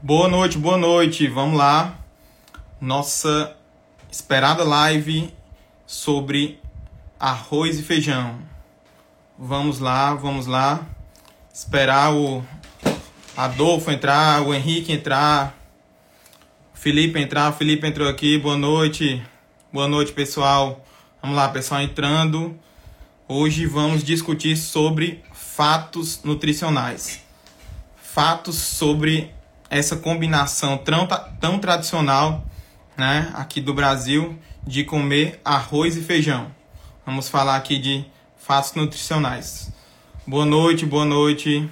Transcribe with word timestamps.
Boa 0.00 0.28
noite, 0.28 0.56
boa 0.56 0.78
noite. 0.78 1.26
Vamos 1.26 1.58
lá. 1.58 1.98
Nossa 2.80 3.56
esperada 4.08 4.62
live 4.62 5.34
sobre 5.84 6.60
arroz 7.18 7.80
e 7.80 7.82
feijão. 7.82 8.38
Vamos 9.36 9.80
lá, 9.80 10.14
vamos 10.14 10.46
lá. 10.46 10.86
Esperar 11.52 12.14
o 12.14 12.44
Adolfo 13.36 13.90
entrar, 13.90 14.40
o 14.46 14.54
Henrique 14.54 14.92
entrar, 14.92 15.58
o 16.72 16.78
Felipe 16.78 17.18
entrar. 17.18 17.50
O 17.50 17.56
Felipe 17.56 17.84
entrou 17.84 18.08
aqui. 18.08 18.38
Boa 18.38 18.56
noite. 18.56 19.20
Boa 19.72 19.88
noite, 19.88 20.12
pessoal. 20.12 20.80
Vamos 21.20 21.36
lá, 21.36 21.48
pessoal 21.48 21.82
entrando. 21.82 22.56
Hoje 23.26 23.66
vamos 23.66 24.04
discutir 24.04 24.56
sobre 24.56 25.24
fatos 25.32 26.22
nutricionais. 26.22 27.20
Fatos 28.00 28.54
sobre 28.54 29.36
essa 29.70 29.96
combinação 29.96 30.78
tão, 30.78 31.06
tão 31.40 31.58
tradicional 31.58 32.44
né, 32.96 33.30
aqui 33.34 33.60
do 33.60 33.74
Brasil 33.74 34.38
de 34.66 34.84
comer 34.84 35.40
arroz 35.44 35.96
e 35.96 36.02
feijão. 36.02 36.50
Vamos 37.04 37.28
falar 37.28 37.56
aqui 37.56 37.78
de 37.78 38.04
fatos 38.36 38.74
nutricionais. 38.74 39.72
Boa 40.26 40.44
noite, 40.44 40.84
boa 40.84 41.04
noite. 41.04 41.68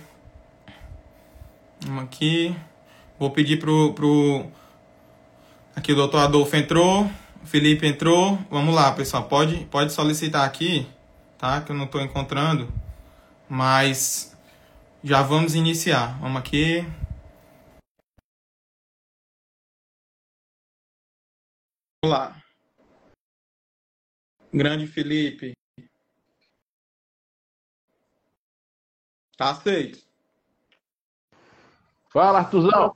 Vamos 1.84 2.04
aqui. 2.04 2.56
Vou 3.18 3.30
pedir 3.30 3.58
pro, 3.58 3.92
pro... 3.92 4.46
Aqui 5.74 5.92
o 5.92 5.96
doutor 5.96 6.20
Adolfo 6.20 6.56
entrou, 6.56 7.04
o 7.42 7.46
Felipe 7.46 7.86
entrou. 7.86 8.38
Vamos 8.50 8.74
lá, 8.74 8.92
pessoal. 8.92 9.24
Pode, 9.24 9.56
pode 9.70 9.92
solicitar 9.92 10.44
aqui, 10.44 10.86
tá? 11.36 11.60
Que 11.60 11.72
eu 11.72 11.76
não 11.76 11.84
estou 11.84 12.00
encontrando. 12.00 12.72
Mas 13.48 14.34
já 15.04 15.22
vamos 15.22 15.54
iniciar. 15.54 16.18
Vamos 16.20 16.38
aqui. 16.38 16.86
Olá. 22.04 22.36
Grande 24.52 24.86
Felipe. 24.86 25.52
Tá 29.36 29.50
aceito. 29.50 30.04
Fala, 32.08 32.38
Artuzão. 32.38 32.94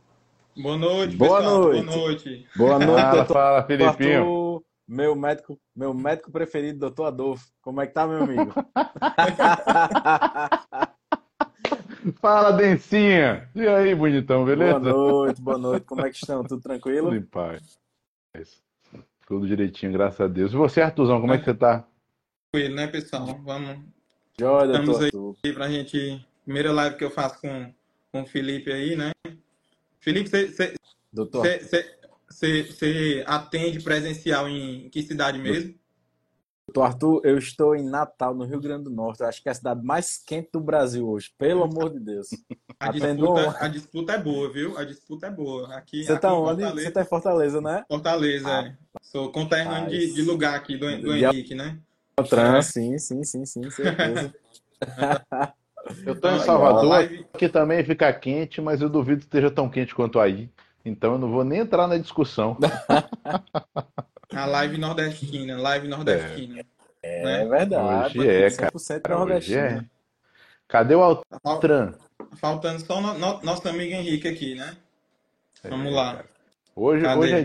Boa 0.56 0.76
noite, 0.76 1.16
Boa 1.16 1.38
pessoal. 1.38 1.60
noite. 1.60 1.84
Boa 1.86 1.96
noite. 1.96 2.48
Boa 2.56 2.78
noite, 2.78 3.00
Fala, 3.02 3.16
doutor. 3.16 3.34
fala, 3.34 3.66
Felipinho. 3.66 4.20
Arthur, 4.20 4.64
meu 4.88 5.14
médico, 5.14 5.60
meu 5.76 5.92
médico 5.94 6.32
preferido, 6.32 6.78
doutor 6.78 7.06
Adolfo. 7.06 7.46
Como 7.60 7.80
é 7.80 7.86
que 7.86 7.92
tá, 7.94 8.06
meu 8.06 8.22
amigo? 8.22 8.52
Fala, 12.20 12.52
Dencinha. 12.52 13.50
E 13.54 13.66
aí, 13.66 13.94
bonitão, 13.94 14.44
beleza? 14.44 14.80
Boa 14.80 14.92
noite, 14.92 15.40
boa 15.42 15.58
noite. 15.58 15.84
Como 15.84 16.04
é 16.06 16.10
que 16.10 16.16
estão? 16.16 16.42
Tudo 16.42 16.62
tranquilo? 16.62 17.10
Tudo 17.10 17.16
em 17.16 17.22
paz. 17.26 17.78
Tudo 19.30 19.46
direitinho, 19.46 19.92
graças 19.92 20.20
a 20.20 20.26
Deus. 20.26 20.52
E 20.52 20.56
você, 20.56 20.80
Artuzão, 20.80 21.20
como 21.20 21.32
é 21.32 21.38
que 21.38 21.44
você 21.44 21.54
tá? 21.54 21.86
Tranquilo, 22.50 22.74
né, 22.74 22.88
pessoal? 22.88 23.40
Vamos 23.44 23.78
Joia, 24.36 24.72
Estamos 24.72 24.98
doutor 24.98 25.36
aí. 25.44 25.52
Pra 25.52 25.70
gente. 25.70 26.26
Primeira 26.42 26.72
live 26.72 26.96
que 26.96 27.04
eu 27.04 27.12
faço 27.12 27.40
com, 27.40 27.72
com 28.10 28.22
o 28.22 28.26
Felipe 28.26 28.72
aí, 28.72 28.96
né? 28.96 29.12
Felipe, 30.00 30.28
você 30.28 30.74
Doutor, 31.12 31.46
atende 33.24 33.78
presencial 33.84 34.48
em 34.48 34.88
que 34.88 35.00
cidade 35.00 35.38
mesmo? 35.38 35.76
Doutor 36.70 36.82
Arthur, 36.84 37.20
eu 37.24 37.36
estou 37.36 37.74
em 37.74 37.82
Natal, 37.84 38.32
no 38.34 38.44
Rio 38.44 38.60
Grande 38.60 38.84
do 38.84 38.90
Norte. 38.90 39.20
Eu 39.20 39.26
acho 39.26 39.42
que 39.42 39.48
é 39.48 39.52
a 39.52 39.54
cidade 39.54 39.84
mais 39.84 40.16
quente 40.24 40.50
do 40.52 40.60
Brasil 40.60 41.08
hoje. 41.08 41.30
Pelo 41.36 41.64
amor 41.64 41.90
de 41.90 41.98
Deus. 41.98 42.28
A 42.78 42.86
Atendo 42.88 43.26
disputa, 43.26 43.56
a 43.64 43.68
disputa 43.68 44.12
é 44.12 44.18
boa, 44.18 44.52
viu? 44.52 44.78
A 44.78 44.84
disputa 44.84 45.26
é 45.26 45.30
boa. 45.30 45.74
Aqui, 45.74 46.04
Você 46.04 46.16
tá 46.16 46.28
em 46.30 46.32
onde? 46.32 46.62
Fortaleza, 46.62 46.80
Você 46.82 46.90
tá 46.92 47.02
em 47.02 47.06
Fortaleza, 47.06 47.60
né? 47.60 47.84
Fortaleza, 47.88 48.50
é. 48.50 48.76
Sou 49.02 49.30
conterrâneo 49.32 49.90
de, 49.90 50.14
de 50.14 50.22
lugar 50.22 50.54
aqui 50.54 50.76
do, 50.76 50.86
do 51.02 51.12
De- 51.12 51.24
Henrique, 51.24 51.54
né? 51.54 51.78
Trans, 52.28 52.66
sim, 52.66 52.98
sim, 52.98 53.24
sim, 53.24 53.44
sim, 53.44 53.62
certeza. 53.70 54.32
Eu 56.06 56.20
tô 56.20 56.28
em. 56.30 56.38
Salvador, 56.40 56.84
Live- 56.84 57.26
aqui 57.32 57.48
também 57.48 57.84
fica 57.84 58.12
quente, 58.12 58.60
mas 58.60 58.80
eu 58.80 58.88
duvido 58.88 59.20
que 59.20 59.26
esteja 59.26 59.50
tão 59.50 59.68
quente 59.68 59.94
quanto 59.94 60.20
aí. 60.20 60.50
Então 60.84 61.12
eu 61.14 61.18
não 61.18 61.30
vou 61.30 61.44
nem 61.44 61.60
entrar 61.60 61.86
na 61.86 61.98
discussão. 61.98 62.56
A 64.34 64.46
live 64.46 64.78
nordestina, 64.78 65.58
live 65.60 65.88
nordestina. 65.88 66.64
É 67.02 67.24
né? 67.24 67.44
verdade. 67.46 68.18
Hoje 68.18 68.28
é, 68.28 68.46
100% 68.48 69.00
Cara, 69.02 69.24
hoje 69.24 69.56
é. 69.56 69.84
Cadê 70.68 70.94
o 70.94 71.16
Tá 71.16 71.38
Altran? 71.42 71.92
Faltando 72.36 72.80
só 72.80 72.98
o 72.98 73.00
no, 73.00 73.40
nosso 73.42 73.68
amigo 73.68 73.92
Henrique 73.92 74.28
aqui, 74.28 74.54
né? 74.54 74.76
Vamos 75.64 75.92
É, 75.92 75.96
lá. 75.96 76.12
cara. 76.14 76.26
Hoje, 76.76 77.04
Cadê? 77.04 77.20
hoje 77.20 77.34
é 77.34 77.42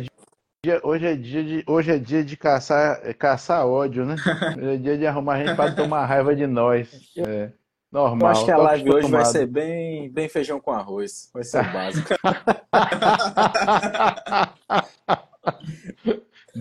dia, 0.64 0.80
hoje 0.84 1.06
é 1.08 1.16
dia 1.16 1.44
de, 1.44 1.64
hoje 1.68 1.92
é 1.92 1.98
dia 1.98 2.24
de 2.24 2.38
caçar, 2.38 3.00
é, 3.04 3.14
caçar 3.14 3.66
ódio, 3.66 4.06
né? 4.06 4.16
Hoje 4.58 4.76
é 4.76 4.78
dia 4.78 4.98
de 4.98 5.08
arrumar 5.08 5.40
gente 5.40 5.56
para 5.56 5.74
tomar 5.74 6.06
raiva 6.06 6.36
de 6.36 6.46
nós. 6.46 6.88
É, 7.18 7.46
Eu 7.46 7.52
normal. 7.92 8.32
acho 8.32 8.46
que 8.46 8.52
a 8.52 8.58
live 8.58 8.92
hoje 8.92 9.10
vai 9.10 9.26
ser 9.26 9.48
bem, 9.48 10.10
bem 10.12 10.30
feijão 10.30 10.60
com 10.60 10.72
arroz. 10.72 11.30
Vai 11.34 11.44
ser 11.44 11.62
o 11.62 11.74
básico. 11.74 12.10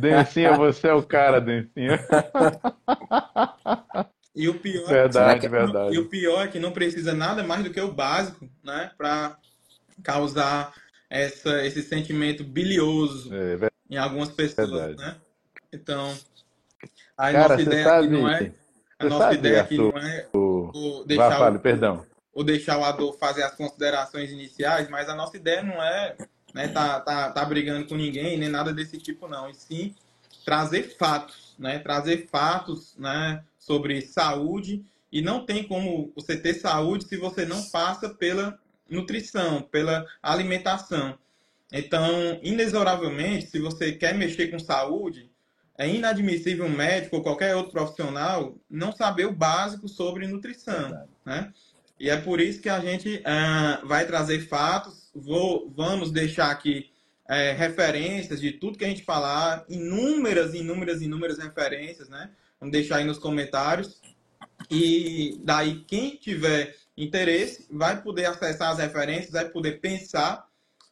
Dencinha, 0.05 0.53
você 0.57 0.89
é 0.89 0.93
o 0.95 1.03
cara, 1.03 1.41
Dencinha. 1.41 1.99
E 4.35 4.49
o 4.49 4.59
pior 4.59 4.89
Verdade, 4.89 5.47
E 5.47 5.49
verdade. 5.49 5.99
o 5.99 6.09
pior 6.09 6.45
é 6.45 6.49
que 6.49 6.59
não 6.59 6.73
precisa 6.73 7.15
nada 7.15 7.43
mais 7.43 7.63
do 7.65 7.71
que 7.71 7.81
o 7.81 7.93
básico, 7.93 8.49
né? 8.65 8.91
Para 8.99 9.37
causar 10.03 10.73
essa, 11.09 11.65
esse 11.65 11.83
sentimento 11.83 12.43
bilioso 12.43 13.31
É, 13.33 13.71
em 13.89 13.97
algumas 13.97 14.31
pessoas, 14.31 14.71
Verdade. 14.71 14.97
né? 14.97 15.17
Então, 15.73 16.13
a 17.17 17.33
Cara, 17.33 17.49
nossa 17.49 17.63
ideia 17.63 17.85
sabe, 17.85 18.07
aqui 18.07 18.13
não 18.17 18.29
é, 18.29 18.53
a 18.99 19.05
nossa 19.07 19.25
sabe, 19.25 19.35
ideia 19.37 19.61
aqui 19.63 19.77
não 19.79 19.91
é 19.99 20.27
o... 20.33 20.71
o 20.75 20.99
Vá, 21.01 21.05
deixar 21.07 21.39
fale, 21.39 21.57
o, 21.57 21.61
perdão. 21.61 22.07
ou 22.33 22.45
deixar 22.45 22.79
o 22.79 22.85
Adolfo 22.85 23.19
fazer 23.19 23.43
as 23.45 23.55
considerações 23.55 24.31
iniciais, 24.31 24.89
mas 24.89 25.09
a 25.09 25.15
nossa 25.15 25.37
ideia 25.37 25.63
não 25.63 25.81
é 25.83 26.17
né, 26.55 26.69
tá, 26.69 27.01
tá, 27.01 27.31
tá 27.31 27.45
brigando 27.45 27.87
com 27.87 27.97
ninguém, 27.97 28.39
nem 28.39 28.49
nada 28.49 28.73
desse 28.73 28.97
tipo, 28.97 29.27
não. 29.27 29.51
E 29.51 29.55
sim 29.55 29.95
trazer 30.45 30.97
fatos, 30.97 31.55
né? 31.59 31.79
Trazer 31.81 32.29
fatos 32.31 32.95
né, 32.97 33.43
sobre 33.59 34.01
saúde. 34.03 34.85
E 35.11 35.21
não 35.23 35.45
tem 35.45 35.67
como 35.67 36.13
você 36.15 36.37
ter 36.37 36.55
saúde 36.55 37.07
se 37.07 37.17
você 37.17 37.45
não 37.45 37.63
passa 37.71 38.09
pela 38.09 38.59
nutrição, 38.89 39.63
pela 39.63 40.05
alimentação. 40.23 41.19
Então, 41.73 42.39
inexoravelmente, 42.43 43.47
se 43.47 43.59
você 43.59 43.93
quer 43.93 44.15
mexer 44.15 44.49
com 44.49 44.59
saúde, 44.59 45.31
é 45.79 45.89
inadmissível 45.89 46.67
um 46.67 46.71
médico 46.71 47.17
ou 47.17 47.23
qualquer 47.23 47.57
outro 47.57 47.73
profissional 47.73 48.57
não 48.71 48.93
saber 48.93 49.27
o 49.27 49.35
básico 49.35 49.89
sobre 49.89 50.27
nutrição, 50.27 50.83
Verdade. 50.83 51.09
né? 51.25 51.53
E 51.99 52.11
é 52.11 52.17
por 52.17 52.41
isso 52.41 52.61
que 52.61 52.69
a 52.69 52.81
gente 52.81 53.23
ah, 53.25 53.81
vai 53.85 54.07
trazer 54.07 54.47
fatos, 54.47 55.04
vou, 55.15 55.71
vamos 55.75 56.11
deixar 56.11 56.51
aqui 56.51 56.91
eh, 57.29 57.53
referências 57.53 58.41
de 58.41 58.53
tudo 58.53 58.79
que 58.79 58.85
a 58.85 58.89
gente 58.89 59.05
falar, 59.05 59.65
inúmeras, 59.69 60.55
inúmeras, 60.55 61.01
inúmeras 61.01 61.39
referências, 61.39 62.09
né? 62.09 62.31
Vamos 62.61 62.73
deixar 62.73 62.97
aí 62.97 63.05
nos 63.05 63.19
comentários. 63.19 64.01
E 64.71 65.41
daí, 65.43 65.85
quem 65.87 66.17
tiver 66.17 66.77
interesse, 66.97 67.67
vai 67.71 68.01
poder 68.01 68.27
acessar 68.27 68.71
as 68.71 68.79
referências, 68.79 69.33
vai 69.33 69.49
poder 69.49 69.81
pensar 69.81 70.47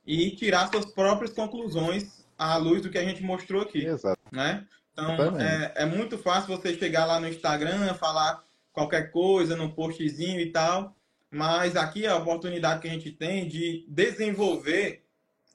e 0.06 0.30
tirar 0.32 0.70
suas 0.70 0.86
próprias 0.86 1.32
conclusões 1.32 2.24
à 2.36 2.56
luz 2.56 2.82
do 2.82 2.90
que 2.90 2.98
a 2.98 3.04
gente 3.04 3.22
mostrou 3.22 3.62
aqui 3.62 3.86
Exato. 3.86 4.20
né? 4.32 4.66
Então, 4.92 5.40
é, 5.40 5.72
é 5.76 5.86
muito 5.86 6.18
fácil 6.18 6.56
você 6.56 6.74
chegar 6.74 7.06
lá 7.06 7.18
no 7.18 7.28
Instagram, 7.28 7.94
falar 7.94 8.42
qualquer 8.72 9.10
coisa 9.10 9.56
no 9.56 9.72
postzinho 9.72 10.40
e 10.40 10.50
tal, 10.50 10.94
mas 11.32 11.76
aqui 11.76 12.04
é 12.04 12.10
a 12.10 12.16
oportunidade 12.16 12.82
que 12.82 12.88
a 12.88 12.91
gente 12.91 13.10
tem 13.10 13.48
de 13.48 13.87
desenvolver 13.88 15.03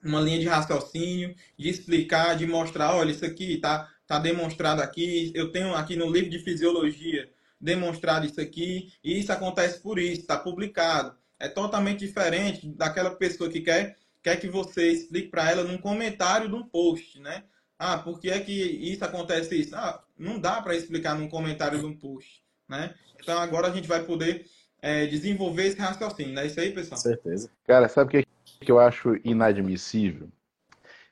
uma 0.03 0.19
linha 0.19 0.39
de 0.39 0.47
raciocínio, 0.47 1.35
de 1.56 1.69
explicar, 1.69 2.35
de 2.35 2.47
mostrar, 2.47 2.95
olha, 2.95 3.12
isso 3.12 3.24
aqui 3.24 3.57
tá, 3.57 3.88
tá 4.07 4.18
demonstrado 4.18 4.81
aqui, 4.81 5.31
eu 5.35 5.51
tenho 5.51 5.75
aqui 5.75 5.95
no 5.95 6.09
livro 6.09 6.31
de 6.31 6.39
fisiologia 6.39 7.29
demonstrado 7.62 8.25
isso 8.25 8.41
aqui, 8.41 8.91
e 9.03 9.19
isso 9.19 9.31
acontece 9.31 9.79
por 9.79 10.00
isso, 10.00 10.21
está 10.21 10.38
publicado. 10.38 11.15
É 11.39 11.47
totalmente 11.47 12.00
diferente 12.00 12.68
daquela 12.69 13.12
pessoa 13.12 13.50
que 13.50 13.62
quer, 13.62 13.97
quer 14.23 14.39
que 14.39 14.47
você 14.47 14.91
explique 14.91 15.30
para 15.30 15.50
ela 15.50 15.63
num 15.63 15.77
comentário 15.77 16.50
de 16.50 16.56
um 16.56 16.63
post, 16.63 17.19
né? 17.19 17.44
Ah, 17.77 18.00
por 18.00 18.19
que 18.19 18.31
é 18.31 18.39
que 18.39 18.51
isso 18.51 19.06
acontece 19.06 19.56
isso? 19.56 19.75
Ah, 19.75 20.03
não 20.18 20.39
dá 20.39 20.59
para 20.59 20.75
explicar 20.75 21.15
num 21.15 21.30
comentário 21.30 21.80
de 21.80 21.85
um 21.85 21.95
post, 21.95 22.44
né? 22.68 22.95
Então 23.19 23.38
agora 23.38 23.68
a 23.68 23.71
gente 23.71 23.88
vai 23.88 24.03
poder 24.03 24.45
é, 24.81 25.06
desenvolver 25.07 25.68
esse 25.68 25.79
raciocínio, 25.79 26.33
não 26.33 26.41
é 26.41 26.47
isso 26.47 26.59
aí, 26.59 26.71
pessoal? 26.71 27.00
certeza. 27.00 27.50
Cara, 27.65 27.88
sabe 27.89 28.19
o 28.19 28.24
que, 28.24 28.27
que 28.65 28.71
eu 28.71 28.79
acho 28.79 29.19
inadmissível? 29.24 30.27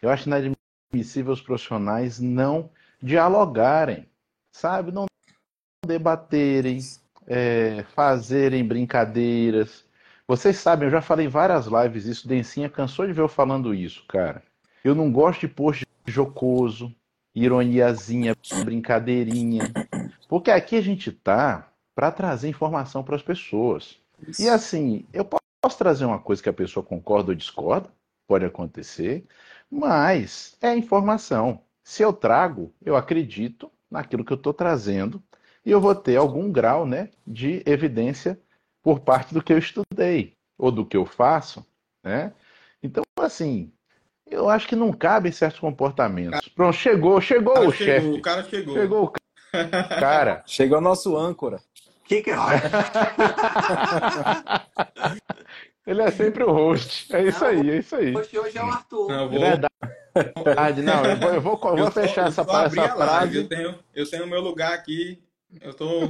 Eu 0.02 0.10
acho 0.10 0.28
inadmissível 0.28 1.34
os 1.34 1.42
profissionais 1.42 2.20
não 2.20 2.70
dialogarem, 3.02 4.08
sabe? 4.52 4.92
Não 4.92 5.06
debaterem, 5.86 6.80
é, 7.28 7.84
fazerem 7.96 8.66
brincadeiras. 8.66 9.86
Vocês 10.28 10.58
sabem, 10.58 10.88
eu 10.88 10.92
já 10.92 11.02
falei 11.02 11.28
várias 11.28 11.68
lives 11.68 12.06
isso, 12.06 12.28
Dencinha 12.28 12.70
cansou 12.70 13.06
de 13.06 13.14
ver 13.14 13.22
eu 13.22 13.28
falando 13.28 13.74
isso, 13.74 14.04
cara. 14.08 14.44
Eu 14.84 14.96
não 14.96 15.12
gosto 15.12 15.42
de 15.42 15.48
post 15.48 15.86
jocoso, 16.06 16.94
ironiazinha, 17.34 18.36
brincadeirinha. 18.64 19.72
Porque 20.28 20.50
aqui 20.50 20.76
a 20.76 20.82
gente 20.82 21.12
tá 21.12 21.70
para 21.96 22.12
trazer 22.12 22.50
informação 22.50 23.04
para 23.04 23.16
as 23.16 23.24
pessoas. 23.24 23.98
Isso. 24.28 24.42
E 24.42 24.50
assim, 24.50 25.06
eu 25.14 25.26
posso 25.26 25.78
trazer 25.78 26.06
uma 26.06 26.20
coisa 26.20 26.44
que 26.44 26.50
a 26.50 26.54
pessoa 26.54 26.86
concorda 26.86 27.32
ou 27.32 27.36
discorda, 27.36 27.90
pode 28.28 28.46
acontecer, 28.46 29.26
mas 29.72 30.58
é 30.62 30.76
informação. 30.76 31.62
Se 31.84 32.04
eu 32.04 32.12
trago, 32.12 32.74
eu 32.84 32.96
acredito 32.96 33.72
naquilo 33.90 34.26
que 34.26 34.34
eu 34.34 34.38
estou 34.38 34.54
trazendo 34.54 35.24
e 35.66 35.72
eu 35.72 35.80
vou 35.80 35.96
ter 35.96 36.18
algum 36.18 36.52
grau 36.52 36.86
né, 36.86 37.10
de 37.26 37.64
evidência 37.66 38.40
por 38.84 39.00
parte 39.00 39.34
do 39.34 39.42
que 39.42 39.54
eu 39.54 39.58
estudei 39.58 40.34
ou 40.58 40.72
do 40.72 40.86
que 40.86 40.98
eu 40.98 41.06
faço. 41.06 41.66
Né? 42.04 42.34
Então, 42.82 43.04
assim, 43.20 43.72
eu 44.28 44.50
acho 44.50 44.68
que 44.68 44.76
não 44.76 44.92
cabe 44.92 45.32
certos 45.32 45.60
comportamentos. 45.60 46.48
Pronto, 46.50 46.76
chegou, 46.76 47.20
chegou 47.22 47.58
o, 47.58 47.68
o 47.68 47.72
chefe. 47.72 48.08
O 48.08 48.22
cara 48.22 48.44
chegou. 48.44 48.74
Chegou 48.76 49.04
o 49.06 49.12
cara. 50.00 50.44
chegou 50.46 50.78
o 50.78 50.82
nosso 50.82 51.16
âncora. 51.16 51.60
Que 52.06 52.22
que 52.22 52.32
é? 52.32 52.36
Ele 55.86 56.02
é 56.02 56.12
sempre 56.12 56.44
o 56.44 56.52
host. 56.52 57.16
É 57.16 57.24
isso 57.24 57.42
não, 57.42 57.48
aí, 57.48 57.70
é 57.70 57.78
isso 57.78 57.96
aí. 57.96 58.12
O 58.14 58.18
host 58.18 58.38
hoje 58.38 58.58
é 58.58 58.64
o 58.64 58.66
Arthur. 58.66 59.08
Não, 59.08 59.30
vou... 59.30 59.40
Verdade. 59.40 60.82
Não, 60.82 61.06
eu 61.06 61.18
vou, 61.18 61.30
eu 61.34 61.42
vou, 61.42 61.60
eu 61.64 61.78
vou 61.78 61.92
fechar 61.92 62.28
essa, 62.28 62.42
essa 62.42 62.90
frase. 62.96 63.38
Eu 63.38 63.48
tenho, 63.48 63.78
eu 63.94 64.10
tenho 64.10 64.26
meu 64.28 64.42
lugar 64.42 64.74
aqui. 64.74 65.22
Eu 65.62 65.74
tô 65.74 66.10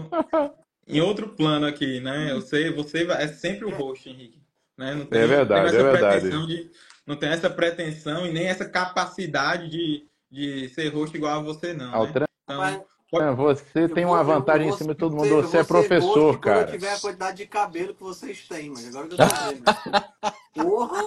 em 0.88 1.02
outro 1.02 1.30
plano 1.30 1.66
aqui, 1.66 2.00
né? 2.00 2.32
Eu 2.32 2.42
sei, 2.42 2.72
você 2.72 3.06
é 3.12 3.28
sempre 3.28 3.66
o 3.66 3.76
host, 3.76 4.08
Henrique. 4.10 4.42
Né? 4.78 4.94
Não 4.94 5.06
tem, 5.06 5.22
é 5.22 5.28
verdade, 5.28 5.64
não 5.64 5.72
tem 5.72 5.80
é 5.80 5.92
verdade. 5.92 6.30
De, 6.48 6.72
não 7.06 7.16
tem 7.16 7.30
essa 7.30 7.50
pretensão 7.50 8.26
e 8.26 8.32
nem 8.32 8.48
essa 8.48 8.66
capacidade 8.66 9.70
de, 9.70 10.06
de 10.30 10.70
ser 10.70 10.90
host 10.90 11.16
igual 11.16 11.40
a 11.40 11.44
você, 11.44 11.74
não. 11.74 12.04
Né? 12.04 12.12
Então, 12.44 12.86
você 13.36 13.90
tem 13.90 14.06
uma 14.06 14.24
vantagem 14.24 14.70
em 14.70 14.78
cima 14.78 14.94
de 14.94 15.00
todo 15.00 15.16
mundo. 15.16 15.42
Você 15.42 15.60
é 15.60 15.64
professor, 15.64 16.40
cara. 16.40 16.66
Quando 16.66 16.68
eu 16.68 16.80
tiver 16.80 16.94
a 16.94 17.00
quantidade 17.00 17.38
de 17.38 17.48
cabelo 17.48 17.94
que 17.94 18.04
vocês 18.04 18.48
têm, 18.48 18.70
mas 18.70 18.88
agora 18.88 19.08
que 19.08 19.14
eu 19.14 19.18
tô 19.18 19.26
vendo. 19.50 20.70
Porra! 20.70 21.06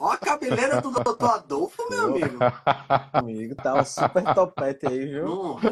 Ó 0.00 0.10
a 0.10 0.16
cabeleira 0.16 0.80
do 0.80 0.90
doutor 0.90 1.30
Adolfo, 1.30 1.88
meu 1.90 2.06
amigo. 2.06 2.38
Amigo, 3.12 3.54
tá 3.54 3.74
um 3.74 3.84
super 3.84 4.34
topete 4.34 4.86
aí, 4.86 5.06
viu? 5.06 5.26
Não, 5.26 5.58
é? 5.60 5.70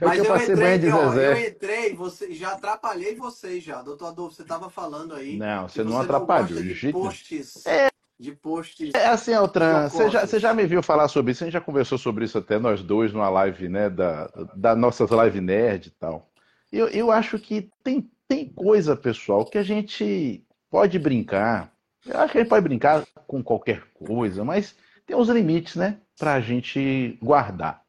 Mas 0.00 0.18
eu, 0.18 0.24
eu 0.24 0.36
entrei, 0.36 0.92
ó, 0.92 1.12
eu 1.12 1.48
entrei, 1.48 1.94
você, 1.94 2.32
já 2.32 2.52
atrapalhei 2.52 3.14
vocês 3.14 3.62
já. 3.62 3.82
Doutor 3.82 4.08
Adolfo, 4.08 4.36
você 4.36 4.44
tava 4.44 4.70
falando 4.70 5.14
aí. 5.14 5.36
Não, 5.36 5.68
você 5.68 5.84
não 5.84 6.00
atrapalhou. 6.00 6.62
De 6.62 6.74
jeito... 6.74 6.98
posts. 6.98 7.66
É, 7.66 7.90
de 8.24 8.32
posts. 8.32 8.92
É 8.94 9.06
assim, 9.06 9.34
Altran, 9.34 9.88
você 9.88 10.10
já, 10.10 10.26
você 10.26 10.38
já 10.38 10.54
me 10.54 10.66
viu 10.66 10.82
falar 10.82 11.08
sobre 11.08 11.32
isso, 11.32 11.44
a 11.44 11.46
gente 11.46 11.52
já 11.52 11.60
conversou 11.60 11.98
sobre 11.98 12.24
isso 12.24 12.38
até 12.38 12.58
nós 12.58 12.82
dois 12.82 13.12
numa 13.12 13.28
live, 13.28 13.68
né, 13.68 13.90
da, 13.90 14.30
da 14.56 14.74
nossas 14.74 15.10
live 15.10 15.40
nerd 15.40 15.88
e 15.88 15.90
tal. 15.90 16.28
Eu, 16.72 16.88
eu 16.88 17.12
acho 17.12 17.38
que 17.38 17.70
tem, 17.84 18.10
tem 18.26 18.48
coisa, 18.48 18.96
pessoal, 18.96 19.44
que 19.44 19.58
a 19.58 19.62
gente 19.62 20.44
pode 20.70 20.98
brincar. 20.98 21.70
Eu 22.04 22.18
acho 22.18 22.32
que 22.32 22.38
a 22.38 22.40
gente 22.40 22.50
pode 22.50 22.64
brincar 22.64 23.04
com 23.26 23.42
qualquer 23.42 23.84
coisa, 23.92 24.42
mas 24.42 24.74
tem 25.06 25.14
uns 25.14 25.28
limites, 25.28 25.76
né, 25.76 25.98
pra 26.18 26.40
gente 26.40 27.18
guardar. 27.22 27.82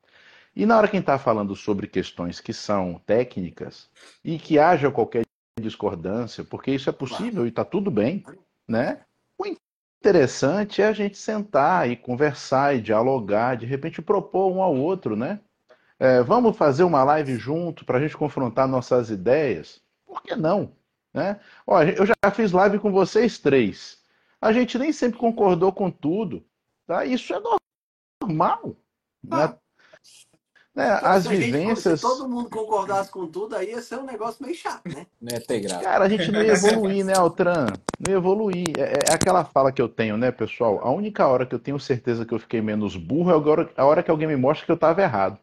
E 0.55 0.65
na 0.65 0.77
hora 0.77 0.87
que 0.87 0.95
a 0.95 0.99
gente 0.99 1.03
está 1.03 1.17
falando 1.17 1.55
sobre 1.55 1.87
questões 1.87 2.39
que 2.39 2.53
são 2.53 3.01
técnicas 3.05 3.89
e 4.23 4.37
que 4.37 4.59
haja 4.59 4.91
qualquer 4.91 5.23
discordância, 5.59 6.43
porque 6.43 6.71
isso 6.71 6.89
é 6.89 6.93
possível 6.93 7.45
e 7.45 7.49
está 7.49 7.63
tudo 7.63 7.89
bem, 7.89 8.23
né? 8.67 9.04
Interessante 10.05 10.83
é 10.83 10.87
a 10.87 10.93
gente 10.93 11.17
sentar 11.17 11.89
e 11.89 11.97
conversar 11.97 12.75
e 12.75 12.81
dialogar, 12.81 13.57
de 13.57 13.65
repente 13.65 14.03
propor 14.03 14.51
um 14.51 14.61
ao 14.61 14.75
outro, 14.75 15.15
né? 15.15 15.39
É, 15.97 16.21
vamos 16.21 16.55
fazer 16.55 16.83
uma 16.83 17.03
live 17.03 17.35
junto 17.37 17.83
para 17.83 17.97
a 17.97 18.01
gente 18.01 18.15
confrontar 18.15 18.67
nossas 18.67 19.09
ideias? 19.09 19.81
Por 20.05 20.21
que 20.21 20.35
não? 20.35 20.75
Né? 21.11 21.39
Ó, 21.65 21.81
eu 21.81 22.05
já 22.05 22.13
fiz 22.31 22.51
live 22.51 22.77
com 22.77 22.91
vocês 22.91 23.39
três. 23.39 24.03
A 24.39 24.51
gente 24.51 24.77
nem 24.77 24.91
sempre 24.93 25.17
concordou 25.17 25.71
com 25.71 25.89
tudo. 25.89 26.45
Tá? 26.85 27.03
Isso 27.03 27.33
é 27.33 27.41
normal. 28.21 28.75
Né? 29.23 29.29
Ah. 29.31 29.47
Né? 29.47 29.57
Né, 30.75 30.97
então, 30.97 31.09
as 31.09 31.25
vivências. 31.25 32.01
se 32.01 32.05
todo 32.05 32.27
mundo 32.27 32.49
concordasse 32.49 33.09
com 33.09 33.25
tudo, 33.25 33.55
aí 33.55 33.69
ia 33.69 33.81
ser 33.81 33.95
um 33.95 34.05
negócio 34.05 34.43
meio 34.43 34.55
chato, 34.55 34.81
né? 34.89 35.07
Não 35.21 35.33
ia 35.33 35.39
ter 35.39 35.61
graça. 35.61 35.81
Cara, 35.81 36.03
a 36.03 36.09
gente 36.09 36.29
não 36.29 36.43
ia 36.43 36.51
evoluir, 36.53 37.05
né, 37.05 37.13
Altran? 37.15 37.67
Não 37.97 38.11
ia 38.11 38.17
evoluir. 38.17 38.73
É, 38.77 38.81
é, 39.09 39.13
aquela 39.13 39.45
fala 39.45 39.71
que 39.71 39.81
eu 39.81 39.87
tenho, 39.87 40.17
né, 40.17 40.31
pessoal? 40.31 40.81
A 40.83 40.91
única 40.91 41.25
hora 41.25 41.45
que 41.45 41.55
eu 41.55 41.59
tenho 41.59 41.79
certeza 41.79 42.25
que 42.25 42.33
eu 42.33 42.39
fiquei 42.39 42.61
menos 42.61 42.97
burro 42.97 43.31
é 43.31 43.71
a 43.77 43.85
hora 43.85 44.03
que 44.03 44.11
alguém 44.11 44.27
me 44.27 44.35
mostra 44.35 44.65
que 44.65 44.71
eu 44.71 44.75
estava 44.75 45.01
errado. 45.01 45.39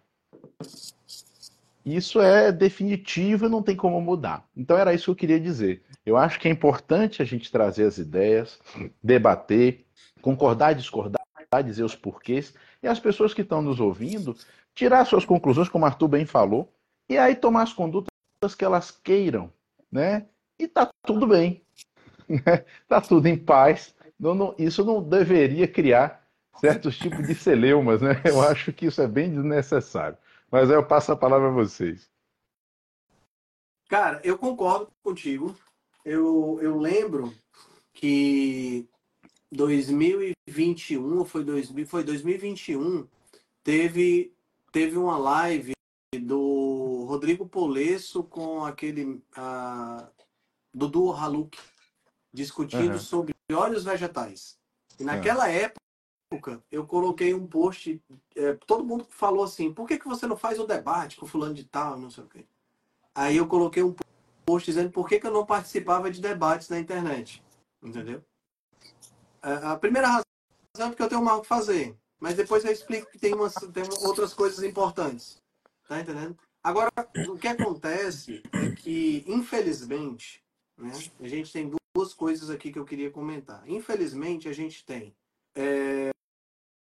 Isso 1.85 2.21
é 2.21 2.53
definitivo 2.53 3.47
e 3.47 3.49
não 3.49 3.63
tem 3.63 3.75
como 3.75 4.01
mudar. 4.03 4.45
Então 4.55 4.77
era 4.77 4.93
isso 4.93 5.07
que 5.07 5.11
eu 5.11 5.17
queria 5.17 5.41
dizer. 5.41 5.83
Eu 6.05 6.19
acho 6.19 6.39
que 6.39 6.47
é 6.47 6.51
importante 6.51 7.23
a 7.23 7.25
gente 7.25 7.51
trazer 7.51 7.85
as 7.85 7.97
ideias, 7.97 8.61
debater, 9.03 9.87
concordar, 10.21 10.75
discordar, 10.75 11.23
dizer 11.65 11.85
os 11.85 11.97
porquês. 11.97 12.53
E 12.83 12.87
as 12.89 13.01
pessoas 13.01 13.33
que 13.33 13.43
estão 13.43 13.63
nos 13.63 13.81
ouvindo 13.81 14.37
tirar 14.75 15.05
suas 15.05 15.25
conclusões, 15.25 15.69
como 15.69 15.85
Arthur 15.85 16.09
bem 16.09 16.27
falou, 16.27 16.73
e 17.09 17.19
aí 17.19 17.35
tomar 17.35 17.63
as 17.63 17.73
condutas 17.73 18.09
que 18.57 18.65
elas 18.65 18.91
queiram, 18.91 19.53
né? 19.91 20.27
E 20.59 20.67
tá 20.67 20.89
tudo 21.05 21.27
bem, 21.27 21.63
né? 22.29 22.65
tá 22.89 23.01
tudo 23.01 23.27
em 23.27 23.37
paz. 23.37 23.95
Não, 24.19 24.35
não, 24.35 24.55
isso 24.59 24.85
não 24.85 25.03
deveria 25.03 25.67
criar 25.67 26.27
certos 26.61 26.97
tipos 26.97 27.27
de 27.27 27.35
celeumas, 27.35 28.01
né? 28.01 28.21
Eu 28.25 28.41
acho 28.41 28.73
que 28.73 28.87
isso 28.87 29.03
é 29.03 29.07
bem 29.07 29.31
desnecessário. 29.31 30.17
Mas 30.51 30.71
aí 30.71 30.77
eu 30.77 30.87
passo 30.87 31.13
a 31.13 31.17
palavra 31.17 31.49
a 31.49 31.53
vocês. 31.53 32.09
Cara, 33.89 34.21
eu 34.25 34.39
concordo 34.39 34.89
contigo. 35.03 35.57
Eu, 36.05 36.59
eu 36.63 36.79
lembro 36.79 37.33
que 37.93 38.89
2021 39.51 41.25
foi 41.25 41.45
2000, 41.45 41.87
foi 41.87 42.03
2021 42.03 43.07
teve 43.63 44.33
teve 44.73 44.97
uma 44.97 45.19
live 45.19 45.73
do 46.21 47.05
Rodrigo 47.07 47.47
Polesso 47.47 48.25
com 48.25 48.65
aquele 48.65 49.23
Dudu 50.75 51.13
Haluk 51.13 51.59
discutindo 52.33 52.95
uhum. 52.95 52.99
sobre 52.99 53.35
óleos 53.53 53.85
vegetais. 53.85 54.59
E 54.99 55.05
naquela 55.05 55.45
uhum. 55.45 55.51
época 55.51 56.63
eu 56.71 56.87
coloquei 56.87 57.35
um 57.35 57.47
post, 57.47 58.03
é, 58.35 58.55
todo 58.67 58.85
mundo 58.85 59.07
falou 59.11 59.45
assim, 59.45 59.73
por 59.73 59.87
que, 59.87 59.99
que 59.99 60.09
você 60.09 60.27
não 60.27 60.37
faz 60.37 60.59
um 60.59 60.67
debate 60.67 61.17
com 61.17 61.27
fulano 61.27 61.53
de 61.53 61.65
tal, 61.65 61.99
não 61.99 62.11
sei 62.11 62.25
o 62.25 62.29
quê. 62.29 62.47
Aí 63.15 63.37
eu 63.37 63.47
coloquei 63.47 63.83
um 63.83 63.95
post 64.47 64.71
dizendo 64.71 64.91
por 64.91 65.07
que, 65.07 65.21
que 65.21 65.27
eu 65.27 65.33
não 65.33 65.45
participava 65.45 66.11
de 66.11 66.23
debates 66.23 66.71
na 66.71 66.79
internet. 66.79 67.45
Entendeu? 67.83 68.25
A 69.43 69.77
primeira 69.77 70.09
razão 70.09 70.25
é 70.79 70.89
porque 70.89 71.03
eu 71.03 71.09
tenho 71.09 71.23
mal 71.23 71.39
o 71.39 71.43
que 71.43 71.49
fazer. 71.49 71.99
Mas 72.23 72.37
depois 72.37 72.65
eu 72.65 72.71
explico 72.71 73.11
que 73.11 73.19
tem, 73.19 73.35
umas, 73.35 73.53
tem 73.53 73.83
outras 74.07 74.33
coisas 74.33 74.63
importantes. 74.63 75.43
Tá 75.89 76.01
entendendo? 76.01 76.39
Agora, 76.63 76.89
o 77.29 77.37
que 77.37 77.49
acontece 77.49 78.41
é 78.53 78.71
que, 78.71 79.25
infelizmente, 79.27 80.41
né, 80.79 80.93
a 81.19 81.27
gente 81.27 81.53
tem 81.53 81.69
duas 81.93 82.15
coisas 82.15 82.49
aqui 82.49 82.73
que 82.73 82.79
eu 82.79 82.85
queria 82.85 83.11
comentar. 83.11 83.69
Infelizmente, 83.69 84.49
a 84.49 84.53
gente 84.53 84.85
tem 84.85 85.13
é, 85.57 86.11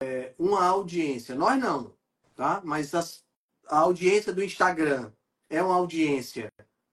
é, 0.01 0.35
uma 0.39 0.65
audiência, 0.65 1.35
nós 1.35 1.59
não, 1.59 1.93
tá? 2.37 2.63
Mas 2.65 2.95
as, 2.95 3.25
a 3.67 3.79
audiência 3.79 4.33
do 4.33 4.45
Instagram 4.45 5.13
é 5.51 5.61
uma 5.61 5.75
audiência 5.75 6.49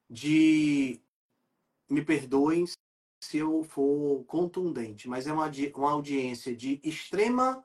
de. 0.10 1.00
Me 1.88 2.04
perdoem 2.04 2.66
se 3.24 3.38
eu 3.38 3.64
for 3.64 4.24
contundente, 4.26 5.08
mas 5.08 5.28
é 5.28 5.32
uma, 5.32 5.46
uma 5.76 5.92
audiência 5.92 6.56
de 6.56 6.82
extrema 6.84 7.64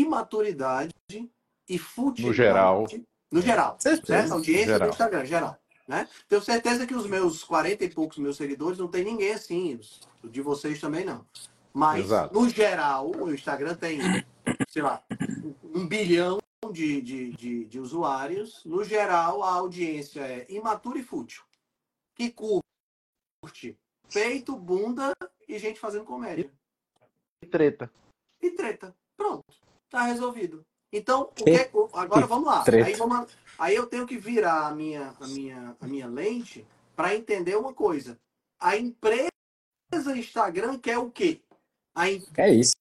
imaturidade 0.00 0.92
e 1.68 1.78
futilidade. 1.78 2.26
No 2.26 2.34
geral. 2.34 2.86
No 3.30 3.42
geral. 3.42 3.76
Certo? 3.78 4.32
Audiência 4.32 4.66
geral. 4.66 4.88
do 4.88 4.92
Instagram, 4.92 5.24
geral. 5.24 5.58
Né? 5.86 6.08
Tenho 6.28 6.42
certeza 6.42 6.86
que 6.86 6.94
os 6.94 7.06
meus 7.06 7.44
40 7.44 7.84
e 7.84 7.90
poucos 7.90 8.18
meus 8.18 8.36
seguidores 8.36 8.78
não 8.78 8.88
tem 8.88 9.04
ninguém 9.04 9.32
assim. 9.32 9.74
Os 9.74 10.00
de 10.24 10.42
vocês 10.42 10.80
também 10.80 11.04
não. 11.04 11.24
Mas, 11.72 12.06
Exato. 12.06 12.34
no 12.34 12.48
geral, 12.48 13.10
o 13.10 13.32
Instagram 13.32 13.74
tem, 13.74 13.98
sei 14.68 14.82
lá, 14.82 15.02
um 15.62 15.86
bilhão 15.86 16.38
de, 16.72 17.00
de, 17.02 17.32
de, 17.32 17.64
de 17.66 17.78
usuários. 17.78 18.64
No 18.64 18.82
geral, 18.82 19.42
a 19.42 19.52
audiência 19.52 20.20
é 20.20 20.46
imatura 20.48 20.98
e 20.98 21.02
fútil. 21.02 21.42
Que 22.14 22.30
curte 22.30 23.78
peito, 24.12 24.56
bunda 24.56 25.12
e 25.46 25.58
gente 25.58 25.78
fazendo 25.78 26.04
comédia. 26.04 26.50
E 27.42 27.46
treta. 27.46 27.90
E 28.40 28.50
treta. 28.50 28.96
Pronto 29.16 29.65
tá 29.88 30.02
resolvido. 30.02 30.64
Então, 30.92 31.22
o 31.22 31.26
que, 31.26 31.50
é 31.50 31.70
agora 31.92 32.26
vamos 32.26 32.46
lá. 32.46 32.64
Aí, 32.84 32.94
vamos, 32.94 33.36
aí 33.58 33.74
eu 33.74 33.86
tenho 33.86 34.06
que 34.06 34.16
virar 34.16 34.66
a 34.66 34.74
minha, 34.74 35.14
a 35.20 35.26
minha, 35.26 35.76
a 35.80 35.86
minha 35.86 36.06
lente 36.06 36.66
para 36.94 37.14
entender 37.14 37.56
uma 37.56 37.74
coisa. 37.74 38.18
a 38.58 38.76
empresa 38.76 39.30
Instagram 40.16 40.78
quer 40.78 40.98
o 40.98 41.10
quê? 41.10 41.42
A 41.94 42.08
É 42.08 42.52
isso. 42.52 42.72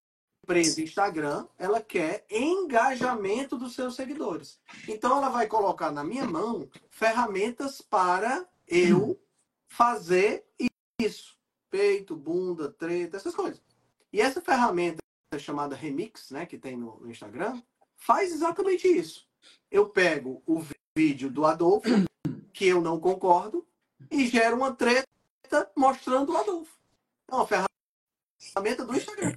empresa 0.44 0.82
Instagram, 0.82 1.48
ela 1.58 1.82
quer 1.82 2.26
engajamento 2.30 3.58
dos 3.58 3.74
seus 3.74 3.96
seguidores. 3.96 4.60
Então 4.88 5.18
ela 5.18 5.30
vai 5.30 5.48
colocar 5.48 5.92
na 5.92 6.04
minha 6.04 6.26
mão 6.26 6.70
ferramentas 6.90 7.82
para 7.82 8.48
eu 8.68 9.20
fazer 9.68 10.46
isso. 11.02 11.36
Peito, 11.70 12.16
bunda, 12.16 12.72
treta, 12.72 13.18
essas 13.18 13.36
coisas. 13.36 13.62
E 14.14 14.22
essa 14.22 14.40
ferramenta 14.42 15.00
chamada 15.40 15.76
Remix, 15.76 16.32
né, 16.32 16.46
que 16.46 16.58
tem 16.58 16.78
no, 16.78 17.00
no 17.00 17.10
Instagram, 17.10 17.62
faz 17.98 18.32
exatamente 18.32 18.88
isso. 18.88 19.28
Eu 19.72 19.90
pego 19.90 20.42
o 20.46 20.64
vídeo 20.96 21.30
do 21.30 21.46
Adolfo, 21.46 21.90
que 22.54 22.68
eu 22.68 22.82
não 22.82 23.00
concordo, 23.00 23.66
e 24.10 24.28
gero 24.28 24.56
uma 24.56 24.74
treta 24.74 25.08
mostrando 25.76 26.34
o 26.34 26.38
Adolfo. 26.38 26.72
É 27.30 27.36
uma 27.36 27.48
ferramenta 27.48 28.86
do 28.86 28.96
Instagram. 28.96 29.34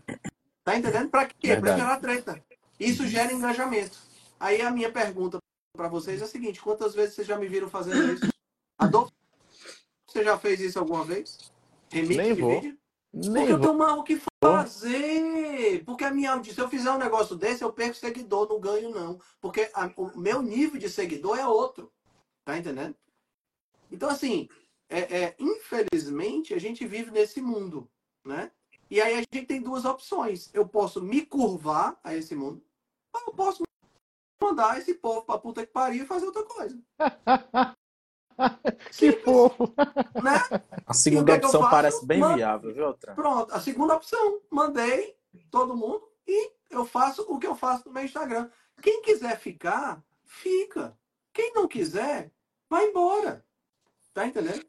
Tá 0.64 0.76
entendendo? 0.76 1.08
Para 1.08 1.26
quê? 1.26 1.48
Para 1.48 1.54
Verdade. 1.60 1.80
gerar 1.80 2.00
treta. 2.00 2.44
Isso 2.78 3.06
gera 3.06 3.32
engajamento. 3.32 3.96
Aí 4.38 4.60
a 4.60 4.70
minha 4.70 4.92
pergunta 4.92 5.38
para 5.76 5.88
vocês 5.88 6.20
é 6.20 6.24
a 6.24 6.28
seguinte: 6.28 6.60
quantas 6.60 6.94
vezes 6.94 7.14
vocês 7.14 7.26
já 7.26 7.36
me 7.38 7.48
viram 7.48 7.68
fazendo 7.68 8.12
isso? 8.12 8.28
Adolfo, 8.78 9.12
você 10.06 10.22
já 10.22 10.38
fez 10.38 10.60
isso 10.60 10.78
alguma 10.78 11.04
vez? 11.04 11.50
Remix 11.90 12.16
Nem 12.16 12.34
de 12.34 12.40
vou. 12.40 12.60
vídeo? 12.60 12.78
Nem 13.12 13.32
Porque 13.32 13.52
eu 13.52 13.58
vou. 13.58 13.66
tenho 13.66 13.78
mais 13.78 13.98
o 13.98 14.02
que 14.02 14.20
fazer. 14.62 15.84
Porque 15.84 16.04
a 16.04 16.10
minha 16.10 16.32
audiência, 16.32 16.54
se 16.54 16.60
eu 16.60 16.68
fizer 16.68 16.90
um 16.90 16.98
negócio 16.98 17.36
desse, 17.36 17.62
eu 17.62 17.72
perco 17.72 17.94
seguidor, 17.94 18.48
não 18.48 18.60
ganho, 18.60 18.90
não. 18.90 19.20
Porque 19.40 19.70
a- 19.74 19.90
o 19.96 20.18
meu 20.18 20.42
nível 20.42 20.80
de 20.80 20.88
seguidor 20.88 21.38
é 21.38 21.46
outro. 21.46 21.92
Tá 22.44 22.56
entendendo? 22.56 22.96
Então, 23.90 24.08
assim, 24.08 24.48
é, 24.88 25.22
é, 25.22 25.36
infelizmente, 25.38 26.54
a 26.54 26.58
gente 26.58 26.86
vive 26.86 27.10
nesse 27.10 27.40
mundo, 27.40 27.88
né? 28.24 28.50
E 28.90 29.00
aí 29.00 29.14
a 29.14 29.18
gente 29.18 29.46
tem 29.46 29.60
duas 29.60 29.84
opções. 29.84 30.50
Eu 30.54 30.66
posso 30.66 31.02
me 31.02 31.24
curvar 31.24 31.98
a 32.02 32.14
esse 32.14 32.34
mundo, 32.34 32.62
ou 33.14 33.20
eu 33.26 33.32
posso 33.34 33.62
mandar 34.40 34.78
esse 34.78 34.94
povo 34.94 35.22
pra 35.22 35.38
puta 35.38 35.66
que 35.66 35.72
pariu 35.72 36.04
e 36.04 36.06
fazer 36.06 36.26
outra 36.26 36.44
coisa. 36.44 36.78
Que 38.96 39.12
fofo. 39.12 39.72
né? 40.22 40.62
A 40.86 40.94
segunda 40.94 41.32
que 41.32 41.40
que 41.40 41.44
eu 41.44 41.48
opção 41.48 41.60
faço? 41.62 41.70
parece 41.70 42.06
bem 42.06 42.34
viável, 42.34 42.72
viu, 42.72 42.86
Altran? 42.86 43.14
Pronto, 43.14 43.52
a 43.52 43.60
segunda 43.60 43.94
opção, 43.94 44.40
mandei 44.50 45.16
todo 45.50 45.76
mundo 45.76 46.08
e 46.26 46.52
eu 46.70 46.84
faço 46.84 47.22
o 47.22 47.38
que 47.38 47.46
eu 47.46 47.54
faço 47.54 47.88
no 47.88 47.94
meu 47.94 48.04
Instagram. 48.04 48.50
Quem 48.80 49.02
quiser 49.02 49.38
ficar, 49.38 50.02
fica. 50.24 50.96
Quem 51.32 51.52
não 51.52 51.66
quiser, 51.66 52.32
vai 52.68 52.86
embora. 52.86 53.44
Tá 54.12 54.26
entendendo? 54.26 54.64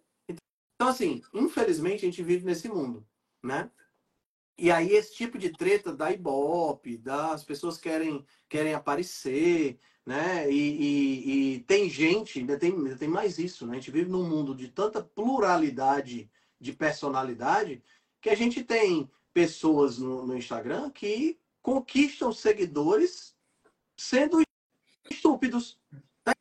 Então, 0.76 0.88
assim, 0.88 1.22
infelizmente 1.34 2.06
a 2.06 2.10
gente 2.10 2.24
vive 2.24 2.46
nesse 2.46 2.70
mundo, 2.70 3.06
né? 3.44 3.70
E 4.58 4.72
aí 4.72 4.92
esse 4.92 5.14
tipo 5.14 5.38
de 5.38 5.52
treta 5.52 5.94
da 5.96 6.12
Ibope, 6.12 6.98
das 6.98 7.44
pessoas 7.44 7.78
querem 7.78 8.26
querem 8.48 8.74
aparecer, 8.74 9.80
né? 10.06 10.50
E, 10.52 10.56
e- 10.56 11.54
e 11.56 11.60
tem 11.62 11.90
gente, 11.90 12.40
ainda 12.40 12.58
tem, 12.58 12.72
ainda 12.74 12.98
tem 12.98 13.08
mais 13.10 13.38
isso, 13.38 13.66
né? 13.66 13.74
A 13.74 13.76
gente 13.76 13.92
vive 13.92 14.10
num 14.10 14.28
mundo 14.28 14.56
de 14.56 14.68
tanta 14.70 15.04
pluralidade 15.04 16.30
de 16.60 16.74
personalidade 16.74 17.84
que 18.22 18.30
a 18.30 18.36
gente 18.36 18.64
tem 18.64 19.10
pessoas 19.34 19.98
no, 19.98 20.26
no 20.26 20.36
Instagram 20.38 20.90
que 20.90 21.40
conquistam 21.62 22.32
seguidores 22.34 23.36
sendo 23.98 24.42
estúpidos. 25.10 25.80
Tá 26.24 26.34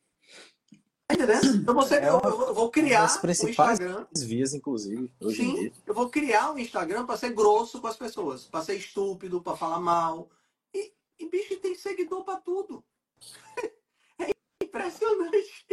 entendendo? 1.15 1.57
Então 1.57 1.75
você, 1.75 1.97
É 1.97 2.09
eu, 2.11 2.19
uma- 2.19 2.29
eu 2.47 2.55
vou 2.55 2.71
criar 2.71 3.21
principais 3.21 3.79
Instagram. 3.81 4.07
vias, 4.15 4.53
inclusive, 4.55 5.11
Sim, 5.35 5.73
eu 5.87 5.95
vou 5.95 6.09
criar 6.11 6.53
um 6.53 6.59
Instagram 6.59 7.07
para 7.07 7.17
ser 7.17 7.31
grosso 7.33 7.81
com 7.81 7.87
as 7.87 7.97
pessoas, 7.97 8.47
para 8.47 8.63
ser 8.65 8.77
estúpido, 8.77 9.41
para 9.41 9.57
falar 9.57 9.81
mal. 9.81 10.29
E, 10.75 10.93
e 11.19 11.29
bicho 11.29 11.57
tem 11.61 11.75
seguidor 11.75 12.25
para 12.25 12.41
tudo. 12.41 12.85
É 14.21 14.65
impressionante. 14.65 15.65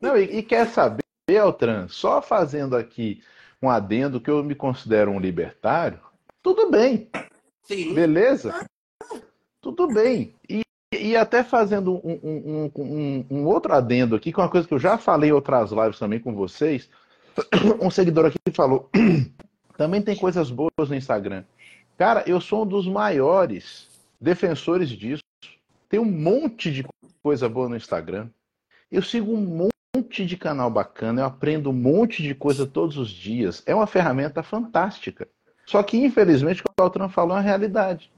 Não, 0.00 0.16
e, 0.16 0.38
e 0.38 0.42
quer 0.42 0.66
saber, 0.68 1.02
Altran, 1.40 1.88
só 1.88 2.22
fazendo 2.22 2.76
aqui 2.76 3.22
um 3.62 3.68
adendo 3.68 4.20
que 4.20 4.30
eu 4.30 4.42
me 4.44 4.54
considero 4.54 5.10
um 5.10 5.18
libertário, 5.20 6.00
tudo 6.42 6.70
bem, 6.70 7.10
Sim. 7.62 7.92
beleza? 7.94 8.64
Tudo 9.60 9.88
bem. 9.88 10.34
E, 10.48 10.62
e 10.94 11.16
até 11.16 11.42
fazendo 11.42 11.94
um, 12.06 12.18
um- 12.22 12.70
um- 12.76 12.82
um- 12.82 13.26
um 13.30 13.44
outro 13.46 13.74
adendo 13.74 14.14
aqui, 14.16 14.32
que 14.32 14.38
é 14.40 14.42
uma 14.42 14.48
coisa 14.48 14.66
que 14.66 14.72
eu 14.72 14.78
já 14.78 14.96
falei 14.96 15.30
em 15.30 15.32
outras 15.32 15.72
lives 15.72 15.98
também 15.98 16.20
com 16.20 16.34
vocês, 16.34 16.88
um 17.82 17.90
seguidor 17.90 18.26
aqui 18.26 18.38
falou, 18.54 18.88
também 19.76 20.00
tem 20.00 20.16
coisas 20.16 20.50
boas 20.50 20.88
no 20.88 20.94
Instagram. 20.94 21.44
Cara, 21.98 22.22
eu 22.26 22.40
sou 22.40 22.62
um 22.62 22.66
dos 22.66 22.86
maiores 22.86 23.88
defensores 24.20 24.88
disso. 24.88 25.22
Tem 25.88 25.98
um 25.98 26.04
monte 26.04 26.70
de 26.70 26.84
coisa 27.22 27.48
boa 27.48 27.68
no 27.68 27.76
Instagram. 27.76 28.28
Eu 28.90 29.02
sigo 29.02 29.32
um 29.32 29.68
monte 29.96 30.24
de 30.24 30.36
canal 30.36 30.70
bacana, 30.70 31.22
eu 31.22 31.26
aprendo 31.26 31.70
um 31.70 31.74
monte 31.74 32.22
de 32.22 32.34
coisa 32.34 32.66
todos 32.66 32.96
os 32.96 33.08
dias. 33.08 33.62
É 33.66 33.74
uma 33.74 33.86
ferramenta 33.86 34.42
fantástica. 34.42 35.26
Só 35.66 35.82
que, 35.82 35.98
infelizmente, 35.98 36.60
o 36.60 36.64
que 36.64 36.80
o 36.80 36.82
Altran 36.82 37.08
falou 37.08 37.36
é 37.36 37.40
uma 37.40 37.42
realidade. 37.42 38.10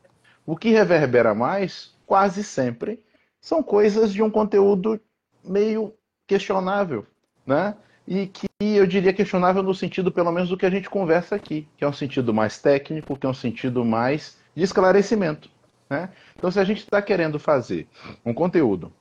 O 0.45 0.57
que 0.57 0.71
reverbera 0.71 1.35
mais, 1.35 1.95
quase 2.07 2.43
sempre, 2.43 3.01
são 3.41 3.63
coisas 3.63 4.13
de 4.13 4.23
um 4.23 4.31
conteúdo 4.31 5.01
meio 5.45 5.95
questionável, 6.27 7.07
né? 7.47 7.75
E 8.07 8.27
que 8.27 8.49
eu 8.61 8.87
diria 8.87 9.13
questionável 9.13 9.63
no 9.63 9.75
sentido, 9.75 10.11
pelo 10.11 10.33
menos, 10.33 10.49
do 10.49 10.57
que 10.57 10.67
a 10.67 10.71
gente 10.71 10.91
conversa 10.91 11.37
aqui, 11.37 11.69
que 11.77 11.85
é 11.85 11.89
um 11.89 11.93
sentido 11.93 12.35
mais 12.35 12.59
técnico, 12.59 13.17
que 13.17 13.27
é 13.27 13.29
um 13.29 13.35
sentido 13.35 13.85
mais 13.85 14.39
de 14.55 14.65
esclarecimento, 14.65 15.51
né? 15.91 16.09
Então, 16.37 16.51
se 16.51 16.61
a 16.61 16.65
gente 16.65 16.79
está 16.79 17.03
querendo 17.03 17.39
fazer 17.39 17.89
um 18.25 18.33
conteúdo 18.33 18.93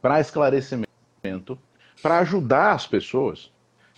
para 0.00 0.20
esclarecimento, 0.20 0.86
para 2.00 2.18
ajudar 2.18 2.72
as 2.72 2.86
pessoas, 2.86 3.50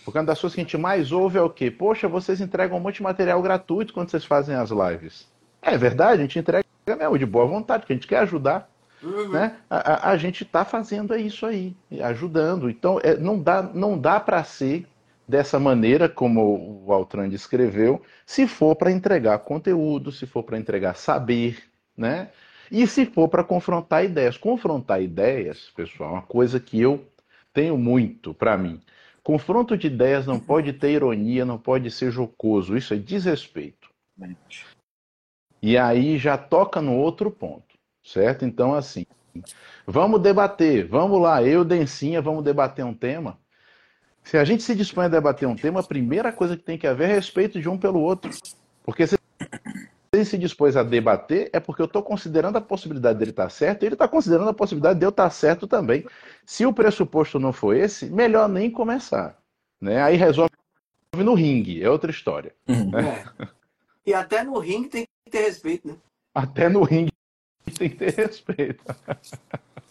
porque 0.03 0.17
uma 0.17 0.25
das 0.25 0.41
coisas 0.41 0.55
que 0.55 0.61
a 0.61 0.63
gente 0.63 0.77
mais 0.77 1.11
ouve 1.11 1.37
é 1.37 1.41
o 1.41 1.49
quê? 1.49 1.69
Poxa, 1.69 2.07
vocês 2.07 2.41
entregam 2.41 2.77
um 2.77 2.81
monte 2.81 2.95
de 2.95 3.03
material 3.03 3.41
gratuito 3.41 3.93
quando 3.93 4.09
vocês 4.09 4.25
fazem 4.25 4.55
as 4.55 4.71
lives. 4.71 5.27
É 5.61 5.77
verdade, 5.77 6.21
a 6.21 6.25
gente 6.25 6.39
entrega 6.39 6.65
mesmo, 6.87 7.17
de 7.19 7.25
boa 7.25 7.45
vontade, 7.45 7.81
porque 7.81 7.93
a 7.93 7.95
gente 7.95 8.07
quer 8.07 8.19
ajudar. 8.19 8.67
Uhum. 9.03 9.29
Né? 9.29 9.55
A, 9.69 9.77
a- 10.09 10.11
a 10.11 10.17
gente 10.17 10.43
está 10.43 10.65
fazendo 10.65 11.13
é 11.13 11.21
isso 11.21 11.45
aí, 11.45 11.75
ajudando. 12.01 12.69
Então, 12.69 12.99
é, 13.03 13.15
não 13.15 13.39
dá, 13.39 13.61
não 13.61 13.97
dá 13.97 14.19
para 14.19 14.43
ser 14.43 14.87
dessa 15.27 15.59
maneira 15.59 16.09
como 16.09 16.83
o 16.85 16.91
Altran 16.91 17.29
descreveu, 17.29 18.01
se 18.25 18.47
for 18.47 18.75
para 18.75 18.91
entregar 18.91 19.37
conteúdo, 19.39 20.11
se 20.11 20.25
for 20.25 20.41
para 20.41 20.57
entregar 20.57 20.95
saber, 20.95 21.68
né? 21.99 22.29
E 22.71 22.87
se 22.87 23.05
for 23.05 23.27
para 23.27 23.43
confrontar 23.43 24.05
ideias. 24.05 24.37
Confrontar 24.37 25.01
ideias, 25.01 25.71
pessoal, 25.75 26.09
é 26.09 26.13
uma 26.13 26.21
coisa 26.21 26.59
que 26.59 26.79
eu 26.79 27.05
tenho 27.53 27.77
muito 27.77 28.33
para 28.33 28.57
mim. 28.57 28.79
Confronto 29.21 29.77
de 29.77 29.87
ideias 29.87 30.25
não 30.25 30.39
pode 30.39 30.73
ter 30.73 30.91
ironia, 30.91 31.45
não 31.45 31.57
pode 31.57 31.91
ser 31.91 32.11
jocoso. 32.11 32.77
Isso 32.77 32.93
é 32.93 32.97
desrespeito. 32.97 33.89
E 35.61 35.77
aí 35.77 36.17
já 36.17 36.37
toca 36.37 36.81
no 36.81 36.95
outro 36.95 37.29
ponto, 37.29 37.77
certo? 38.01 38.45
Então, 38.45 38.73
assim, 38.73 39.05
vamos 39.85 40.21
debater, 40.21 40.87
vamos 40.87 41.21
lá, 41.21 41.43
eu, 41.43 41.65
Dencinha, 41.65 42.21
vamos 42.21 42.43
debater 42.43 42.85
um 42.85 42.93
tema. 42.93 43.37
Se 44.23 44.37
a 44.37 44.45
gente 44.45 44.63
se 44.63 44.73
dispõe 44.73 45.05
a 45.05 45.09
debater 45.09 45.47
um 45.47 45.55
tema, 45.55 45.81
a 45.81 45.83
primeira 45.83 46.31
coisa 46.31 46.55
que 46.55 46.63
tem 46.63 46.77
que 46.77 46.87
haver 46.87 47.09
é 47.09 47.13
respeito 47.13 47.59
de 47.59 47.67
um 47.67 47.77
pelo 47.77 47.99
outro. 47.99 48.31
Porque 48.83 49.05
se 49.05 49.18
ele 50.19 50.25
se 50.25 50.37
dispôs 50.37 50.75
a 50.77 50.83
debater, 50.83 51.49
é 51.53 51.59
porque 51.59 51.81
eu 51.81 51.85
estou 51.85 52.03
considerando 52.03 52.57
a 52.57 52.61
possibilidade 52.61 53.17
dele 53.19 53.31
estar 53.31 53.49
certo 53.49 53.83
e 53.83 53.85
ele 53.87 53.95
está 53.95 54.07
considerando 54.07 54.49
a 54.49 54.53
possibilidade 54.53 54.99
de 54.99 55.05
eu 55.05 55.09
estar 55.09 55.29
certo 55.29 55.67
também. 55.67 56.05
Se 56.45 56.65
o 56.65 56.73
pressuposto 56.73 57.39
não 57.39 57.51
for 57.53 57.75
esse, 57.75 58.05
melhor 58.07 58.47
nem 58.47 58.69
começar. 58.69 59.37
Né? 59.81 60.01
Aí 60.01 60.15
resolve 60.17 60.51
no 61.15 61.33
ringue, 61.33 61.83
é 61.83 61.89
outra 61.89 62.11
história. 62.11 62.53
É. 62.67 63.47
E 64.05 64.13
até 64.13 64.43
no 64.43 64.59
ringue 64.59 64.89
tem 64.89 65.07
que 65.25 65.31
ter 65.31 65.41
respeito, 65.41 65.87
né? 65.87 65.95
Até 66.33 66.69
no 66.69 66.83
ringue 66.83 67.11
tem 67.77 67.89
que 67.89 67.95
ter 67.95 68.13
respeito. 68.13 68.83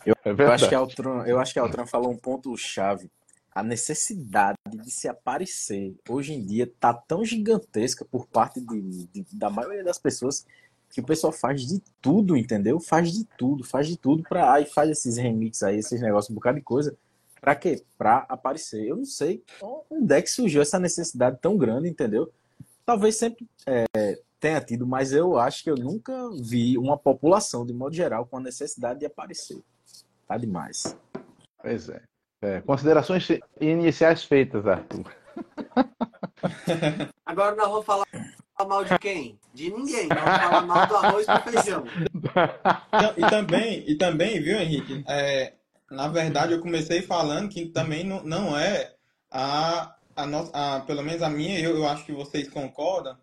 Eu- 0.05 0.15
é 0.25 0.31
Eu 0.31 0.53
acho 0.53 0.69
que 0.69 0.75
a 0.75 0.79
Altran, 0.79 1.25
eu 1.27 1.39
acho 1.39 1.53
que 1.53 1.59
a 1.59 1.63
Altran 1.63 1.87
falou 1.87 2.11
um 2.11 2.17
ponto 2.17 2.57
chave. 2.57 3.11
A 3.59 3.63
necessidade 3.65 4.57
de 4.73 4.89
se 4.89 5.09
aparecer 5.09 5.97
hoje 6.09 6.33
em 6.33 6.47
dia 6.47 6.73
tá 6.79 6.95
tão 6.95 7.25
gigantesca 7.25 8.05
por 8.05 8.25
parte 8.29 8.61
de, 8.61 8.81
de- 9.13 9.27
da 9.33 9.51
maioria 9.51 9.83
das 9.83 9.99
pessoas 9.99 10.47
que 10.91 11.01
o 11.01 11.05
pessoal 11.05 11.33
faz 11.33 11.67
de 11.67 11.83
tudo, 12.01 12.37
entendeu? 12.37 12.79
Faz 12.79 13.13
de 13.13 13.25
tudo, 13.37 13.65
faz 13.65 13.89
de 13.89 13.97
tudo 13.97 14.23
para 14.23 14.53
aí 14.53 14.65
faz 14.65 14.89
esses 14.91 15.17
remixes 15.17 15.65
aí, 15.65 15.77
esses 15.79 16.01
negócios, 16.01 16.31
um 16.31 16.35
bocado 16.37 16.59
de 16.59 16.65
coisa. 16.65 16.97
Pra 17.41 17.57
quê? 17.57 17.83
Pra 17.99 18.19
aparecer. 18.29 18.87
Eu 18.87 18.97
não 18.99 19.05
sei 19.05 19.43
onde 19.91 20.15
é 20.15 20.23
que 20.23 20.31
surgiu 20.31 20.63
essa 20.63 20.79
necessidade 20.79 21.39
tão 21.41 21.57
grande, 21.59 21.89
entendeu? 21.89 22.33
Talvez 22.87 23.17
sempre 23.17 23.45
é, 23.67 24.21
tenha 24.39 24.61
tido, 24.61 24.87
mas 24.87 25.13
eu 25.13 25.37
acho 25.37 25.65
que 25.65 25.71
eu 25.71 25.75
nunca 25.77 26.31
vi 26.43 26.79
uma 26.79 26.97
população, 26.97 27.67
de 27.67 27.73
modo 27.75 27.95
geral, 27.97 28.25
com 28.25 28.37
a 28.37 28.41
necessidade 28.41 29.01
de 29.01 29.07
aparecer. 29.07 29.61
Tá 30.29 30.39
demais. 30.39 30.97
Pois 31.61 31.89
é. 31.89 32.01
É, 32.41 32.61
Considerações 32.61 33.27
iniciais 33.61 34.25
feitas, 34.25 34.67
Arthur. 34.67 35.05
Agora 37.27 37.57
nós 37.57 37.69
vamos 37.69 37.85
falar 37.85 38.07
mal 38.67 38.85
de 38.85 38.99
quem? 38.99 39.39
De 39.53 39.71
ninguém. 39.71 40.09
Nós 40.09 40.21
vamos 40.21 40.39
falar 40.39 40.67
mal 40.67 40.87
do 40.87 40.97
arroz 40.97 41.27
com 41.27 41.51
feijão. 41.51 41.85
E 43.17 43.31
também, 43.31 43.85
e 43.89 43.95
também, 43.97 44.41
viu, 44.41 44.59
Henrique? 44.59 45.05
É, 45.09 45.55
na 45.91 46.09
verdade, 46.09 46.53
eu 46.53 46.61
comecei 46.61 47.03
falando 47.03 47.49
que 47.49 47.67
também 47.67 48.05
não, 48.05 48.23
não 48.23 48.57
é 48.57 48.95
a, 49.31 49.97
a 50.15 50.27
nossa, 50.27 50.51
a, 50.53 50.81
pelo 50.81 51.03
menos 51.03 51.23
a 51.23 51.29
minha, 51.31 51.59
eu, 51.59 51.77
eu 51.77 51.89
acho 51.89 52.05
que 52.05 52.13
vocês 52.13 52.49
concordam, 52.49 53.17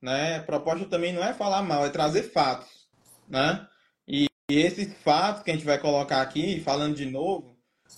né? 0.00 0.36
A 0.36 0.42
proposta 0.42 0.86
também 0.86 1.12
não 1.12 1.22
é 1.22 1.34
falar 1.34 1.62
mal, 1.62 1.84
é 1.84 1.90
trazer 1.90 2.24
fatos, 2.24 2.88
né? 3.28 3.66
E, 4.06 4.26
e 4.50 4.58
esses 4.58 4.92
fatos 4.98 5.42
que 5.42 5.50
a 5.50 5.54
gente 5.54 5.66
vai 5.66 5.78
colocar 5.78 6.22
aqui, 6.22 6.60
falando 6.60 6.96
de 6.96 7.06
novo, 7.06 7.51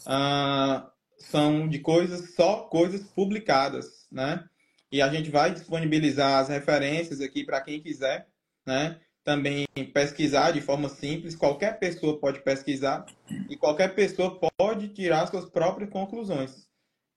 ah, 0.07 0.91
são 1.19 1.69
de 1.69 1.79
coisas, 1.79 2.35
só 2.35 2.63
coisas 2.63 3.03
publicadas, 3.03 4.07
né? 4.11 4.45
E 4.91 5.03
a 5.03 5.09
gente 5.09 5.31
vai 5.31 5.53
disponibilizar 5.53 6.41
as 6.41 6.49
referências 6.49 7.21
aqui 7.21 7.45
para 7.45 7.61
quem 7.61 7.81
quiser, 7.81 8.29
né? 8.67 9.01
Também 9.25 9.67
pesquisar 9.93 10.53
de 10.53 10.61
forma 10.61 10.89
simples, 10.89 11.35
qualquer 11.35 11.79
pessoa 11.79 12.19
pode 12.19 12.41
pesquisar 12.41 13.07
e 13.49 13.57
qualquer 13.57 13.95
pessoa 13.95 14.39
pode 14.59 14.89
tirar 14.89 15.27
suas 15.27 15.47
próprias 15.47 15.91
conclusões. 15.91 16.69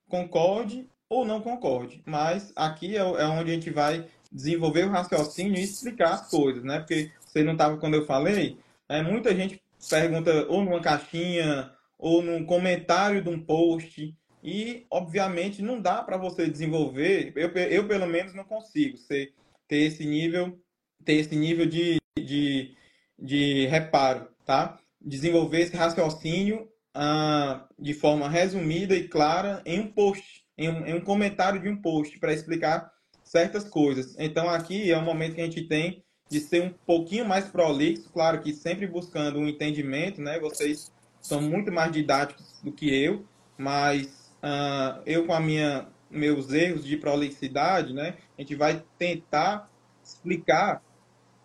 Concorde 0.09 0.89
ou 1.09 1.25
não 1.25 1.41
concorde, 1.41 2.01
mas 2.05 2.51
aqui 2.55 2.95
é, 2.95 2.99
é 2.99 3.25
onde 3.25 3.51
a 3.51 3.53
gente 3.53 3.69
vai 3.69 4.07
desenvolver 4.31 4.85
o 4.85 4.89
raciocínio 4.89 5.57
e 5.57 5.63
explicar 5.63 6.13
as 6.13 6.29
coisas, 6.29 6.63
né? 6.63 6.79
Porque 6.79 7.11
você 7.25 7.43
não 7.43 7.53
estava 7.53 7.77
quando 7.77 7.95
eu 7.95 8.05
falei, 8.05 8.57
é, 8.89 9.01
muita 9.01 9.35
gente 9.35 9.61
pergunta 9.89 10.45
ou 10.47 10.63
numa 10.63 10.81
caixinha 10.81 11.71
ou 11.97 12.21
num 12.21 12.45
comentário 12.45 13.21
de 13.21 13.29
um 13.29 13.39
post 13.39 14.15
e 14.43 14.85
obviamente 14.89 15.61
não 15.61 15.81
dá 15.81 16.01
para 16.03 16.17
você 16.17 16.49
desenvolver, 16.49 17.33
eu, 17.35 17.49
eu 17.49 17.87
pelo 17.87 18.07
menos 18.07 18.33
não 18.33 18.43
consigo 18.43 18.97
ser, 18.97 19.33
ter 19.67 19.77
esse 19.77 20.05
nível, 20.05 20.59
ter 21.03 21.13
esse 21.13 21.35
nível 21.35 21.65
de, 21.65 21.97
de, 22.17 22.75
de 23.17 23.65
reparo, 23.67 24.27
tá? 24.45 24.79
Desenvolver 25.01 25.61
esse 25.61 25.75
raciocínio 25.75 26.69
ah, 26.93 27.67
de 27.77 27.93
forma 27.93 28.29
resumida 28.29 28.95
e 28.95 29.07
clara 29.07 29.61
em 29.65 29.79
um 29.79 29.87
post, 29.87 30.43
em 30.57 30.69
um, 30.69 30.85
em 30.85 30.93
um 30.93 31.01
comentário 31.01 31.61
de 31.61 31.69
um 31.69 31.81
post 31.81 32.19
para 32.19 32.33
explicar 32.33 32.91
certas 33.23 33.63
coisas. 33.63 34.15
Então 34.17 34.49
aqui 34.49 34.91
é 34.91 34.97
o 34.97 35.03
momento 35.03 35.35
que 35.35 35.41
a 35.41 35.45
gente 35.45 35.67
tem 35.67 36.03
de 36.29 36.39
ser 36.39 36.61
um 36.61 36.69
pouquinho 36.85 37.25
mais 37.25 37.45
prolixo, 37.45 38.09
claro 38.11 38.41
que 38.41 38.53
sempre 38.53 38.85
buscando 38.85 39.39
um 39.39 39.47
entendimento, 39.47 40.21
né? 40.21 40.39
Vocês 40.39 40.91
são 41.27 41.41
muito 41.41 41.71
mais 41.71 41.91
didáticos 41.91 42.59
do 42.63 42.71
que 42.71 42.89
eu, 42.89 43.25
mas 43.57 44.33
uh, 44.41 45.01
eu 45.05 45.25
com 45.25 45.33
a 45.33 45.39
minha 45.39 45.87
meus 46.09 46.53
erros 46.53 46.85
de 46.85 46.95
prolixidade, 46.95 47.93
né, 47.93 48.15
a 48.37 48.41
gente 48.41 48.55
vai 48.55 48.81
tentar 48.97 49.69
explicar 50.01 50.77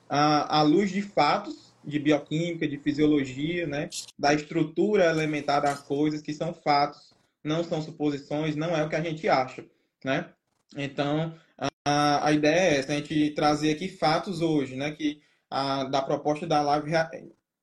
uh, 0.09 0.47
à 0.49 0.63
luz 0.63 0.93
de 0.93 1.03
fatos 1.03 1.75
de 1.85 1.99
bioquímica, 1.99 2.69
de 2.69 2.79
fisiologia, 2.79 3.67
né, 3.67 3.91
da 4.17 4.33
estrutura 4.33 5.11
elementar 5.11 5.61
das 5.61 5.81
coisas 5.81 6.23
que 6.23 6.33
são 6.33 6.55
fatos, 6.55 7.13
não 7.43 7.65
são 7.65 7.83
suposições, 7.83 8.55
não 8.55 8.77
é 8.77 8.85
o 8.85 8.89
que 8.89 8.95
a 8.95 9.03
gente 9.03 9.29
acha, 9.29 9.65
né? 10.05 10.29
Então, 10.77 11.35
a, 11.85 12.29
a 12.29 12.33
ideia 12.33 12.55
é 12.55 12.79
essa, 12.79 12.93
a 12.93 12.95
gente 12.95 13.31
trazer 13.31 13.73
aqui 13.73 13.89
fatos 13.89 14.41
hoje, 14.41 14.77
né, 14.77 14.93
que 14.93 15.21
a, 15.51 15.83
da 15.83 16.01
proposta 16.01 16.47
da 16.47 16.63
live, 16.63 16.93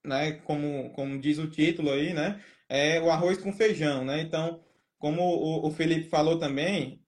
né, 0.05 0.33
como, 0.43 0.91
como 0.91 1.19
diz 1.19 1.37
o 1.37 1.49
título 1.49 1.91
aí, 1.91 2.13
né, 2.13 2.41
é 2.67 3.01
o 3.01 3.09
arroz 3.09 3.37
com 3.37 3.51
feijão, 3.51 4.05
né? 4.05 4.21
Então, 4.21 4.63
como 4.97 5.21
o, 5.21 5.67
o 5.67 5.71
Felipe 5.71 6.09
falou 6.09 6.37
também, 6.37 7.03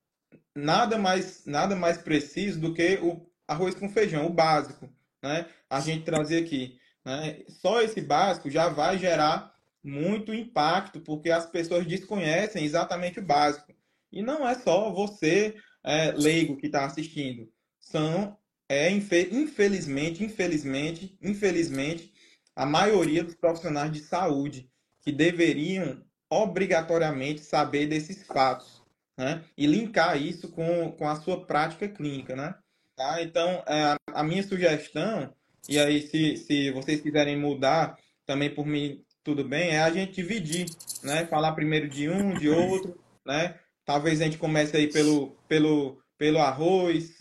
nada 0.56 0.98
mais, 0.98 1.46
nada 1.46 1.76
mais 1.76 1.98
preciso 1.98 2.60
do 2.60 2.74
que 2.74 2.96
o 3.02 3.30
arroz 3.48 3.76
com 3.76 3.90
feijão, 3.90 4.26
o 4.26 4.34
básico, 4.34 4.90
né? 5.22 5.46
A 5.70 5.80
gente 5.80 6.04
trazer 6.04 6.44
aqui. 6.44 6.80
Né? 7.06 7.44
Só 7.48 7.82
esse 7.82 8.02
básico 8.02 8.50
já 8.50 8.70
vai 8.70 8.98
gerar 8.98 9.54
muito 9.84 10.34
impacto, 10.34 11.00
porque 11.02 11.32
as 11.32 11.46
pessoas 11.46 11.86
desconhecem 11.86 12.64
exatamente 12.64 13.20
o 13.20 13.26
básico. 13.26 13.74
E 14.12 14.22
não 14.22 14.48
é 14.48 14.56
só 14.56 14.92
você, 14.92 15.56
é, 15.84 16.12
leigo, 16.12 16.58
que 16.58 16.68
está 16.68 16.86
assistindo. 16.86 17.52
São, 17.80 18.38
é, 18.70 18.90
infelizmente, 18.92 20.24
infelizmente, 20.24 21.18
infelizmente, 21.22 22.14
a 22.56 22.66
maioria 22.66 23.24
dos 23.24 23.36
profissionais 23.36 23.92
de 23.92 24.00
saúde 24.00 24.70
que 25.02 25.12
deveriam 25.12 26.04
obrigatoriamente 26.30 27.42
saber 27.42 27.88
desses 27.88 28.24
fatos, 28.24 28.82
né? 29.18 29.44
E 29.58 29.68
linkar 29.68 30.22
isso 30.22 30.50
com, 30.50 30.92
com 30.92 31.08
a 31.08 31.16
sua 31.16 31.46
prática 31.46 31.88
clínica, 31.88 32.36
né? 32.36 32.56
Tá? 32.96 33.22
Então, 33.22 33.64
é, 33.68 33.96
a 34.14 34.24
minha 34.24 34.44
sugestão, 34.44 35.34
e 35.68 35.80
aí 35.80 36.02
se, 36.02 36.38
se 36.38 36.72
vocês 36.72 37.02
quiserem 37.02 37.38
mudar 37.38 37.98
também 38.26 38.54
por 38.54 38.66
mim, 38.66 39.04
tudo 39.24 39.44
bem, 39.44 39.72
é 39.72 39.82
a 39.82 39.92
gente 39.92 40.14
dividir, 40.14 40.66
né? 41.04 41.26
Falar 41.26 41.54
primeiro 41.54 41.90
de 41.90 42.10
um, 42.10 42.34
de 42.34 42.50
outro, 42.50 42.98
né? 43.26 43.60
Talvez 43.86 44.22
a 44.22 44.26
gente 44.26 44.38
comece 44.38 44.78
aí 44.78 44.88
pelo, 44.88 45.36
pelo, 45.48 46.02
pelo 46.18 46.40
arroz, 46.40 47.21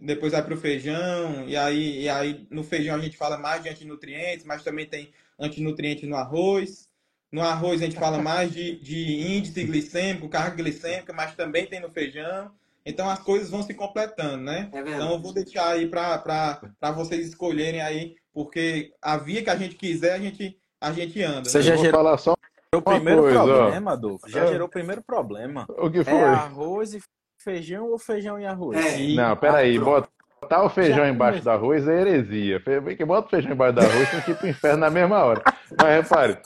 depois 0.00 0.32
vai 0.32 0.42
para 0.42 0.54
o 0.54 0.58
feijão, 0.58 1.46
e 1.46 1.56
aí, 1.56 2.02
e 2.02 2.08
aí 2.08 2.46
no 2.50 2.64
feijão 2.64 2.96
a 2.96 3.00
gente 3.00 3.16
fala 3.16 3.36
mais 3.36 3.62
de 3.62 3.68
antinutrientes, 3.68 4.44
mas 4.44 4.62
também 4.62 4.86
tem 4.86 5.10
antinutrientes 5.38 6.08
no 6.08 6.16
arroz, 6.16 6.88
no 7.32 7.42
arroz 7.42 7.80
a 7.80 7.84
gente 7.84 7.98
fala 7.98 8.18
mais 8.18 8.52
de, 8.52 8.76
de 8.80 9.36
índice 9.36 9.62
glicêmico, 9.64 10.28
carga 10.28 10.56
glicêmica, 10.56 11.12
mas 11.12 11.34
também 11.34 11.66
tem 11.66 11.80
no 11.80 11.90
feijão. 11.90 12.50
Então 12.84 13.08
as 13.08 13.20
coisas 13.20 13.50
vão 13.50 13.62
se 13.62 13.74
completando, 13.74 14.38
né? 14.38 14.68
É 14.72 14.80
então 14.80 15.12
eu 15.12 15.20
vou 15.20 15.32
deixar 15.32 15.68
aí 15.68 15.86
para 15.86 16.92
vocês 16.94 17.26
escolherem 17.26 17.80
aí, 17.80 18.16
porque 18.32 18.92
a 19.00 19.16
via 19.16 19.44
que 19.44 19.50
a 19.50 19.56
gente 19.56 19.76
quiser, 19.76 20.14
a 20.14 20.18
gente, 20.18 20.58
a 20.80 20.92
gente 20.92 21.22
anda. 21.22 21.48
Você 21.48 21.58
né? 21.58 21.64
já 21.64 21.76
gerou 21.76 21.92
falar 21.92 22.18
só 22.18 22.34
o 22.74 22.82
primeiro 22.82 23.22
coisa, 23.22 23.38
problema, 23.38 23.92
Adolfo. 23.92 24.28
Já 24.28 24.44
é. 24.44 24.46
gerou 24.48 24.66
o 24.66 24.70
primeiro 24.70 25.02
problema. 25.02 25.66
O 25.78 25.90
que 25.90 26.02
foi? 26.02 26.14
É 26.14 26.24
arroz 26.24 26.94
e 26.94 27.00
feijão 27.42 27.90
ou 27.90 27.98
feijão 27.98 28.38
e 28.38 28.46
arroz? 28.46 28.76
É. 28.76 29.14
Não, 29.14 29.36
peraí, 29.36 29.76
ah, 29.76 29.80
bota 29.80 30.08
Botar 30.40 30.64
o 30.64 30.70
feijão 30.70 31.04
Já 31.04 31.08
embaixo 31.08 31.42
do 31.42 31.50
arroz 31.50 31.86
é 31.86 32.00
heresia. 32.00 32.62
Que 32.96 33.04
bota 33.04 33.26
o 33.26 33.30
feijão 33.30 33.52
embaixo 33.52 33.74
do 33.74 33.80
arroz 33.82 34.10
tem 34.10 34.20
que 34.22 34.30
ir 34.30 34.36
pro 34.36 34.48
inferno 34.48 34.78
na 34.78 34.90
mesma 34.90 35.22
hora. 35.22 35.42
Mas 35.76 36.02
repare, 36.02 36.38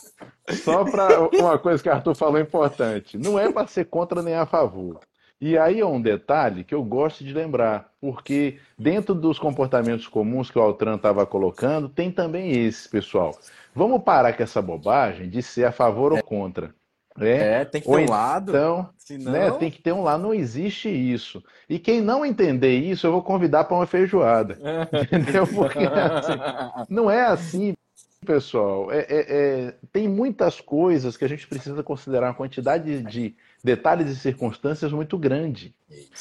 só 0.51 0.85
para 0.85 1.21
uma 1.21 1.59
coisa 1.59 1.83
que 1.83 1.89
o 1.89 1.93
Arthur 1.93 2.15
falou 2.15 2.41
importante: 2.41 3.17
não 3.17 3.39
é 3.39 3.51
para 3.53 3.69
ser 3.69 3.85
contra 3.85 4.21
nem 4.21 4.35
a 4.35 4.47
favor. 4.47 4.99
E 5.41 5.57
aí 5.57 5.81
é 5.81 5.87
um 5.87 6.01
detalhe 6.01 6.65
que 6.65 6.75
eu 6.75 6.83
gosto 6.83 7.23
de 7.23 7.33
lembrar, 7.33 7.91
porque 8.01 8.59
dentro 8.79 9.15
dos 9.15 9.39
comportamentos 9.39 10.09
comuns 10.09 10.51
que 10.51 10.59
o 10.59 10.63
Altran 10.63 10.97
estava 10.97 11.25
colocando, 11.27 11.89
tem 11.89 12.11
também 12.11 12.51
esse, 12.67 12.89
pessoal. 12.89 13.37
Vamos 13.75 14.03
parar 14.03 14.33
com 14.33 14.43
essa 14.43 14.63
bobagem 14.63 15.29
de 15.29 15.43
ser 15.43 15.65
a 15.65 15.73
favor 15.73 16.13
ou 16.13 16.23
contra. 16.23 16.75
É, 17.21 17.61
é 17.61 17.65
tem 17.65 17.81
que 17.81 17.87
ter 17.87 17.97
um 17.97 18.11
lado. 18.11 18.51
Então, 18.51 18.89
senão... 18.97 19.33
né, 19.33 19.51
tem 19.53 19.71
que 19.71 19.81
ter 19.81 19.93
um 19.93 20.03
lado. 20.03 20.23
Não 20.23 20.35
existe 20.35 20.89
isso. 20.89 21.43
E 21.69 21.79
quem 21.79 22.01
não 22.01 22.25
entender 22.25 22.77
isso, 22.77 23.07
eu 23.07 23.13
vou 23.13 23.23
convidar 23.23 23.65
para 23.65 23.77
uma 23.77 23.87
feijoada. 23.87 24.59
É. 24.63 25.03
Entendeu? 25.03 25.47
Porque 25.47 25.79
assim, 25.79 26.85
não 26.89 27.11
é 27.11 27.25
assim, 27.25 27.75
pessoal. 28.25 28.91
É, 28.91 29.01
é, 29.01 29.07
é, 29.09 29.75
tem 29.93 30.09
muitas 30.09 30.61
coisas 30.61 31.17
que 31.17 31.25
a 31.25 31.29
gente 31.29 31.47
precisa 31.47 31.83
considerar 31.83 32.29
uma 32.29 32.35
quantidade 32.35 33.03
de 33.03 33.35
detalhes 33.63 34.11
e 34.11 34.17
circunstâncias 34.17 34.93
muito 34.93 35.17
grande. 35.17 35.75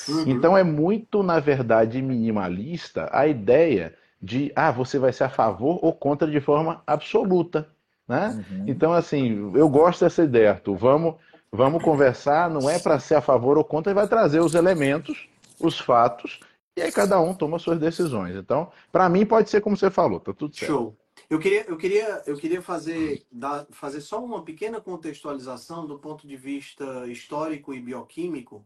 Uhum. 0.08 0.24
Então 0.28 0.58
é 0.58 0.64
muito, 0.64 1.24
na 1.24 1.40
verdade, 1.40 2.02
minimalista 2.02 3.10
a 3.12 3.26
ideia 3.26 3.96
de 4.22 4.52
ah, 4.56 4.72
você 4.72 4.98
vai 4.98 5.12
ser 5.12 5.26
a 5.26 5.30
favor 5.30 5.80
ou 5.82 5.92
contra 5.92 6.30
de 6.30 6.40
forma 6.40 6.82
absoluta. 6.88 7.68
Né? 8.08 8.46
Uhum. 8.50 8.66
Então, 8.68 8.94
assim, 8.94 9.52
eu 9.56 9.70
gosto 9.70 10.02
dessa 10.02 10.24
ideia, 10.24 10.52
Arthur. 10.52 10.76
Vamos, 10.76 11.16
vamos 11.52 11.84
conversar, 11.84 12.50
não 12.50 12.70
é 12.70 12.80
para 12.80 13.00
ser 13.00 13.16
a 13.16 13.22
favor 13.22 13.58
ou 13.58 13.64
contra, 13.64 13.94
vai 13.94 14.08
trazer 14.08 14.40
os 14.40 14.56
elementos, 14.56 15.28
os 15.60 15.80
fatos, 15.80 16.40
e 16.76 16.82
aí 16.82 16.92
cada 16.92 17.20
um 17.20 17.34
toma 17.34 17.60
suas 17.60 17.80
decisões. 17.80 18.36
Então, 18.36 18.72
para 18.92 19.08
mim, 19.08 19.26
pode 19.26 19.50
ser 19.50 19.62
como 19.62 19.78
você 19.78 19.92
falou, 19.92 20.20
tá 20.20 20.34
tudo 20.34 20.56
certo. 20.56 20.72
Show. 20.72 20.98
Eu 21.30 21.40
queria, 21.40 21.66
eu 21.68 21.78
queria, 21.78 22.22
eu 22.26 22.38
queria 22.38 22.62
fazer, 22.62 23.24
dar, 23.32 23.66
fazer 23.72 24.02
só 24.02 24.24
uma 24.24 24.44
pequena 24.44 24.82
contextualização 24.82 25.86
do 25.86 25.98
ponto 25.98 26.28
de 26.28 26.36
vista 26.36 27.08
histórico 27.08 27.74
e 27.74 27.80
bioquímico. 27.80 28.66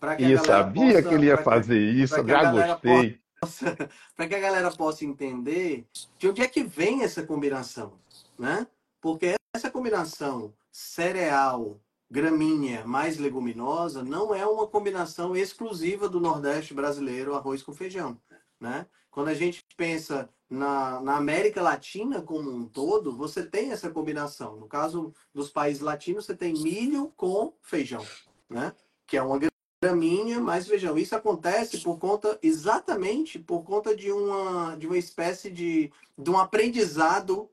Para 0.00 0.16
que 0.16 0.24
eu 0.24 0.38
sabia 0.38 0.94
possa, 0.94 1.02
que 1.02 1.14
ele 1.14 1.26
ia 1.26 1.38
fazer 1.38 1.78
isso, 1.78 2.14
já 2.26 2.52
gostei. 2.52 3.20
Para 4.16 4.26
que 4.28 4.34
a 4.34 4.40
galera 4.40 4.70
possa 4.70 5.04
entender 5.04 5.86
de 6.18 6.28
onde 6.28 6.42
é 6.42 6.48
que 6.48 6.62
vem 6.62 7.02
essa 7.02 7.22
combinação, 7.22 7.94
né? 8.38 8.66
Porque 9.00 9.34
essa 9.54 9.70
combinação 9.70 10.54
cereal, 10.70 11.80
gramínea 12.10 12.86
mais 12.86 13.18
leguminosa 13.18 14.02
não 14.02 14.34
é 14.34 14.46
uma 14.46 14.66
combinação 14.66 15.36
exclusiva 15.36 16.08
do 16.08 16.20
Nordeste 16.20 16.72
brasileiro, 16.72 17.34
arroz 17.34 17.62
com 17.62 17.72
feijão. 17.72 18.20
Né? 18.60 18.86
Quando 19.10 19.28
a 19.28 19.34
gente 19.34 19.64
pensa 19.76 20.28
na, 20.48 21.00
na 21.00 21.16
América 21.16 21.60
Latina 21.60 22.22
como 22.22 22.50
um 22.50 22.66
todo, 22.66 23.16
você 23.16 23.44
tem 23.44 23.72
essa 23.72 23.90
combinação. 23.90 24.56
No 24.56 24.66
caso 24.66 25.12
dos 25.34 25.50
países 25.50 25.82
latinos, 25.82 26.24
você 26.24 26.34
tem 26.34 26.54
milho 26.54 27.12
com 27.16 27.52
feijão, 27.60 28.04
né? 28.48 28.74
que 29.06 29.16
é 29.16 29.22
uma 29.22 29.38
graminha, 29.82 30.40
mais 30.40 30.66
feijão. 30.66 30.98
Isso 30.98 31.14
acontece 31.14 31.78
por 31.78 31.98
conta, 31.98 32.38
exatamente 32.42 33.38
por 33.38 33.62
conta 33.62 33.94
de 33.94 34.10
uma, 34.10 34.76
de 34.76 34.86
uma 34.86 34.98
espécie 34.98 35.50
de, 35.50 35.92
de 36.16 36.30
um 36.30 36.38
aprendizado 36.38 37.48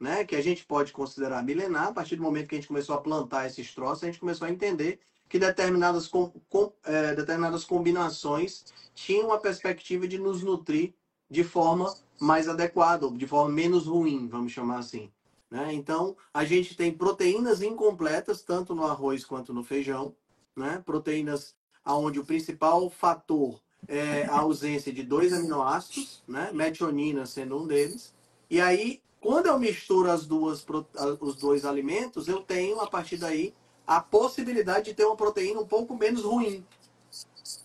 né, 0.00 0.24
que 0.24 0.36
a 0.36 0.42
gente 0.42 0.64
pode 0.64 0.92
considerar 0.92 1.42
milenar, 1.42 1.88
a 1.88 1.92
partir 1.92 2.16
do 2.16 2.22
momento 2.22 2.48
que 2.48 2.54
a 2.54 2.58
gente 2.58 2.68
começou 2.68 2.94
a 2.94 3.00
plantar 3.00 3.46
esses 3.46 3.74
troços, 3.74 4.04
a 4.04 4.06
gente 4.06 4.20
começou 4.20 4.46
a 4.46 4.50
entender 4.50 5.00
que 5.28 5.38
determinadas, 5.38 6.06
com, 6.06 6.30
com, 6.48 6.72
é, 6.84 7.14
determinadas 7.14 7.64
combinações 7.64 8.64
tinham 8.94 9.26
uma 9.26 9.38
perspectiva 9.38 10.06
de 10.08 10.18
nos 10.18 10.42
nutrir 10.42 10.94
de 11.30 11.44
forma 11.44 11.94
mais 12.18 12.48
adequada, 12.48 13.10
de 13.10 13.26
forma 13.26 13.52
menos 13.52 13.86
ruim, 13.86 14.26
vamos 14.26 14.52
chamar 14.52 14.78
assim. 14.78 15.10
Né? 15.50 15.72
Então, 15.72 16.16
a 16.32 16.44
gente 16.44 16.76
tem 16.76 16.92
proteínas 16.92 17.62
incompletas, 17.62 18.42
tanto 18.42 18.74
no 18.74 18.84
arroz 18.84 19.24
quanto 19.24 19.52
no 19.52 19.64
feijão, 19.64 20.14
né? 20.56 20.82
proteínas 20.84 21.54
onde 21.84 22.18
o 22.18 22.24
principal 22.24 22.90
fator 22.90 23.60
é 23.86 24.24
a 24.24 24.40
ausência 24.40 24.92
de 24.92 25.02
dois 25.02 25.32
aminoácidos, 25.32 26.22
né? 26.26 26.50
metionina 26.52 27.24
sendo 27.24 27.58
um 27.58 27.66
deles. 27.66 28.14
E 28.50 28.60
aí, 28.60 29.00
quando 29.20 29.46
eu 29.46 29.58
misturo 29.58 30.10
as 30.10 30.26
duas, 30.26 30.64
os 31.20 31.36
dois 31.36 31.64
alimentos, 31.64 32.28
eu 32.28 32.40
tenho, 32.40 32.80
a 32.80 32.86
partir 32.86 33.16
daí, 33.16 33.54
a 33.86 34.00
possibilidade 34.00 34.86
de 34.86 34.94
ter 34.94 35.04
uma 35.04 35.16
proteína 35.16 35.60
um 35.60 35.66
pouco 35.66 35.96
menos 35.96 36.22
ruim, 36.22 36.64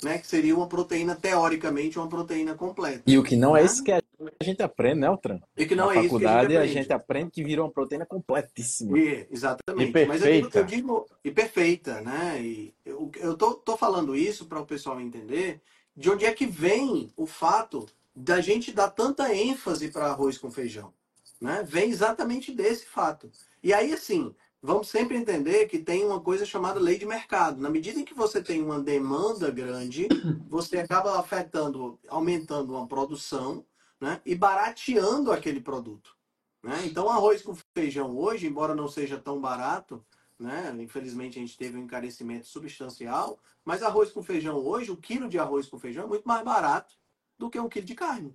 né? 0.01 0.17
Que 0.17 0.27
seria 0.27 0.55
uma 0.55 0.67
proteína, 0.67 1.15
teoricamente, 1.15 1.99
uma 1.99 2.07
proteína 2.07 2.55
completa. 2.55 3.03
E 3.05 3.17
o 3.17 3.23
que 3.23 3.35
não 3.35 3.55
é 3.55 3.61
né? 3.61 3.65
isso 3.65 3.83
que 3.83 3.91
a 3.91 4.01
gente 4.41 4.61
aprende, 4.63 5.01
né, 5.01 5.07
Altran? 5.07 5.39
E 5.57 5.65
que 5.65 5.75
não 5.75 5.87
Na 5.87 5.93
é 5.93 6.03
faculdade, 6.03 6.45
isso 6.45 6.47
que 6.47 6.57
a 6.57 6.65
gente, 6.65 6.77
a 6.77 6.81
gente 6.81 6.93
aprende 6.93 7.31
que 7.31 7.43
virou 7.43 7.65
uma 7.65 7.71
proteína 7.71 8.05
completíssima. 8.05 8.97
E, 8.97 9.27
exatamente. 9.29 9.89
E 9.89 9.91
perfeita. 9.91 10.25
Eu 10.27 10.39
digo, 10.39 10.57
eu 10.57 10.65
digo, 10.65 11.05
e 11.23 11.31
perfeita, 11.31 12.01
né? 12.01 12.41
E 12.41 12.73
eu, 12.85 13.11
eu 13.17 13.35
tô, 13.35 13.55
tô 13.55 13.75
falando 13.75 14.15
isso 14.15 14.45
para 14.45 14.61
o 14.61 14.65
pessoal 14.65 14.99
entender 14.99 15.61
de 15.95 16.09
onde 16.09 16.25
é 16.25 16.33
que 16.33 16.45
vem 16.45 17.11
o 17.15 17.27
fato 17.27 17.85
da 18.15 18.39
gente 18.41 18.71
dar 18.71 18.89
tanta 18.89 19.33
ênfase 19.33 19.89
para 19.89 20.07
arroz 20.07 20.37
com 20.37 20.49
feijão. 20.49 20.93
Né? 21.43 21.61
Vem 21.61 21.89
exatamente 21.89 22.53
desse 22.53 22.85
fato. 22.85 23.29
E 23.61 23.73
aí, 23.73 23.91
assim, 23.91 24.33
vamos 24.61 24.87
sempre 24.87 25.17
entender 25.17 25.65
que 25.67 25.77
tem 25.77 26.05
uma 26.05 26.21
coisa 26.21 26.45
chamada 26.45 26.79
lei 26.79 26.97
de 26.97 27.05
mercado. 27.05 27.59
Na 27.59 27.69
medida 27.69 27.99
em 27.99 28.05
que 28.05 28.13
você 28.13 28.41
tem 28.41 28.63
uma 28.63 28.79
demanda 28.79 29.51
grande, 29.51 30.07
você 30.47 30.77
acaba 30.77 31.19
afetando, 31.19 31.99
aumentando 32.07 32.73
uma 32.73 32.87
produção 32.87 33.65
né? 33.99 34.21
e 34.25 34.33
barateando 34.33 35.33
aquele 35.33 35.59
produto. 35.59 36.15
Né? 36.63 36.85
Então, 36.85 37.09
arroz 37.09 37.41
com 37.41 37.53
feijão 37.75 38.17
hoje, 38.17 38.47
embora 38.47 38.73
não 38.73 38.87
seja 38.87 39.17
tão 39.17 39.41
barato, 39.41 40.01
né? 40.39 40.73
infelizmente 40.79 41.37
a 41.37 41.41
gente 41.41 41.57
teve 41.57 41.77
um 41.77 41.83
encarecimento 41.83 42.47
substancial, 42.47 43.37
mas 43.65 43.83
arroz 43.83 44.11
com 44.11 44.23
feijão 44.23 44.55
hoje, 44.55 44.91
o 44.91 44.97
quilo 44.97 45.27
de 45.27 45.37
arroz 45.37 45.67
com 45.67 45.77
feijão 45.77 46.05
é 46.05 46.07
muito 46.07 46.25
mais 46.25 46.41
barato 46.41 46.95
do 47.37 47.49
que 47.49 47.59
um 47.59 47.67
quilo 47.67 47.85
de 47.85 47.95
carne. 47.95 48.33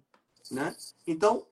Né? 0.51 0.77
Então, 1.07 1.47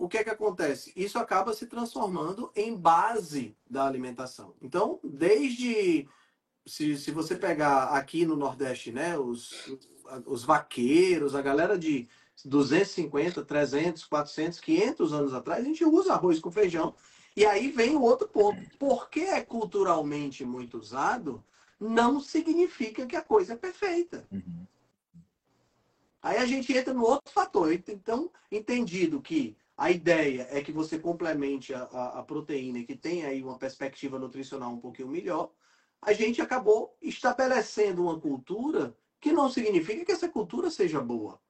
o 0.00 0.08
que 0.08 0.16
é 0.16 0.24
que 0.24 0.30
acontece? 0.30 0.94
Isso 0.96 1.18
acaba 1.18 1.52
se 1.52 1.66
transformando 1.66 2.50
em 2.56 2.74
base 2.74 3.54
da 3.68 3.86
alimentação. 3.86 4.54
Então, 4.62 4.98
desde 5.04 6.08
se, 6.64 6.96
se 6.96 7.10
você 7.10 7.36
pegar 7.36 7.90
aqui 7.90 8.24
no 8.24 8.34
Nordeste, 8.34 8.90
né, 8.90 9.18
os, 9.18 9.70
os 10.24 10.42
vaqueiros, 10.42 11.34
a 11.34 11.42
galera 11.42 11.78
de 11.78 12.08
250, 12.46 13.44
300, 13.44 14.06
400, 14.06 14.60
500 14.60 15.12
anos 15.12 15.34
atrás, 15.34 15.60
a 15.60 15.68
gente 15.68 15.84
usa 15.84 16.14
arroz 16.14 16.40
com 16.40 16.50
feijão. 16.50 16.94
E 17.36 17.44
aí 17.44 17.70
vem 17.70 17.94
o 17.94 18.00
outro 18.00 18.26
ponto. 18.26 18.58
Porque 18.78 19.20
é 19.20 19.42
culturalmente 19.42 20.46
muito 20.46 20.78
usado, 20.78 21.44
não 21.78 22.20
significa 22.20 23.04
que 23.04 23.16
a 23.16 23.22
coisa 23.22 23.52
é 23.52 23.56
perfeita. 23.56 24.26
Uhum. 24.32 24.66
Aí 26.22 26.38
a 26.38 26.46
gente 26.46 26.74
entra 26.74 26.94
no 26.94 27.04
outro 27.04 27.30
fator. 27.30 27.70
Então, 27.70 28.30
entendido 28.50 29.20
que 29.20 29.56
a 29.80 29.90
ideia 29.90 30.46
é 30.50 30.60
que 30.60 30.70
você 30.70 30.98
complemente 30.98 31.72
a, 31.72 31.84
a, 31.84 32.18
a 32.18 32.22
proteína 32.22 32.84
que 32.84 32.94
tem 32.94 33.24
aí 33.24 33.42
uma 33.42 33.58
perspectiva 33.58 34.18
nutricional 34.18 34.70
um 34.70 34.78
pouquinho 34.78 35.08
melhor. 35.08 35.50
A 36.02 36.12
gente 36.12 36.42
acabou 36.42 36.94
estabelecendo 37.00 38.02
uma 38.02 38.20
cultura 38.20 38.94
que 39.18 39.32
não 39.32 39.48
significa 39.48 40.04
que 40.04 40.12
essa 40.12 40.28
cultura 40.28 40.70
seja 40.70 41.00
boa, 41.00 41.40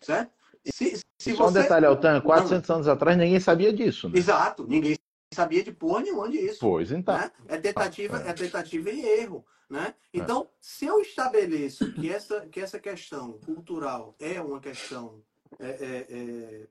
certo? 0.00 0.30
Se, 0.66 1.00
se 1.18 1.34
Só 1.34 1.48
você... 1.48 1.58
um 1.58 1.62
detalhe, 1.62 1.86
Altan, 1.86 2.20
400 2.20 2.68
não. 2.68 2.76
anos 2.76 2.86
atrás 2.86 3.18
ninguém 3.18 3.40
sabia 3.40 3.72
disso. 3.72 4.08
Né? 4.08 4.20
Exato, 4.20 4.68
ninguém 4.68 4.96
sabia 5.34 5.64
de 5.64 5.72
porra 5.72 6.02
nenhuma 6.02 6.30
disso. 6.30 6.60
Pois 6.60 6.92
então. 6.92 7.18
Né? 7.18 7.32
É 7.48 7.58
tentativa, 7.58 8.22
é. 8.22 8.28
é 8.28 8.32
tentativa 8.32 8.88
e 8.88 9.00
erro. 9.00 9.44
Né? 9.68 9.94
Então, 10.14 10.42
é. 10.42 10.46
se 10.60 10.86
eu 10.86 11.00
estabeleço 11.00 11.92
que 11.94 12.08
essa, 12.08 12.46
que 12.46 12.60
essa 12.60 12.78
questão 12.78 13.32
cultural 13.40 14.14
é 14.20 14.40
uma 14.40 14.60
questão 14.60 15.20
é, 15.58 15.68
é, 15.68 16.06
é 16.08 16.68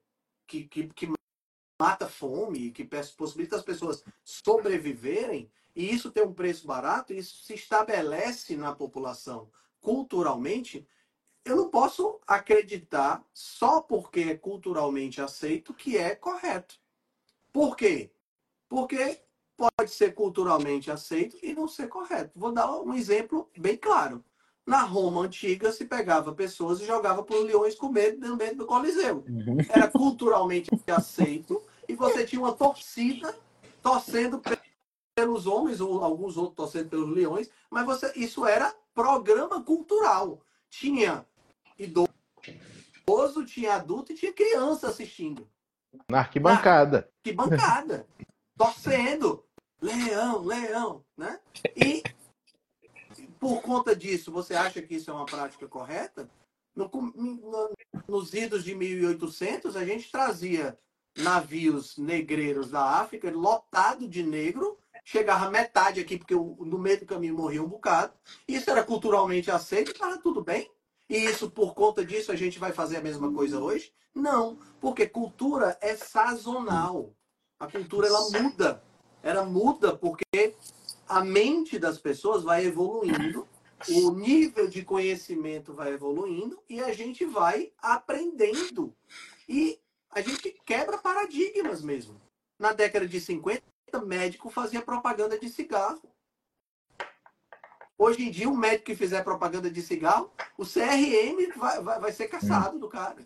que, 0.50 0.68
que, 0.68 0.88
que 0.88 1.14
mata 1.80 2.10
fome, 2.10 2.72
que 2.72 2.84
possibilita 2.84 3.56
as 3.56 3.64
pessoas 3.64 4.04
sobreviverem, 4.24 5.50
e 5.76 5.94
isso 5.94 6.12
tem 6.12 6.24
um 6.24 6.34
preço 6.34 6.66
barato, 6.66 7.14
isso 7.14 7.46
se 7.46 7.54
estabelece 7.54 8.58
na 8.58 8.74
população 8.74 9.50
culturalmente, 9.80 10.86
eu 11.46 11.56
não 11.56 11.70
posso 11.70 12.20
acreditar 12.28 13.24
só 13.34 13.82
porque 13.82 14.22
é 14.22 14.36
culturalmente 14.36 15.22
aceito 15.22 15.74
que 15.74 15.98
é 15.98 16.16
correto. 16.16 16.76
Por 17.54 17.78
quê? 17.78 18.12
Porque 18.68 19.22
pode 19.56 19.92
ser 19.92 20.14
culturalmente 20.14 20.92
aceito 20.92 21.38
e 21.42 21.54
não 21.54 21.68
ser 21.68 21.88
correto. 21.88 22.38
Vou 22.38 22.52
dar 22.52 22.70
um 22.82 22.94
exemplo 22.94 23.50
bem 23.58 23.78
claro. 23.78 24.24
Na 24.70 24.84
Roma 24.84 25.22
antiga 25.22 25.72
se 25.72 25.84
pegava 25.84 26.32
pessoas 26.32 26.80
e 26.80 26.86
jogava 26.86 27.24
por 27.24 27.44
leões 27.44 27.74
com 27.74 27.90
medo 27.90 28.36
dentro 28.36 28.58
do 28.58 28.66
Coliseu. 28.68 29.26
Uhum. 29.28 29.58
Era 29.68 29.88
culturalmente 29.88 30.70
aceito 30.86 31.60
e 31.88 31.96
você 31.96 32.24
tinha 32.24 32.40
uma 32.40 32.54
torcida 32.54 33.36
torcendo 33.82 34.40
pelos 35.16 35.48
homens 35.48 35.82
ou 35.82 36.04
alguns 36.04 36.38
outros 36.38 36.56
torcendo 36.56 36.88
pelos 36.88 37.10
leões, 37.10 37.50
mas 37.68 37.84
você 37.84 38.14
isso 38.16 38.46
era 38.46 38.72
programa 38.94 39.60
cultural. 39.64 40.40
Tinha 40.70 41.26
idoso, 41.76 43.44
tinha 43.48 43.74
adulto 43.74 44.12
e 44.12 44.16
tinha 44.16 44.32
criança 44.32 44.90
assistindo. 44.90 45.50
Na 46.08 46.20
arquibancada. 46.20 47.10
Na 47.26 47.44
arquibancada. 47.44 48.08
torcendo. 48.56 49.44
Leão, 49.82 50.44
leão, 50.44 51.04
né? 51.18 51.40
E 51.76 52.04
por 53.40 53.62
conta 53.62 53.96
disso, 53.96 54.32
você 54.32 54.54
acha 54.54 54.82
que 54.82 54.96
isso 54.96 55.10
é 55.10 55.14
uma 55.14 55.26
prática 55.26 55.68
correta? 55.68 56.30
No, 56.76 56.90
no, 56.92 57.72
nos 58.08 58.34
idos 58.34 58.64
de 58.64 58.76
1800, 58.76 59.76
a 59.76 59.86
gente 59.86 60.12
trazia 60.12 60.78
navios 61.18 61.98
negreiros 61.98 62.70
da 62.70 63.00
África, 63.00 63.32
lotado 63.32 64.08
de 64.08 64.24
negro, 64.24 64.78
chegava 65.04 65.50
metade 65.50 66.00
aqui, 66.00 66.18
porque 66.18 66.36
no 66.36 66.78
meio 66.78 67.00
do 67.00 67.06
caminho 67.06 67.36
morria 67.36 67.64
um 67.64 67.68
bocado. 67.68 68.14
Isso 68.48 68.70
era 68.70 68.84
culturalmente 68.84 69.50
aceito, 69.50 69.92
estava 69.92 70.18
tudo 70.18 70.44
bem. 70.44 70.70
E 71.10 71.18
isso, 71.18 71.50
por 71.50 71.74
conta 71.74 72.06
disso, 72.06 72.32
a 72.32 72.36
gente 72.36 72.60
vai 72.60 72.72
fazer 72.72 72.98
a 72.98 73.02
mesma 73.02 73.34
coisa 73.34 73.60
hoje? 73.60 73.92
Não, 74.14 74.60
porque 74.80 75.08
cultura 75.08 75.78
é 75.82 75.96
sazonal. 75.96 77.14
A 77.60 77.68
cultura, 77.68 78.08
ela 78.08 78.30
muda. 78.30 78.84
Ela 79.24 79.44
muda 79.44 79.96
porque 79.96 80.54
a 81.10 81.26
mente 81.26 81.80
das 81.80 81.98
pessoas 81.98 82.44
vai 82.44 82.64
evoluindo, 82.66 83.48
o 83.90 84.12
nível 84.12 84.68
de 84.68 84.84
conhecimento 84.84 85.74
vai 85.74 85.92
evoluindo 85.94 86.62
e 86.70 86.80
a 86.80 86.94
gente 86.94 87.26
vai 87.26 87.74
aprendendo. 87.80 88.96
E 89.48 89.80
a 90.12 90.22
gente 90.22 90.56
quebra 90.64 91.00
paradigmas 91.00 91.82
mesmo. 91.82 92.22
Na 92.60 92.74
década 92.74 93.08
de 93.08 93.20
50, 93.20 93.64
médico 94.06 94.52
fazia 94.52 94.84
propaganda 94.84 95.40
de 95.40 95.50
cigarro. 95.50 96.02
Hoje 97.98 98.28
em 98.28 98.32
dia, 98.32 98.48
um 98.48 98.56
médico 98.56 98.86
que 98.86 98.96
fizer 98.96 99.24
propaganda 99.24 99.70
de 99.70 99.82
cigarro, 99.82 100.32
o 100.58 100.64
CRM 100.64 101.58
vai, 101.58 101.82
vai, 101.82 102.00
vai 102.00 102.12
ser 102.12 102.28
caçado 102.28 102.78
do 102.78 102.88
cara. 102.88 103.18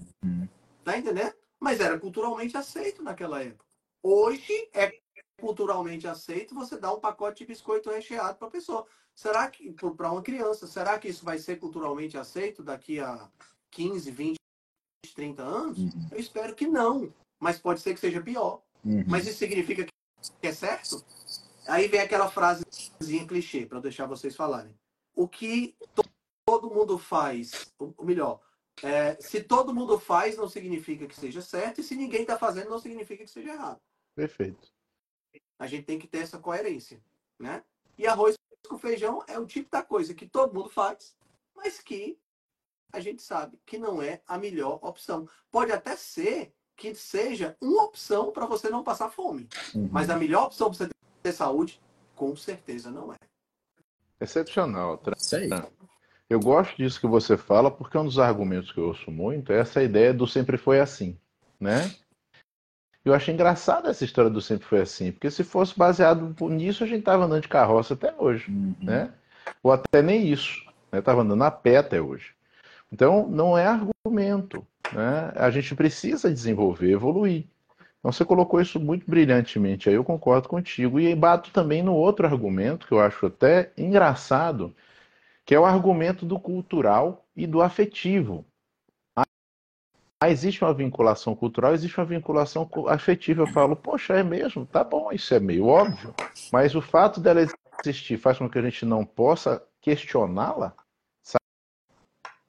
Tá 0.84 0.98
entendendo? 0.98 1.34
Mas 1.60 1.82
era 1.82 2.00
culturalmente 2.00 2.56
aceito 2.56 3.04
naquela 3.04 3.44
época. 3.44 3.66
Hoje 4.02 4.70
é 4.74 5.03
culturalmente 5.40 6.08
aceito 6.08 6.56
você 6.56 6.78
dar 6.78 6.94
um 6.94 7.00
pacote 7.00 7.40
de 7.40 7.48
biscoito 7.48 7.90
recheado 7.90 8.38
para 8.38 8.48
a 8.48 8.52
pessoa. 8.52 8.86
Será 9.16 9.50
que, 9.50 9.72
para 9.72 10.12
uma 10.12 10.22
criança, 10.22 10.66
será 10.66 10.98
que 10.98 11.08
isso 11.08 11.24
vai 11.24 11.38
ser 11.38 11.60
culturalmente 11.60 12.18
aceito 12.18 12.64
daqui 12.64 13.00
a 13.00 13.30
15, 13.72 14.12
20, 14.12 14.38
30 15.14 15.44
anos? 15.44 15.78
Uhum. 15.78 16.08
Eu 16.12 16.20
espero 16.20 16.56
que 16.56 16.68
não. 16.68 17.14
Mas 17.40 17.60
pode 17.60 17.82
ser 17.82 17.94
que 17.94 18.00
seja 18.00 18.22
pior. 18.22 18.62
Uhum. 18.84 19.04
Mas 19.08 19.28
isso 19.28 19.38
significa 19.38 19.86
que 19.86 20.48
é 20.48 20.54
certo? 20.54 21.04
Aí 21.68 21.88
vem 21.88 22.02
aquela 22.02 22.30
frasezinha 22.30 23.28
clichê, 23.28 23.66
para 23.66 23.80
deixar 23.80 24.06
vocês 24.06 24.36
falarem. 24.36 24.74
O 25.16 25.28
que 25.28 25.76
todo 26.46 26.70
mundo 26.70 26.98
faz, 26.98 27.72
ou 27.78 27.94
melhor, 28.04 28.42
é, 28.82 29.16
se 29.22 29.42
todo 29.44 29.74
mundo 29.74 30.00
faz, 30.00 30.36
não 30.36 30.50
significa 30.50 31.08
que 31.08 31.16
seja 31.16 31.42
certo, 31.42 31.80
e 31.80 31.84
se 31.84 31.96
ninguém 31.96 32.22
está 32.22 32.38
fazendo, 32.38 32.70
não 32.70 32.80
significa 32.80 33.24
que 33.24 33.30
seja 33.30 33.52
errado. 33.52 33.80
Perfeito. 34.16 34.73
A 35.58 35.68
gente 35.68 35.86
tem 35.86 36.00
que 36.00 36.08
ter 36.08 36.20
essa 36.20 36.40
coerência, 36.40 37.02
né? 37.40 37.64
E 37.98 38.08
arroz 38.08 38.38
com 38.68 38.78
feijão 38.78 39.24
é 39.28 39.38
o 39.38 39.46
tipo 39.46 39.70
da 39.70 39.84
coisa 39.84 40.14
que 40.14 40.28
todo 40.28 40.54
mundo 40.54 40.70
faz, 40.70 41.16
mas 41.56 41.80
que 41.80 42.18
a 42.92 43.00
gente 43.00 43.22
sabe 43.22 43.60
que 43.66 43.78
não 43.78 44.02
é 44.02 44.22
a 44.28 44.38
melhor 44.38 44.80
opção. 44.82 45.28
Pode 45.52 45.72
até 45.72 45.96
ser 45.96 46.54
que 46.76 46.94
seja 46.96 47.56
uma 47.62 47.84
opção 47.84 48.32
para 48.32 48.46
você 48.46 48.70
não 48.70 48.84
passar 48.84 49.10
fome, 49.10 49.48
uhum. 49.74 49.90
mas 49.92 50.10
a 50.10 50.18
melhor 50.18 50.46
opção 50.46 50.70
para 50.70 50.78
você 50.78 50.90
ter 51.22 51.32
saúde, 51.32 51.82
com 52.16 52.36
certeza 52.36 52.92
não 52.92 53.14
é. 53.14 53.18
Excepcional. 55.10 55.68
Aí. 55.68 55.74
Eu 56.30 56.40
gosto 56.40 56.78
disso 56.78 57.00
que 57.00 57.08
você 57.08 57.38
fala, 57.38 57.70
porque 57.70 57.98
um 57.98 58.06
dos 58.06 58.20
argumentos 58.20 58.72
que 58.72 58.80
eu 58.80 58.88
ouço 58.88 59.12
muito 59.12 59.52
é 59.52 59.60
essa 59.60 59.84
ideia 59.84 60.14
do 60.14 60.26
sempre 60.26 60.58
foi 60.58 60.80
assim, 60.80 61.18
né? 61.60 61.94
Eu 63.06 63.14
achei 63.14 63.34
engraçada 63.34 63.90
essa 63.90 64.06
história 64.06 64.30
do 64.30 64.42
sempre 64.42 64.66
foi 64.66 64.82
assim, 64.82 65.12
porque 65.12 65.30
se 65.30 65.44
fosse 65.44 65.78
baseado 65.78 66.34
nisso, 66.50 66.84
a 66.84 66.88
gente 66.88 67.04
tava 67.04 67.26
andando 67.26 67.42
de 67.42 67.50
carroça 67.50 67.94
até 67.96 68.14
hoje, 68.18 68.50
uhum. 68.50 68.76
né? 68.82 69.12
Ou 69.62 69.72
até 69.72 70.02
nem 70.02 70.26
isso, 70.26 70.66
né? 70.92 71.02
Tava 71.02 71.22
andando 71.22 71.44
a 71.44 71.52
pé 71.52 71.78
até 71.78 72.02
hoje. 72.02 72.34
Então, 72.92 73.28
não 73.28 73.58
é 73.58 73.66
argumento, 73.66 74.66
né? 74.94 75.34
A 75.36 75.50
gente 75.50 75.76
precisa 75.76 76.32
desenvolver, 76.32 76.92
evoluir. 76.92 77.46
Então, 78.00 78.12
você 78.12 78.24
colocou 78.24 78.62
isso 78.62 78.80
muito 78.80 79.10
brilhantemente, 79.10 79.90
aí 79.90 79.96
eu 79.96 80.04
concordo 80.04 80.48
contigo. 80.48 81.00
E 81.00 81.14
bato 81.16 81.52
também 81.52 81.82
no 81.84 81.96
outro 81.96 82.26
argumento, 82.26 82.88
que 82.88 82.94
eu 82.94 83.02
acho 83.02 83.26
até 83.26 83.72
engraçado, 83.78 84.74
que 85.46 85.56
é 85.56 85.60
o 85.60 85.66
argumento 85.66 86.26
do 86.26 86.40
cultural 86.40 87.26
e 87.36 87.46
do 87.48 87.62
afetivo. 87.62 88.46
Ah, 90.24 90.30
existe 90.30 90.64
uma 90.64 90.74
vinculação 90.74 91.36
cultural, 91.36 91.74
existe 91.74 92.00
uma 92.00 92.06
vinculação 92.06 92.70
afetiva. 92.88 93.42
Eu 93.42 93.48
falo, 93.48 93.76
poxa, 93.76 94.14
é 94.14 94.24
mesmo? 94.24 94.66
Tá 94.66 94.82
bom, 94.82 95.12
isso 95.12 95.34
é 95.34 95.40
meio 95.40 95.66
óbvio. 95.66 96.16
Mas 96.50 96.74
o 96.76 96.82
fato 96.82 97.20
dela 97.20 97.46
existir 97.84 98.18
faz 98.18 98.38
com 98.38 98.50
que 98.50 98.58
a 98.58 98.62
gente 98.62 98.86
não 98.86 99.06
possa 99.06 99.62
questioná-la? 99.82 100.74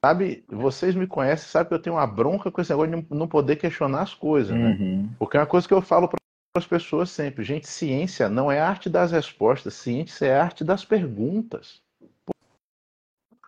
Sabe, 0.01 0.45
vocês 0.47 0.95
me 0.95 1.05
conhecem, 1.05 1.49
sabem 1.49 1.67
que 1.67 1.73
eu 1.73 1.81
tenho 1.81 1.97
uma 1.97 2.07
bronca 2.07 2.49
com 2.49 2.61
esse 2.61 2.71
negócio 2.71 2.95
de 2.95 3.13
não 3.13 3.27
poder 3.27 3.57
questionar 3.57 4.03
as 4.03 4.13
coisas, 4.13 4.55
né? 4.55 4.77
Uhum. 4.79 5.09
Porque 5.19 5.35
é 5.35 5.41
uma 5.41 5.45
coisa 5.45 5.67
que 5.67 5.73
eu 5.73 5.81
falo 5.81 6.07
para 6.07 6.17
as 6.55 6.65
pessoas 6.65 7.09
sempre, 7.09 7.43
gente, 7.43 7.67
ciência 7.67 8.29
não 8.29 8.49
é 8.49 8.57
arte 8.57 8.89
das 8.89 9.11
respostas, 9.11 9.73
ciência 9.73 10.27
é 10.27 10.39
arte 10.39 10.63
das 10.63 10.85
perguntas. 10.85 11.81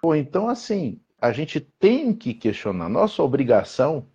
Pô, 0.02 0.14
então 0.14 0.50
assim, 0.50 1.00
a 1.22 1.32
gente 1.32 1.62
tem 1.62 2.14
que 2.14 2.34
questionar. 2.34 2.90
Nossa 2.90 3.24
obrigação 3.24 4.06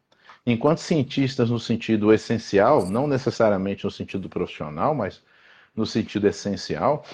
enquanto 0.46 0.78
cientistas 0.78 1.50
no 1.50 1.58
sentido 1.58 2.12
essencial, 2.12 2.86
não 2.86 3.06
necessariamente 3.06 3.84
no 3.84 3.90
sentido 3.90 4.28
profissional, 4.28 4.94
mas 4.94 5.22
no 5.74 5.86
sentido 5.86 6.26
essencial, 6.26 7.04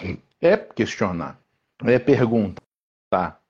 é 0.41 0.57
questionar, 0.57 1.39
é 1.85 1.99
perguntar. 1.99 3.41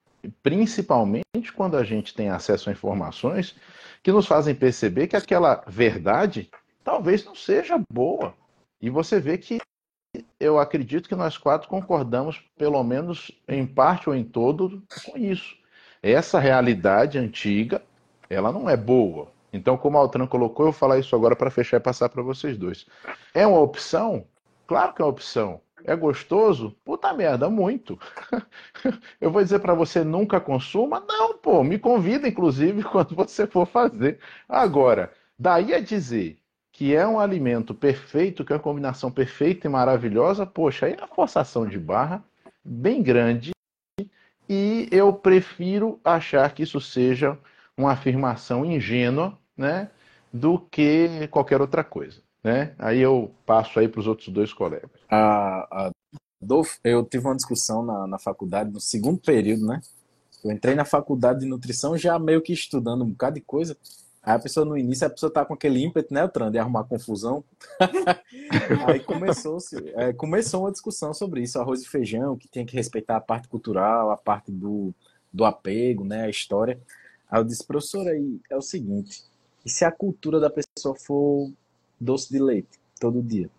Principalmente 0.43 1.53
quando 1.55 1.77
a 1.77 1.85
gente 1.85 2.15
tem 2.15 2.29
acesso 2.29 2.69
a 2.69 2.73
informações 2.73 3.55
que 4.03 4.13
nos 4.13 4.27
fazem 4.27 4.55
perceber 4.55 5.07
que 5.07 5.17
aquela 5.17 5.63
verdade 5.67 6.51
talvez 6.85 7.25
não 7.25 7.35
seja 7.35 7.81
boa. 7.91 8.35
E 8.81 8.91
você 8.91 9.21
vê 9.21 9.39
que 9.39 9.59
eu 10.41 10.59
acredito 10.59 11.09
que 11.09 11.15
nós 11.15 11.37
quatro 11.37 11.69
concordamos, 11.69 12.43
pelo 12.57 12.83
menos 12.83 13.31
em 13.47 13.67
parte 13.67 14.09
ou 14.09 14.15
em 14.15 14.25
todo, 14.25 14.83
com 15.05 15.19
isso. 15.19 15.57
Essa 16.03 16.39
realidade 16.39 17.19
antiga, 17.19 17.83
ela 18.31 18.53
não 18.53 18.69
é 18.69 18.77
boa. 18.77 19.31
Então, 19.53 19.77
como 19.77 19.97
a 19.97 20.01
Altran 20.01 20.27
colocou, 20.27 20.67
eu 20.67 20.73
vou 20.73 20.79
falar 20.79 20.99
isso 20.99 21.15
agora 21.17 21.35
para 21.35 21.51
fechar 21.51 21.79
e 21.79 21.81
passar 21.81 22.09
para 22.09 22.23
vocês 22.23 22.57
dois. 22.57 22.87
É 23.35 23.47
uma 23.47 23.61
opção? 23.61 24.27
Claro 24.67 24.93
que 24.93 25.03
é 25.03 25.05
uma 25.05 25.11
opção. 25.11 25.61
É 25.85 25.97
gostoso? 25.97 26.77
Puta 26.85 27.13
merda, 27.15 27.49
muito. 27.49 27.99
eu 29.21 29.31
vou 29.31 29.43
dizer 29.43 29.61
para 29.61 29.75
você 29.75 30.05
nunca 30.05 30.41
consuma? 30.41 31.03
Não, 31.07 31.39
pô, 31.39 31.65
me 31.65 31.79
convida 31.79 32.29
inclusive 32.29 32.83
quando 32.85 33.15
você 33.15 33.47
for 33.47 33.67
fazer. 33.67 34.19
Agora, 34.49 35.13
daí 35.39 35.73
a 35.73 35.81
dizer 35.81 36.39
que 36.73 36.95
é 36.95 37.07
um 37.07 37.19
alimento 37.19 37.75
perfeito, 37.75 38.45
que 38.45 38.53
é 38.53 38.57
uma 38.57 38.63
combinação 38.63 39.11
perfeita 39.11 39.67
e 39.67 39.71
maravilhosa, 39.71 40.45
poxa, 40.45 40.87
aí 40.87 40.93
é 40.93 40.99
uma 40.99 41.09
forçação 41.09 41.67
de 41.67 41.79
barra 41.79 42.23
bem 42.65 43.03
grande 43.03 43.53
e 44.49 44.89
eu 44.91 45.13
prefiro 45.13 46.01
achar 46.03 46.53
que 46.55 46.63
isso 46.63 46.81
seja 46.81 47.39
uma 47.77 47.93
afirmação 47.93 48.65
ingênua, 48.65 49.38
né, 49.59 49.91
do 50.33 50.59
que 50.59 51.29
qualquer 51.29 51.61
outra 51.61 51.83
coisa, 51.83 52.21
né? 52.43 52.75
Aí 52.79 53.01
eu 53.01 53.31
passo 53.45 53.81
aí 53.81 53.89
para 53.89 54.01
os 54.01 54.07
outros 54.07 54.29
dois 54.29 54.53
colegas. 54.53 54.91
A, 55.11 55.89
a 55.89 55.91
eu 56.85 57.05
tive 57.05 57.27
uma 57.27 57.35
discussão 57.35 57.83
na, 57.83 58.07
na 58.07 58.19
faculdade 58.19 58.71
no 58.71 58.81
segundo 58.81 59.19
período, 59.19 59.67
né? 59.67 59.81
Eu 60.45 60.53
entrei 60.53 60.75
na 60.77 60.85
faculdade 60.85 61.41
de 61.41 61.47
nutrição 61.47 61.99
já 61.99 62.17
meio 62.17 62.41
que 62.41 62.53
estudando 62.53 63.03
um 63.03 63.09
bocado 63.11 63.35
de 63.35 63.41
coisa. 63.41 63.77
Aí 64.23 64.35
a 64.35 64.39
pessoa 64.39 64.65
no 64.65 64.77
início, 64.77 65.07
a 65.07 65.11
pessoa 65.11 65.33
tá 65.33 65.45
com 65.45 65.55
aquele 65.55 65.83
ímpeto, 65.83 66.13
né, 66.13 66.27
Tran, 66.29 66.51
de 66.51 66.59
arrumar 66.59 66.85
confusão. 66.85 67.43
Aí 68.87 69.01
começou, 69.01 69.59
é, 69.97 70.13
começou 70.13 70.63
uma 70.63 70.73
discussão 70.73 71.13
sobre 71.13 71.43
isso, 71.43 71.59
arroz 71.59 71.83
e 71.83 71.89
feijão, 71.89 72.37
que 72.37 72.49
tem 72.49 72.67
que 72.67 72.77
respeitar 72.77 73.17
a 73.17 73.21
parte 73.21 73.49
cultural, 73.49 74.11
a 74.11 74.17
parte 74.17 74.53
do, 74.53 74.95
do 75.33 75.45
apego, 75.45 76.05
né, 76.05 76.25
a 76.25 76.31
história. 76.31 76.79
Aí 77.31 77.41
eu 77.41 77.45
disse, 77.45 77.67
professor, 77.67 78.07
aí 78.07 78.41
é 78.51 78.57
o 78.57 78.63
seguinte, 78.63 79.25
e 79.69 79.71
se 79.71 79.85
a 79.85 79.93
cultura 79.93 80.41
da 80.41 80.49
pessoa 80.49 80.95
for 80.95 81.53
doce 82.01 82.33
de 82.33 82.39
leite 82.39 82.81
todo 82.99 83.23
dia? 83.23 83.51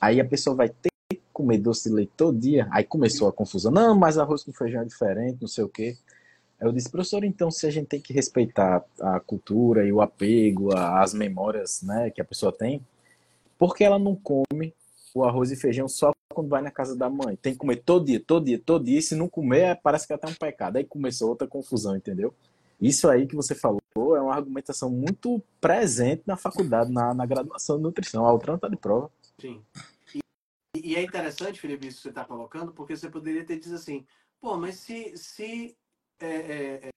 Aí 0.00 0.18
a 0.18 0.24
pessoa 0.24 0.56
vai 0.56 0.70
ter 0.70 0.88
que 1.10 1.20
comer 1.34 1.58
doce 1.58 1.90
de 1.90 1.94
leite 1.94 2.12
todo 2.16 2.38
dia? 2.38 2.66
Aí 2.70 2.82
começou 2.82 3.28
a 3.28 3.32
confusão. 3.32 3.70
Não, 3.70 3.94
mas 3.94 4.16
arroz 4.16 4.42
com 4.42 4.54
feijão 4.54 4.80
é 4.80 4.86
diferente, 4.86 5.36
não 5.38 5.48
sei 5.48 5.62
o 5.62 5.68
quê. 5.68 5.98
Aí 6.58 6.66
eu 6.66 6.72
disse, 6.72 6.90
professor, 6.90 7.24
então 7.24 7.50
se 7.50 7.66
a 7.66 7.70
gente 7.70 7.88
tem 7.88 8.00
que 8.00 8.10
respeitar 8.10 8.82
a 9.02 9.20
cultura 9.20 9.86
e 9.86 9.92
o 9.92 10.00
apego, 10.00 10.74
as 10.74 11.12
memórias 11.12 11.82
né, 11.82 12.08
que 12.08 12.22
a 12.22 12.24
pessoa 12.24 12.50
tem, 12.50 12.80
por 13.58 13.76
que 13.76 13.84
ela 13.84 13.98
não 13.98 14.16
come 14.16 14.72
o 15.14 15.24
arroz 15.24 15.50
e 15.50 15.56
feijão 15.56 15.86
só 15.88 16.10
quando 16.32 16.48
vai 16.48 16.62
na 16.62 16.70
casa 16.70 16.96
da 16.96 17.10
mãe? 17.10 17.36
Tem 17.36 17.52
que 17.52 17.58
comer 17.58 17.82
todo 17.84 18.06
dia, 18.06 18.18
todo 18.26 18.46
dia, 18.46 18.58
todo 18.58 18.86
dia, 18.86 18.98
e 18.98 19.02
se 19.02 19.14
não 19.14 19.28
comer, 19.28 19.78
parece 19.82 20.06
que 20.06 20.14
até 20.14 20.26
um 20.26 20.34
pecado. 20.34 20.78
Aí 20.78 20.84
começou 20.84 21.28
outra 21.28 21.46
confusão, 21.46 21.94
entendeu? 21.94 22.32
Isso 22.80 23.08
aí 23.08 23.26
que 23.26 23.36
você 23.36 23.54
falou 23.54 23.80
é 24.16 24.20
uma 24.20 24.34
argumentação 24.34 24.90
muito 24.90 25.42
presente 25.60 26.22
na 26.26 26.36
faculdade, 26.36 26.90
na, 26.90 27.12
na 27.12 27.26
graduação 27.26 27.76
de 27.76 27.82
nutrição. 27.82 28.24
A 28.24 28.30
Altran 28.30 28.54
está 28.54 28.68
de 28.68 28.76
prova. 28.76 29.10
Sim. 29.38 29.62
E, 30.14 30.20
e, 30.74 30.96
é 30.96 31.02
interessante, 31.02 31.60
Felipe, 31.60 31.86
isso 31.86 31.98
que 31.98 32.02
você 32.04 32.08
está 32.08 32.24
colocando, 32.24 32.72
porque 32.72 32.96
você 32.96 33.10
poderia 33.10 33.44
ter 33.44 33.58
dito 33.58 33.74
assim, 33.74 34.06
pô, 34.40 34.56
mas 34.56 34.76
se, 34.76 35.16
se, 35.16 35.76
é, 36.18 36.26
é, 36.26 36.88
é, 36.88 36.90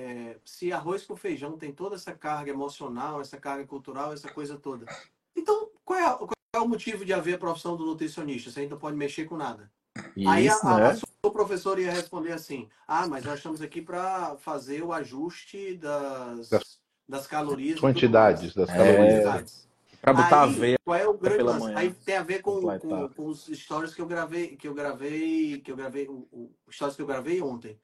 é, 0.00 0.38
se 0.44 0.72
arroz 0.72 1.04
com 1.04 1.16
feijão 1.16 1.58
tem 1.58 1.72
toda 1.72 1.96
essa 1.96 2.14
carga 2.14 2.50
emocional, 2.50 3.20
essa 3.20 3.38
carga 3.38 3.66
cultural, 3.66 4.12
essa 4.12 4.30
coisa 4.30 4.56
toda, 4.56 4.86
então 5.34 5.70
qual 5.84 5.98
é, 5.98 6.18
qual 6.18 6.30
é 6.54 6.60
o 6.60 6.68
motivo 6.68 7.04
de 7.04 7.12
haver 7.12 7.34
a 7.34 7.38
profissão 7.38 7.76
do 7.76 7.86
nutricionista? 7.86 8.50
Você 8.50 8.60
ainda 8.60 8.76
pode 8.76 8.96
mexer 8.96 9.24
com 9.24 9.36
nada. 9.36 9.70
Isso, 10.16 10.30
Aí 10.30 10.48
a, 10.48 10.56
a, 10.62 10.92
né? 10.94 11.00
o 11.22 11.30
professor 11.30 11.78
ia 11.78 11.92
responder 11.92 12.32
assim: 12.32 12.68
Ah, 12.86 13.06
mas 13.06 13.24
nós 13.24 13.36
estamos 13.36 13.60
aqui 13.60 13.82
para 13.82 14.36
fazer 14.36 14.82
o 14.82 14.92
ajuste 14.92 15.76
das, 15.76 16.48
das, 16.48 16.80
das 17.08 17.26
calorias. 17.26 17.80
Quantidades 17.80 18.54
das 18.54 18.68
calorias. 18.68 19.62
É, 19.62 19.66
para 20.00 20.12
botar 20.12 20.44
Aí, 20.44 20.48
a 20.48 20.52
veia 20.52 20.78
qual 20.84 20.98
é 20.98 21.08
o 21.08 21.18
grande 21.18 21.36
pela 21.38 21.58
manhã. 21.58 21.78
Aí 21.78 21.92
tem 21.92 22.16
a 22.16 22.22
ver 22.22 22.40
com, 22.40 22.60
com, 22.78 23.08
com, 23.08 23.26
os 23.26 23.46
stories 23.46 23.92
que 23.92 24.00
eu 24.00 24.06
gravei, 24.06 24.56
que 24.56 24.68
eu 24.68 24.74
gravei, 24.74 25.60
que 25.60 25.72
eu 25.72 25.76
gravei, 25.76 26.06
o, 26.08 26.28
o 26.30 26.54
stories 26.70 26.94
que 26.94 27.02
eu 27.02 27.06
gravei 27.06 27.42
ontem. 27.42 27.78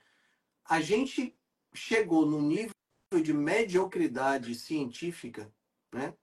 A 0.65 0.81
gente 0.81 1.37
chegou 1.75 2.25
num 2.25 2.43
nível 2.43 2.73
de 3.23 3.33
mediocridade 3.33 4.55
científica, 4.55 5.53
né? 5.93 6.15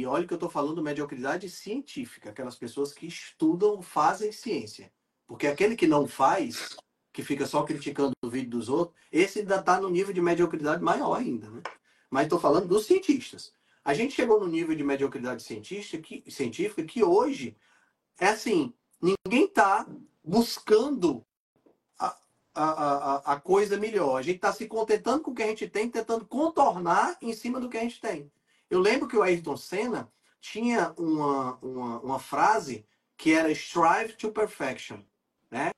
E 0.00 0.06
olha 0.06 0.26
que 0.26 0.32
eu 0.32 0.36
estou 0.36 0.50
falando 0.50 0.82
mediocridade 0.82 1.48
científica, 1.48 2.30
aquelas 2.30 2.56
pessoas 2.56 2.92
que 2.92 3.06
estudam, 3.06 3.80
fazem 3.80 4.32
ciência. 4.32 4.92
Porque 5.24 5.46
aquele 5.46 5.76
que 5.76 5.86
não 5.86 6.06
faz, 6.08 6.76
que 7.12 7.22
fica 7.22 7.46
só 7.46 7.62
criticando 7.62 8.12
o 8.24 8.28
vídeo 8.28 8.50
dos 8.50 8.68
outros, 8.68 8.98
esse 9.12 9.38
ainda 9.38 9.60
está 9.60 9.80
no 9.80 9.88
nível 9.88 10.12
de 10.12 10.20
mediocridade 10.20 10.82
maior 10.82 11.14
ainda. 11.14 11.48
Né? 11.48 11.62
Mas 12.10 12.24
estou 12.24 12.40
falando 12.40 12.66
dos 12.66 12.86
cientistas. 12.86 13.52
A 13.84 13.94
gente 13.94 14.14
chegou 14.14 14.40
no 14.40 14.48
nível 14.48 14.74
de 14.74 14.82
mediocridade 14.82 15.44
científica 15.44 16.02
que, 16.02 16.28
científica 16.28 16.82
que 16.82 17.04
hoje 17.04 17.56
é 18.18 18.28
assim: 18.28 18.74
ninguém 19.00 19.44
está 19.44 19.86
buscando 20.24 21.24
a, 21.98 22.16
a, 22.52 22.64
a, 22.64 23.34
a 23.34 23.40
coisa 23.40 23.78
melhor. 23.78 24.16
A 24.16 24.22
gente 24.22 24.36
está 24.36 24.52
se 24.52 24.66
contentando 24.66 25.22
com 25.22 25.30
o 25.30 25.34
que 25.34 25.42
a 25.42 25.46
gente 25.46 25.68
tem, 25.68 25.88
tentando 25.88 26.24
contornar 26.24 27.16
em 27.22 27.32
cima 27.32 27.60
do 27.60 27.68
que 27.68 27.76
a 27.76 27.82
gente 27.82 28.00
tem. 28.00 28.32
Eu 28.74 28.80
lembro 28.80 29.06
que 29.06 29.16
o 29.16 29.22
Ayrton 29.22 29.56
Senna 29.56 30.12
tinha 30.40 30.92
uma, 30.98 31.56
uma, 31.58 32.00
uma 32.00 32.18
frase 32.18 32.84
que 33.16 33.32
era 33.32 33.52
strive 33.52 34.14
to 34.14 34.32
perfection, 34.32 35.00
né? 35.48 35.70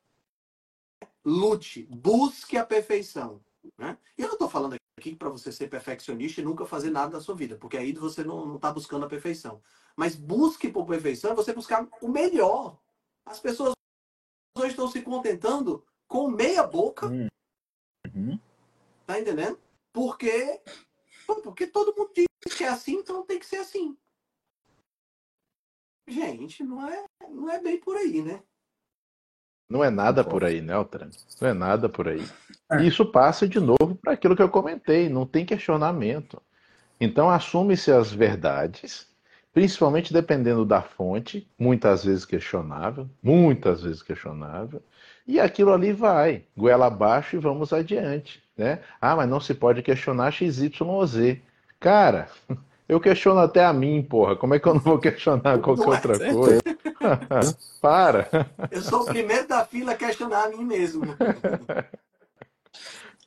Lute, 1.23 1.83
busque 1.91 2.57
a 2.57 2.65
perfeição. 2.65 3.45
Né? 3.77 3.99
E 4.17 4.23
eu 4.23 4.29
não 4.29 4.33
estou 4.33 4.49
falando 4.49 4.77
aqui 4.99 5.15
para 5.15 5.29
você 5.29 5.53
ser 5.53 5.69
perfeccionista 5.69 6.41
e 6.41 6.45
nunca 6.45 6.65
fazer 6.65 6.91
nada 6.91 7.13
da 7.13 7.21
sua 7.21 7.35
vida, 7.35 7.59
porque 7.59 7.77
aí 7.77 7.93
você 7.93 8.25
não 8.25 8.57
está 8.57 8.73
buscando 8.73 9.05
a 9.05 9.11
perfeição. 9.11 9.61
Mas 9.95 10.17
busque 10.17 10.71
por 10.71 10.87
perfeição 10.87 11.33
é 11.33 11.35
você 11.35 11.53
buscar 11.53 11.87
o 12.01 12.09
melhor. 12.09 12.81
As 13.27 13.39
pessoas 13.39 13.75
hoje 14.57 14.71
estão 14.71 14.89
se 14.89 15.03
contentando 15.03 15.85
com 16.09 16.31
meia 16.31 16.63
boca 16.63 17.09
hum. 17.09 17.29
Uhum. 18.15 18.41
Tá 19.05 19.21
entendendo? 19.21 19.61
Porque, 19.93 20.63
porque 21.35 21.67
todo 21.67 21.95
mundo 21.97 22.11
diz 22.15 22.55
que 22.57 22.65
é 22.65 22.69
assim, 22.69 22.95
então 22.95 23.25
tem 23.25 23.39
que 23.39 23.47
ser 23.47 23.57
assim. 23.57 23.97
Gente, 26.09 26.63
não 26.63 26.89
é, 26.89 27.05
não 27.29 27.51
é 27.51 27.61
bem 27.61 27.79
por 27.81 27.97
aí, 27.97 28.23
né? 28.23 28.43
Não 29.69 29.83
é 29.83 29.91
nada 29.91 30.23
por 30.23 30.45
aí, 30.45 30.63
né, 30.63 30.73
Altran? 30.73 31.11
Não 31.41 31.49
é 31.49 31.53
nada 31.53 31.89
por 31.89 32.09
aí. 32.09 32.23
É. 32.69 32.83
Isso 32.83 33.07
passa 33.07 33.47
de 33.47 33.61
novo 33.61 33.95
para 33.95 34.15
aquilo 34.15 34.35
que 34.35 34.43
eu 34.43 34.49
comentei, 34.49 35.09
não 35.09 35.25
tem 35.25 35.47
questionamento. 35.47 36.43
Então 37.01 37.31
assume-se 37.31 37.93
as 37.93 38.11
verdades, 38.11 39.07
principalmente 39.55 40.13
dependendo 40.13 40.65
da 40.65 40.83
fonte, 40.83 41.49
muitas 41.57 42.05
vezes 42.05 42.25
questionável, 42.25 43.09
muitas 43.23 43.83
vezes 43.83 44.03
questionável, 44.03 44.83
e 45.25 45.39
aquilo 45.39 45.73
ali 45.73 45.93
vai, 45.93 46.45
goela 46.57 46.87
abaixo 46.87 47.37
e 47.37 47.39
vamos 47.39 47.73
adiante, 47.73 48.43
né? 48.57 48.81
Ah, 49.01 49.15
mas 49.15 49.29
não 49.29 49.41
se 49.41 49.55
pode 49.55 49.83
questionar 49.83 50.33
XYZ. 50.33 51.39
Cara, 51.79 52.29
eu 52.89 53.01
questiono 53.01 53.41
até 53.41 53.65
a 53.65 53.73
mim, 53.73 54.03
porra. 54.03 54.37
Como 54.37 54.55
é 54.55 54.59
que 54.59 54.67
eu 54.67 54.75
não 54.75 54.81
vou 54.81 54.99
questionar 54.99 55.59
qualquer 55.59 55.89
outra 55.89 56.19
coisa? 56.19 56.63
Para. 57.81 58.29
Eu 58.71 58.83
sou 58.83 59.03
o 59.03 59.07
primeiro 59.07 59.47
da 59.47 59.65
fila 59.65 59.93
a 59.93 59.97
questionar 59.97 60.45
a 60.45 60.49
mim 60.49 60.65
mesmo. 60.65 61.05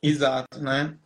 Exato, 0.01 0.59
né? 0.59 0.97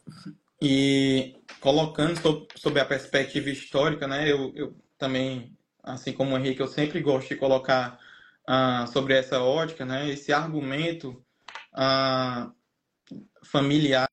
E 0.61 1.35
colocando 1.59 2.47
sob 2.55 2.79
a 2.79 2.85
perspectiva 2.85 3.49
histórica, 3.49 4.07
né? 4.07 4.31
Eu, 4.31 4.53
eu 4.55 4.75
também, 4.97 5.57
assim 5.83 6.13
como 6.13 6.35
o 6.35 6.37
Henrique, 6.37 6.61
eu 6.61 6.67
sempre 6.67 7.01
gosto 7.01 7.29
de 7.29 7.35
colocar 7.35 7.99
uh, 8.47 8.87
sobre 8.87 9.15
essa 9.15 9.41
ótica, 9.41 9.83
né? 9.83 10.09
Esse 10.09 10.31
argumento 10.31 11.21
uh, 11.73 12.51
familiar, 13.43 14.07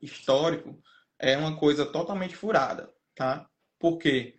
histórico, 0.00 0.78
é 1.18 1.36
uma 1.36 1.56
coisa 1.56 1.86
totalmente 1.86 2.34
furada, 2.34 2.90
tá? 3.14 3.46
Porque 3.78 4.34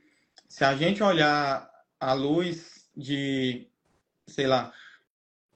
se 0.48 0.64
a 0.64 0.76
gente 0.76 1.02
olhar 1.02 1.70
à 2.00 2.14
luz 2.14 2.90
de, 2.96 3.68
sei 4.28 4.48
lá, 4.48 4.74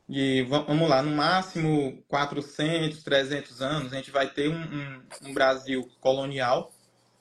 de, 0.07 0.43
vamos 0.43 0.88
lá, 0.88 1.01
no 1.01 1.15
máximo 1.15 2.01
400, 2.07 3.03
300 3.03 3.62
anos, 3.62 3.93
a 3.93 3.97
gente 3.97 4.10
vai 4.10 4.29
ter 4.29 4.49
um, 4.49 4.55
um, 4.55 5.03
um 5.23 5.33
Brasil 5.33 5.89
colonial, 5.99 6.73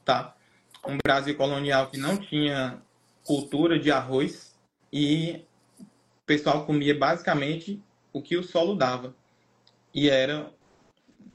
tá? 0.04 0.36
Um 0.86 0.96
Brasil 1.04 1.36
colonial 1.36 1.88
que 1.88 1.98
não 1.98 2.16
tinha 2.16 2.80
cultura 3.24 3.78
de 3.78 3.90
arroz 3.90 4.56
e 4.92 5.44
o 5.80 6.24
pessoal 6.24 6.64
comia 6.64 6.96
basicamente 6.96 7.82
o 8.12 8.22
que 8.22 8.36
o 8.36 8.42
solo 8.42 8.76
dava. 8.76 9.14
E 9.92 10.08
era, 10.08 10.52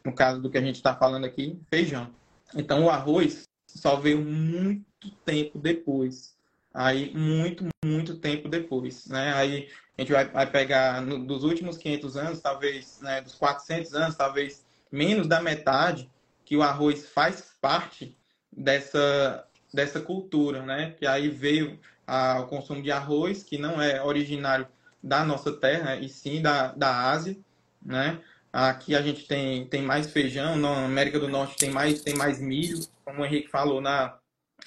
no 0.03 0.13
caso 0.13 0.41
do 0.41 0.49
que 0.49 0.57
a 0.57 0.61
gente 0.61 0.75
está 0.75 0.95
falando 0.95 1.25
aqui, 1.25 1.59
feijão. 1.69 2.09
Então 2.55 2.85
o 2.85 2.89
arroz 2.89 3.47
só 3.67 3.95
veio 3.95 4.19
muito 4.19 5.11
tempo 5.25 5.57
depois. 5.57 6.35
Aí, 6.73 7.13
muito, 7.13 7.67
muito 7.83 8.15
tempo 8.15 8.47
depois, 8.47 9.05
né? 9.07 9.33
Aí, 9.33 9.69
a 9.97 10.01
gente 10.01 10.11
vai, 10.13 10.25
vai 10.25 10.49
pegar 10.49 11.01
no, 11.01 11.25
dos 11.25 11.43
últimos 11.43 11.77
500 11.77 12.17
anos, 12.17 12.39
talvez, 12.39 12.99
né, 13.01 13.21
dos 13.21 13.35
400 13.35 13.93
anos, 13.93 14.15
talvez 14.15 14.65
menos 14.89 15.27
da 15.27 15.41
metade, 15.41 16.09
que 16.45 16.55
o 16.55 16.63
arroz 16.63 17.07
faz 17.09 17.53
parte 17.59 18.17
dessa, 18.51 19.45
dessa 19.73 19.99
cultura, 19.99 20.63
né? 20.63 20.91
Que 20.97 21.05
aí 21.05 21.29
veio 21.29 21.77
a, 22.07 22.39
o 22.39 22.47
consumo 22.47 22.81
de 22.81 22.91
arroz, 22.91 23.43
que 23.43 23.57
não 23.57 23.81
é 23.81 24.01
originário 24.01 24.67
da 25.03 25.25
nossa 25.25 25.51
terra, 25.51 25.97
e 25.97 26.07
sim 26.07 26.41
da, 26.41 26.71
da 26.73 27.09
Ásia, 27.09 27.37
né? 27.81 28.21
Aqui 28.51 28.95
a 28.95 29.01
gente 29.01 29.25
tem, 29.25 29.65
tem 29.65 29.81
mais 29.81 30.11
feijão, 30.11 30.57
na 30.57 30.85
América 30.85 31.19
do 31.19 31.27
Norte 31.27 31.55
tem 31.55 31.69
mais, 31.69 32.01
tem 32.01 32.15
mais 32.15 32.39
milho, 32.39 32.79
como 33.05 33.21
o 33.21 33.25
Henrique 33.25 33.49
falou, 33.49 33.79
na, 33.79 34.17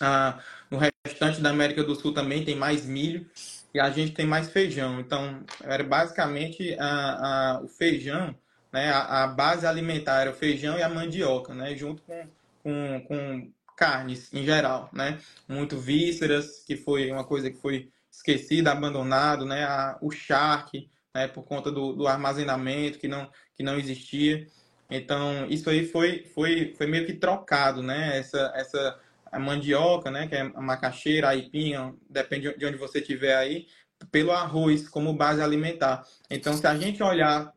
ah, 0.00 0.38
no 0.70 0.78
restante 1.06 1.40
da 1.40 1.50
América 1.50 1.82
do 1.84 1.94
Sul 1.94 2.12
também 2.14 2.44
tem 2.44 2.56
mais 2.56 2.86
milho 2.86 3.28
e 3.74 3.80
a 3.80 3.90
gente 3.90 4.12
tem 4.12 4.26
mais 4.26 4.50
feijão. 4.50 5.00
Então, 5.00 5.44
era 5.62 5.82
basicamente 5.84 6.76
a, 6.78 7.56
a, 7.56 7.60
o 7.60 7.68
feijão, 7.68 8.34
né, 8.72 8.90
a, 8.90 9.24
a, 9.24 9.26
base 9.26 9.66
alimentar 9.66 10.20
era 10.22 10.30
o 10.30 10.34
feijão 10.34 10.78
e 10.78 10.82
a 10.82 10.88
mandioca, 10.88 11.54
né, 11.54 11.76
junto 11.76 12.02
com, 12.02 12.26
com, 12.62 13.00
com 13.06 13.52
carnes 13.76 14.32
em 14.32 14.44
geral, 14.44 14.88
né, 14.92 15.18
muito 15.48 15.76
vísceras, 15.78 16.64
que 16.66 16.76
foi 16.76 17.10
uma 17.10 17.24
coisa 17.24 17.50
que 17.50 17.60
foi 17.60 17.90
esquecida, 18.10 18.72
abandonado, 18.72 19.44
né, 19.44 19.64
a, 19.64 19.98
o 20.00 20.10
charque, 20.10 20.90
né, 21.14 21.28
por 21.28 21.44
conta 21.44 21.70
do, 21.70 21.92
do 21.92 22.06
armazenamento 22.06 22.98
que 22.98 23.08
não, 23.08 23.30
que 23.56 23.62
não 23.62 23.78
existia. 23.78 24.46
Então, 24.90 25.46
isso 25.48 25.68
aí 25.70 25.86
foi, 25.86 26.24
foi, 26.34 26.74
foi 26.76 26.86
meio 26.86 27.06
que 27.06 27.14
trocado, 27.14 27.82
né? 27.82 28.18
Essa, 28.18 28.52
essa 28.54 29.00
a 29.34 29.38
mandioca, 29.38 30.10
né, 30.10 30.28
que 30.28 30.36
é 30.36 30.42
a 30.42 30.60
macaxeira, 30.60 31.26
a 31.26 31.30
aipinha, 31.30 31.92
depende 32.08 32.56
de 32.56 32.66
onde 32.66 32.76
você 32.76 33.00
estiver 33.00 33.34
aí, 33.34 33.66
pelo 34.10 34.30
arroz 34.30 34.88
como 34.88 35.12
base 35.12 35.42
alimentar. 35.42 36.06
Então, 36.30 36.56
se 36.56 36.64
a 36.66 36.76
gente 36.76 37.02
olhar 37.02 37.52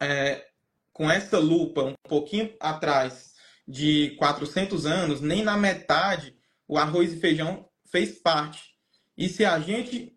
é, 0.00 0.46
com 0.92 1.10
essa 1.10 1.38
lupa 1.38 1.82
um 1.82 1.94
pouquinho 2.08 2.54
atrás 2.58 3.34
de 3.68 4.16
400 4.18 4.86
anos, 4.86 5.20
nem 5.20 5.42
na 5.44 5.58
metade 5.58 6.34
o 6.66 6.78
arroz 6.78 7.12
e 7.12 7.20
feijão 7.20 7.68
fez 7.90 8.18
parte. 8.18 8.70
E 9.16 9.28
se 9.28 9.44
a 9.44 9.58
gente 9.58 10.16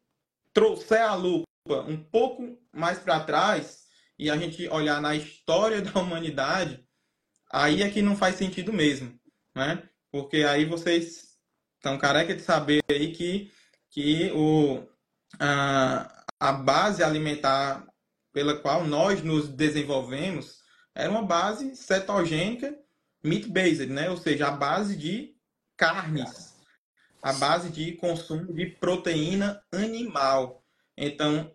trouxer 0.54 1.02
a 1.02 1.16
lupa 1.16 1.44
um 1.88 1.98
pouco 1.98 2.58
mais 2.72 3.00
para 3.00 3.20
trás 3.20 3.83
e 4.18 4.30
a 4.30 4.38
gente 4.38 4.68
olhar 4.70 5.02
na 5.02 5.16
história 5.16 5.82
da 5.84 6.00
humanidade, 6.00 6.86
aí 7.52 7.82
é 7.82 7.90
que 7.90 8.02
não 8.02 8.16
faz 8.16 8.36
sentido 8.36 8.72
mesmo, 8.72 9.18
né? 9.56 9.88
porque 10.12 10.44
aí 10.44 10.66
vocês 10.66 11.38
estão 11.76 11.98
careca 11.98 12.36
de 12.36 12.42
saber 12.42 12.82
aí 12.90 13.12
que, 13.12 13.52
que 13.90 14.32
o, 14.32 14.88
a, 15.40 16.26
a 16.40 16.52
base 16.52 17.04
alimentar 17.04 17.88
pela 18.32 18.58
qual 18.58 18.86
nós 18.86 19.24
nos 19.24 19.48
desenvolvemos 19.48 20.62
era 20.96 21.10
uma 21.10 21.24
base 21.24 21.76
cetogênica 21.76 22.78
meat-based, 23.24 23.88
né? 23.88 24.10
ou 24.10 24.18
seja, 24.18 24.48
a 24.48 24.52
base 24.52 24.96
de 24.96 25.36
carnes, 25.78 26.54
a 27.22 27.34
base 27.34 27.70
de 27.70 27.94
consumo 27.94 28.54
de 28.54 28.68
proteína 28.68 29.64
animal. 29.72 30.64
Então, 30.96 31.52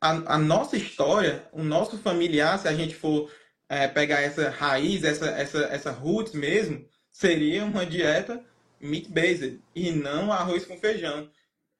a, 0.00 0.34
a 0.34 0.38
nossa 0.38 0.76
história, 0.76 1.46
o 1.52 1.62
nosso 1.62 1.98
familiar, 1.98 2.58
se 2.58 2.66
a 2.66 2.74
gente 2.74 2.94
for 2.94 3.30
é, 3.68 3.86
pegar 3.86 4.20
essa 4.20 4.48
raiz, 4.48 5.04
essa, 5.04 5.26
essa, 5.30 5.58
essa 5.64 5.90
roots 5.90 6.32
mesmo, 6.32 6.88
seria 7.10 7.64
uma 7.64 7.84
dieta 7.84 8.42
meat-based 8.80 9.60
e 9.74 9.92
não 9.92 10.32
arroz 10.32 10.64
com 10.64 10.78
feijão. 10.78 11.30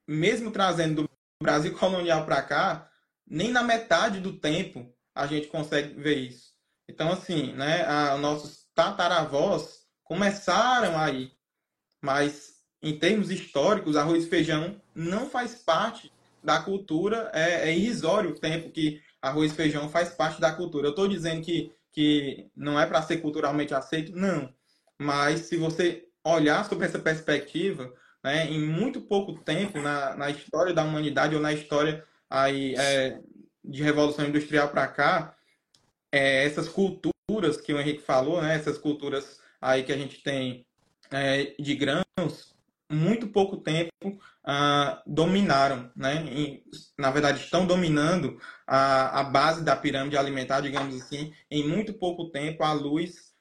Mesmo 0.07 0.51
trazendo 0.51 1.03
do 1.03 1.11
Brasil 1.43 1.73
colonial 1.79 2.25
para 2.27 2.43
cá, 2.43 2.91
nem 3.27 3.51
na 3.51 3.63
metade 3.63 4.21
do 4.21 4.35
tempo 4.35 4.93
a 5.15 5.27
gente 5.27 5.47
consegue 5.47 5.95
ver 5.95 6.17
isso. 6.17 6.51
Então, 6.89 7.11
assim, 7.11 7.53
né, 7.53 7.85
a, 7.87 8.17
nossos 8.19 8.67
tataravós 8.75 9.87
começaram 10.05 10.99
aí, 10.99 11.33
mas 12.03 12.61
em 12.83 12.99
termos 12.99 13.31
históricos, 13.31 13.97
arroz 13.97 14.25
e 14.25 14.29
feijão 14.29 14.81
não 14.95 15.29
faz 15.29 15.55
parte 15.55 16.13
da 16.43 16.61
cultura, 16.61 17.31
é, 17.35 17.71
é 17.71 17.77
irrisório 17.77 18.31
o 18.31 18.39
tempo 18.39 18.71
que 18.71 19.01
arroz 19.21 19.53
e 19.53 19.55
feijão 19.55 19.89
faz 19.89 20.11
parte 20.11 20.41
da 20.41 20.53
cultura. 20.53 20.87
Eu 20.87 20.91
estou 20.91 21.07
dizendo 21.07 21.43
que, 21.43 21.73
que 21.93 22.49
não 22.57 22.81
é 22.81 22.87
para 22.87 23.03
ser 23.03 23.19
culturalmente 23.19 23.75
aceito, 23.75 24.13
não. 24.17 24.53
Mas 24.99 25.41
se 25.41 25.57
você 25.57 26.07
olhar 26.25 26.65
sobre 26.65 26.87
essa 26.87 26.99
perspectiva, 26.99 27.93
né, 28.23 28.47
em 28.47 28.61
muito 28.61 29.01
pouco 29.01 29.43
tempo 29.43 29.81
na, 29.81 30.15
na 30.17 30.31
história 30.31 30.73
da 30.73 30.85
humanidade 30.85 31.35
ou 31.35 31.41
na 31.41 31.53
história 31.53 32.05
aí, 32.29 32.75
é, 32.77 33.19
de 33.65 33.83
revolução 33.83 34.27
industrial 34.27 34.69
para 34.69 34.87
cá, 34.89 35.37
é, 36.13 36.45
essas 36.45 36.69
culturas 36.69 37.61
que 37.61 37.73
o 37.73 37.81
Henrique 37.81 38.03
falou, 38.03 38.43
né, 38.43 38.55
essas 38.55 38.79
culturas 38.79 39.41
aí 39.61 39.83
que 39.83 39.93
a 39.93 39.97
gente 39.97 40.23
tem 40.23 40.67
é, 41.11 41.55
de 41.59 41.75
grãos, 41.75 42.55
muito 42.91 43.29
pouco 43.29 43.57
tempo 43.57 43.91
ah, 44.45 45.03
dominaram, 45.07 45.91
né? 45.95 46.25
E, 46.27 46.65
na 46.99 47.11
verdade, 47.11 47.41
estão 47.41 47.67
dominando 47.67 48.39
a, 48.67 49.21
a 49.21 49.25
base 49.25 49.63
da 49.63 49.77
pirâmide 49.77 50.17
alimentar, 50.17 50.61
digamos 50.61 50.95
assim, 51.01 51.33
em 51.51 51.67
muito 51.67 51.95
pouco 51.95 52.31
tempo 52.31 52.65
à 52.65 52.73
luz 52.73 53.33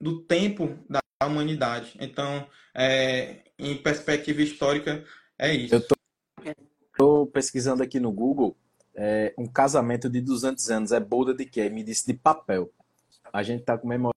do 0.00 0.22
tempo 0.22 0.78
da 0.88 1.00
humanidade. 1.24 1.96
Então, 2.00 2.46
é, 2.74 3.42
em 3.58 3.76
perspectiva 3.76 4.42
histórica, 4.42 5.04
é 5.38 5.54
isso. 5.54 5.74
Eu 5.74 5.80
estou 5.80 7.26
pesquisando 7.26 7.82
aqui 7.82 8.00
no 8.00 8.10
Google, 8.10 8.56
é, 8.94 9.32
um 9.38 9.46
casamento 9.46 10.08
de 10.08 10.20
200 10.20 10.70
anos 10.70 10.92
é 10.92 11.00
boda 11.00 11.34
de 11.34 11.46
quê? 11.46 11.68
Me 11.68 11.82
disse 11.82 12.06
de 12.06 12.14
papel. 12.14 12.70
A 13.32 13.42
gente 13.42 13.60
está 13.60 13.78
comemorando 13.78 14.12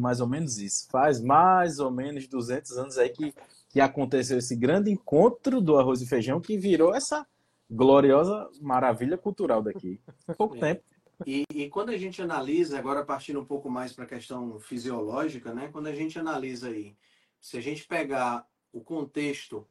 mais 0.00 0.20
ou 0.20 0.28
menos 0.28 0.58
isso. 0.58 0.86
Faz 0.90 1.20
mais 1.20 1.78
ou 1.78 1.90
menos 1.90 2.26
200 2.28 2.78
anos 2.78 2.98
aí 2.98 3.08
que, 3.08 3.34
que 3.72 3.80
aconteceu 3.80 4.38
esse 4.38 4.54
grande 4.54 4.90
encontro 4.90 5.58
do 5.60 5.78
arroz 5.78 6.02
e 6.02 6.06
feijão 6.06 6.40
que 6.40 6.58
virou 6.58 6.94
essa 6.94 7.26
gloriosa 7.70 8.50
maravilha 8.60 9.16
cultural 9.16 9.62
daqui. 9.62 9.98
Pouco 10.36 10.58
tempo. 10.58 10.84
E, 11.26 11.44
e, 11.54 11.70
quando 11.70 11.88
a 11.88 11.96
gente 11.96 12.20
analisa, 12.20 12.78
agora 12.78 13.04
partindo 13.04 13.40
um 13.40 13.44
pouco 13.44 13.70
mais 13.70 13.92
para 13.92 14.04
a 14.04 14.08
questão 14.08 14.58
fisiológica, 14.60 15.54
né? 15.54 15.68
Quando 15.72 15.86
a 15.86 15.94
gente 15.94 16.18
analisa 16.18 16.68
aí, 16.68 16.96
se 17.40 17.56
a 17.56 17.60
gente 17.60 17.86
pegar 17.86 18.46
o 18.72 18.80
contexto 18.80 19.66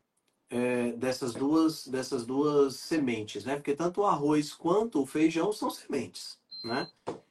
é, 0.50 0.94
dessas 0.94 1.34
duas 1.34 1.86
dessas 1.86 2.26
duas 2.26 2.78
sementes, 2.78 3.44
né? 3.44 3.56
Porque 3.56 3.76
tanto 3.76 4.02
o 4.02 4.06
arroz 4.06 4.54
quanto 4.54 5.02
o 5.02 5.06
feijão 5.06 5.52
são 5.52 5.70
sementes, 5.70 6.40
né? 6.64 6.90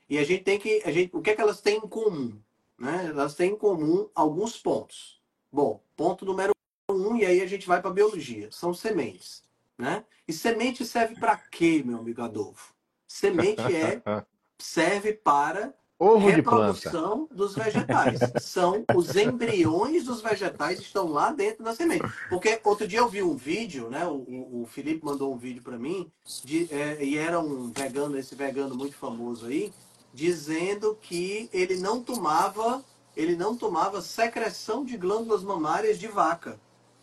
E 0.08 0.18
a 0.18 0.24
gente 0.24 0.44
tem 0.44 0.58
que 0.58 0.82
a 0.84 0.92
gente, 0.92 1.16
o 1.16 1.22
que 1.22 1.30
é 1.30 1.34
que 1.34 1.40
elas 1.40 1.60
têm 1.62 1.78
em 1.78 1.88
comum, 1.88 2.38
né? 2.78 3.06
Elas 3.06 3.34
têm 3.34 3.52
em 3.52 3.56
comum 3.56 4.08
alguns 4.14 4.58
pontos. 4.58 5.20
Bom, 5.50 5.82
ponto 5.96 6.24
número 6.24 6.52
um 6.90 7.16
e 7.16 7.24
aí 7.24 7.40
a 7.40 7.46
gente 7.46 7.66
vai 7.66 7.80
para 7.80 7.90
a 7.90 7.94
biologia. 7.94 8.48
São 8.50 8.74
sementes, 8.74 9.42
né? 9.76 10.04
E 10.26 10.32
semente 10.32 10.84
serve 10.84 11.16
para 11.16 11.36
quê, 11.36 11.82
meu 11.84 11.98
amigo 11.98 12.22
Adolfo? 12.22 12.74
Semente 13.06 13.62
é 13.74 14.02
serve 14.58 15.12
para 15.12 15.74
Ovo 16.02 16.26
reprodução 16.26 17.28
dos 17.30 17.54
vegetais. 17.54 18.18
São 18.40 18.86
os 18.96 19.14
embriões 19.14 20.04
dos 20.04 20.22
vegetais 20.22 20.80
estão 20.80 21.12
lá 21.12 21.30
dentro 21.30 21.62
da 21.62 21.74
semente. 21.74 22.10
Porque 22.30 22.58
outro 22.64 22.88
dia 22.88 23.00
eu 23.00 23.08
vi 23.08 23.22
um 23.22 23.36
vídeo, 23.36 23.90
né? 23.90 24.06
O, 24.06 24.62
o 24.62 24.66
Felipe 24.66 25.04
mandou 25.04 25.34
um 25.34 25.36
vídeo 25.36 25.62
para 25.62 25.78
mim 25.78 26.10
de, 26.42 26.72
é, 26.72 27.04
e 27.04 27.18
era 27.18 27.38
um 27.38 27.70
vegano, 27.70 28.16
esse 28.16 28.34
vegano 28.34 28.74
muito 28.74 28.96
famoso 28.96 29.44
aí, 29.44 29.70
dizendo 30.14 30.96
que 31.02 31.50
ele 31.52 31.76
não 31.76 32.02
tomava, 32.02 32.82
ele 33.14 33.36
não 33.36 33.54
tomava 33.54 34.00
secreção 34.00 34.82
de 34.86 34.96
glândulas 34.96 35.42
mamárias 35.42 35.98
de 35.98 36.08
vaca. 36.08 36.58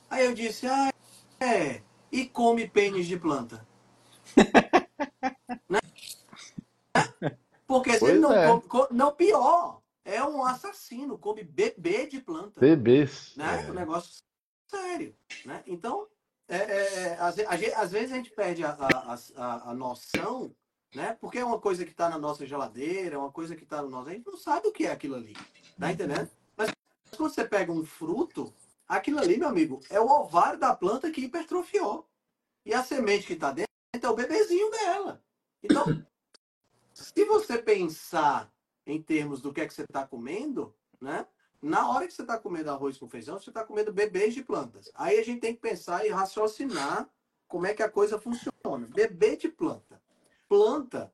Aí 0.10 0.26
eu 0.26 0.34
disse, 0.34 0.68
ah, 0.68 0.92
é, 1.40 1.82
e 2.12 2.26
come 2.26 2.68
pênis 2.68 3.08
de 3.08 3.18
planta. 3.18 3.68
né? 5.70 5.80
Porque 7.66 7.98
se 7.98 8.06
ele 8.06 8.20
não 8.20 8.34
é. 8.34 8.62
come, 8.62 8.88
não 8.92 9.14
pior, 9.14 9.82
é 10.06 10.24
um 10.24 10.44
assassino, 10.44 11.18
come 11.18 11.44
bebê 11.44 12.08
de 12.08 12.22
planta. 12.22 12.60
Bebês. 12.60 13.34
Né? 13.36 13.66
É. 13.66 13.72
Um 13.72 13.74
negócio 13.74 14.22
sério. 14.68 15.14
Né? 15.46 15.62
Então, 15.68 16.08
é, 16.48 16.58
é, 16.58 17.04
é 17.04 17.18
às, 17.20 17.38
às, 17.40 17.92
vezes 17.92 18.12
a 18.14 18.16
gente 18.16 18.32
perde 18.32 18.64
a, 18.64 18.72
a, 18.72 19.18
a, 19.36 19.72
a 19.72 19.74
noção, 19.74 20.56
né? 20.96 21.18
Porque 21.20 21.40
é 21.40 21.46
uma 21.46 21.60
coisa 21.60 21.84
que 21.84 21.92
está 21.92 22.10
na 22.10 22.18
nossa 22.18 22.46
geladeira, 22.46 23.16
é 23.16 23.18
uma 23.18 23.32
coisa 23.32 23.56
que 23.56 23.64
está 23.64 23.82
no 23.82 23.90
nosso. 23.90 24.10
A 24.10 24.14
gente 24.14 24.26
não 24.26 24.38
sabe 24.38 24.68
o 24.68 24.72
que 24.72 24.86
é 24.86 24.92
aquilo 24.92 25.16
ali. 25.16 25.36
Tá 25.78 25.92
entendendo? 25.92 26.30
Mas 26.56 26.72
quando 27.16 27.30
você 27.30 27.44
pega 27.44 27.72
um 27.72 27.84
fruto, 27.84 28.54
aquilo 28.88 29.20
ali, 29.20 29.38
meu 29.38 29.48
amigo, 29.48 29.82
é 29.90 30.00
o 30.00 30.08
ovário 30.08 30.60
da 30.60 30.76
planta 30.76 31.12
que 31.12 31.22
hipertrofiou. 31.22 32.08
E 32.66 32.74
a 32.74 32.84
semente 32.84 33.26
que 33.26 33.34
está 33.34 33.52
dentro 33.52 33.68
é 33.94 34.10
o 34.10 34.16
bebezinho 34.16 34.70
dela. 34.72 35.24
Então, 35.64 35.86
se 36.94 37.26
você 37.26 37.58
pensar 37.58 38.52
em 38.86 39.02
termos 39.02 39.42
do 39.42 39.54
que 39.54 39.62
é 39.62 39.68
que 39.68 39.74
você 39.74 39.84
está 39.84 40.08
comendo, 40.08 40.74
né? 41.00 41.28
Na 41.62 41.90
hora 41.90 42.06
que 42.06 42.14
você 42.14 42.22
está 42.22 42.38
comendo 42.38 42.70
arroz 42.70 42.98
com 42.98 43.10
feijão, 43.10 43.40
você 43.40 43.50
está 43.50 43.64
comendo 43.64 43.92
bebês 43.92 44.34
de 44.34 44.44
plantas. 44.44 44.92
Aí 44.94 45.20
a 45.20 45.24
gente 45.24 45.42
tem 45.42 45.56
que 45.56 45.62
pensar 45.62 46.06
e 46.06 46.10
raciocinar 46.10 47.10
como 47.48 47.66
é 47.66 47.74
que 47.74 47.82
a 47.82 47.90
coisa 47.90 48.20
funciona. 48.20 48.88
Bebê 48.94 49.36
de 49.36 49.50
planta. 49.50 50.02
Planta, 50.48 51.12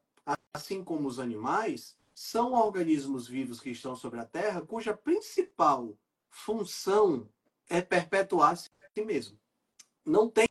assim 0.54 0.84
como 0.84 1.08
os 1.08 1.20
animais, 1.20 1.98
são 2.14 2.54
organismos 2.54 3.28
vivos 3.28 3.60
que 3.60 3.72
estão 3.72 3.96
sobre 3.96 4.20
a 4.20 4.26
Terra, 4.26 4.62
cuja 4.62 4.96
principal 4.96 5.98
função 6.30 7.28
é 7.74 7.82
perpetuar 7.82 8.52
a 8.52 8.56
si 8.56 8.70
mesmo. 9.04 9.38
Não 10.06 10.30
tem, 10.30 10.48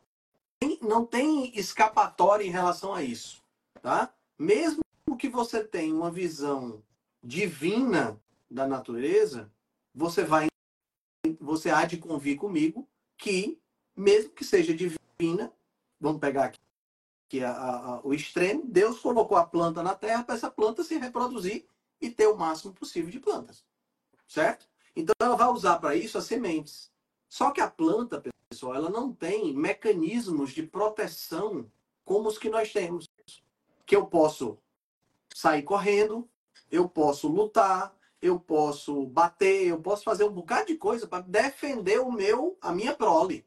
não 0.81 1.07
tem 1.07 1.57
escapatória 1.57 2.45
em 2.45 2.51
relação 2.51 2.93
a 2.93 3.03
isso, 3.03 3.41
tá? 3.81 4.13
Mesmo 4.37 4.83
que 5.17 5.29
você 5.29 5.63
tem 5.63 5.93
uma 5.93 6.11
visão 6.11 6.83
divina 7.23 8.21
da 8.51 8.67
natureza, 8.67 9.49
você 9.95 10.25
vai 10.25 10.49
você 11.39 11.71
há 11.71 11.85
de 11.85 11.97
convir 11.97 12.37
comigo 12.37 12.89
que 13.17 13.61
mesmo 13.95 14.31
que 14.31 14.45
seja 14.45 14.75
divina, 14.75 15.53
vamos 16.01 16.21
pegar 16.21 16.47
aqui 16.47 16.59
que 17.29 17.43
a, 17.43 17.51
a, 17.51 18.01
o 18.07 18.13
extremo, 18.13 18.63
Deus 18.67 18.99
colocou 18.99 19.39
a 19.39 19.47
planta 19.47 19.83
na 19.83 19.95
terra 19.95 20.23
para 20.23 20.35
essa 20.35 20.51
planta 20.51 20.85
se 20.85 20.99
reproduzir 20.99 21.65
e 21.99 22.11
ter 22.11 22.27
o 22.27 22.37
máximo 22.37 22.75
possível 22.75 23.11
de 23.11 23.19
plantas. 23.19 23.65
Certo? 24.29 24.69
Então 24.95 25.15
ela 25.19 25.35
vai 25.35 25.49
usar 25.49 25.79
para 25.79 25.97
isso 25.97 26.19
as 26.19 26.25
sementes. 26.25 26.92
Só 27.33 27.51
que 27.51 27.63
a 27.63 27.71
planta, 27.71 28.23
pessoal, 28.51 28.75
ela 28.75 28.91
não 28.91 29.11
tem 29.11 29.55
mecanismos 29.55 30.51
de 30.51 30.63
proteção 30.63 31.67
como 32.05 32.29
os 32.29 32.37
que 32.37 32.51
nós 32.51 32.75
temos. 32.75 33.09
Que 33.87 33.97
eu 33.97 34.05
posso 34.05 34.59
sair 35.35 35.63
correndo, 35.63 36.29
eu 36.71 36.87
posso 36.87 37.29
lutar, 37.29 37.97
eu 38.21 38.39
posso 38.39 39.07
bater, 39.07 39.69
eu 39.69 39.81
posso 39.81 40.05
fazer 40.05 40.25
um 40.25 40.31
bocado 40.31 40.67
de 40.67 40.75
coisa 40.75 41.07
para 41.07 41.25
defender 41.25 42.01
o 42.01 42.13
meu, 42.13 42.59
a 42.61 42.71
minha 42.71 42.95
prole. 42.95 43.47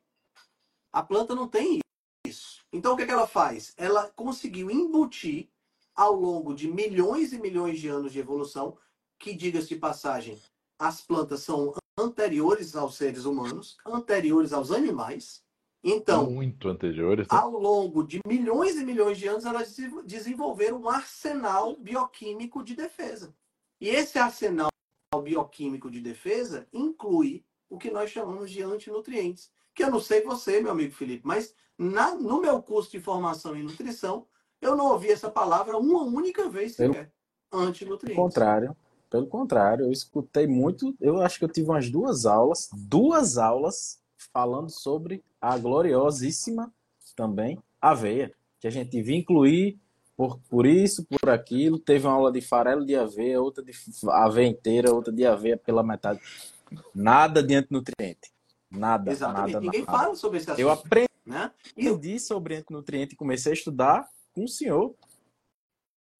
A 0.91 1.03
planta 1.03 1.35
não 1.35 1.47
tem 1.47 1.77
isso. 2.25 2.65
Então 2.73 2.93
o 2.93 2.97
que, 2.97 3.03
é 3.03 3.05
que 3.05 3.11
ela 3.11 3.27
faz? 3.27 3.71
Ela 3.77 4.09
conseguiu 4.15 4.71
embutir 4.71 5.47
ao 5.95 6.15
longo 6.15 6.55
de 6.55 6.67
milhões 6.67 7.33
e 7.33 7.37
milhões 7.37 7.79
de 7.79 7.87
anos 7.87 8.11
de 8.11 8.17
evolução, 8.17 8.79
que 9.19 9.35
diga-se 9.35 9.67
de 9.67 9.75
passagem, 9.75 10.41
as 10.79 11.01
plantas 11.01 11.41
são 11.41 11.71
anteriores 11.97 12.75
aos 12.75 12.95
seres 12.95 13.25
humanos, 13.25 13.77
anteriores 13.85 14.51
aos 14.51 14.71
animais, 14.71 15.43
então, 15.87 16.31
muito 16.31 16.67
anteriores. 16.67 17.27
Né? 17.27 17.37
Ao 17.37 17.51
longo 17.51 18.03
de 18.03 18.19
milhões 18.27 18.75
e 18.75 18.83
milhões 18.83 19.19
de 19.19 19.27
anos, 19.27 19.45
elas 19.45 19.77
desenvolveram 20.03 20.81
um 20.81 20.89
arsenal 20.89 21.75
bioquímico 21.77 22.63
de 22.63 22.75
defesa. 22.75 23.35
E 23.79 23.89
esse 23.89 24.17
arsenal 24.17 24.69
bioquímico 25.23 25.91
de 25.91 26.01
defesa 26.01 26.67
inclui 26.73 27.45
o 27.69 27.77
que 27.77 27.91
nós 27.91 28.09
chamamos 28.09 28.49
de 28.49 28.63
antinutrientes. 28.63 29.51
Que 29.75 29.83
eu 29.83 29.91
não 29.91 29.99
sei 29.99 30.23
você, 30.23 30.59
meu 30.59 30.71
amigo 30.71 30.93
Felipe, 30.93 31.21
mas 31.23 31.53
na, 31.77 32.15
no 32.15 32.41
meu 32.41 32.63
curso 32.63 32.89
de 32.89 32.99
formação 32.99 33.55
em 33.55 33.61
nutrição, 33.61 34.25
eu 34.59 34.75
não 34.75 34.87
ouvi 34.91 35.11
essa 35.11 35.29
palavra 35.29 35.77
uma 35.77 36.01
única 36.01 36.49
vez 36.49 36.75
sequer. 36.75 37.13
Antinutrientes. 37.51 38.15
Pelo 38.15 38.27
contrário. 38.27 38.75
Pelo 39.15 39.27
contrário, 39.27 39.85
eu 39.85 39.93
escutei 39.93 40.45
muito. 40.45 40.93
Eu 40.99 41.21
acho 41.21 41.39
que 41.39 41.45
eu 41.45 41.49
tive 41.49 41.69
umas 41.69 41.89
duas 41.89 42.25
aulas, 42.25 42.69
duas 42.73 43.37
aulas 43.37 43.97
falando 44.33 44.69
sobre 44.69 45.23
a 45.39 45.57
gloriosíssima 45.57 46.69
também 47.15 47.57
aveia, 47.81 48.33
que 48.59 48.67
a 48.67 48.69
gente 48.69 48.89
devia 48.89 49.15
incluir 49.15 49.79
por, 50.17 50.37
por 50.49 50.65
isso, 50.65 51.05
por 51.05 51.29
aquilo. 51.29 51.79
Teve 51.79 52.05
uma 52.05 52.13
aula 52.13 52.29
de 52.29 52.41
farelo 52.41 52.85
de 52.85 52.93
aveia, 52.93 53.41
outra 53.41 53.63
de 53.63 53.71
aveia 54.09 54.49
inteira, 54.49 54.93
outra 54.93 55.13
de 55.13 55.25
aveia 55.25 55.55
pela 55.55 55.81
metade. 55.81 56.19
Nada 56.93 57.41
de 57.41 57.55
antinutriente. 57.55 58.33
Nada, 58.69 59.13
Exatamente. 59.13 59.53
nada, 59.53 59.65
Ninguém 59.65 59.85
nada. 59.85 59.97
fala 59.97 60.15
sobre 60.15 60.39
esse 60.39 60.51
assunto. 60.51 60.59
Eu 60.59 60.69
aprendi 60.69 61.07
né? 61.25 61.51
e... 61.77 62.19
sobre 62.19 62.57
antinutriente 62.57 63.13
e 63.13 63.17
comecei 63.17 63.53
a 63.53 63.55
estudar 63.55 64.09
com 64.33 64.43
o 64.43 64.49
senhor. 64.49 64.93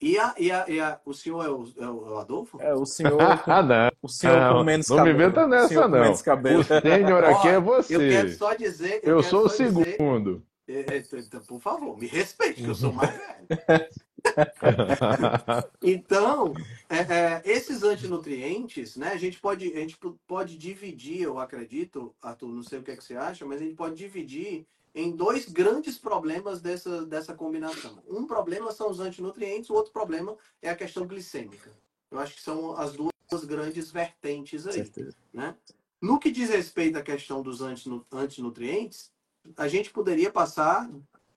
E, 0.01 0.17
a, 0.19 0.35
e, 0.37 0.51
a, 0.51 0.65
e 0.67 0.79
a, 0.79 0.99
o 1.05 1.13
senhor 1.13 1.45
é 1.45 1.49
o, 1.49 1.65
é 1.77 1.89
o 1.89 2.17
Adolfo? 2.17 2.61
É, 2.61 2.73
o 2.73 2.85
senhor. 2.85 3.17
ah, 3.47 3.63
não. 3.63 3.91
O 4.01 4.09
senhor 4.09 4.39
não, 4.39 4.57
com 4.57 4.63
menos 4.63 4.89
não 4.89 4.97
cabelo. 4.97 5.17
Não 5.17 5.19
me 5.19 5.25
inventa 5.25 5.47
nessa, 5.47 5.87
não. 5.87 6.11
O 6.11 6.15
senhor 6.15 7.23
aqui 7.23 7.47
é 7.47 7.59
você. 7.59 7.95
Eu 7.95 7.99
quero 7.99 8.33
só 8.33 8.53
dizer. 8.53 8.99
Eu, 9.03 9.17
eu 9.17 9.23
sou 9.23 9.45
o 9.45 9.49
segundo. 9.49 10.43
Dizer, 10.67 10.91
é, 10.91 10.97
é, 10.97 11.19
então, 11.19 11.41
por 11.41 11.61
favor, 11.61 11.97
me 11.97 12.07
respeite, 12.07 12.63
que 12.63 12.67
eu 12.67 12.75
sou 12.75 12.91
mais 12.91 13.11
velho. 13.11 13.87
então, 15.81 16.53
é, 16.89 16.97
é, 16.97 17.41
esses 17.45 17.83
antinutrientes, 17.83 18.97
né, 18.97 19.09
a 19.09 19.17
gente 19.17 19.39
pode, 19.39 19.71
a 19.71 19.79
gente 19.79 19.95
pode 20.27 20.57
dividir, 20.57 21.21
eu 21.21 21.37
acredito, 21.37 22.15
Arthur, 22.19 22.47
não 22.47 22.63
sei 22.63 22.79
o 22.79 22.83
que, 22.83 22.89
é 22.91 22.97
que 22.97 23.03
você 23.03 23.15
acha, 23.15 23.45
mas 23.45 23.61
a 23.61 23.63
gente 23.63 23.75
pode 23.75 23.95
dividir 23.95 24.65
em 24.95 25.11
dois 25.11 25.45
grandes 25.45 25.97
problemas 25.97 26.61
dessa, 26.61 27.05
dessa 27.05 27.33
combinação. 27.33 28.01
Um 28.07 28.25
problema 28.25 28.71
são 28.71 28.89
os 28.89 29.01
antinutrientes, 29.01 29.69
o 29.69 29.73
outro 29.73 29.91
problema 29.91 30.37
é 30.61 30.69
a 30.69 30.75
questão 30.75 31.05
glicêmica. 31.05 31.69
Eu 32.09 32.17
acho 32.17 32.33
que 32.35 32.41
são 32.41 32.77
as 32.77 32.93
duas 32.93 33.43
grandes 33.43 33.91
vertentes 33.91 34.65
aí. 34.65 34.89
Né? 35.33 35.53
No 36.01 36.17
que 36.17 36.31
diz 36.31 36.49
respeito 36.49 36.97
à 36.97 37.01
questão 37.01 37.41
dos 37.41 37.59
antinutrientes, 37.61 39.11
a 39.57 39.67
gente 39.67 39.89
poderia 39.89 40.31
passar 40.31 40.89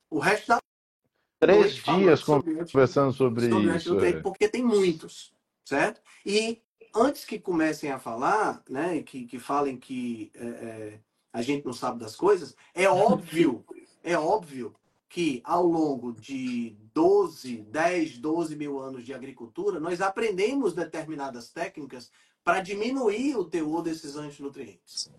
o 0.09 0.21
resto 0.21 0.47
da 0.47 0.63
três 1.41 1.75
dias 1.75 2.23
conversando 2.23 3.13
sobre, 3.13 3.49
sobre 3.49 3.77
isso. 3.77 3.99
É. 4.01 4.21
Porque 4.21 4.49
tem 4.49 4.63
muitos, 4.63 5.33
certo? 5.65 6.01
E 6.25 6.63
antes 6.95 7.25
que 7.25 7.39
comecem 7.39 7.91
a 7.91 7.99
falar, 7.99 8.63
né, 8.69 9.03
que, 9.03 9.25
que 9.25 9.39
falem 9.39 9.77
que 9.77 10.31
é, 10.35 10.47
é, 10.47 11.01
a 11.33 11.43
gente 11.43 11.65
não 11.65 11.73
sabe 11.73 11.99
das 11.99 12.17
coisas, 12.17 12.57
é 12.75 12.89
óbvio, 12.91 13.65
é 14.03 14.17
óbvio 14.19 14.75
que 15.09 15.41
ao 15.45 15.67
longo 15.67 16.13
de 16.13 16.77
12, 16.93 17.59
10, 17.63 18.19
12 18.19 18.57
mil 18.57 18.79
anos 18.79 19.05
de 19.05 19.15
agricultura, 19.15 19.81
nós 19.81 20.01
aprendemos 20.01 20.75
determinadas 20.75 21.49
técnicas 21.51 22.11
para 22.45 22.61
diminuir 22.61 23.37
o 23.37 23.45
teor 23.45 23.83
desses 23.83 24.17
antinutrientes. 24.17 25.11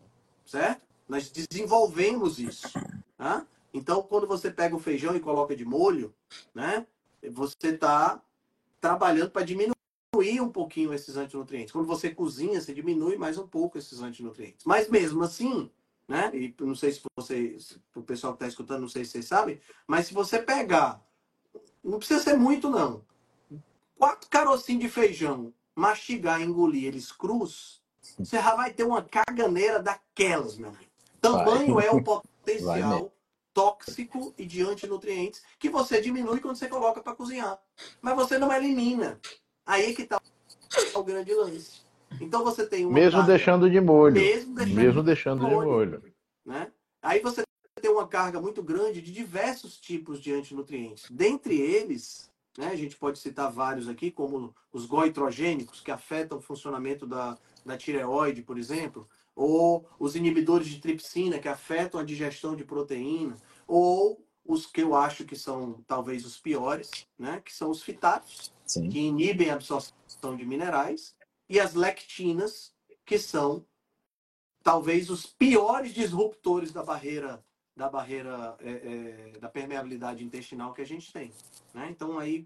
Certo? 0.45 0.81
Nós 1.07 1.29
desenvolvemos 1.31 2.39
isso. 2.39 2.67
Tá? 3.17 3.45
Então, 3.73 4.01
quando 4.03 4.27
você 4.27 4.51
pega 4.51 4.75
o 4.75 4.79
feijão 4.79 5.15
e 5.15 5.19
coloca 5.19 5.55
de 5.55 5.65
molho, 5.65 6.13
né, 6.53 6.85
você 7.31 7.69
está 7.69 8.21
trabalhando 8.79 9.31
para 9.31 9.45
diminuir 9.45 9.75
um 10.41 10.49
pouquinho 10.49 10.93
esses 10.93 11.17
antinutrientes. 11.17 11.71
Quando 11.71 11.85
você 11.85 12.09
cozinha, 12.09 12.59
você 12.59 12.73
diminui 12.73 13.17
mais 13.17 13.37
um 13.37 13.47
pouco 13.47 13.77
esses 13.77 14.01
antinutrientes. 14.01 14.65
Mas 14.65 14.89
mesmo 14.89 15.23
assim, 15.23 15.69
né? 16.09 16.31
E 16.33 16.55
não 16.59 16.73
sei 16.73 16.91
se 16.91 17.01
vocês, 17.15 17.77
o 17.95 18.01
pessoal 18.01 18.33
que 18.33 18.37
está 18.37 18.47
escutando, 18.47 18.81
não 18.81 18.89
sei 18.89 19.05
se 19.05 19.11
vocês 19.11 19.27
sabem, 19.27 19.61
mas 19.87 20.07
se 20.07 20.13
você 20.13 20.39
pegar, 20.39 20.99
não 21.83 21.99
precisa 21.99 22.19
ser 22.21 22.35
muito 22.35 22.67
não, 22.67 23.05
quatro 23.95 24.27
carocinhos 24.27 24.81
de 24.81 24.89
feijão, 24.89 25.53
mastigar 25.75 26.41
e 26.41 26.45
engolir 26.45 26.85
eles 26.85 27.11
crus, 27.11 27.83
você 28.17 28.37
já 28.37 28.55
vai 28.55 28.73
ter 28.73 28.83
uma 28.83 29.03
caganeira 29.03 29.79
daquelas, 29.79 30.57
meu 30.57 30.69
amigo. 30.69 30.89
Tamanho 31.21 31.75
vai. 31.75 31.85
é 31.85 31.91
o 31.91 32.03
potencial 32.03 33.13
tóxico 33.53 34.33
e 34.37 34.45
de 34.45 34.63
antinutrientes 34.63 35.43
que 35.59 35.69
você 35.69 36.01
diminui 36.01 36.39
quando 36.39 36.55
você 36.55 36.67
coloca 36.67 37.01
para 37.01 37.15
cozinhar. 37.15 37.59
Mas 38.01 38.15
você 38.15 38.39
não 38.39 38.51
elimina. 38.51 39.19
Aí 39.63 39.91
é 39.91 39.93
que 39.93 40.03
está 40.03 40.19
o 40.95 41.03
grande 41.03 41.33
lance. 41.35 41.81
Então 42.19 42.43
você 42.43 42.65
tem 42.65 42.85
uma 42.85 42.93
mesmo 42.93 43.19
carga, 43.19 43.33
deixando 43.33 43.69
de 43.69 43.79
molho, 43.79 44.15
mesmo 44.15 44.55
deixando, 44.55 44.75
mesmo 44.75 45.03
deixando 45.03 45.45
de, 45.45 45.51
molho, 45.51 45.59
de 45.59 45.97
molho, 45.97 46.13
né? 46.45 46.71
Aí 47.01 47.19
você 47.19 47.43
tem 47.81 47.91
uma 47.91 48.07
carga 48.07 48.41
muito 48.41 48.61
grande 48.61 49.01
de 49.01 49.11
diversos 49.11 49.77
tipos 49.77 50.21
de 50.21 50.33
antinutrientes. 50.33 51.05
Dentre 51.09 51.59
eles, 51.59 52.29
né, 52.57 52.67
a 52.67 52.75
gente 52.75 52.95
pode 52.95 53.19
citar 53.19 53.51
vários 53.51 53.87
aqui, 53.87 54.11
como 54.11 54.53
os 54.71 54.85
goitrogênicos, 54.85 55.81
que 55.81 55.91
afetam 55.91 56.37
o 56.37 56.41
funcionamento 56.41 57.07
da, 57.07 57.37
da 57.65 57.77
tireoide, 57.77 58.41
por 58.41 58.57
exemplo, 58.57 59.07
ou 59.35 59.87
os 59.97 60.15
inibidores 60.15 60.67
de 60.67 60.79
tripsina, 60.79 61.39
que 61.39 61.47
afetam 61.47 61.99
a 61.99 62.03
digestão 62.03 62.55
de 62.55 62.65
proteína, 62.65 63.37
ou 63.65 64.21
os 64.45 64.65
que 64.65 64.81
eu 64.81 64.95
acho 64.95 65.23
que 65.25 65.35
são 65.35 65.81
talvez 65.87 66.25
os 66.25 66.37
piores, 66.37 66.89
né, 67.17 67.41
que 67.45 67.53
são 67.53 67.69
os 67.69 67.81
fitatos, 67.81 68.51
Sim. 68.65 68.89
que 68.89 68.99
inibem 68.99 69.49
a 69.49 69.53
absorção 69.53 70.35
de 70.35 70.45
minerais, 70.45 71.15
e 71.49 71.59
as 71.59 71.73
lectinas, 71.73 72.71
que 73.05 73.17
são 73.17 73.65
talvez 74.63 75.09
os 75.09 75.25
piores 75.25 75.93
disruptores 75.93 76.71
da 76.71 76.83
barreira 76.83 77.43
da 77.75 77.87
barreira 77.87 78.55
é, 78.59 78.71
é, 78.71 79.39
da 79.39 79.47
permeabilidade 79.47 80.21
intestinal 80.21 80.73
que 80.73 80.81
a 80.81 80.85
gente 80.85 81.13
tem. 81.13 81.31
Né? 81.73 81.87
Então 81.89 82.19
aí 82.19 82.45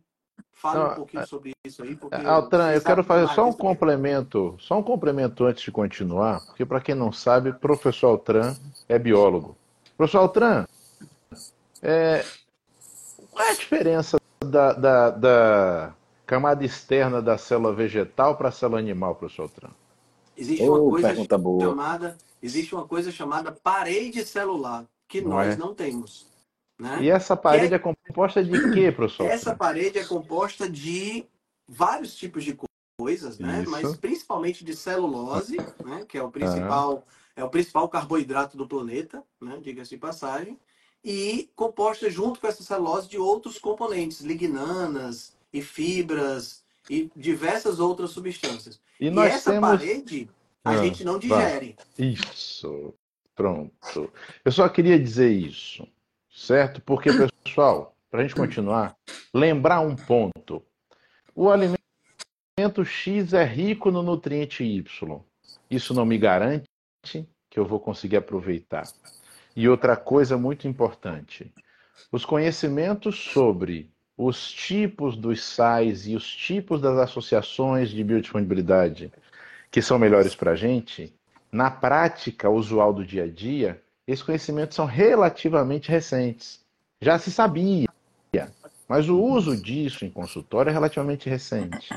fala 0.54 0.92
um 0.92 0.96
pouquinho 0.96 1.24
é, 1.24 1.26
sobre 1.26 1.54
isso 1.66 1.82
aí. 1.82 1.96
Porque 1.96 2.24
Altran, 2.24 2.72
eu 2.72 2.82
quero 2.82 3.04
fazer 3.04 3.34
só 3.34 3.50
um 3.50 3.54
complemento, 3.54 4.56
só 4.60 4.78
um 4.78 4.84
complemento 4.84 5.44
antes 5.46 5.64
de 5.64 5.72
continuar, 5.72 6.46
porque 6.46 6.64
para 6.64 6.80
quem 6.80 6.94
não 6.94 7.12
sabe, 7.12 7.52
professor 7.52 8.10
Altran 8.10 8.56
é 8.88 9.00
biólogo. 9.00 9.58
Professor 9.98 10.20
Altran, 10.20 10.68
é, 11.82 12.24
qual 13.32 13.46
é 13.46 13.50
a 13.50 13.56
diferença 13.56 14.18
da, 14.40 14.74
da, 14.74 15.10
da 15.10 15.96
camada 16.26 16.66
externa 16.66 17.22
da 17.22 17.38
célula 17.38 17.74
vegetal 17.74 18.38
para 18.38 18.50
a 18.50 18.52
célula 18.52 18.80
animal, 18.80 19.16
professor 19.16 19.44
Altran? 19.44 19.72
Existe 20.36 20.64
uma, 20.64 20.80
oh, 20.80 20.90
coisa 20.90 21.16
chamada, 21.16 22.18
existe 22.42 22.76
uma 22.76 22.88
coisa 22.88 23.12
chamada 23.12 23.52
parede 23.52 24.26
celular, 24.26 24.86
que 25.08 25.22
não 25.22 25.30
nós 25.32 25.54
é? 25.54 25.58
não 25.58 25.76
temos. 25.76 26.26
Né? 26.80 27.04
E 27.04 27.10
essa 27.10 27.38
parede 27.38 27.74
é... 27.74 27.78
é... 27.78 27.80
composta 27.80 28.44
de 28.44 28.74
quê, 28.74 28.92
professor? 28.92 29.28
Essa 29.28 29.56
parede 29.56 30.00
é 30.00 30.04
composta 30.04 30.68
de 30.68 31.26
vários 31.68 32.16
tipos 32.16 32.44
de 32.44 32.58
coisas, 33.00 33.38
né? 33.38 33.64
Mas 33.68 33.96
principalmente 33.96 34.66
de 34.66 34.76
celulose, 34.76 35.58
né? 35.84 36.04
Que 36.08 36.18
é 36.18 36.24
o 36.24 36.32
principal, 36.32 37.06
é 37.36 37.44
o 37.44 37.50
principal 37.50 37.88
carboidrato 37.88 38.58
do 38.58 38.68
planeta, 38.68 39.24
né? 39.40 39.60
Diga-se 39.62 39.92
de 39.92 39.98
passagem. 39.98 40.60
E 41.04 41.52
composta 41.56 42.10
junto 42.10 42.40
com 42.40 42.48
essa 42.48 42.64
celulose 42.64 43.08
de 43.08 43.20
outros 43.20 43.60
componentes, 43.60 44.22
lignanas 44.22 45.36
e 45.54 45.62
fibras 45.62 46.64
e 46.90 47.10
diversas 47.16 47.80
outras 47.80 48.10
substâncias. 48.10 48.82
E, 49.00 49.08
e 49.08 49.20
essa 49.20 49.52
temos... 49.52 49.70
parede 49.70 50.30
a 50.64 50.72
ah, 50.72 50.78
gente 50.78 51.04
não 51.04 51.20
digere. 51.20 51.76
Isso. 51.98 52.94
Pronto. 53.36 54.12
Eu 54.46 54.52
só 54.52 54.70
queria 54.70 55.00
dizer 55.00 55.32
isso, 55.32 55.88
certo? 56.32 56.82
Porque, 56.82 57.10
pessoal, 57.44 57.96
para 58.10 58.22
a 58.22 58.24
gente 58.24 58.36
continuar, 58.36 58.96
lembrar 59.34 59.82
um 59.82 59.96
ponto. 59.96 60.64
O 61.36 61.50
alimento 61.50 62.86
X 62.86 63.34
é 63.34 63.44
rico 63.44 63.90
no 63.90 64.04
nutriente 64.04 64.64
Y. 64.64 65.20
Isso 65.70 65.94
não 65.94 66.06
me 66.06 66.18
garante 66.18 66.68
que 67.50 67.60
eu 67.60 67.66
vou 67.66 67.80
conseguir 67.80 68.18
aproveitar. 68.18 68.88
E 69.56 69.68
outra 69.68 69.98
coisa 69.98 70.38
muito 70.38 70.68
importante: 70.68 71.52
os 72.12 72.24
conhecimentos 72.24 73.18
sobre 73.20 73.93
os 74.18 74.52
tipos 74.52 75.16
dos 75.18 75.44
sais 75.44 76.08
e 76.08 76.16
os 76.16 76.28
tipos 76.28 76.80
das 76.80 76.98
associações 76.98 77.90
de 77.90 78.04
biodisponibilidade 78.04 79.12
que 79.72 79.82
são 79.82 79.98
melhores 79.98 80.36
para 80.36 80.52
a 80.52 80.56
gente, 80.56 81.14
na 81.52 81.72
prática 81.72 82.50
usual 82.50 82.94
do 82.94 83.04
dia 83.04 83.24
a 83.24 83.28
dia, 83.28 83.82
esses 84.08 84.24
conhecimentos 84.24 84.76
são 84.76 84.86
relativamente 84.86 85.90
recentes. 85.90 86.64
Já 87.02 87.18
se 87.18 87.32
sabia, 87.32 87.88
mas 88.88 89.10
o 89.10 89.20
uso 89.20 89.58
disso 89.58 90.06
em 90.06 90.10
consultório 90.10 90.70
é 90.70 90.74
relativamente 90.74 91.30
recente. 91.30 91.90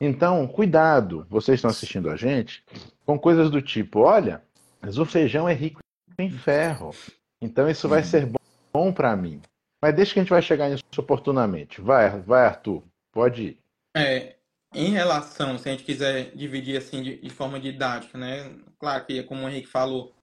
Então, 0.00 0.46
cuidado, 0.46 1.26
vocês 1.28 1.56
estão 1.56 1.70
assistindo 1.70 2.10
a 2.10 2.16
gente, 2.16 2.64
com 3.04 3.18
coisas 3.18 3.50
do 3.50 3.60
tipo: 3.60 4.00
olha, 4.00 4.42
mas 4.80 4.98
o 4.98 5.04
feijão 5.04 5.48
é 5.48 5.52
rico 5.52 5.80
em 6.18 6.30
ferro, 6.30 6.94
então 7.40 7.68
isso 7.68 7.88
vai 7.88 8.02
ser 8.02 8.26
bom, 8.26 8.38
bom 8.72 8.92
para 8.92 9.14
mim. 9.14 9.40
Mas 9.82 9.96
deixa 9.96 10.14
que 10.14 10.20
a 10.20 10.22
gente 10.22 10.30
vai 10.30 10.40
chegar 10.40 10.68
nisso 10.68 10.84
oportunamente. 10.96 11.80
Vai, 11.80 12.20
vai, 12.20 12.46
Arthur, 12.46 12.84
pode 13.10 13.42
ir. 13.42 13.58
É, 13.96 14.36
em 14.72 14.90
relação, 14.90 15.58
se 15.58 15.68
a 15.68 15.72
gente 15.72 15.82
quiser 15.82 16.30
dividir 16.36 16.76
assim 16.78 17.02
de, 17.02 17.20
de, 17.20 17.30
forma 17.30 17.58
didática, 17.58 18.16
né? 18.16 18.56
Claro 18.78 19.04
que, 19.04 19.24
como 19.24 19.44
o 19.44 19.48
Henrique 19.48 19.66
falou, 19.66 20.14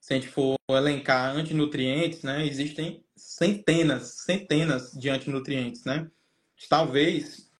se 0.00 0.14
a 0.14 0.16
gente 0.16 0.28
for 0.28 0.54
elencar 0.70 1.36
antinutrientes, 1.36 2.22
né? 2.22 2.46
Existem 2.46 3.04
centenas, 3.16 4.22
centenas 4.24 4.92
de 4.92 5.10
antinutrientes, 5.10 5.84
né? 5.84 6.08
Talvez, 6.68 7.50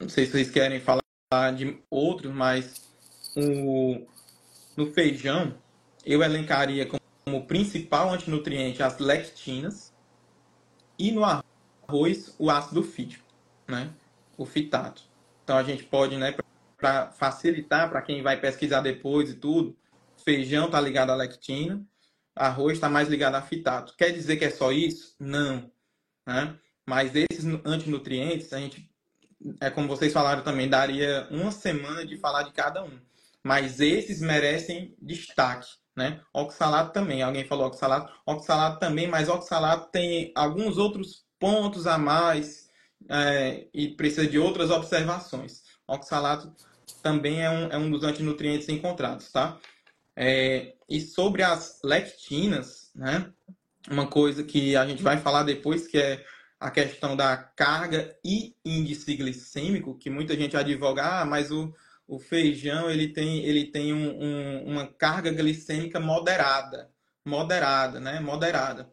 não 0.00 0.08
sei 0.08 0.26
se 0.26 0.32
vocês 0.32 0.50
querem 0.50 0.80
falar 0.80 1.52
de 1.56 1.80
outros, 1.88 2.34
mas 2.34 2.90
o, 3.36 4.06
no 4.76 4.92
feijão 4.92 5.56
eu 6.04 6.20
elencaria 6.20 6.84
como, 6.84 7.00
como 7.24 7.46
principal 7.46 8.12
antinutriente 8.12 8.82
as 8.82 8.98
lectinas 8.98 9.96
e 10.98 11.12
no 11.12 11.22
arroz 11.24 12.34
o 12.38 12.50
ácido 12.50 12.82
fítico, 12.82 13.24
né? 13.66 13.90
O 14.36 14.44
fitato. 14.44 15.02
Então 15.44 15.56
a 15.56 15.62
gente 15.62 15.84
pode, 15.84 16.16
né, 16.16 16.34
para 16.76 17.10
facilitar 17.10 17.88
para 17.88 18.02
quem 18.02 18.22
vai 18.22 18.38
pesquisar 18.40 18.80
depois 18.80 19.30
e 19.30 19.34
tudo, 19.34 19.76
feijão 20.24 20.66
está 20.66 20.80
ligado 20.80 21.10
à 21.10 21.14
lectina, 21.14 21.84
arroz 22.34 22.74
está 22.74 22.88
mais 22.88 23.08
ligado 23.08 23.34
a 23.34 23.42
fitato. 23.42 23.94
Quer 23.96 24.12
dizer 24.12 24.36
que 24.36 24.44
é 24.44 24.50
só 24.50 24.70
isso? 24.70 25.14
Não. 25.18 25.70
Né? 26.26 26.54
Mas 26.86 27.12
esses 27.14 27.44
antinutrientes, 27.64 28.52
a 28.52 28.58
gente, 28.58 28.90
é 29.60 29.70
como 29.70 29.88
vocês 29.88 30.12
falaram 30.12 30.42
também, 30.42 30.68
daria 30.68 31.26
uma 31.30 31.50
semana 31.50 32.04
de 32.06 32.16
falar 32.18 32.44
de 32.44 32.52
cada 32.52 32.84
um. 32.84 32.98
Mas 33.42 33.80
esses 33.80 34.20
merecem 34.20 34.94
destaque. 35.00 35.68
Né? 35.98 36.20
Oxalato 36.32 36.92
também, 36.92 37.22
alguém 37.22 37.44
falou 37.44 37.66
oxalato. 37.66 38.12
Oxalato 38.24 38.78
também, 38.78 39.08
mas 39.08 39.28
oxalato 39.28 39.90
tem 39.90 40.30
alguns 40.32 40.78
outros 40.78 41.24
pontos 41.40 41.88
a 41.88 41.98
mais 41.98 42.68
é, 43.10 43.66
e 43.74 43.88
precisa 43.88 44.24
de 44.24 44.38
outras 44.38 44.70
observações. 44.70 45.64
Oxalato 45.88 46.54
também 47.02 47.42
é 47.42 47.50
um, 47.50 47.66
é 47.72 47.76
um 47.76 47.90
dos 47.90 48.04
antinutrientes 48.04 48.68
encontrados, 48.68 49.32
tá? 49.32 49.58
É, 50.14 50.76
e 50.88 51.00
sobre 51.00 51.42
as 51.42 51.80
lectinas, 51.82 52.92
né? 52.94 53.32
Uma 53.90 54.06
coisa 54.06 54.44
que 54.44 54.76
a 54.76 54.86
gente 54.86 55.02
vai 55.02 55.18
falar 55.18 55.42
depois, 55.42 55.88
que 55.88 55.98
é 55.98 56.24
a 56.60 56.70
questão 56.70 57.16
da 57.16 57.36
carga 57.36 58.16
e 58.24 58.54
índice 58.64 59.16
glicêmico, 59.16 59.98
que 59.98 60.10
muita 60.10 60.36
gente 60.36 60.56
advoga, 60.56 61.22
ah, 61.22 61.24
mas 61.24 61.50
o, 61.50 61.74
o 62.08 62.18
feijão 62.18 62.90
ele 62.90 63.08
tem, 63.08 63.44
ele 63.44 63.66
tem 63.66 63.92
um, 63.92 64.18
um, 64.18 64.64
uma 64.64 64.86
carga 64.86 65.30
glicêmica 65.30 66.00
moderada, 66.00 66.90
moderada, 67.22 68.00
né? 68.00 68.18
Moderada. 68.18 68.90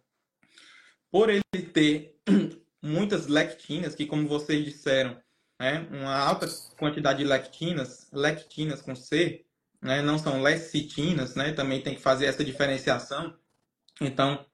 Por 1.09 1.29
ele 1.29 1.63
ter 1.73 2.19
muitas 2.83 3.27
lectinas, 3.27 3.95
que 3.95 4.05
como 4.05 4.27
vocês 4.27 4.65
disseram, 4.65 5.17
né, 5.57 5.87
uma 5.89 6.13
alta 6.17 6.45
quantidade 6.77 7.19
de 7.19 7.23
lectinas, 7.23 8.09
lectinas 8.11 8.81
com 8.81 8.93
C, 8.93 9.45
né, 9.81 10.01
não 10.01 10.19
são 10.19 10.41
lecitinas, 10.41 11.35
né, 11.35 11.53
também 11.53 11.81
tem 11.81 11.95
que 11.95 12.01
fazer 12.01 12.25
essa 12.25 12.43
diferenciação. 12.43 13.33
Então, 14.01 14.45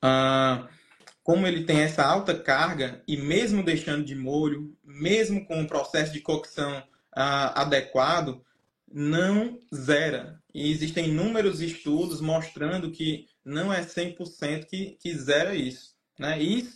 ah, 0.00 0.68
como 1.24 1.48
ele 1.48 1.64
tem 1.64 1.80
essa 1.80 2.04
alta 2.04 2.38
carga, 2.38 3.02
e 3.08 3.16
mesmo 3.16 3.64
deixando 3.64 4.04
de 4.04 4.14
molho, 4.14 4.78
mesmo 4.84 5.44
com 5.44 5.60
o 5.60 5.66
processo 5.66 6.12
de 6.12 6.20
cocção 6.20 6.86
ah, 7.20 7.62
adequado, 7.62 8.42
não 8.90 9.58
zera. 9.74 10.40
E 10.54 10.70
existem 10.70 11.08
inúmeros 11.08 11.60
estudos 11.60 12.20
mostrando 12.20 12.90
que 12.90 13.26
não 13.44 13.72
é 13.72 13.82
100% 13.82 14.66
que, 14.66 14.96
que 15.00 15.14
zera 15.14 15.54
isso. 15.54 15.94
Né? 16.18 16.42
E 16.42 16.68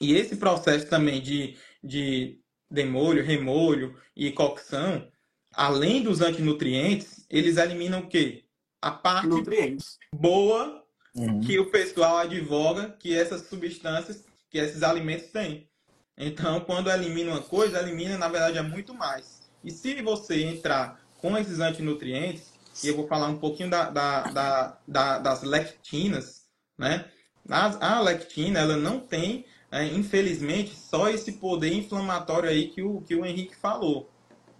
e 0.00 0.14
esse 0.14 0.36
processo 0.36 0.86
também 0.86 1.20
de, 1.20 1.56
de 1.82 2.38
demolho, 2.70 3.24
remolho 3.24 3.96
e 4.14 4.30
cocção, 4.30 5.08
além 5.52 6.02
dos 6.02 6.20
antinutrientes, 6.20 7.26
eles 7.28 7.56
eliminam 7.56 8.00
o 8.00 8.08
quê? 8.08 8.44
A 8.80 8.90
parte 8.90 9.26
Nutrientes. 9.26 9.98
boa 10.14 10.84
Uhum. 11.14 11.40
que 11.40 11.58
o 11.58 11.70
pessoal 11.70 12.18
advoga 12.18 12.90
que 12.90 13.12
essas 13.12 13.48
substâncias, 13.48 14.24
que 14.48 14.58
esses 14.58 14.84
alimentos 14.84 15.28
têm. 15.28 15.68
Então, 16.16 16.60
quando 16.60 16.90
elimina 16.90 17.32
uma 17.32 17.42
coisa, 17.42 17.80
elimina, 17.80 18.16
na 18.16 18.28
verdade, 18.28 18.58
é 18.58 18.62
muito 18.62 18.94
mais. 18.94 19.37
E 19.62 19.70
se 19.70 20.00
você 20.02 20.42
entrar 20.44 21.00
com 21.18 21.36
esses 21.36 21.60
antinutrientes, 21.60 22.52
e 22.82 22.88
eu 22.88 22.96
vou 22.96 23.06
falar 23.08 23.28
um 23.28 23.38
pouquinho 23.38 23.70
da, 23.70 23.90
da, 23.90 24.22
da, 24.30 24.78
da- 24.86 25.18
das 25.18 25.42
lectinas, 25.42 26.48
né? 26.76 27.10
A, 27.50 28.00
lectina, 28.00 28.60
ela 28.60 28.76
não 28.76 29.00
tem, 29.00 29.46
é, 29.70 29.84
infelizmente, 29.86 30.76
só 30.76 31.08
esse 31.08 31.32
poder 31.32 31.72
inflamatório 31.72 32.48
aí 32.50 32.68
que 32.68 32.82
o, 32.82 33.00
que 33.02 33.14
o 33.14 33.24
Henrique 33.24 33.56
falou, 33.56 34.10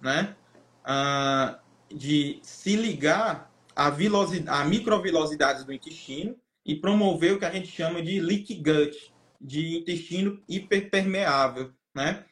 né? 0.01 0.37
Ah, 0.85 1.61
de 1.95 2.41
se 2.43 2.77
ligar 2.77 3.53
a, 3.77 3.91
vilosidade, 3.91 4.49
a 4.61 4.65
microvilosidades 4.65 5.65
do 5.65 5.73
intestino 5.73 6.37
e 6.65 6.75
promover 6.75 7.35
o 7.35 7.39
que 7.39 7.45
a 7.45 7.51
gente 7.53 7.69
chama 7.69 8.03
de 8.03 8.21
leaky 8.21 8.55
gut, 8.57 9.15
de 9.41 9.79
intestino 9.79 10.43
hiperpermeável, 10.49 11.73
né? 11.95 12.25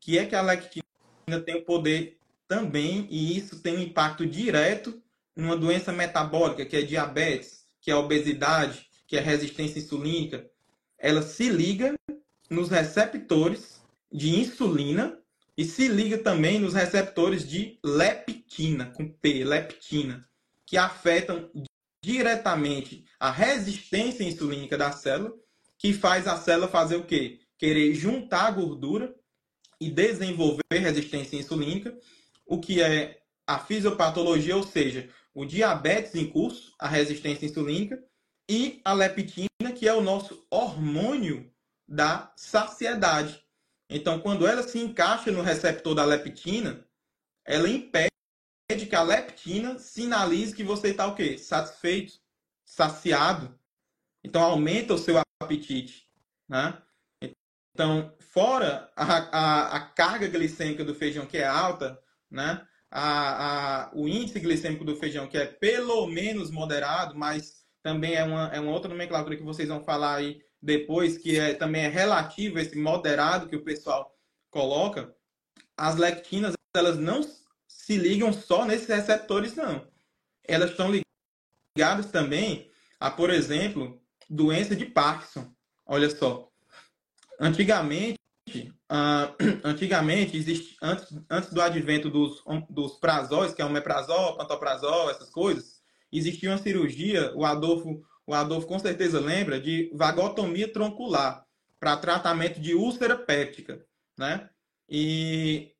Que 0.00 0.18
é 0.18 0.26
que 0.26 0.34
a 0.36 0.42
lectina 0.42 0.85
tem 1.44 1.56
o 1.56 1.64
poder 1.64 2.18
também, 2.46 3.08
e 3.10 3.36
isso 3.36 3.60
tem 3.60 3.76
um 3.76 3.82
impacto 3.82 4.24
direto 4.24 5.02
numa 5.34 5.56
doença 5.56 5.92
metabólica, 5.92 6.64
que 6.64 6.76
é 6.76 6.82
diabetes, 6.82 7.66
que 7.80 7.90
é 7.90 7.96
obesidade, 7.96 8.88
que 9.08 9.16
é 9.16 9.20
resistência 9.20 9.80
insulínica. 9.80 10.48
Ela 10.96 11.22
se 11.22 11.48
liga 11.48 11.94
nos 12.48 12.68
receptores 12.68 13.82
de 14.12 14.38
insulina 14.38 15.18
e 15.56 15.64
se 15.64 15.88
liga 15.88 16.16
também 16.18 16.60
nos 16.60 16.74
receptores 16.74 17.46
de 17.46 17.76
leptina, 17.84 18.92
com 18.92 19.08
P, 19.08 19.42
leptina, 19.42 20.24
que 20.64 20.76
afetam 20.76 21.50
diretamente 22.00 23.04
a 23.18 23.32
resistência 23.32 24.22
insulínica 24.22 24.78
da 24.78 24.92
célula, 24.92 25.34
que 25.76 25.92
faz 25.92 26.28
a 26.28 26.36
célula 26.36 26.68
fazer 26.68 26.96
o 26.96 27.04
quê? 27.04 27.40
Querer 27.58 27.94
juntar 27.94 28.52
gordura 28.52 29.12
e 29.80 29.90
desenvolver 29.90 30.62
resistência 30.70 31.36
insulínica, 31.36 31.96
o 32.46 32.60
que 32.60 32.82
é 32.82 33.20
a 33.46 33.58
fisiopatologia, 33.58 34.56
ou 34.56 34.62
seja, 34.62 35.08
o 35.34 35.44
diabetes 35.44 36.14
em 36.14 36.26
curso, 36.28 36.74
a 36.78 36.88
resistência 36.88 37.46
insulínica, 37.46 38.02
e 38.48 38.80
a 38.84 38.92
leptina, 38.92 39.72
que 39.74 39.88
é 39.88 39.92
o 39.92 40.00
nosso 40.00 40.46
hormônio 40.50 41.52
da 41.86 42.32
saciedade. 42.36 43.44
Então, 43.88 44.20
quando 44.20 44.46
ela 44.46 44.62
se 44.62 44.78
encaixa 44.78 45.30
no 45.30 45.42
receptor 45.42 45.94
da 45.94 46.04
leptina, 46.04 46.84
ela 47.44 47.68
impede 47.68 48.10
que 48.88 48.96
a 48.96 49.02
leptina 49.02 49.78
sinalize 49.78 50.54
que 50.54 50.64
você 50.64 50.88
está 50.88 51.06
o 51.06 51.14
quê? 51.14 51.38
Satisfeito, 51.38 52.14
saciado. 52.64 53.58
Então, 54.24 54.42
aumenta 54.42 54.94
o 54.94 54.98
seu 54.98 55.20
apetite. 55.40 56.08
Né? 56.48 56.80
Então, 57.76 58.10
fora 58.32 58.90
a, 58.96 59.04
a, 59.04 59.76
a 59.76 59.80
carga 59.80 60.26
glicêmica 60.26 60.82
do 60.82 60.94
feijão, 60.94 61.26
que 61.26 61.36
é 61.36 61.46
alta, 61.46 62.00
né? 62.30 62.66
A, 62.90 63.88
a, 63.88 63.90
o 63.92 64.08
índice 64.08 64.40
glicêmico 64.40 64.82
do 64.82 64.96
feijão, 64.96 65.28
que 65.28 65.36
é 65.36 65.44
pelo 65.44 66.06
menos 66.06 66.50
moderado, 66.50 67.14
mas 67.14 67.66
também 67.82 68.14
é 68.14 68.24
uma, 68.24 68.48
é 68.50 68.58
uma 68.58 68.72
outra 68.72 68.88
nomenclatura 68.88 69.36
que 69.36 69.42
vocês 69.42 69.68
vão 69.68 69.84
falar 69.84 70.14
aí 70.14 70.40
depois, 70.62 71.18
que 71.18 71.38
é, 71.38 71.52
também 71.52 71.82
é 71.84 71.88
relativo 71.88 72.56
a 72.56 72.62
esse 72.62 72.78
moderado 72.78 73.46
que 73.46 73.56
o 73.56 73.62
pessoal 73.62 74.10
coloca. 74.50 75.14
As 75.76 75.96
lectinas, 75.96 76.54
elas 76.74 76.96
não 76.96 77.20
se 77.68 77.98
ligam 77.98 78.32
só 78.32 78.64
nesses 78.64 78.88
receptores, 78.88 79.54
não. 79.54 79.86
Elas 80.48 80.70
estão 80.70 80.90
ligadas 81.76 82.10
também 82.10 82.70
a, 82.98 83.10
por 83.10 83.28
exemplo, 83.28 84.00
doença 84.30 84.74
de 84.74 84.86
Parkinson. 84.86 85.52
Olha 85.84 86.08
só. 86.08 86.50
Antigamente, 87.40 88.16
Uh, 88.88 89.34
antigamente, 89.64 90.36
existe, 90.36 90.76
antes, 90.80 91.06
antes 91.28 91.52
do 91.52 91.60
advento 91.60 92.08
dos, 92.08 92.42
dos 92.70 92.98
prazóis, 92.98 93.52
que 93.52 93.60
é 93.60 93.64
omeprazol, 93.64 94.36
pantoprazol, 94.36 95.10
essas 95.10 95.28
coisas, 95.30 95.82
existia 96.12 96.50
uma 96.50 96.58
cirurgia, 96.58 97.32
o 97.34 97.44
Adolfo, 97.44 98.00
o 98.24 98.32
Adolfo 98.32 98.66
com 98.66 98.78
certeza 98.78 99.20
lembra, 99.20 99.60
de 99.60 99.90
vagotomia 99.92 100.72
troncular, 100.72 101.44
para 101.80 101.96
tratamento 101.96 102.60
de 102.60 102.74
úlcera 102.74 103.16
péptica, 103.16 103.84
né? 104.16 104.48
E 104.88 105.72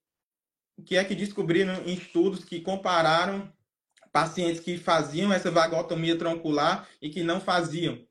o 0.77 0.83
que 0.83 0.97
é 0.97 1.05
que 1.05 1.15
descobriram 1.15 1.75
em 1.87 1.95
estudos 1.95 2.45
que 2.45 2.61
compararam 2.61 3.51
pacientes 4.13 4.61
que 4.61 4.77
faziam 4.77 5.33
essa 5.33 5.51
vagotomia 5.51 6.19
troncular 6.19 6.89
e 7.01 7.09
que 7.09 7.23
não 7.23 7.41
faziam. 7.41 8.05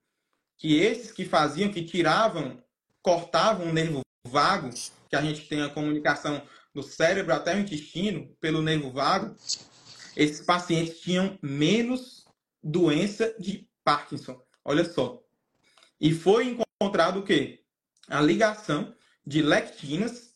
Que 0.57 0.79
esses 0.79 1.11
que 1.11 1.25
faziam, 1.25 1.71
que 1.71 1.83
tiravam, 1.83 2.63
cortavam 3.05 3.67
o 3.67 3.71
nervo 3.71 4.01
vago, 4.25 4.71
que 5.07 5.15
a 5.15 5.21
gente 5.21 5.47
tem 5.47 5.61
a 5.61 5.69
comunicação 5.69 6.41
do 6.73 6.81
cérebro 6.81 7.35
até 7.35 7.55
o 7.55 7.59
intestino 7.59 8.35
pelo 8.41 8.63
nervo 8.63 8.91
vago, 8.91 9.35
esses 10.17 10.43
pacientes 10.43 11.01
tinham 11.01 11.37
menos 11.39 12.25
doença 12.63 13.35
de 13.39 13.69
Parkinson. 13.83 14.41
Olha 14.63 14.83
só. 14.83 15.21
E 16.01 16.11
foi 16.15 16.57
encontrado 16.81 17.19
o 17.19 17.23
quê? 17.23 17.63
A 18.07 18.19
ligação 18.21 18.95
de 19.23 19.43
lectinas 19.43 20.33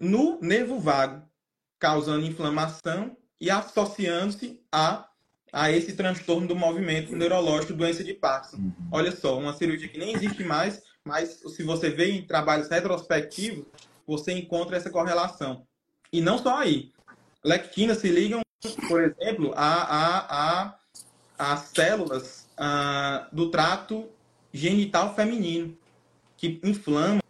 no 0.00 0.40
nervo 0.40 0.80
vago, 0.80 1.28
causando 1.78 2.24
inflamação 2.24 3.14
e 3.38 3.50
associando-se 3.50 4.64
a, 4.72 5.06
a 5.52 5.70
esse 5.70 5.92
transtorno 5.92 6.48
do 6.48 6.56
movimento 6.56 7.14
neurológico, 7.14 7.74
doença 7.74 8.02
de 8.02 8.14
Parkinson. 8.14 8.56
Uhum. 8.56 8.88
Olha 8.90 9.14
só, 9.14 9.38
uma 9.38 9.52
cirurgia 9.52 9.88
que 9.88 9.98
nem 9.98 10.14
existe 10.14 10.42
mais, 10.42 10.85
mas 11.06 11.40
se 11.46 11.62
você 11.62 11.88
vê 11.88 12.10
em 12.10 12.26
trabalhos 12.26 12.68
retrospectivos, 12.68 13.64
você 14.04 14.32
encontra 14.32 14.76
essa 14.76 14.90
correlação. 14.90 15.64
E 16.12 16.20
não 16.20 16.36
só 16.36 16.58
aí. 16.58 16.92
Lectinas 17.44 17.98
se 17.98 18.08
ligam, 18.08 18.40
por 18.88 19.00
exemplo, 19.00 19.52
a, 19.54 19.82
a, 19.82 20.66
a, 20.66 20.78
a 21.38 21.56
células 21.58 22.48
a, 22.56 23.28
do 23.30 23.52
trato 23.52 24.10
genital 24.52 25.14
feminino, 25.14 25.78
que 26.36 26.60
inflamam, 26.64 27.22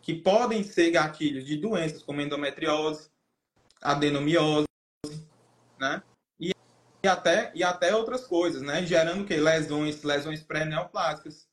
que 0.00 0.14
podem 0.14 0.64
ser 0.64 0.90
gatilhos 0.90 1.44
de 1.44 1.58
doenças 1.58 2.02
como 2.02 2.22
endometriose, 2.22 3.10
adenomiose, 3.82 4.66
né? 5.78 6.02
E, 6.40 6.54
e, 7.02 7.08
até, 7.08 7.52
e 7.54 7.62
até 7.62 7.94
outras 7.94 8.26
coisas, 8.26 8.62
né? 8.62 8.86
Gerando 8.86 9.22
o 9.22 9.26
quê? 9.26 9.36
Lesões, 9.36 10.02
lesões 10.02 10.42
pré-neoplásicas. 10.42 11.51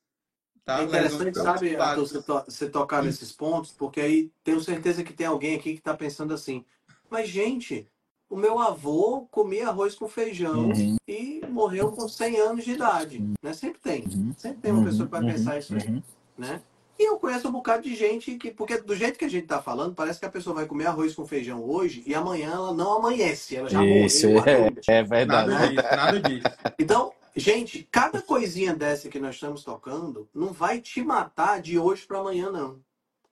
Tá? 0.69 0.81
É 0.81 0.83
interessante, 0.83 1.35
sabe, 1.35 1.75
Arthur, 1.75 2.07
você, 2.07 2.21
to 2.21 2.43
você 2.47 2.69
tocar 2.69 3.01
nesses 3.01 3.31
pontos, 3.31 3.71
porque 3.71 3.99
aí 3.99 4.31
tenho 4.43 4.61
certeza 4.61 5.03
que 5.03 5.11
tem 5.13 5.25
alguém 5.25 5.55
aqui 5.55 5.71
que 5.73 5.79
está 5.79 5.95
pensando 5.95 6.31
assim, 6.31 6.63
mas 7.09 7.27
gente, 7.27 7.87
o 8.29 8.35
meu 8.37 8.59
avô 8.59 9.27
comia 9.31 9.69
arroz 9.69 9.95
com 9.95 10.07
feijão 10.07 10.69
Uhum. 10.69 10.95
e 11.07 11.41
morreu 11.49 11.91
com 11.91 12.07
100 12.07 12.37
anos 12.39 12.63
de 12.63 12.73
idade, 12.73 13.25
né? 13.41 13.51
Sempre 13.53 13.79
tem, 13.81 14.03
Uhum. 14.03 14.31
sempre 14.37 14.59
tem 14.61 14.71
uma 14.71 14.83
pessoa 14.83 15.05
que 15.07 15.11
vai 15.11 15.21
Uhum. 15.21 15.25
pensar 15.27 15.57
isso 15.57 15.75
aí, 15.75 15.87
Uhum. 15.87 16.03
né? 16.37 16.61
E 16.99 17.07
eu 17.09 17.17
conheço 17.17 17.47
um 17.47 17.51
bocado 17.51 17.81
de 17.81 17.95
gente 17.95 18.35
que, 18.35 18.51
porque 18.51 18.77
do 18.77 18.95
jeito 18.95 19.17
que 19.17 19.25
a 19.25 19.29
gente 19.29 19.47
tá 19.47 19.59
falando, 19.61 19.95
parece 19.95 20.19
que 20.19 20.25
a 20.25 20.29
pessoa 20.29 20.53
vai 20.53 20.67
comer 20.67 20.85
arroz 20.85 21.15
com 21.15 21.25
feijão 21.25 21.63
hoje 21.63 22.03
e 22.05 22.13
amanhã 22.13 22.51
ela 22.51 22.73
não 22.75 22.97
amanhece, 22.97 23.55
ela 23.55 23.69
já 23.69 23.81
Isso, 23.81 24.27
morreu. 24.27 24.75
é, 24.87 24.99
é 24.99 25.03
verdade. 25.03 25.49
Nada 25.49 25.67
disso, 25.67 25.95
nada 25.95 26.19
disso. 26.19 26.47
Então, 26.77 27.11
gente, 27.39 27.87
cada 27.91 28.21
coisinha 28.21 28.75
dessa 28.75 29.09
que 29.09 29.19
nós 29.19 29.35
estamos 29.35 29.63
tocando 29.63 30.29
não 30.33 30.51
vai 30.51 30.81
te 30.81 31.01
matar 31.01 31.61
de 31.61 31.79
hoje 31.79 32.05
para 32.05 32.19
amanhã, 32.19 32.51
não. 32.51 32.83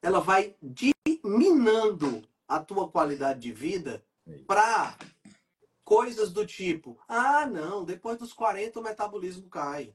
Ela 0.02 0.20
vai 0.20 0.56
minando 1.24 2.24
a 2.48 2.60
tua 2.60 2.90
qualidade 2.90 3.40
de 3.40 3.52
vida 3.52 4.04
para 4.46 4.96
coisas 5.84 6.32
do 6.32 6.46
tipo: 6.46 6.98
ah, 7.08 7.46
não, 7.46 7.84
depois 7.84 8.18
dos 8.18 8.34
40 8.34 8.80
o 8.80 8.84
metabolismo 8.84 9.50
cai. 9.50 9.94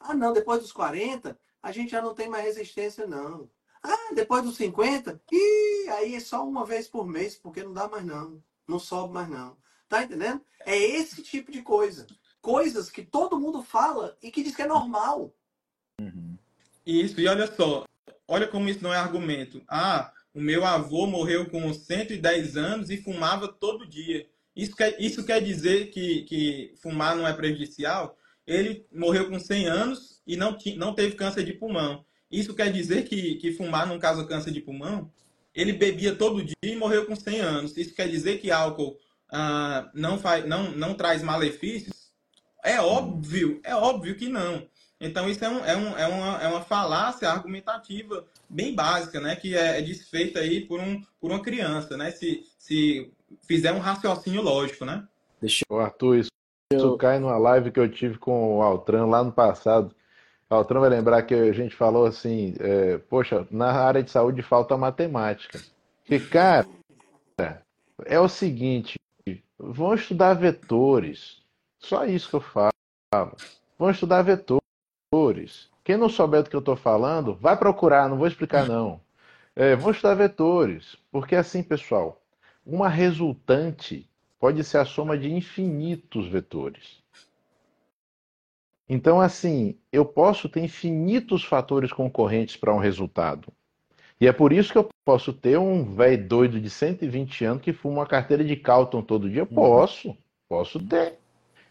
Ah, 0.00 0.14
não, 0.14 0.32
depois 0.32 0.60
dos 0.60 0.72
40 0.72 1.38
a 1.62 1.70
gente 1.70 1.90
já 1.90 2.02
não 2.02 2.14
tem 2.14 2.28
mais 2.28 2.44
resistência, 2.44 3.06
não. 3.06 3.48
Ah, 3.82 4.14
depois 4.14 4.44
dos 4.44 4.56
50, 4.56 5.20
e 5.30 5.88
aí 5.90 6.14
é 6.14 6.20
só 6.20 6.46
uma 6.46 6.64
vez 6.64 6.86
por 6.88 7.06
mês, 7.06 7.36
porque 7.36 7.62
não 7.62 7.72
dá 7.72 7.88
mais 7.88 8.04
não. 8.04 8.42
Não 8.66 8.78
sobe 8.78 9.14
mais 9.14 9.28
não. 9.28 9.56
Tá 9.88 10.04
entendendo? 10.04 10.40
É 10.60 10.76
esse 10.76 11.22
tipo 11.22 11.50
de 11.50 11.62
coisa. 11.62 12.06
Coisas 12.42 12.90
que 12.90 13.02
todo 13.02 13.40
mundo 13.40 13.62
fala 13.62 14.18
e 14.22 14.30
que 14.30 14.42
diz 14.42 14.54
que 14.54 14.60
é 14.60 14.66
normal. 14.66 15.32
Uhum. 15.98 16.36
Isso, 16.84 17.18
e 17.18 17.26
olha 17.26 17.46
só, 17.46 17.86
olha 18.28 18.46
como 18.46 18.68
isso 18.68 18.82
não 18.82 18.92
é 18.92 18.98
argumento. 18.98 19.62
Ah, 19.66 20.12
o 20.34 20.40
meu 20.40 20.66
avô 20.66 21.06
morreu 21.06 21.48
com 21.48 21.72
110 21.72 22.56
anos 22.58 22.90
e 22.90 22.98
fumava 22.98 23.48
todo 23.48 23.88
dia. 23.88 24.28
Isso 24.54 24.76
quer, 24.76 25.00
isso 25.00 25.24
quer 25.24 25.40
dizer 25.40 25.90
que, 25.90 26.22
que 26.24 26.74
fumar 26.82 27.16
não 27.16 27.26
é 27.26 27.32
prejudicial? 27.32 28.18
Ele 28.46 28.84
morreu 28.92 29.30
com 29.30 29.38
100 29.38 29.66
anos 29.66 30.20
e 30.26 30.36
não, 30.36 30.58
não 30.76 30.92
teve 30.94 31.14
câncer 31.14 31.44
de 31.44 31.54
pulmão. 31.54 32.04
Isso 32.30 32.54
quer 32.54 32.70
dizer 32.70 33.04
que, 33.04 33.36
que 33.36 33.52
fumar 33.52 33.86
não 33.86 33.98
causa 33.98 34.26
câncer 34.26 34.50
de 34.50 34.60
pulmão? 34.60 35.10
ele 35.54 35.72
bebia 35.72 36.14
todo 36.14 36.42
dia 36.42 36.56
e 36.62 36.76
morreu 36.76 37.06
com 37.06 37.14
100 37.14 37.40
anos. 37.40 37.76
Isso 37.76 37.94
quer 37.94 38.08
dizer 38.08 38.38
que 38.38 38.50
álcool 38.50 38.98
ah, 39.30 39.90
não, 39.94 40.18
faz, 40.18 40.46
não, 40.46 40.70
não 40.72 40.94
traz 40.94 41.22
malefícios? 41.22 42.01
É 42.62 42.80
óbvio, 42.80 43.60
é 43.64 43.74
óbvio 43.74 44.14
que 44.14 44.28
não. 44.28 44.66
Então, 45.00 45.28
isso 45.28 45.44
é, 45.44 45.48
um, 45.48 45.64
é, 45.64 45.76
um, 45.76 45.98
é, 45.98 46.06
uma, 46.06 46.42
é 46.42 46.48
uma 46.48 46.60
falácia 46.60 47.28
argumentativa 47.28 48.24
bem 48.48 48.72
básica, 48.72 49.20
né? 49.20 49.34
Que 49.34 49.56
é, 49.56 49.78
é 49.78 49.82
desfeita 49.82 50.38
aí 50.38 50.60
por, 50.60 50.78
um, 50.78 51.02
por 51.20 51.32
uma 51.32 51.42
criança, 51.42 51.96
né? 51.96 52.12
Se, 52.12 52.44
se 52.56 53.12
fizer 53.44 53.72
um 53.72 53.80
raciocínio 53.80 54.42
lógico, 54.42 54.84
né? 54.84 55.04
Deixa 55.40 55.64
eu... 55.68 55.80
Arthur, 55.80 56.18
isso, 56.18 56.30
isso 56.72 56.96
cai 56.96 57.18
numa 57.18 57.36
live 57.36 57.72
que 57.72 57.80
eu 57.80 57.90
tive 57.90 58.16
com 58.16 58.58
o 58.58 58.62
Altran 58.62 59.06
lá 59.06 59.24
no 59.24 59.32
passado. 59.32 59.92
Altran 60.48 60.78
vai 60.78 60.90
lembrar 60.90 61.22
que 61.22 61.34
a 61.34 61.52
gente 61.52 61.74
falou 61.74 62.06
assim, 62.06 62.54
é, 62.60 62.98
poxa, 62.98 63.44
na 63.50 63.72
área 63.72 64.04
de 64.04 64.10
saúde 64.10 64.40
falta 64.40 64.76
matemática. 64.76 65.60
E, 66.08 66.20
cara, 66.20 66.66
é 68.04 68.20
o 68.20 68.28
seguinte, 68.28 69.00
vão 69.58 69.94
estudar 69.94 70.34
vetores. 70.34 71.41
Só 71.82 72.04
isso 72.04 72.30
que 72.30 72.36
eu 72.36 72.40
falo. 72.40 73.36
Vão 73.78 73.90
estudar 73.90 74.22
vetores. 74.22 75.70
Quem 75.84 75.96
não 75.96 76.08
souber 76.08 76.42
do 76.42 76.50
que 76.50 76.56
eu 76.56 76.60
estou 76.60 76.76
falando, 76.76 77.34
vai 77.34 77.56
procurar, 77.56 78.08
não 78.08 78.16
vou 78.16 78.26
explicar 78.26 78.66
não. 78.66 79.00
É, 79.54 79.76
vou 79.76 79.90
estudar 79.90 80.14
vetores, 80.14 80.96
porque 81.10 81.34
assim, 81.34 81.62
pessoal, 81.62 82.22
uma 82.64 82.88
resultante 82.88 84.08
pode 84.38 84.62
ser 84.64 84.78
a 84.78 84.84
soma 84.84 85.18
de 85.18 85.30
infinitos 85.30 86.26
vetores. 86.28 87.02
Então, 88.88 89.20
assim, 89.20 89.76
eu 89.90 90.04
posso 90.04 90.48
ter 90.48 90.60
infinitos 90.60 91.44
fatores 91.44 91.92
concorrentes 91.92 92.56
para 92.56 92.74
um 92.74 92.78
resultado. 92.78 93.52
E 94.20 94.26
é 94.26 94.32
por 94.32 94.52
isso 94.52 94.70
que 94.70 94.78
eu 94.78 94.88
posso 95.04 95.32
ter 95.32 95.58
um 95.58 95.94
velho 95.94 96.28
doido 96.28 96.60
de 96.60 96.70
120 96.70 97.44
anos 97.44 97.62
que 97.62 97.72
fuma 97.72 98.00
uma 98.00 98.06
carteira 98.06 98.44
de 98.44 98.54
Calton 98.54 99.02
todo 99.02 99.28
dia. 99.28 99.44
Posso, 99.44 100.16
posso 100.48 100.78
ter. 100.78 101.21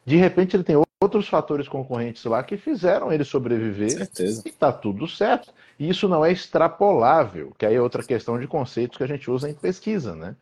De 0.05 0.15
repente 0.15 0.55
ele 0.55 0.63
tem 0.63 0.75
outros 1.01 1.27
fatores 1.27 1.67
concorrentes 1.67 2.23
lá 2.25 2.43
que 2.43 2.57
fizeram 2.57 3.11
ele 3.11 3.23
sobreviver 3.23 3.91
Certeza. 3.91 4.43
e 4.45 4.49
está 4.49 4.71
tudo 4.71 5.07
certo. 5.07 5.53
E 5.79 5.89
isso 5.89 6.07
não 6.07 6.23
é 6.23 6.31
extrapolável, 6.31 7.53
que 7.57 7.65
aí 7.65 7.75
é 7.75 7.81
outra 7.81 8.03
questão 8.03 8.39
de 8.39 8.47
conceitos 8.47 8.97
que 8.97 9.03
a 9.03 9.07
gente 9.07 9.29
usa 9.29 9.49
em 9.49 9.53
pesquisa, 9.53 10.15
né? 10.15 10.35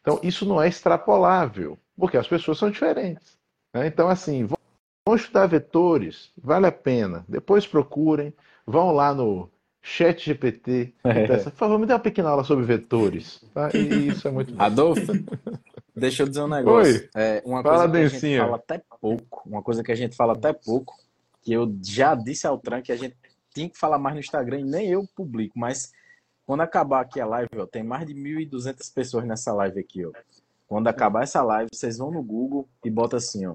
Então, 0.00 0.18
isso 0.22 0.46
não 0.46 0.60
é 0.60 0.66
extrapolável, 0.66 1.78
porque 1.96 2.16
as 2.16 2.26
pessoas 2.26 2.58
são 2.58 2.70
diferentes. 2.70 3.38
Né? 3.74 3.86
Então, 3.86 4.08
assim, 4.08 4.46
vão 4.46 5.14
estudar 5.14 5.46
vetores, 5.46 6.30
vale 6.36 6.66
a 6.66 6.72
pena. 6.72 7.24
Depois 7.28 7.66
procurem, 7.66 8.32
vão 8.66 8.92
lá 8.92 9.14
no 9.14 9.50
chat 9.82 10.24
GPT, 10.24 10.94
é. 11.04 11.36
por 11.36 11.52
favor, 11.52 11.78
me 11.78 11.86
dê 11.86 11.92
uma 11.92 11.98
pequena 11.98 12.30
aula 12.30 12.44
sobre 12.44 12.64
vetores. 12.64 13.44
Tá? 13.54 13.70
E 13.74 14.08
isso 14.08 14.26
é 14.26 14.30
muito 14.30 14.52
bom. 14.54 14.62
Adolfo, 14.62 15.12
Deixa 15.94 16.22
eu 16.22 16.28
dizer 16.28 16.42
um 16.42 16.48
negócio. 16.48 17.08
É, 17.14 17.42
uma 17.44 17.62
Fala, 17.62 17.88
coisa 17.88 17.92
que 17.92 18.10
Dencinha. 18.10 18.20
a 18.20 18.44
gente 18.44 18.46
fala 18.46 18.56
até 18.56 18.82
pouco, 19.00 19.42
uma 19.46 19.62
coisa 19.62 19.82
que 19.82 19.92
a 19.92 19.94
gente 19.94 20.16
fala 20.16 20.32
até 20.32 20.52
pouco, 20.52 20.98
que 21.42 21.52
eu 21.52 21.74
já 21.82 22.14
disse 22.14 22.46
ao 22.46 22.58
Tran 22.58 22.82
que 22.82 22.92
a 22.92 22.96
gente 22.96 23.16
tem 23.52 23.68
que 23.68 23.78
falar 23.78 23.98
mais 23.98 24.14
no 24.14 24.20
Instagram 24.20 24.60
e 24.60 24.64
nem 24.64 24.88
eu 24.88 25.06
publico, 25.14 25.58
mas 25.58 25.92
quando 26.46 26.62
acabar 26.62 27.00
aqui 27.00 27.20
a 27.20 27.26
live, 27.26 27.48
ó, 27.56 27.66
tem 27.66 27.82
mais 27.82 28.06
de 28.06 28.14
1.200 28.14 28.92
pessoas 28.92 29.24
nessa 29.24 29.52
live 29.52 29.78
aqui, 29.78 30.04
ó. 30.04 30.10
Quando 30.66 30.86
acabar 30.88 31.22
essa 31.22 31.42
live, 31.42 31.68
vocês 31.72 31.98
vão 31.98 32.10
no 32.10 32.22
Google 32.22 32.68
e 32.84 32.90
botam 32.90 33.16
assim, 33.16 33.46
ó. 33.46 33.54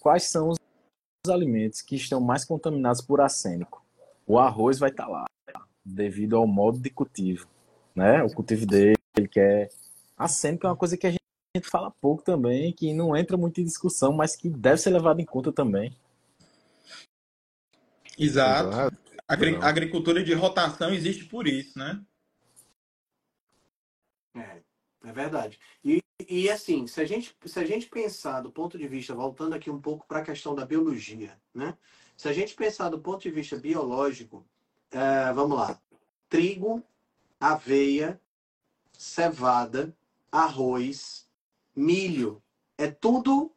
Quais 0.00 0.24
são 0.24 0.50
os 0.50 1.30
alimentos 1.30 1.82
que 1.82 1.96
estão 1.96 2.20
mais 2.20 2.44
contaminados 2.44 3.00
por 3.00 3.20
arsênico? 3.20 3.84
O 4.26 4.38
arroz 4.38 4.78
vai 4.78 4.90
estar 4.90 5.06
tá 5.06 5.08
lá, 5.08 5.24
devido 5.84 6.36
ao 6.36 6.46
modo 6.46 6.78
de 6.78 6.90
cultivo, 6.90 7.46
né? 7.94 8.22
O 8.22 8.32
cultivo 8.32 8.66
dele, 8.66 8.96
que 9.30 9.40
é 9.40 9.68
arsênico 10.16 10.66
é 10.66 10.70
uma 10.70 10.76
coisa 10.76 10.96
que 10.96 11.06
a 11.06 11.10
gente 11.10 11.25
gente 11.56 11.68
fala 11.68 11.90
pouco 11.90 12.22
também, 12.22 12.72
que 12.72 12.92
não 12.92 13.16
entra 13.16 13.36
muito 13.36 13.60
em 13.60 13.64
discussão, 13.64 14.12
mas 14.12 14.36
que 14.36 14.48
deve 14.48 14.78
ser 14.78 14.90
levado 14.90 15.20
em 15.20 15.24
conta 15.24 15.52
também. 15.52 15.96
Exato. 18.18 18.70
Exato. 18.70 19.06
Agri 19.28 19.56
agricultura 19.56 20.22
de 20.22 20.32
rotação 20.34 20.94
existe 20.94 21.24
por 21.24 21.48
isso, 21.48 21.76
né? 21.78 22.00
É, 24.36 24.62
é 25.04 25.12
verdade. 25.12 25.58
E, 25.84 26.00
e 26.28 26.48
assim, 26.48 26.86
se 26.86 27.00
a, 27.00 27.04
gente, 27.04 27.36
se 27.44 27.58
a 27.58 27.64
gente 27.64 27.88
pensar 27.88 28.40
do 28.40 28.52
ponto 28.52 28.78
de 28.78 28.86
vista, 28.86 29.14
voltando 29.14 29.54
aqui 29.54 29.68
um 29.68 29.80
pouco 29.80 30.06
para 30.06 30.20
a 30.20 30.24
questão 30.24 30.54
da 30.54 30.64
biologia, 30.64 31.36
né? 31.52 31.76
Se 32.16 32.28
a 32.28 32.32
gente 32.32 32.54
pensar 32.54 32.88
do 32.88 33.00
ponto 33.00 33.22
de 33.22 33.30
vista 33.30 33.56
biológico, 33.56 34.46
é, 34.90 35.32
vamos 35.32 35.58
lá. 35.58 35.78
Trigo, 36.28 36.82
aveia, 37.40 38.20
cevada, 38.92 39.94
arroz, 40.30 41.25
milho. 41.76 42.42
É 42.78 42.90
tudo. 42.90 43.52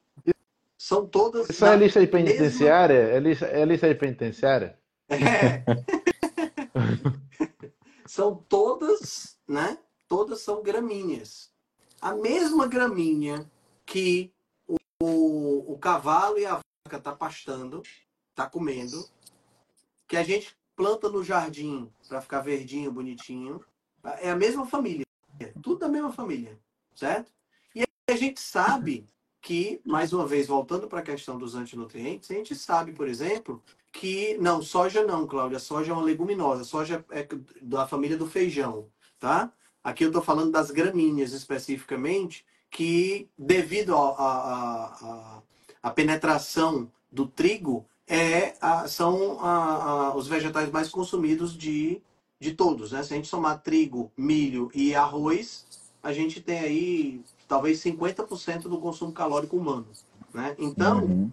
São 0.78 1.06
todas. 1.06 1.50
Isso 1.50 1.66
é 1.66 1.76
lista 1.76 2.00
de 2.00 2.08
penitenciária? 2.08 3.00
Mesma... 3.00 3.16
É, 3.16 3.20
lista, 3.20 3.46
é 3.46 3.66
lista 3.66 3.88
de 3.88 3.96
penitenciária? 3.96 4.80
É. 5.12 5.64
são 8.06 8.36
todas, 8.36 9.40
né? 9.48 9.80
Todas 10.08 10.42
são 10.42 10.62
gramíneas. 10.62 11.52
A 12.00 12.14
mesma 12.14 12.68
gramínea 12.68 13.50
que 13.86 14.32
o, 14.68 14.76
o, 15.02 15.74
o 15.74 15.78
cavalo 15.80 16.38
e 16.38 16.46
a 16.46 16.62
vaca 16.86 17.00
tá 17.00 17.12
pastando, 17.12 17.82
tá 18.36 18.48
comendo, 18.48 19.04
que 20.08 20.16
a 20.16 20.24
gente 20.24 20.56
planta 20.76 21.10
no 21.10 21.24
jardim 21.24 21.92
para 22.08 22.22
ficar 22.22 22.42
verdinho, 22.42 22.92
bonitinho, 22.92 23.60
é 24.20 24.30
a 24.30 24.36
mesma 24.36 24.66
família. 24.66 25.06
Tudo 25.62 25.80
da 25.80 25.90
mesma 25.90 26.12
família, 26.12 26.58
certo? 26.96 27.32
A 28.12 28.18
gente 28.18 28.40
sabe 28.40 29.06
que, 29.42 29.82
mais 29.86 30.14
uma 30.14 30.28
vez, 30.28 30.48
voltando 30.48 30.88
para 30.88 31.00
a 31.00 31.04
questão 31.04 31.38
dos 31.38 31.56
antinutrientes, 31.56 32.30
a 32.30 32.34
gente 32.34 32.56
sabe, 32.56 32.92
por 32.92 33.08
exemplo, 33.08 33.62
que. 33.92 34.38
Não, 34.40 34.62
soja 34.62 35.06
não, 35.06 35.28
Cláudia. 35.28 35.60
Soja 35.60 35.92
é 35.92 35.94
uma 35.94 36.04
leguminosa. 36.04 36.64
Soja 36.64 37.06
é 37.12 37.28
da 37.62 37.88
família 37.88 38.18
do 38.18 38.28
feijão, 38.28 38.88
tá? 39.20 39.52
Aqui 39.84 40.04
eu 40.04 40.10
estou 40.10 40.22
falando 40.22 40.52
das 40.52 40.72
gramíneas 40.72 41.32
especificamente, 41.34 42.46
que 42.70 43.30
devido 43.38 43.96
à 43.96 45.42
penetração 45.96 46.92
do 47.12 47.26
trigo, 47.26 47.86
é, 48.08 48.56
a, 48.60 48.88
são 48.88 49.40
a, 49.40 50.10
a, 50.10 50.16
os 50.16 50.28
vegetais 50.28 50.70
mais 50.72 50.90
consumidos 50.90 51.58
de, 51.58 52.02
de 52.40 52.54
todos. 52.54 52.92
Né? 52.92 53.04
Se 53.04 53.14
a 53.14 53.16
gente 53.16 53.28
somar 53.28 53.62
trigo, 53.62 54.12
milho 54.18 54.70
e 54.74 54.94
arroz, 54.96 55.66
a 56.02 56.12
gente 56.12 56.42
tem 56.42 56.60
aí 56.60 57.22
talvez 57.50 57.84
50% 57.84 58.70
do 58.70 58.80
consumo 58.80 59.12
calórico 59.12 59.58
humano. 59.58 59.88
Né? 60.32 60.56
Então, 60.60 61.04
uhum. 61.04 61.32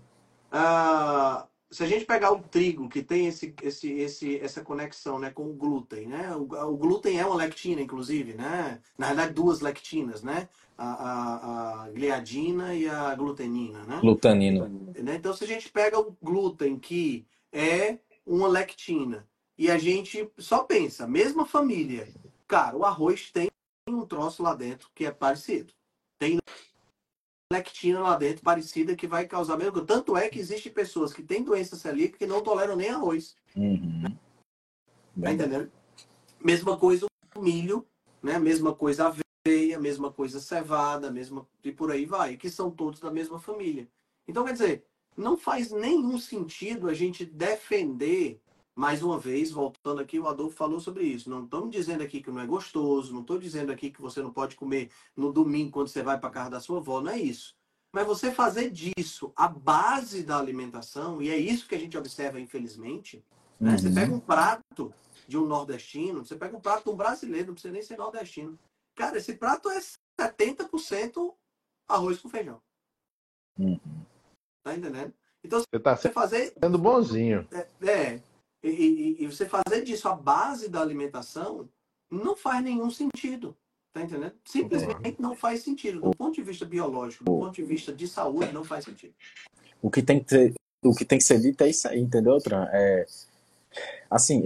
uh, 0.51 1.47
se 1.71 1.85
a 1.85 1.87
gente 1.87 2.07
pegar 2.07 2.33
o 2.33 2.41
trigo, 2.41 2.89
que 2.89 3.03
tem 3.03 3.27
esse, 3.27 3.55
esse, 3.63 3.93
esse, 3.93 4.39
essa 4.39 4.63
conexão 4.63 5.19
né, 5.19 5.31
com 5.31 5.45
o 5.51 5.53
glúten, 5.53 6.07
né? 6.07 6.35
O, 6.35 6.45
o, 6.71 6.77
glúten 6.77 7.21
é 7.21 7.27
uma 7.27 7.37
lectina, 7.37 7.83
inclusive, 7.83 8.33
né? 8.33 8.81
Na 8.97 9.09
verdade, 9.09 9.35
duas 9.35 9.61
lectinas, 9.61 10.23
né? 10.23 10.49
A, 10.79 10.87
a, 10.87 11.85
a 11.85 11.91
gliadina 11.91 12.75
e 12.75 12.89
a 12.89 13.15
glutenina, 13.15 13.85
né? 13.85 13.99
Glutanina. 14.01 14.69
Né? 14.69 15.17
Então, 15.17 15.35
se 15.35 15.45
a 15.45 15.47
gente 15.47 15.71
pega 15.71 15.99
o 15.99 16.17
glúten, 16.23 16.79
que 16.79 17.27
é 17.53 17.99
uma 18.25 18.49
lectina, 18.49 19.29
e 19.59 19.71
a 19.71 19.77
gente 19.77 20.31
só 20.39 20.63
pensa, 20.63 21.07
mesma 21.07 21.45
família, 21.45 22.09
cara, 22.49 22.75
o 22.77 22.85
arroz 22.85 23.31
tem 23.31 23.51
um 23.87 24.07
troço 24.07 24.43
lá 24.43 24.55
dentro 24.55 24.89
que 24.95 25.05
é 25.05 25.11
parecido 25.11 25.76
lectina 27.53 28.01
lá 28.01 28.17
dentro 28.17 28.43
parecida 28.43 28.97
que 28.97 29.07
vai 29.07 29.27
causar 29.27 29.57
mesmo. 29.57 29.85
Tanto 29.85 30.17
é 30.17 30.29
que 30.29 30.39
existem 30.39 30.73
pessoas 30.73 31.13
que 31.13 31.23
têm 31.23 31.43
doença 31.43 31.77
celíaca 31.77 32.19
que 32.19 32.27
não 32.27 32.43
toleram 32.43 32.77
nem 32.77 32.91
arroz. 32.91 33.37
Uhum. 33.55 34.05
Tá 35.21 35.33
entendendo? 35.33 35.71
Mesma 36.43 36.77
coisa 36.77 37.07
o 37.35 37.41
milho, 37.41 37.87
né? 38.23 38.39
Mesma 38.39 38.75
coisa 38.75 39.07
a 39.07 39.15
aveia, 39.47 39.79
mesma 39.79 40.13
coisa 40.13 40.41
cevada, 40.41 41.11
mesma 41.11 41.47
e 41.63 41.71
por 41.73 41.91
aí 41.91 42.05
vai, 42.05 42.37
que 42.37 42.51
são 42.51 42.71
todos 42.71 43.01
da 43.01 43.11
mesma 43.11 43.39
família. 43.39 43.89
Então 44.27 44.45
quer 44.45 44.53
dizer, 44.53 44.85
não 45.17 45.37
faz 45.37 45.71
nenhum 45.71 46.19
sentido 46.19 46.89
a 46.89 46.95
gente 46.95 47.25
defender 47.25 48.41
mais 48.77 49.03
uma 49.03 49.19
vez, 49.19 49.51
voltando 49.51 50.03
aqui, 50.03 50.21
o 50.21 50.29
Adolfo 50.29 50.55
falou 50.55 50.79
sobre 50.79 51.05
isso. 51.05 51.31
Não 51.31 51.45
estamos 51.45 51.71
dizendo 51.71 52.03
aqui 52.03 52.21
que 52.21 52.31
não 52.31 52.43
é 52.43 52.47
gostoso, 52.47 53.13
não 53.13 53.23
estou 53.23 53.39
dizendo 53.39 53.73
aqui 53.73 53.91
que 53.91 54.03
você 54.03 54.21
não 54.21 54.31
pode 54.31 54.55
comer 54.55 54.91
no 55.17 55.33
domingo 55.33 55.71
quando 55.71 55.89
você 55.89 56.03
vai 56.03 56.21
para 56.21 56.29
casa 56.29 56.51
da 56.51 56.61
sua 56.61 56.77
avó, 56.77 57.01
não 57.01 57.11
é 57.11 57.19
isso. 57.19 57.57
Mas 57.91 58.07
você 58.07 58.31
fazer 58.31 58.71
disso 58.71 59.33
a 59.35 59.49
base 59.49 60.23
da 60.23 60.39
alimentação, 60.39 61.23
e 61.23 61.31
é 61.31 61.39
isso 61.39 61.67
que 61.67 61.75
a 61.75 61.79
gente 61.79 61.97
observa, 61.97 62.39
infelizmente, 62.39 63.25
né? 63.59 63.71
Uhum. 63.71 63.79
Você 63.79 63.91
pega 63.91 64.15
um 64.15 64.21
prato 64.21 64.93
de 65.27 65.39
um 65.39 65.47
nordestino, 65.47 66.25
você 66.25 66.37
pega 66.37 66.55
um 66.55 66.61
prato 66.61 66.85
de 66.85 66.91
um 66.91 66.97
brasileiro, 66.97 67.47
não 67.47 67.55
precisa 67.55 67.73
nem 67.73 67.83
ser 67.83 67.97
nordestino. 67.97 68.59
Cara, 68.95 69.17
esse 69.17 69.35
prato 69.35 69.71
é 69.71 69.81
70% 70.21 71.35
arroz 71.89 72.21
com 72.21 72.29
feijão. 72.29 72.61
Uhum. 73.59 73.81
Tá 74.63 74.77
entendendo? 74.77 75.15
Então, 75.43 75.61
você 75.61 75.77
está 75.77 75.97
fazer... 75.97 76.53
sendo 76.63 76.77
bonzinho. 76.77 77.49
É, 77.51 77.89
é 77.89 78.23
e, 78.63 78.69
e, 78.69 79.25
e, 79.25 79.27
você 79.27 79.47
fazer 79.47 79.83
disso 79.85 80.09
a 80.09 80.15
base 80.15 80.69
da 80.69 80.81
alimentação 80.81 81.69
não 82.11 82.35
faz 82.35 82.63
nenhum 82.63 82.91
sentido. 82.91 83.57
Tá 83.93 84.03
entendendo? 84.03 84.35
Simplesmente 84.45 85.21
não 85.21 85.35
faz 85.35 85.63
sentido. 85.63 86.01
Do 86.01 86.11
ponto 86.11 86.35
de 86.35 86.43
vista 86.43 86.67
biológico, 86.67 87.25
do 87.25 87.39
ponto 87.39 87.55
de 87.55 87.63
vista 87.63 87.93
de 87.93 88.07
saúde, 88.07 88.53
não 88.53 88.63
faz 88.63 88.85
sentido. 88.85 89.15
O 89.81 89.91
que 89.91 90.03
tem 90.03 90.21
que, 90.21 90.27
ter, 90.27 90.55
o 90.85 90.95
que, 90.95 91.05
tem 91.05 91.17
que 91.17 91.25
ser 91.25 91.41
dito 91.41 91.63
é 91.65 91.71
isso 91.71 91.89
aí, 91.89 91.99
entendeu, 91.99 92.39
Tran? 92.39 92.69
É, 92.71 93.07
assim, 94.11 94.43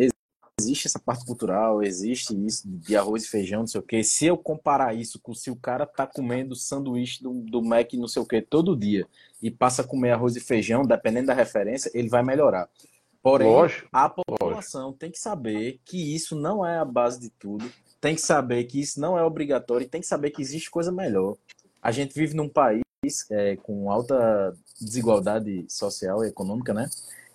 existe 0.61 0.87
essa 0.87 0.99
parte 0.99 1.25
cultural, 1.25 1.83
existe 1.83 2.35
isso 2.47 2.69
de 2.69 2.97
arroz 2.97 3.25
e 3.25 3.29
feijão, 3.29 3.61
não 3.61 3.67
sei 3.67 3.81
o 3.81 3.85
quê. 3.85 4.05
Se 4.05 4.27
eu 4.27 4.37
comparar 4.37 4.95
isso 4.95 5.19
com 5.21 5.35
se 5.35 5.51
o 5.51 5.57
cara 5.57 5.87
tá 5.87 6.07
comendo 6.07 6.55
sanduíche 6.55 7.23
do, 7.23 7.33
do 7.33 7.63
Mac, 7.63 7.93
não 7.95 8.07
sei 8.07 8.23
o 8.23 8.27
quê, 8.27 8.41
todo 8.41 8.77
dia, 8.77 9.07
e 9.43 9.51
passa 9.51 9.83
a 9.83 9.85
comer 9.85 10.13
arroz 10.13 10.37
e 10.37 10.41
feijão, 10.41 10.83
dependendo 10.83 11.29
da 11.29 11.35
referência, 11.35 11.91
ele 11.95 12.09
vai 12.09 12.23
melhorar. 12.23 12.69
Porém, 13.23 13.49
Lógico, 13.49 13.89
a 13.93 14.09
população 14.09 14.93
tem 14.93 15.11
que 15.11 15.19
saber 15.19 15.79
que 15.85 16.15
isso 16.15 16.35
não 16.35 16.67
é 16.67 16.79
a 16.79 16.85
base 16.85 17.21
de 17.21 17.31
tudo 17.31 17.71
tem 18.01 18.15
que 18.15 18.23
saber 18.23 18.65
que 18.65 18.81
isso 18.81 18.99
não 18.99 19.19
é 19.19 19.23
obrigatório 19.23 19.85
e 19.85 19.89
tem 19.89 20.01
que 20.01 20.07
saber 20.07 20.31
que 20.31 20.41
existe 20.41 20.71
coisa 20.71 20.91
melhor. 20.91 21.37
A 21.83 21.93
gente 21.93 22.15
vive 22.15 22.35
num 22.35 22.49
país 22.49 22.83
é, 23.31 23.57
com 23.57 23.91
alta 23.91 24.57
desigualdade 24.81 25.67
social 25.69 26.25
e 26.25 26.29
econômica, 26.29 26.73
né? 26.73 26.89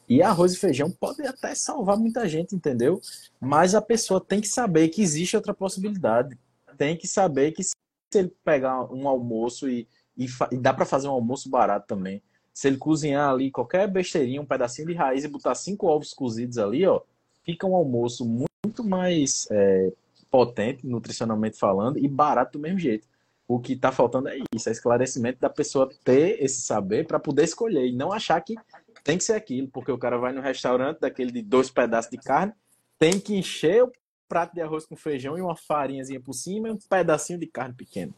E 0.09 0.21
arroz 0.21 0.53
e 0.53 0.57
feijão 0.57 0.91
pode 0.91 1.21
até 1.25 1.53
salvar 1.55 1.97
muita 1.97 2.27
gente, 2.27 2.55
entendeu? 2.55 2.99
Mas 3.39 3.75
a 3.75 3.81
pessoa 3.81 4.19
tem 4.19 4.41
que 4.41 4.47
saber 4.47 4.89
que 4.89 5.01
existe 5.01 5.35
outra 5.35 5.53
possibilidade. 5.53 6.37
Tem 6.77 6.97
que 6.97 7.07
saber 7.07 7.51
que 7.51 7.63
se 7.63 7.73
ele 8.13 8.33
pegar 8.43 8.91
um 8.91 9.07
almoço 9.07 9.69
e, 9.69 9.87
e, 10.17 10.27
e 10.51 10.57
dá 10.57 10.73
para 10.73 10.85
fazer 10.85 11.07
um 11.07 11.11
almoço 11.11 11.49
barato 11.49 11.87
também. 11.87 12.21
Se 12.55 12.69
ele 12.69 12.77
cozinhar 12.77 13.29
ali 13.29 13.51
qualquer 13.51 13.85
besteirinha, 13.85 14.41
um 14.41 14.45
pedacinho 14.45 14.87
de 14.87 14.93
raiz 14.93 15.25
e 15.25 15.27
botar 15.27 15.53
cinco 15.55 15.87
ovos 15.87 16.13
cozidos 16.13 16.57
ali, 16.57 16.87
ó, 16.87 17.01
fica 17.43 17.67
um 17.67 17.75
almoço 17.75 18.25
muito 18.25 18.81
mais 18.81 19.45
é, 19.51 19.91
potente, 20.31 20.87
nutricionalmente 20.87 21.59
falando, 21.59 21.99
e 21.99 22.07
barato 22.07 22.53
do 22.53 22.61
mesmo 22.61 22.79
jeito. 22.79 23.05
O 23.45 23.59
que 23.59 23.73
está 23.73 23.91
faltando 23.91 24.29
é 24.29 24.37
isso, 24.55 24.69
é 24.69 24.71
esclarecimento 24.71 25.37
da 25.39 25.49
pessoa 25.49 25.89
ter 26.05 26.41
esse 26.41 26.61
saber 26.61 27.05
para 27.05 27.19
poder 27.19 27.43
escolher 27.43 27.87
e 27.87 27.91
não 27.91 28.13
achar 28.13 28.39
que 28.39 28.55
tem 29.03 29.17
que 29.17 29.25
ser 29.25 29.33
aquilo, 29.33 29.67
porque 29.67 29.91
o 29.91 29.97
cara 29.97 30.17
vai 30.17 30.31
no 30.31 30.41
restaurante 30.41 31.01
daquele 31.01 31.31
de 31.31 31.41
dois 31.41 31.69
pedaços 31.69 32.09
de 32.09 32.17
carne, 32.17 32.53
tem 32.97 33.19
que 33.19 33.35
encher 33.35 33.83
o 33.83 33.91
prato 34.29 34.55
de 34.55 34.61
arroz 34.61 34.85
com 34.85 34.95
feijão 34.95 35.37
e 35.37 35.41
uma 35.41 35.57
farinhazinha 35.57 36.21
por 36.21 36.33
cima 36.33 36.69
e 36.69 36.71
um 36.71 36.77
pedacinho 36.77 37.37
de 37.37 37.47
carne 37.47 37.75
pequeno. 37.75 38.13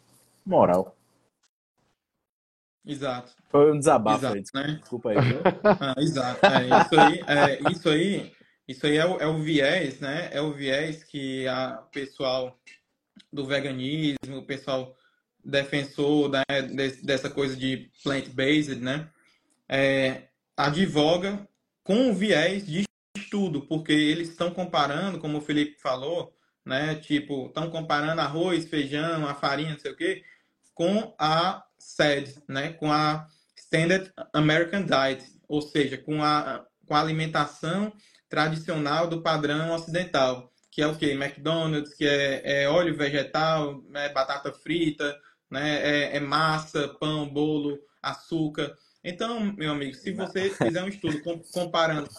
Moral. 0.46 0.97
Exato. 2.88 3.34
Foi 3.50 3.72
um 3.72 3.80
desabafo 3.80 4.26
exato, 4.26 4.58
aí. 4.58 4.68
Né? 4.68 4.80
Desculpa 4.80 5.10
aí. 5.12 5.18
ah, 5.80 5.96
exato. 5.98 6.40
É, 6.46 6.82
isso 6.82 7.00
aí, 7.00 7.24
é, 7.28 7.72
isso 7.72 7.90
aí 7.90 8.38
isso 8.68 8.86
aí 8.86 8.98
é 8.98 9.06
o, 9.06 9.18
é 9.18 9.26
o 9.26 9.38
viés, 9.38 10.00
né? 10.02 10.30
É 10.32 10.42
o 10.42 10.52
viés 10.52 11.02
que 11.04 11.48
a 11.48 11.84
pessoal 11.92 12.60
do 13.32 13.46
veganismo, 13.46 14.40
o 14.40 14.46
pessoal 14.46 14.94
defensor 15.44 16.30
né, 16.30 16.44
dessa 17.02 17.30
coisa 17.30 17.56
de 17.56 17.90
plant-based, 18.04 18.82
né? 18.82 19.10
É, 19.70 20.28
advoga 20.58 21.48
com 21.82 22.10
o 22.10 22.14
viés 22.14 22.66
de 22.66 22.84
estudo, 23.16 23.62
porque 23.62 23.94
eles 23.94 24.30
estão 24.30 24.52
comparando, 24.52 25.20
como 25.20 25.38
o 25.38 25.42
Felipe 25.42 25.80
falou, 25.80 26.36
né? 26.66 26.96
Tipo, 26.96 27.48
estão 27.48 27.70
comparando 27.70 28.20
arroz, 28.20 28.66
feijão, 28.66 29.26
a 29.26 29.34
farinha, 29.34 29.72
não 29.72 29.80
sei 29.80 29.92
o 29.92 29.96
quê, 29.96 30.26
com 30.74 31.16
a 31.18 31.64
SED, 31.88 32.44
né? 32.48 32.74
Com 32.74 32.92
a 32.92 33.28
Standard 33.56 34.12
American 34.34 34.84
Diet, 34.84 35.24
ou 35.48 35.62
seja, 35.62 35.98
com 35.98 36.22
a, 36.22 36.66
com 36.86 36.94
a 36.94 37.00
alimentação 37.00 37.94
tradicional 38.30 39.08
do 39.08 39.22
padrão 39.22 39.74
ocidental, 39.74 40.52
que 40.70 40.82
é 40.82 40.88
o 40.88 40.96
que? 40.96 41.12
McDonald's, 41.12 41.94
que 41.94 42.06
é, 42.06 42.64
é 42.64 42.70
óleo 42.70 42.96
vegetal, 42.96 43.82
é 43.94 44.10
batata 44.10 44.52
frita, 44.52 45.18
né? 45.50 45.80
É, 45.82 46.18
é, 46.18 46.20
massa, 46.20 46.90
pão, 47.00 47.28
bolo, 47.28 47.80
açúcar. 48.02 48.78
Então, 49.04 49.54
meu 49.54 49.72
amigo, 49.72 49.96
se 49.96 50.12
você 50.12 50.50
fizer 50.56 50.84
um 50.84 50.90
estudo 50.90 51.22
comparando 51.54 52.10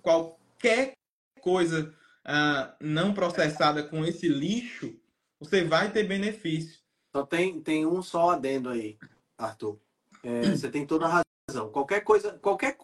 qualquer 0.00 0.94
coisa 1.42 1.94
uh, 2.26 2.74
não 2.80 3.12
processada 3.12 3.82
com 3.82 4.04
esse 4.04 4.26
lixo, 4.26 4.98
você 5.38 5.62
vai 5.62 5.92
ter 5.92 6.04
benefício. 6.04 6.80
Só 7.14 7.24
tem, 7.24 7.60
tem 7.60 7.86
um 7.86 8.02
só 8.02 8.30
adendo 8.30 8.70
aí, 8.70 8.98
Arthur. 9.38 9.78
É, 10.22 10.50
você 10.50 10.68
tem 10.68 10.84
toda 10.84 11.06
a 11.06 11.22
razão. 11.48 11.70
Qualquer 11.70 12.00
coisa, 12.00 12.32
qualquer 12.38 12.76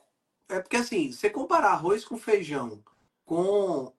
é 0.48 0.60
porque 0.60 0.76
assim, 0.76 1.10
você 1.10 1.28
comparar 1.28 1.72
arroz 1.72 2.04
com 2.04 2.16
feijão 2.16 2.82
com 3.24 3.92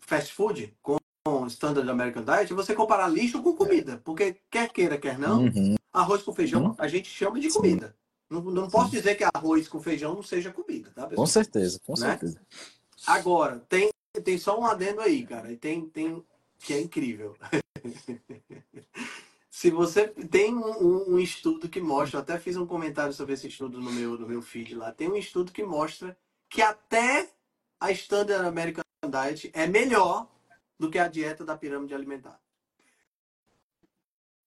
fast 0.00 0.32
food, 0.32 0.74
com 0.82 0.98
Standard 1.46 1.88
American 1.88 2.24
Diet, 2.24 2.52
você 2.52 2.74
comparar 2.74 3.08
lixo 3.08 3.42
com 3.42 3.54
comida. 3.54 4.00
Porque 4.04 4.36
quer 4.50 4.70
queira, 4.70 4.98
quer 4.98 5.18
não, 5.18 5.44
uhum. 5.44 5.74
arroz 5.92 6.22
com 6.22 6.34
feijão 6.34 6.64
uhum. 6.64 6.74
a 6.78 6.88
gente 6.88 7.08
chama 7.08 7.38
de 7.40 7.50
comida. 7.50 7.94
Não, 8.28 8.40
não 8.40 8.68
posso 8.68 8.90
dizer 8.90 9.14
que 9.14 9.24
arroz 9.24 9.68
com 9.68 9.80
feijão 9.80 10.14
não 10.14 10.22
seja 10.22 10.50
comida, 10.50 10.90
tá, 10.94 11.06
pessoal? 11.06 11.16
Com 11.16 11.26
certeza, 11.26 11.78
com 11.86 11.92
né? 11.92 12.10
certeza. 12.10 12.40
Agora, 13.06 13.60
tem, 13.68 13.90
tem 14.24 14.38
só 14.38 14.58
um 14.58 14.64
adendo 14.64 15.00
aí, 15.00 15.24
cara. 15.26 15.52
E 15.52 15.56
tem, 15.56 15.86
tem 15.88 16.24
que 16.58 16.72
é 16.72 16.80
incrível. 16.80 17.36
Se 19.54 19.70
você 19.70 20.08
tem 20.08 20.52
um, 20.52 21.14
um, 21.14 21.18
estudo 21.20 21.68
que 21.68 21.80
mostra, 21.80 22.18
eu 22.18 22.22
até 22.22 22.36
fiz 22.40 22.56
um 22.56 22.66
comentário 22.66 23.12
sobre 23.12 23.34
esse 23.34 23.46
estudo 23.46 23.80
no 23.80 23.92
meu, 23.92 24.18
no 24.18 24.26
meu 24.26 24.42
feed 24.42 24.74
lá, 24.74 24.90
tem 24.90 25.08
um 25.08 25.14
estudo 25.14 25.52
que 25.52 25.62
mostra 25.62 26.16
que 26.50 26.60
até 26.60 27.28
a 27.78 27.92
Standard 27.92 28.48
American 28.48 28.82
Diet 29.08 29.52
é 29.54 29.68
melhor 29.68 30.28
do 30.76 30.90
que 30.90 30.98
a 30.98 31.06
dieta 31.06 31.44
da 31.44 31.56
pirâmide 31.56 31.94
alimentar. 31.94 32.36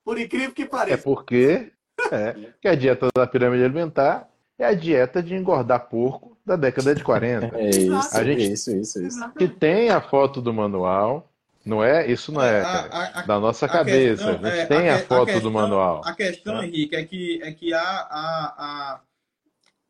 Por 0.03 0.20
incrível 0.20 0.51
que 0.51 0.66
pareça. 0.66 0.99
É 0.99 1.01
porque 1.01 1.72
é, 2.12 2.51
que 2.60 2.68
a 2.68 2.76
dieta 2.76 3.08
da 3.16 3.26
pirâmide 3.26 3.64
alimentar 3.64 4.30
é 4.60 4.66
a 4.66 4.74
dieta 4.74 5.24
de 5.24 5.34
engordar 5.34 5.88
porco 5.88 6.38
da 6.45 6.58
década 6.58 6.93
de 6.93 7.01
40. 7.01 7.58
É 7.58 7.70
isso, 7.70 8.18
a 8.18 8.24
gente, 8.26 8.51
isso, 8.51 8.76
isso, 8.76 9.01
isso. 9.01 9.34
Que 9.36 9.47
tem 9.47 9.89
a 9.89 10.01
foto 10.01 10.41
do 10.41 10.53
manual, 10.53 11.32
não 11.68 11.84
é? 11.84 12.09
Isso 12.09 12.32
não 12.32 12.41
é, 12.41 12.61
a, 12.61 13.20
a, 13.20 13.22
da 13.24 13.39
nossa 13.39 13.68
cabeça. 13.68 14.24
Questão, 14.24 14.49
a 14.49 14.55
gente 14.55 14.61
é, 14.61 14.65
tem 14.65 14.89
a, 14.89 14.95
a 14.95 14.99
foto 14.99 15.26
questão, 15.26 15.43
do 15.43 15.51
manual. 15.51 16.01
A 16.05 16.13
questão, 16.13 16.61
é. 16.61 16.65
Henrique, 16.65 16.95
é 16.95 17.03
que, 17.03 17.41
é 17.43 17.51
que 17.51 17.74
a, 17.74 17.82
a, 17.82 18.53
a, 18.57 19.01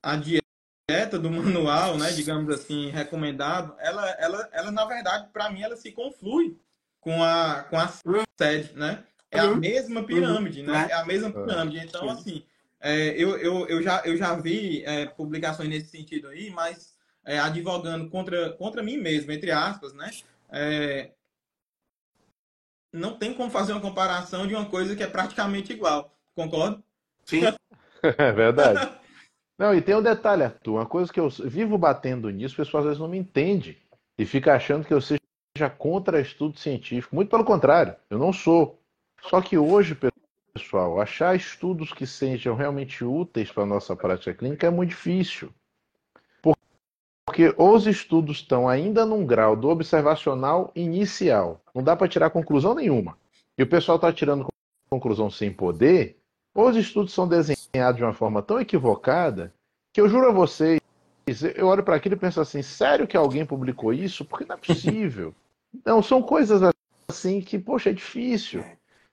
a 0.04 0.16
dieta 0.16 1.20
do 1.20 1.30
manual, 1.30 1.98
né, 1.98 2.12
digamos 2.12 2.54
assim, 2.54 2.90
recomendado, 2.90 3.76
ela, 3.80 4.10
ela, 4.20 4.50
ela 4.52 4.72
na 4.72 4.86
verdade, 4.86 5.28
para 5.32 5.50
mim, 5.50 5.62
ela 5.62 5.76
se 5.76 5.92
conflui 5.92 6.58
com 7.00 7.24
a, 7.24 7.66
com 7.70 7.78
a 7.78 7.88
sede, 8.38 8.74
né? 8.76 9.04
É 9.30 9.40
a 9.40 9.46
uhum. 9.46 9.58
mesma 9.58 10.04
pirâmide, 10.04 10.62
uhum. 10.62 10.68
né? 10.68 10.88
É 10.90 10.94
a 10.94 11.06
mesma 11.06 11.32
pirâmide. 11.32 11.80
Então, 11.80 12.10
assim, 12.10 12.44
é, 12.80 13.10
eu, 13.10 13.38
eu, 13.38 13.68
eu, 13.68 13.84
já, 13.84 14.02
eu 14.06 14.18
já 14.18 14.36
vi 14.36 14.84
é, 14.86 15.06
publicações 15.06 15.70
nesse 15.70 15.88
sentido 15.88 16.28
aí, 16.28 16.50
mas 16.50 16.96
é, 17.26 17.38
advogando 17.40 18.10
contra, 18.10 18.52
contra 18.52 18.82
mim 18.82 18.98
mesmo, 18.98 19.32
entre 19.32 19.52
aspas, 19.52 19.94
né? 19.94 20.10
É, 20.50 21.12
não 22.92 23.18
tem 23.18 23.34
como 23.34 23.50
fazer 23.50 23.74
uma 23.74 23.82
comparação 23.82 24.48
de 24.48 24.56
uma 24.56 24.66
coisa 24.66 24.96
que 24.96 25.04
é 25.04 25.08
praticamente 25.08 25.74
igual. 25.74 26.14
Concorda? 26.36 26.82
Sim. 27.26 27.42
é 28.02 28.32
verdade. 28.32 28.90
Não, 29.58 29.74
e 29.74 29.82
tem 29.82 29.96
um 29.96 30.02
detalhe, 30.02 30.44
Arthur. 30.44 30.76
Uma 30.76 30.86
coisa 30.86 31.12
que 31.12 31.20
eu 31.20 31.30
vivo 31.30 31.78
batendo 31.78 32.30
nisso, 32.30 32.54
o 32.54 32.58
pessoal 32.58 32.82
às 32.82 32.86
vezes 32.86 33.00
não 33.00 33.08
me 33.08 33.18
entende 33.18 33.78
e 34.18 34.26
fica 34.26 34.54
achando 34.54 34.86
que 34.86 34.94
eu 34.94 35.02
seja 35.02 35.20
contra 35.78 36.22
estudo 36.22 36.60
científico. 36.60 37.16
Muito 37.16 37.30
pelo 37.30 37.44
contrário, 37.44 37.96
eu 38.10 38.20
não 38.20 38.32
sou. 38.32 38.80
Só 39.24 39.42
que 39.42 39.58
hoje, 39.58 39.98
pessoal, 40.54 41.02
achar 41.02 41.36
estudos 41.36 41.92
que 41.92 42.06
sejam 42.06 42.56
realmente 42.56 43.04
úteis 43.04 43.52
para 43.52 43.64
a 43.64 43.68
nossa 43.68 43.96
prática 43.96 44.34
clínica 44.34 44.68
é 44.68 44.70
muito 44.70 44.90
difícil. 44.90 45.52
Porque 47.26 47.54
os 47.58 47.86
estudos 47.86 48.38
estão 48.38 48.70
ainda 48.70 49.06
num 49.06 49.26
grau 49.26 49.56
do 49.56 49.68
observacional 49.68 50.72
inicial. 50.74 51.62
Não 51.78 51.84
dá 51.84 51.96
para 51.96 52.08
tirar 52.08 52.32
conclusão 52.32 52.74
nenhuma. 52.74 53.16
E 53.56 53.62
o 53.62 53.68
pessoal 53.68 53.98
está 53.98 54.12
tirando 54.12 54.48
conclusão 54.90 55.30
sem 55.30 55.54
poder. 55.54 56.18
Os 56.56 56.76
estudos 56.76 57.14
são 57.14 57.28
desenhados 57.28 57.98
de 57.98 58.04
uma 58.04 58.16
forma 58.16 58.42
tão 58.42 58.60
equivocada 58.60 59.54
que 59.94 60.02
eu 60.02 60.10
juro 60.10 60.28
a 60.28 60.32
vocês, 60.32 60.82
eu 61.56 61.68
olho 61.68 61.84
para 61.84 61.96
aquilo 61.96 62.16
e 62.16 62.18
penso 62.18 62.42
assim: 62.42 62.64
sério 62.64 63.06
que 63.06 63.16
alguém 63.16 63.46
publicou 63.46 63.94
isso? 63.94 64.26
Porque 64.26 64.44
não 64.44 64.56
é 64.56 64.58
possível. 64.58 65.36
não, 65.86 66.02
são 66.02 66.20
coisas 66.20 66.64
assim 67.08 67.42
que, 67.42 67.60
poxa, 67.60 67.92
é 67.92 67.94
difícil. 67.94 68.64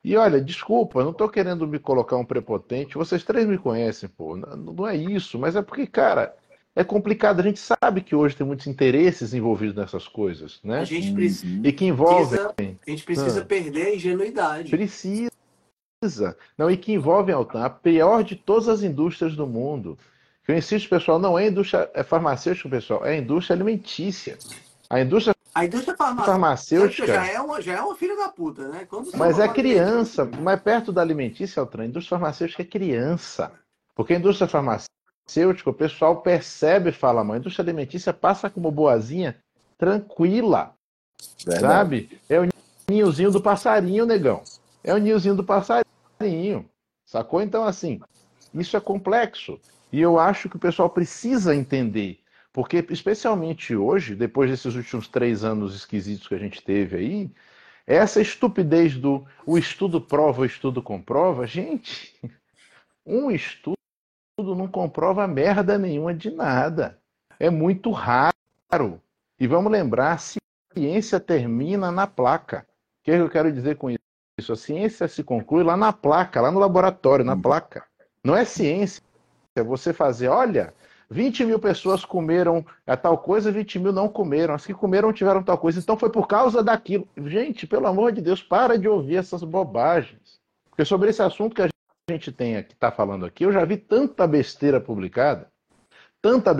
E 0.02 0.16
olha, 0.16 0.40
desculpa, 0.40 1.04
não 1.04 1.10
estou 1.10 1.28
querendo 1.28 1.68
me 1.68 1.78
colocar 1.78 2.16
um 2.16 2.24
prepotente. 2.24 2.96
Vocês 2.96 3.22
três 3.22 3.46
me 3.46 3.58
conhecem, 3.58 4.08
pô. 4.08 4.36
Não, 4.36 4.56
não 4.56 4.88
é 4.88 4.96
isso, 4.96 5.38
mas 5.38 5.54
é 5.54 5.60
porque, 5.60 5.86
cara, 5.86 6.34
é 6.74 6.82
complicado. 6.82 7.40
A 7.40 7.42
gente 7.42 7.60
sabe 7.60 8.00
que 8.00 8.14
hoje 8.14 8.36
tem 8.36 8.46
muitos 8.46 8.66
interesses 8.66 9.32
envolvidos 9.32 9.76
nessas 9.76 10.08
coisas, 10.08 10.60
né? 10.64 10.80
A 10.80 10.84
gente 10.84 11.12
precisa, 11.12 11.68
e 11.68 11.72
que 11.72 11.84
envolvem. 11.84 12.78
A 12.86 12.90
gente 12.90 13.04
precisa 13.04 13.40
ah, 13.40 13.44
perder 13.44 13.86
a 13.86 13.94
ingenuidade. 13.94 14.70
Precisa. 14.70 15.30
Não, 16.58 16.70
e 16.70 16.76
que 16.76 16.92
envolvem 16.92 17.34
a 17.34 17.70
pior 17.70 18.22
de 18.22 18.36
todas 18.36 18.68
as 18.68 18.82
indústrias 18.82 19.34
do 19.34 19.46
mundo. 19.46 19.96
Eu 20.46 20.56
insisto, 20.56 20.90
pessoal, 20.90 21.18
não 21.18 21.38
é 21.38 21.48
indústria 21.48 21.90
é 21.94 22.02
farmacêutica, 22.02 22.68
pessoal, 22.68 23.04
é 23.06 23.16
indústria 23.16 23.56
alimentícia. 23.56 24.36
A 24.90 25.00
indústria 25.00 25.34
A 25.54 25.64
indústria 25.64 25.96
farmacêutica, 25.96 26.32
farmacêutica 26.32 27.06
já, 27.06 27.26
é 27.26 27.40
uma, 27.40 27.62
já 27.62 27.72
é 27.72 27.80
uma 27.80 27.96
filha 27.96 28.14
da 28.14 28.28
puta, 28.28 28.68
né? 28.68 28.86
Mas 29.16 29.38
é 29.38 29.48
criança, 29.48 30.28
mas 30.42 30.60
perto 30.60 30.92
da 30.92 31.00
alimentícia, 31.00 31.60
Altran, 31.60 31.84
a 31.84 31.86
indústria 31.86 32.18
farmacêutica 32.18 32.62
é 32.62 32.66
criança. 32.66 33.50
Porque 33.94 34.12
a 34.12 34.18
indústria 34.18 34.46
farmacêutica, 34.46 34.93
o 35.66 35.72
pessoal 35.72 36.20
percebe 36.20 36.90
e 36.90 36.92
fala, 36.92 37.24
mãe, 37.24 37.36
a 37.36 37.40
indústria 37.40 37.64
alimentícia 37.64 38.12
passa 38.12 38.50
como 38.50 38.70
boazinha, 38.70 39.36
tranquila, 39.78 40.74
Verdade. 41.44 41.60
sabe? 41.60 42.20
É 42.28 42.40
o 42.40 42.48
ninhozinho 42.88 43.30
do 43.30 43.40
passarinho, 43.40 44.06
negão. 44.06 44.42
É 44.82 44.92
o 44.94 44.98
ninhozinho 44.98 45.34
do 45.34 45.42
passarinho, 45.42 46.68
sacou? 47.06 47.40
Então, 47.40 47.64
assim, 47.64 48.00
isso 48.52 48.76
é 48.76 48.80
complexo. 48.80 49.58
E 49.90 50.00
eu 50.00 50.18
acho 50.18 50.48
que 50.48 50.56
o 50.56 50.60
pessoal 50.60 50.90
precisa 50.90 51.54
entender. 51.54 52.18
Porque, 52.52 52.86
especialmente 52.90 53.74
hoje, 53.74 54.14
depois 54.14 54.48
desses 54.48 54.76
últimos 54.76 55.08
três 55.08 55.42
anos 55.42 55.74
esquisitos 55.74 56.28
que 56.28 56.34
a 56.34 56.38
gente 56.38 56.62
teve 56.62 56.96
aí, 56.96 57.30
essa 57.86 58.20
estupidez 58.20 58.96
do 58.96 59.26
o 59.44 59.58
estudo 59.58 60.00
prova, 60.00 60.42
o 60.42 60.44
estudo 60.44 60.80
comprova, 60.82 61.46
gente, 61.46 62.14
um 63.04 63.30
estudo 63.30 63.74
não 64.42 64.66
comprova 64.66 65.26
merda 65.28 65.78
nenhuma 65.78 66.12
de 66.12 66.30
nada. 66.30 66.98
É 67.38 67.50
muito 67.50 67.90
raro. 67.90 69.00
E 69.38 69.46
vamos 69.46 69.70
lembrar, 69.70 70.18
ciência 70.18 71.20
termina 71.20 71.92
na 71.92 72.06
placa. 72.06 72.66
O 73.00 73.04
que 73.04 73.10
eu 73.12 73.30
quero 73.30 73.52
dizer 73.52 73.76
com 73.76 73.90
isso? 73.90 74.52
A 74.52 74.56
ciência 74.56 75.06
se 75.06 75.22
conclui 75.22 75.62
lá 75.62 75.76
na 75.76 75.92
placa, 75.92 76.40
lá 76.40 76.50
no 76.50 76.58
laboratório, 76.58 77.24
na 77.24 77.36
placa. 77.36 77.84
Não 78.24 78.34
é 78.34 78.44
ciência. 78.44 79.02
É 79.56 79.62
você 79.62 79.92
fazer, 79.92 80.28
olha, 80.28 80.74
20 81.08 81.44
mil 81.44 81.60
pessoas 81.60 82.04
comeram 82.04 82.66
a 82.84 82.96
tal 82.96 83.18
coisa, 83.18 83.52
20 83.52 83.78
mil 83.78 83.92
não 83.92 84.08
comeram. 84.08 84.54
As 84.54 84.66
que 84.66 84.74
comeram 84.74 85.12
tiveram 85.12 85.44
tal 85.44 85.58
coisa. 85.58 85.78
Então 85.78 85.96
foi 85.96 86.10
por 86.10 86.26
causa 86.26 86.62
daquilo. 86.62 87.06
Gente, 87.16 87.66
pelo 87.66 87.86
amor 87.86 88.10
de 88.10 88.20
Deus, 88.20 88.42
para 88.42 88.76
de 88.76 88.88
ouvir 88.88 89.16
essas 89.16 89.44
bobagens. 89.44 90.40
Porque 90.70 90.84
sobre 90.84 91.10
esse 91.10 91.22
assunto 91.22 91.54
que 91.54 91.62
a 91.62 91.68
gente 92.10 92.30
tem 92.30 92.56
aqui, 92.56 92.74
está 92.74 92.90
falando 92.90 93.24
aqui, 93.24 93.44
eu 93.44 93.52
já 93.52 93.64
vi 93.64 93.76
tanta 93.76 94.26
besteira 94.26 94.80
publicada, 94.80 95.50
tanta 96.20 96.54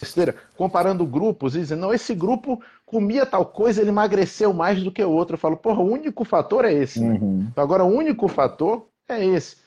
besteira, 0.00 0.34
comparando 0.56 1.06
grupos 1.06 1.54
e 1.54 1.60
dizendo, 1.60 1.82
não, 1.82 1.94
esse 1.94 2.14
grupo 2.14 2.62
comia 2.84 3.24
tal 3.24 3.46
coisa, 3.46 3.80
ele 3.80 3.90
emagreceu 3.90 4.52
mais 4.52 4.82
do 4.82 4.90
que 4.90 5.02
o 5.02 5.10
outro. 5.10 5.34
Eu 5.34 5.38
falo, 5.38 5.56
porra, 5.56 5.80
o 5.80 5.90
único 5.90 6.24
fator 6.24 6.64
é 6.64 6.72
esse. 6.72 7.00
Né? 7.00 7.18
Uhum. 7.20 7.46
Então, 7.50 7.62
agora, 7.62 7.84
o 7.84 7.88
único 7.88 8.26
fator 8.26 8.88
é 9.08 9.24
esse. 9.24 9.58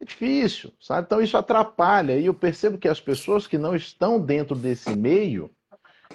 É 0.00 0.04
difícil, 0.04 0.72
sabe? 0.80 1.06
Então 1.06 1.20
isso 1.20 1.36
atrapalha. 1.36 2.18
E 2.18 2.26
eu 2.26 2.34
percebo 2.34 2.78
que 2.78 2.88
as 2.88 3.00
pessoas 3.00 3.46
que 3.46 3.58
não 3.58 3.76
estão 3.76 4.18
dentro 4.18 4.56
desse 4.56 4.96
meio, 4.96 5.50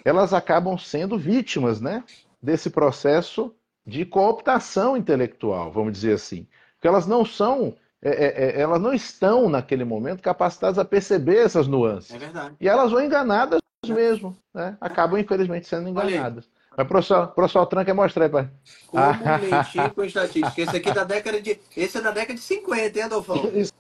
elas 0.04 0.34
acabam 0.34 0.78
sendo 0.78 1.18
vítimas, 1.18 1.80
né? 1.80 2.04
Desse 2.41 2.70
processo 2.70 3.54
de 3.86 4.06
cooptação 4.06 4.97
intelectual, 4.97 5.72
vamos 5.72 5.93
dizer 5.93 6.14
assim. 6.14 6.47
Porque 6.74 6.88
elas 6.88 7.08
não 7.08 7.24
são, 7.24 7.76
é, 8.02 8.10
é, 8.10 8.60
é, 8.60 8.62
elas 8.62 8.82
não 8.82 8.93
estão 8.93 9.50
naquele 9.50 9.84
momento 9.84 10.22
capacitadas 10.22 10.80
a 10.80 10.86
perceber 10.86 11.38
essas 11.38 11.68
nuances. 11.68 12.14
É 12.14 12.18
verdade. 12.18 12.56
E 12.60 12.68
elas 12.68 12.91
vão 12.91 13.02
enganadas 13.02 13.60
mesmo, 13.86 14.38
né? 14.54 14.78
Acabam, 14.80 15.20
infelizmente, 15.20 15.68
sendo 15.68 15.89
enganadas. 15.89 16.50
Mas 16.78 16.86
o 16.86 16.88
professor, 16.88 17.28
professor 17.28 17.60
Altran 17.60 17.84
quer 17.84 17.93
mostrar 17.93 18.26
aí, 18.26 18.32
pai. 18.32 18.50
Como 18.88 19.04
mentir 19.04 19.93
com 19.93 20.04
estatística. 20.04 20.62
Esse 20.62 20.78
aqui 20.78 20.89
é 20.89 20.93
da 20.93 21.04
década 21.04 21.41
de. 21.41 21.60
Esse 21.76 21.97
é 21.97 22.02
da 22.02 22.12
década 22.12 22.36
de 22.36 22.41
50, 22.41 22.97
hein, 22.97 23.04
Adolfão? 23.04 23.52
Isso 23.54 23.74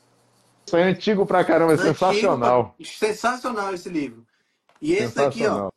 é 0.73 0.83
antigo 0.83 1.25
pra 1.25 1.43
caramba, 1.43 1.71
é 1.71 1.75
Antigo, 1.75 1.87
sensacional. 1.87 2.75
Sensacional 2.83 3.73
esse 3.73 3.89
livro. 3.89 4.25
E 4.81 4.93
esse 4.93 5.15
daqui, 5.15 5.47
ó. 5.47 5.71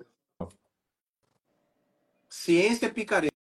Ciência 2.29 2.91
Picareta. 2.91 3.33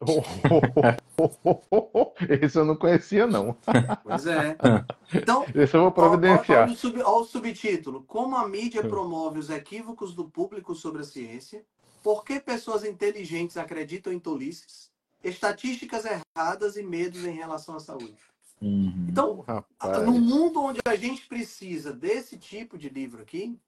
Esse 2.42 2.58
eu 2.58 2.64
não 2.64 2.76
conhecia, 2.76 3.26
não. 3.26 3.56
Pois 4.02 4.26
é. 4.26 4.56
Então, 5.14 5.44
Esse 5.54 5.76
eu 5.76 5.82
vou 5.82 5.92
providenciar. 5.92 6.68
o 6.68 6.74
sub- 6.76 7.00
ó 7.02 7.20
o 7.20 7.24
subtítulo. 7.24 8.02
Como 8.04 8.36
a 8.36 8.48
mídia 8.48 8.82
promove 8.82 9.38
os 9.38 9.50
equívocos 9.50 10.14
do 10.14 10.28
público 10.28 10.74
sobre 10.74 11.02
a 11.02 11.04
ciência? 11.04 11.64
Por 12.02 12.24
que 12.24 12.40
pessoas 12.40 12.84
inteligentes 12.84 13.56
acreditam 13.56 14.12
em 14.12 14.18
tolices? 14.18 14.90
Estatísticas 15.22 16.04
erradas 16.04 16.76
e 16.76 16.82
medos 16.82 17.24
em 17.24 17.34
relação 17.34 17.76
à 17.76 17.80
saúde. 17.80 18.16
Uhum. 18.60 19.06
Então, 19.08 19.44
Rapaz. 19.46 20.02
no 20.04 20.12
mundo 20.12 20.60
onde 20.62 20.80
a 20.84 20.96
gente 20.96 21.26
precisa 21.26 21.92
desse 21.92 22.36
tipo 22.36 22.76
de 22.76 22.88
livro 22.88 23.22
aqui, 23.22 23.58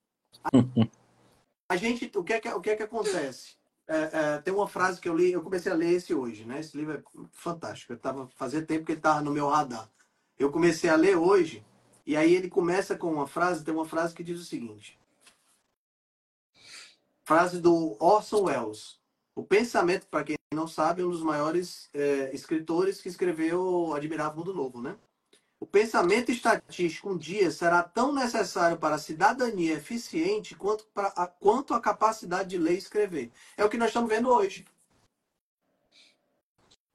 a, 0.43 0.49
a 1.69 1.75
gente, 1.75 2.11
o 2.15 2.23
que 2.23 2.33
é 2.33 2.39
que, 2.39 2.49
o 2.49 2.61
que, 2.61 2.69
é 2.71 2.75
que 2.75 2.83
acontece? 2.83 3.55
É, 3.91 4.35
é, 4.35 4.37
tem 4.37 4.53
uma 4.53 4.67
frase 4.67 5.01
que 5.01 5.09
eu 5.09 5.17
li, 5.17 5.31
eu 5.31 5.41
comecei 5.41 5.71
a 5.71 5.75
ler 5.75 5.93
esse 5.93 6.13
hoje, 6.13 6.45
né? 6.45 6.59
Esse 6.59 6.77
livro 6.77 6.93
é 6.93 7.01
fantástico. 7.31 7.91
Eu 7.91 7.97
tava 7.97 8.27
fazia 8.35 8.61
tempo 8.61 8.85
que 8.85 8.91
ele 8.91 8.99
estava 8.99 9.19
no 9.19 9.31
meu 9.31 9.47
radar. 9.49 9.89
Eu 10.37 10.51
comecei 10.51 10.87
a 10.91 10.95
ler 10.95 11.17
hoje 11.17 11.65
e 12.05 12.15
aí 12.15 12.35
ele 12.35 12.51
começa 12.51 12.95
com 12.95 13.11
uma 13.11 13.25
frase, 13.25 13.63
tem 13.63 13.73
uma 13.73 13.87
frase 13.87 14.13
que 14.13 14.23
diz 14.23 14.39
o 14.39 14.45
seguinte: 14.45 14.99
frase 17.25 17.59
do 17.59 17.97
Orson 17.99 18.43
Welles. 18.43 18.99
O 19.35 19.43
pensamento, 19.43 20.05
para 20.05 20.23
quem 20.23 20.35
não 20.53 20.67
sabe, 20.67 21.01
é 21.01 21.05
um 21.05 21.09
dos 21.09 21.23
maiores 21.23 21.89
é, 21.91 22.29
escritores 22.33 23.01
que 23.01 23.09
escreveu 23.09 23.93
Admirável 23.95 24.37
Mundo 24.37 24.53
Novo, 24.53 24.81
né? 24.83 24.95
O 25.59 25.65
pensamento 25.65 26.31
estatístico 26.31 27.09
um 27.09 27.17
dia 27.17 27.51
será 27.51 27.83
tão 27.83 28.13
necessário 28.13 28.77
para 28.77 28.95
a 28.95 28.99
cidadania 28.99 29.73
eficiente 29.73 30.55
quanto, 30.55 30.85
para 30.93 31.07
a, 31.09 31.27
quanto 31.27 31.73
a 31.73 31.81
capacidade 31.81 32.49
de 32.49 32.57
ler 32.57 32.75
e 32.75 32.77
escrever. 32.77 33.31
É 33.57 33.65
o 33.65 33.69
que 33.69 33.77
nós 33.77 33.89
estamos 33.89 34.09
vendo 34.09 34.29
hoje. 34.29 34.65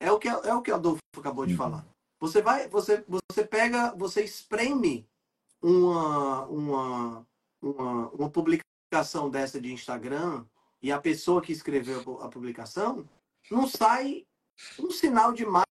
É 0.01 0.11
o 0.11 0.19
que, 0.19 0.29
é 0.29 0.55
o 0.55 0.63
que 0.63 0.71
Adolfo 0.71 1.01
acabou 1.17 1.45
de 1.47 1.55
falar. 1.55 1.85
Você 2.19 2.41
vai, 2.41 2.67
você, 2.69 3.05
você 3.07 3.45
pega, 3.45 3.95
você 3.95 4.25
espreme 4.25 5.07
uma, 5.61 6.47
uma, 6.47 7.27
uma, 7.61 8.09
uma 8.11 8.31
publicação 8.31 9.29
dessa 9.31 9.61
de 9.61 9.73
Instagram 9.73 10.47
e 10.83 10.91
a 10.91 11.01
pessoa 11.01 11.43
que 11.43 11.53
escreveu 11.53 12.19
a 12.23 12.29
publicação 12.29 13.07
não 13.51 13.67
sai 13.67 14.27
um 14.79 14.91
sinal 14.91 15.33
de 15.33 15.45
mais 15.45 15.65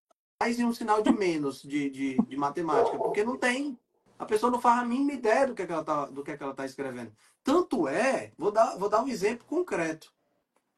e 0.51 0.63
um 0.63 0.73
sinal 0.73 1.01
de 1.01 1.11
menos 1.11 1.61
de, 1.61 1.89
de, 1.89 2.17
de 2.17 2.37
matemática, 2.37 2.97
porque 2.97 3.23
não 3.23 3.37
tem. 3.37 3.77
A 4.17 4.25
pessoa 4.25 4.51
não 4.51 4.61
faz 4.61 4.79
a 4.79 4.85
mínima 4.85 5.13
ideia 5.13 5.47
do 5.47 5.53
que, 5.53 5.63
é 5.63 5.65
que 5.65 5.71
ela 5.71 5.81
está 5.81 6.05
do 6.05 6.23
que, 6.23 6.31
é 6.31 6.37
que 6.37 6.43
ela 6.43 6.53
tá 6.53 6.65
escrevendo. 6.65 7.11
Tanto 7.43 7.87
é, 7.87 8.31
vou 8.37 8.51
dar, 8.51 8.77
vou 8.77 8.89
dar 8.89 9.03
um 9.03 9.07
exemplo 9.07 9.45
concreto. 9.45 10.13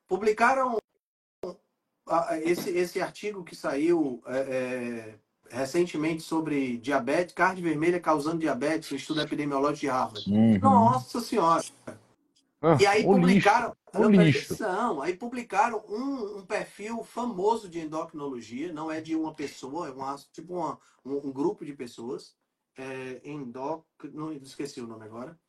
Publicaram 0.08 0.78
esse, 2.44 2.70
esse 2.70 3.02
artigo 3.02 3.44
que 3.44 3.56
saiu 3.56 4.22
é, 4.26 4.38
é, 4.38 5.56
recentemente 5.58 6.22
sobre 6.22 6.78
diabetes, 6.78 7.34
carne 7.34 7.62
vermelha 7.62 8.00
causando 8.00 8.40
diabetes, 8.40 8.92
um 8.92 8.96
estudo 8.96 9.22
epidemiológico 9.22 9.82
de 9.82 9.88
Harvard. 9.88 10.32
Uhum. 10.32 10.60
Nossa 10.60 11.20
senhora! 11.20 11.64
Ah, 12.68 12.78
E 12.82 12.86
aí 12.88 13.04
publicaram, 13.22 13.76
lixo, 14.26 14.54
atenção, 14.54 15.02
aí 15.02 15.16
publicaram 15.16 15.84
um, 15.88 16.40
um 16.40 16.46
perfil 16.46 17.04
famoso 17.04 17.70
de 17.70 17.80
endocrinologia, 17.80 18.74
não 18.74 18.92
é 18.92 19.00
de 19.00 19.16
uma 19.16 19.34
pessoa, 19.34 19.88
é 19.88 19.92
uma, 19.92 20.16
tipo 20.34 20.54
uma- 20.56 20.78
um, 21.06 21.28
um 21.28 21.32
grupo 21.32 21.64
de 21.64 21.74
pessoas, 21.74 22.34
é, 22.78 23.22
endoc, 23.24 23.86
não 24.14 24.34
esqueci 24.34 24.82
o 24.82 24.88
nome 24.88 25.06
agora, 25.06 25.40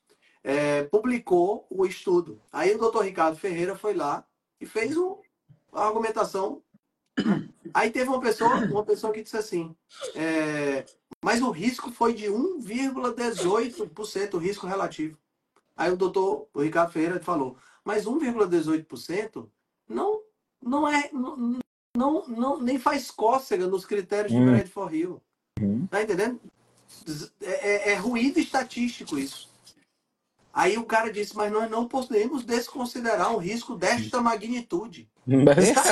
é, 0.44 0.84
publicou 0.84 1.66
o 1.70 1.86
estudo. 1.86 2.40
Aí 2.52 2.72
o 2.74 2.78
doutor 2.78 3.04
Ricardo 3.04 3.36
Ferreira 3.38 3.74
foi 3.74 3.94
lá 3.94 4.24
e 4.60 4.66
fez 4.66 4.96
um, 4.96 5.16
uma 5.72 5.84
argumentação. 5.86 6.62
né? 7.24 7.48
Aí 7.74 7.90
teve 7.90 8.08
uma 8.08 8.20
pessoa, 8.20 8.54
uma 8.66 8.84
pessoa 8.84 9.12
que 9.12 9.22
disse 9.22 9.36
assim, 9.36 9.74
é, 10.14 10.84
mas 11.24 11.42
o 11.42 11.50
risco 11.50 11.90
foi 11.90 12.14
de 12.14 12.26
1,18% 12.26 14.34
o 14.34 14.38
risco 14.38 14.66
relativo. 14.66 15.18
Aí 15.76 15.90
o 15.92 15.96
doutor 15.96 16.48
o 16.54 16.62
Ricardo 16.62 16.92
Ferreira 16.92 17.20
falou, 17.20 17.56
mas 17.84 18.06
1,18% 18.06 19.46
não, 19.88 20.20
não 20.62 20.88
é, 20.88 21.10
não, 21.12 21.58
não, 21.96 22.26
não- 22.26 22.60
nem 22.60 22.78
faz 22.78 23.10
cócega 23.10 23.66
nos 23.66 23.84
critérios 23.84 24.32
de 24.32 24.38
Hum. 24.38 24.46
Bradford 24.46 24.96
Hill. 24.96 25.22
Uhum. 25.60 25.86
Tá 25.86 26.02
entendendo? 26.02 26.40
É, 27.42 27.90
é- 27.90 27.92
é 27.92 27.94
ruído 27.96 28.38
estatístico 28.38 29.18
isso. 29.18 29.48
Aí 30.52 30.78
o 30.78 30.84
cara 30.84 31.12
disse, 31.12 31.36
mas 31.36 31.52
nós 31.52 31.70
não 31.70 31.86
podemos 31.86 32.42
desconsiderar 32.42 33.30
um 33.34 33.36
risco 33.36 33.74
desta 33.76 34.22
magnitude. 34.22 35.06
Dessa 35.26 35.82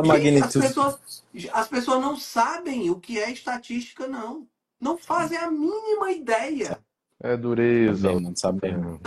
as 0.00 0.06
magnitude. 0.06 0.66
pessoas, 0.66 1.24
as 1.52 1.68
pessoas 1.68 2.00
não 2.00 2.16
sabem 2.16 2.90
o 2.90 3.00
que 3.00 3.18
é 3.18 3.30
estatística, 3.30 4.06
não. 4.06 4.46
Não 4.78 4.98
fazem 4.98 5.38
a 5.38 5.50
mínima 5.50 6.12
ideia. 6.12 6.78
É 7.22 7.36
dureza. 7.36 8.08
Também 8.08 8.22
não 8.24 8.36
sabe 8.36 8.60
mesmo. 8.62 9.00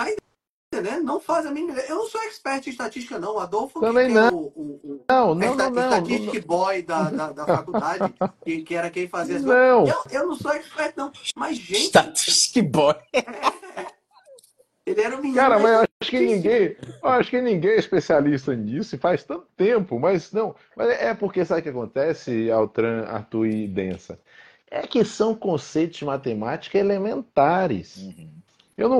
Entendendo? 0.71 1.03
Não 1.03 1.19
fazem 1.19 1.49
a 1.49 1.53
mínima. 1.53 1.79
Eu 1.79 1.95
não 1.95 2.07
sou 2.07 2.21
expert 2.21 2.67
em 2.67 2.69
estatística, 2.69 3.17
não. 3.17 3.35
O 3.35 3.39
Adolfo 3.39 3.79
Também 3.79 4.07
que 4.07 4.13
não. 4.13 4.27
é 4.27 4.31
o, 4.31 4.37
o, 4.37 4.79
o 4.83 5.05
Não, 5.09 5.31
é 5.31 5.35
não, 5.47 5.55
não, 5.55 5.69
não. 5.71 5.91
statistic 5.91 6.45
boy 6.45 6.83
da, 6.83 7.09
da, 7.09 7.31
da 7.31 7.45
faculdade, 7.45 8.13
que, 8.45 8.61
que 8.61 8.75
era 8.75 8.89
quem 8.91 9.07
fazia 9.07 9.37
as 9.37 9.43
Não. 9.43 9.87
Eu, 9.87 10.03
eu 10.11 10.27
não 10.27 10.35
sou 10.35 10.51
expert, 10.51 10.93
não. 10.95 11.11
Mas, 11.35 11.57
gente, 11.57 11.87
Statistic 11.87 12.63
boy. 12.69 12.93
Ele 14.85 15.01
era 15.01 15.15
um 15.15 15.21
menino. 15.21 15.35
Cara, 15.35 15.59
mas 15.59 15.71
eu 15.71 15.79
acho 16.01 16.11
que 16.11 16.19
ninguém, 16.19 16.75
eu 17.03 17.09
acho 17.09 17.29
que 17.29 17.41
ninguém 17.41 17.71
é 17.71 17.77
especialista 17.77 18.55
nisso 18.55 18.95
e 18.95 18.99
faz 18.99 19.23
tanto 19.23 19.47
tempo, 19.55 19.99
mas 19.99 20.31
não. 20.31 20.55
Mas 20.75 20.89
é 20.99 21.13
porque 21.13 21.45
sabe 21.45 21.61
o 21.61 21.63
que 21.63 21.69
acontece, 21.69 22.49
Altran, 22.49 23.05
Arthur 23.05 23.45
e 23.47 23.67
Densa? 23.67 24.19
É 24.71 24.81
que 24.85 25.03
são 25.03 25.33
conceitos 25.33 25.97
de 25.97 26.05
matemática 26.05 26.77
elementares. 26.77 27.97
Uhum. 27.97 28.29
Eu 28.77 28.89
não 28.89 28.99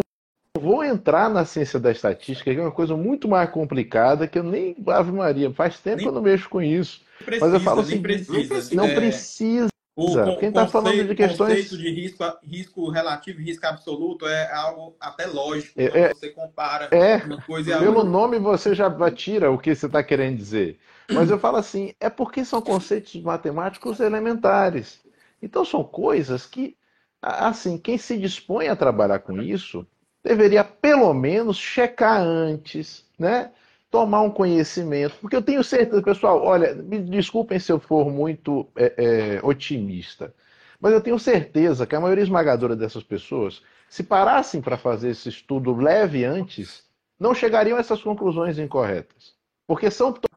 vou 0.60 0.84
entrar 0.84 1.30
na 1.30 1.46
ciência 1.46 1.80
da 1.80 1.92
estatística, 1.92 2.52
que 2.52 2.60
é 2.60 2.62
uma 2.64 2.72
coisa 2.72 2.98
muito 2.98 3.28
mais 3.28 3.50
complicada 3.50 4.28
que 4.28 4.40
eu 4.40 4.44
nem 4.44 4.76
Ave 4.88 5.12
Maria, 5.12 5.52
faz 5.54 5.80
tempo 5.80 5.98
Nem- 5.98 6.06
que 6.06 6.10
eu 6.10 6.14
não 6.14 6.22
mexo 6.22 6.50
com 6.50 6.62
isso. 6.62 7.02
Precisa, 7.24 7.46
Mas 7.46 7.54
eu 7.54 7.60
falo 7.60 7.82
assim, 7.82 8.02
precisa. 8.02 8.76
Não 8.76 8.86
É, 8.86 8.96
precisa. 8.96 9.70
o 9.96 10.38
Quem 10.38 10.50
está 10.50 10.66
falando 10.66 11.04
de 11.06 11.16
questões 11.16 11.70
conceito 11.70 11.78
de 11.78 11.90
risco, 11.90 12.24
risco 12.44 12.90
relativo 12.90 13.42
e 13.42 13.44
risco 13.44 13.66
absoluto 13.66 14.26
é 14.26 14.52
algo 14.54 14.96
até 15.00 15.28
lógico 15.28 15.80
É- 15.80 15.86
é- 15.86 16.14
você 16.14 16.30
compara 16.30 16.88
é 16.92 17.18
uma 17.18 17.42
coisa 17.42 17.70
e 17.70 17.74
a 17.74 17.80
Pelo 17.80 18.04
nome 18.04 18.40
você 18.40 18.74
já 18.74 18.90
tira 19.12 19.52
o 19.52 19.58
que 19.58 19.76
você 19.76 19.86
está 19.86 20.02
querendo 20.02 20.38
dizer. 20.38 20.80
Mas 21.10 21.30
eu 21.30 21.40
falo 21.40 21.58
assim, 21.58 21.94
é 22.00 22.10
porque 22.10 22.46
são 22.46 22.62
conceitos 22.62 23.16
matemáticos 23.22 24.00
elementares. 24.00 25.00
Então 25.42 25.64
são 25.66 25.84
coisas 25.84 26.46
que, 26.46 26.76
assim, 27.22 27.78
quem 27.78 27.98
se 27.98 28.18
dispõe 28.18 28.68
a 28.68 28.76
trabalhar 28.76 29.20
com 29.20 29.42
isso 29.42 29.86
deveria 30.24 30.64
pelo 30.64 31.14
menos 31.14 31.58
checar 31.58 32.22
antes, 32.22 33.06
né? 33.18 33.52
Tomar 33.90 34.22
um 34.22 34.30
conhecimento. 34.32 35.16
Porque 35.22 35.36
eu 35.36 35.42
tenho 35.42 35.64
certeza, 35.64 36.02
pessoal, 36.04 36.44
olha, 36.44 36.76
me 36.76 37.00
desculpem 37.00 37.60
se 37.60 37.72
eu 37.72 37.80
for 37.80 38.10
muito 38.12 38.68
é, 38.76 39.38
é, 39.38 39.46
otimista, 39.46 40.34
mas 40.80 40.94
eu 40.94 41.02
tenho 41.02 41.18
certeza 41.20 41.86
que 41.88 41.96
a 41.96 42.00
maioria 42.00 42.24
esmagadora 42.24 42.76
dessas 42.76 43.04
pessoas, 43.04 43.62
se 43.90 44.04
parassem 44.04 44.62
para 44.62 44.78
fazer 44.78 45.10
esse 45.10 45.30
estudo 45.30 45.76
leve 45.76 46.24
antes, 46.24 46.84
não 47.20 47.34
chegariam 47.34 47.78
a 47.78 47.80
essas 47.82 48.02
conclusões 48.02 48.58
incorretas. 48.60 49.34
Porque 49.68 49.90
são 49.92 50.14
to- 50.14 50.30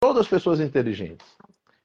todas 0.00 0.28
pessoas 0.28 0.60
inteligentes. 0.60 1.26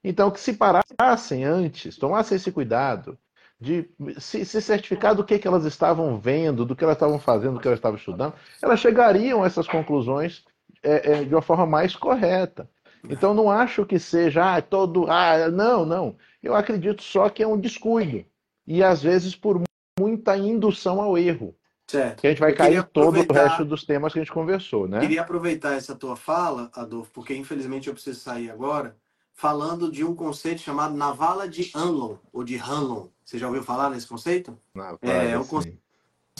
Então, 0.03 0.29
que 0.29 0.39
se 0.39 0.53
parassem 0.53 1.43
antes, 1.43 1.97
tomassem 1.97 2.35
esse 2.35 2.51
cuidado 2.51 3.17
de 3.59 3.89
se, 4.19 4.43
se 4.43 4.61
certificar 4.61 5.15
do 5.15 5.23
que, 5.23 5.39
que 5.39 5.47
elas 5.47 5.63
estavam 5.63 6.19
vendo, 6.19 6.65
do 6.65 6.75
que 6.75 6.83
elas 6.83 6.97
estavam 6.97 7.17
fazendo, 7.17 7.53
do 7.53 7.59
que 7.61 7.67
elas 7.67 7.79
estavam 7.79 7.97
estudando, 7.97 8.33
elas 8.61 8.79
chegariam 8.79 9.43
a 9.43 9.47
essas 9.47 9.67
conclusões 9.67 10.43
é, 10.83 11.13
é, 11.13 11.23
de 11.23 11.33
uma 11.33 11.41
forma 11.41 11.65
mais 11.65 11.95
correta. 11.95 12.69
Então, 13.09 13.33
não 13.33 13.49
acho 13.49 13.85
que 13.85 13.99
seja 13.99 14.55
ah, 14.55 14.61
todo. 14.61 15.09
Ah, 15.09 15.49
não, 15.49 15.85
não. 15.85 16.15
Eu 16.41 16.55
acredito 16.55 17.03
só 17.03 17.29
que 17.29 17.43
é 17.43 17.47
um 17.47 17.59
descuido. 17.59 18.25
E 18.65 18.83
às 18.83 19.01
vezes 19.01 19.35
por 19.35 19.61
muita 19.99 20.37
indução 20.37 21.01
ao 21.01 21.17
erro. 21.17 21.55
Certo. 21.89 22.21
Que 22.21 22.27
a 22.27 22.29
gente 22.29 22.39
vai 22.39 22.53
cair 22.53 22.83
todo 22.85 23.19
o 23.19 23.33
resto 23.33 23.65
dos 23.65 23.83
temas 23.83 24.13
que 24.13 24.19
a 24.19 24.23
gente 24.23 24.31
conversou, 24.31 24.87
né? 24.87 25.01
Queria 25.01 25.21
aproveitar 25.21 25.73
essa 25.73 25.93
tua 25.93 26.15
fala, 26.15 26.71
Adolfo, 26.73 27.11
porque 27.11 27.35
infelizmente 27.35 27.87
eu 27.87 27.93
preciso 27.93 28.19
sair 28.19 28.49
agora, 28.49 28.95
falando 29.33 29.91
de 29.91 30.03
um 30.03 30.15
conceito 30.15 30.61
chamado 30.61 30.95
navala 30.95 31.47
de 31.49 31.71
Hanlon, 31.75 32.17
ou 32.31 32.43
de 32.43 32.55
Hanlon. 32.55 33.07
Você 33.25 33.37
já 33.37 33.47
ouviu 33.47 33.63
falar 33.63 33.89
nesse 33.89 34.07
conceito? 34.07 34.57
Na 34.73 34.97
É, 35.01 35.37
o 35.37 35.41
assim. 35.41 35.77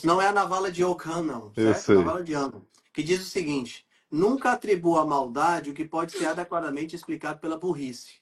Não 0.04 0.22
é 0.22 0.28
a 0.28 0.32
navala 0.32 0.72
de 0.72 0.84
O'Connell, 0.84 1.52
Eu 1.56 1.74
certo? 1.74 1.86
sei. 1.86 1.96
Navala 1.98 2.24
de 2.24 2.34
Hanlon. 2.34 2.62
Que 2.94 3.02
diz 3.04 3.22
o 3.22 3.30
seguinte: 3.30 3.86
nunca 4.12 4.52
atribua 4.52 5.02
à 5.02 5.06
maldade 5.06 5.70
o 5.70 5.74
que 5.74 5.86
pode 5.86 6.12
ser 6.14 6.26
adequadamente 6.26 6.96
explicado 6.96 7.39
pela 7.39 7.58
burrice. 7.58 8.16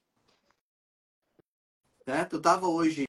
Certo? 2.05 2.34
Eu 2.34 2.38
estava 2.38 2.67
hoje. 2.67 3.03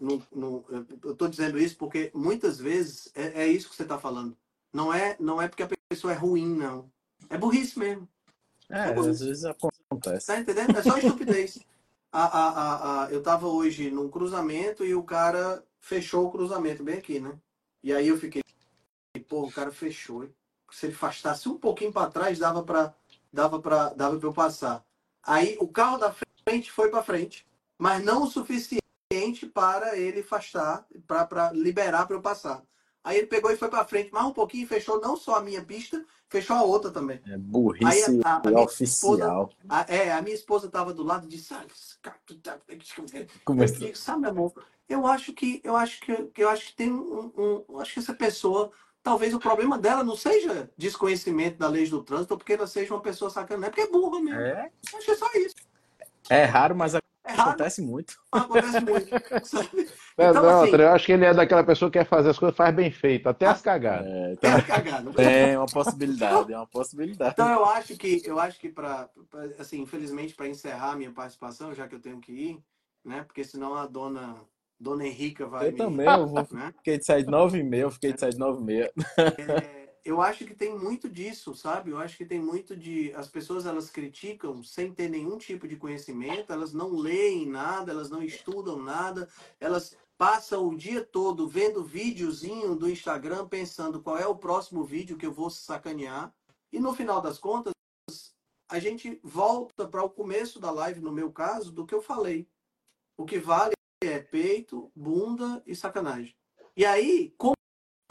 No, 0.00 0.22
no- 0.32 0.64
eu 1.02 1.12
estou 1.12 1.28
dizendo 1.28 1.58
isso 1.58 1.76
porque 1.76 2.10
muitas 2.14 2.58
vezes 2.58 3.10
é, 3.14 3.42
é 3.42 3.46
isso 3.46 3.68
que 3.68 3.76
você 3.76 3.82
está 3.82 3.98
falando. 3.98 4.36
Não 4.72 4.92
é, 4.92 5.16
não 5.20 5.40
é 5.40 5.48
porque 5.48 5.62
a 5.62 5.68
pessoa 5.88 6.12
é 6.12 6.16
ruim, 6.16 6.46
não. 6.54 6.90
É 7.28 7.36
burrice 7.36 7.78
mesmo. 7.78 8.08
É, 8.68 8.92
às 8.94 9.20
vezes 9.20 9.44
acontece. 9.44 10.26
Tá 10.26 10.38
entendendo? 10.38 10.76
É 10.76 10.82
só 10.82 10.96
estupidez. 10.98 11.58
A, 12.12 12.24
a, 12.24 12.48
a, 12.48 13.04
a- 13.04 13.10
eu 13.10 13.22
tava 13.22 13.46
hoje 13.46 13.90
num 13.90 14.08
cruzamento 14.08 14.84
e 14.84 14.94
o 14.94 15.02
cara 15.02 15.62
fechou 15.80 16.26
o 16.26 16.30
cruzamento 16.30 16.82
bem 16.82 16.98
aqui, 16.98 17.20
né? 17.20 17.38
E 17.82 17.92
aí 17.92 18.08
eu 18.08 18.16
fiquei, 18.18 18.42
pô, 19.28 19.42
o 19.46 19.52
cara 19.52 19.70
fechou. 19.70 20.28
Se 20.72 20.86
ele 20.86 20.94
afastasse 20.94 21.48
um 21.48 21.56
pouquinho 21.58 21.92
para 21.92 22.10
trás, 22.10 22.38
dava 22.38 22.62
para 22.62 22.94
dava 23.32 23.60
para 23.60 23.90
dava 23.90 24.18
para 24.18 24.28
eu 24.28 24.32
passar. 24.32 24.84
Aí 25.22 25.56
o 25.60 25.68
carro 25.68 25.98
da 25.98 26.14
frente 26.48 26.72
foi 26.72 26.90
para 26.90 27.02
frente, 27.02 27.46
mas 27.78 28.02
não 28.04 28.24
o 28.24 28.26
suficiente 28.26 28.80
para 29.52 29.96
ele 29.96 30.20
afastar, 30.20 30.86
para 31.06 31.52
liberar 31.52 32.06
para 32.06 32.16
eu 32.16 32.20
passar. 32.22 32.62
Aí 33.06 33.18
ele 33.18 33.28
pegou 33.28 33.52
e 33.52 33.56
foi 33.56 33.68
para 33.68 33.84
frente 33.84 34.12
mais 34.12 34.26
um 34.26 34.32
pouquinho 34.32 34.64
e 34.64 34.66
fechou 34.66 35.00
não 35.00 35.16
só 35.16 35.36
a 35.36 35.40
minha 35.40 35.62
pista, 35.62 36.04
fechou 36.28 36.56
a 36.56 36.62
outra 36.64 36.90
também. 36.90 37.20
É 37.24 37.38
burrice 37.38 37.84
Aí 37.86 38.20
a- 38.24 38.36
a 38.36 38.40
minha 38.50 38.64
oficial. 38.64 39.48
A, 39.68 39.86
é, 39.88 40.12
a 40.12 40.20
minha 40.20 40.34
esposa 40.34 40.66
estava 40.66 40.92
do 40.92 41.04
lado 41.04 41.24
e 41.24 41.28
disse, 41.28 41.54
ah, 41.54 41.64
tá- 42.02 42.16
Começou. 43.44 43.94
sabe, 43.94 44.26
amor, 44.26 44.52
eu 44.88 45.06
acho 45.06 45.32
que 45.32 45.60
eu 45.62 45.76
acho 45.76 46.00
que 46.00 46.30
eu 46.36 46.48
acho 46.48 46.66
que 46.66 46.74
tem 46.74 46.90
um, 46.92 47.64
um- 47.68 47.78
acho 47.78 47.92
que 47.94 48.00
essa 48.00 48.12
pessoa, 48.12 48.72
talvez 49.04 49.32
o 49.32 49.38
problema 49.38 49.78
dela 49.78 50.02
não 50.02 50.16
seja 50.16 50.68
desconhecimento 50.76 51.58
da 51.58 51.68
lei 51.68 51.88
do 51.88 52.02
trânsito, 52.02 52.36
porque 52.36 52.54
ela 52.54 52.66
seja 52.66 52.92
uma 52.92 53.00
pessoa 53.00 53.30
sacana, 53.30 53.66
é 53.66 53.70
porque 53.70 53.82
é 53.82 53.88
burra 53.88 54.20
mesmo. 54.20 54.40
É, 54.40 54.68
Acho 54.92 55.04
que 55.04 55.10
é 55.12 55.16
só 55.16 55.30
isso. 55.34 55.54
é 56.28 56.42
raro, 56.42 56.74
mas 56.74 56.96
É 57.26 57.32
raro, 57.32 57.50
acontece 57.50 57.82
muito. 57.82 58.16
acontece 58.30 58.80
muito. 58.80 59.10
Não, 60.18 60.30
Então, 60.30 60.42
não, 60.42 60.62
assim- 60.62 60.76
eu 60.76 60.88
acho 60.90 61.06
que 61.06 61.12
ele 61.12 61.24
é 61.24 61.34
daquela 61.34 61.64
pessoa 61.64 61.90
que 61.90 61.98
quer 61.98 62.06
fazer 62.06 62.30
as 62.30 62.38
coisas, 62.38 62.56
faz 62.56 62.74
bem 62.74 62.90
feito, 62.90 63.28
até 63.28 63.46
as 63.46 63.60
cagadas. 63.60 64.06
É, 64.06 64.30
É 64.30 64.32
então, 64.32 64.62
cagada. 64.62 65.22
é 65.22 65.58
uma 65.58 65.66
possibilidade, 65.66 66.52
é 66.52 66.56
uma 66.56 66.66
possibilidade. 66.66 67.32
Então 67.32 67.48
eu 67.50 67.64
acho 67.64 67.96
que 67.96 68.22
eu 68.24 68.38
acho 68.38 68.58
que 68.58 68.68
para 68.70 69.10
assim, 69.58 69.82
infelizmente 69.82 70.34
para 70.34 70.48
encerrar 70.48 70.92
a 70.92 70.96
minha 70.96 71.12
participação, 71.12 71.74
já 71.74 71.86
que 71.86 71.94
eu 71.94 72.00
tenho 72.00 72.20
que 72.20 72.32
ir, 72.32 72.58
né? 73.04 73.22
Porque 73.24 73.44
senão 73.44 73.74
a 73.74 73.86
dona 73.86 74.36
dona 74.78 75.06
Henrica 75.06 75.46
vai 75.46 75.68
Eu 75.68 75.72
me, 75.72 75.78
também, 75.78 76.06
eu 76.06 76.26
vou, 76.26 76.46
né? 76.52 76.72
fiquei 76.76 76.98
de 76.98 77.04
sair 77.04 77.24
de 77.24 77.30
9 77.30 77.58
e 77.58 77.62
meia, 77.62 77.82
eu 77.82 77.90
fiquei 77.90 78.12
de 78.12 78.20
sair 78.20 78.32
de 78.32 78.38
9 78.38 78.60
e 78.62 78.64
meia. 78.64 78.92
É, 79.38 79.85
eu 80.06 80.22
acho 80.22 80.46
que 80.46 80.54
tem 80.54 80.78
muito 80.78 81.08
disso, 81.08 81.52
sabe? 81.52 81.90
Eu 81.90 81.98
acho 81.98 82.16
que 82.16 82.24
tem 82.24 82.40
muito 82.40 82.76
de. 82.76 83.12
As 83.14 83.28
pessoas 83.28 83.66
elas 83.66 83.90
criticam 83.90 84.62
sem 84.62 84.92
ter 84.92 85.08
nenhum 85.08 85.36
tipo 85.36 85.66
de 85.66 85.76
conhecimento, 85.76 86.52
elas 86.52 86.72
não 86.72 86.94
leem 86.94 87.44
nada, 87.44 87.90
elas 87.90 88.08
não 88.08 88.22
estudam 88.22 88.80
nada, 88.80 89.28
elas 89.58 89.96
passam 90.16 90.68
o 90.68 90.76
dia 90.76 91.04
todo 91.04 91.48
vendo 91.48 91.84
videozinho 91.84 92.76
do 92.76 92.88
Instagram, 92.88 93.48
pensando 93.48 94.00
qual 94.00 94.16
é 94.16 94.26
o 94.26 94.38
próximo 94.38 94.84
vídeo 94.84 95.16
que 95.16 95.26
eu 95.26 95.32
vou 95.32 95.50
sacanear, 95.50 96.32
e 96.72 96.78
no 96.78 96.94
final 96.94 97.20
das 97.20 97.38
contas, 97.38 97.72
a 98.70 98.78
gente 98.78 99.20
volta 99.24 99.88
para 99.88 100.04
o 100.04 100.10
começo 100.10 100.60
da 100.60 100.70
live, 100.70 101.00
no 101.00 101.10
meu 101.10 101.32
caso, 101.32 101.72
do 101.72 101.84
que 101.84 101.94
eu 101.94 102.00
falei. 102.00 102.48
O 103.16 103.24
que 103.24 103.40
vale 103.40 103.74
é 104.04 104.20
peito, 104.20 104.90
bunda 104.94 105.62
e 105.66 105.74
sacanagem. 105.74 106.36
E 106.76 106.84
aí, 106.84 107.34
como 107.36 107.56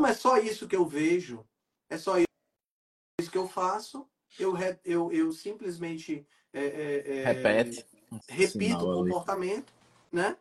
é 0.05 0.13
só 0.13 0.37
isso 0.37 0.67
que 0.67 0.75
eu 0.75 0.85
vejo, 0.85 1.45
é 1.89 1.97
só 1.97 2.17
isso 2.17 3.31
que 3.31 3.37
eu 3.37 3.47
faço, 3.47 4.09
eu, 4.39 4.51
re- 4.51 4.79
eu, 4.83 5.11
eu 5.11 5.31
simplesmente 5.31 6.27
é, 6.53 6.65
é, 6.65 7.19
é, 7.19 7.23
Repete. 7.33 7.85
repito 8.27 8.79
Sinal 8.79 8.87
o 8.87 8.91
ali. 9.01 9.11
comportamento, 9.11 9.73
né? 10.11 10.37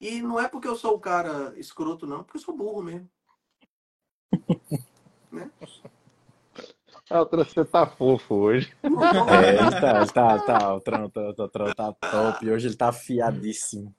E 0.00 0.20
não 0.20 0.38
é 0.38 0.48
porque 0.48 0.68
eu 0.68 0.76
sou 0.76 0.94
o 0.94 1.00
cara 1.00 1.58
escroto, 1.58 2.06
não, 2.06 2.22
porque 2.24 2.36
eu 2.36 2.42
sou 2.42 2.56
burro 2.56 2.82
mesmo. 2.82 3.10
Ah, 7.10 7.22
você 7.24 7.62
tá 7.66 7.86
fofo 7.86 8.34
hoje. 8.34 8.72
É, 8.82 9.48
ele 9.50 9.80
tá, 9.80 9.96
ele 10.00 10.10
tá, 10.10 10.38
tá, 10.38 10.74
o 10.74 10.80
Tron, 10.80 11.10
tá, 11.10 11.32
tá, 11.34 11.48
tá, 11.48 11.74
tá 11.74 11.92
top. 11.92 12.50
Hoje 12.50 12.68
ele 12.68 12.76
tá 12.76 12.88
afiadíssimo. 12.88 13.94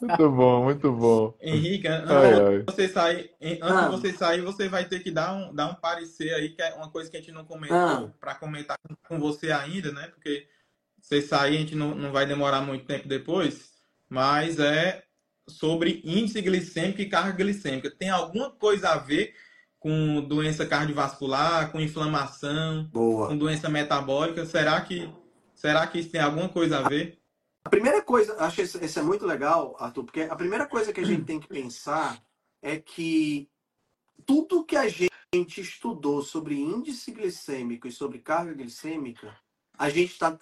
Muito 0.00 0.30
bom, 0.32 0.64
muito 0.64 0.92
bom. 0.92 1.34
Henrique, 1.40 1.86
antes 1.86 2.10
Ai, 2.10 2.62
você 2.66 2.88
sair, 2.88 3.30
antes 3.40 3.62
Ah. 3.62 3.84
de 3.84 3.90
você 3.92 4.12
sair, 4.12 4.40
você 4.40 4.68
vai 4.68 4.84
ter 4.84 4.98
que 5.00 5.12
dar 5.12 5.32
um, 5.32 5.54
dar 5.54 5.70
um 5.70 5.74
parecer 5.76 6.34
aí, 6.34 6.48
que 6.48 6.60
é 6.60 6.74
uma 6.74 6.90
coisa 6.90 7.08
que 7.08 7.16
a 7.16 7.20
gente 7.20 7.30
não 7.32 7.44
comentou, 7.44 7.76
Ah. 7.78 8.10
para 8.18 8.34
comentar 8.34 8.76
com- 8.82 8.96
com 9.08 9.20
você 9.20 9.52
ainda, 9.52 9.92
né? 9.92 10.08
Porque 10.08 10.48
você 11.00 11.22
sair, 11.22 11.56
a 11.56 11.60
gente 11.60 11.76
não, 11.76 11.94
não 11.94 12.10
vai 12.10 12.26
demorar 12.26 12.60
muito 12.62 12.84
tempo 12.84 13.06
depois, 13.06 13.70
mas 14.08 14.58
é 14.58 15.04
sobre 15.48 16.02
índice 16.04 16.42
glicêmico 16.42 17.00
e 17.00 17.08
carga 17.08 17.32
glicêmica. 17.32 17.88
Tem 17.90 18.10
alguma 18.10 18.50
coisa 18.50 18.88
a 18.90 18.96
ver 18.98 19.34
com 19.78 20.20
doença 20.22 20.66
cardiovascular, 20.66 21.70
com 21.70 21.80
inflamação, 21.80 22.84
Boa. 22.92 23.28
com 23.28 23.36
doença 23.36 23.68
metabólica? 23.68 24.44
Será 24.44 24.80
que, 24.80 25.08
será 25.54 25.86
que 25.86 25.98
isso 26.00 26.10
tem 26.10 26.20
alguma 26.20 26.48
coisa 26.48 26.78
a 26.78 26.88
ver? 26.88 27.18
A 27.64 27.68
primeira 27.70 28.02
coisa, 28.02 28.34
acho 28.42 28.62
isso, 28.62 28.82
isso 28.82 28.98
é 28.98 29.02
muito 29.02 29.26
legal, 29.26 29.76
Arthur, 29.78 30.04
porque 30.04 30.22
a 30.22 30.34
primeira 30.36 30.66
coisa 30.66 30.92
que 30.92 31.00
a 31.00 31.04
gente 31.04 31.24
tem 31.24 31.38
que 31.38 31.48
pensar 31.48 32.22
é 32.62 32.78
que 32.78 33.48
tudo 34.24 34.64
que 34.64 34.76
a 34.76 34.88
gente 34.88 35.60
estudou 35.60 36.22
sobre 36.22 36.58
índice 36.58 37.12
glicêmico 37.12 37.86
e 37.86 37.92
sobre 37.92 38.18
carga 38.18 38.54
glicêmica, 38.54 39.36
a 39.76 39.90
gente, 39.90 40.18
tá, 40.18 40.36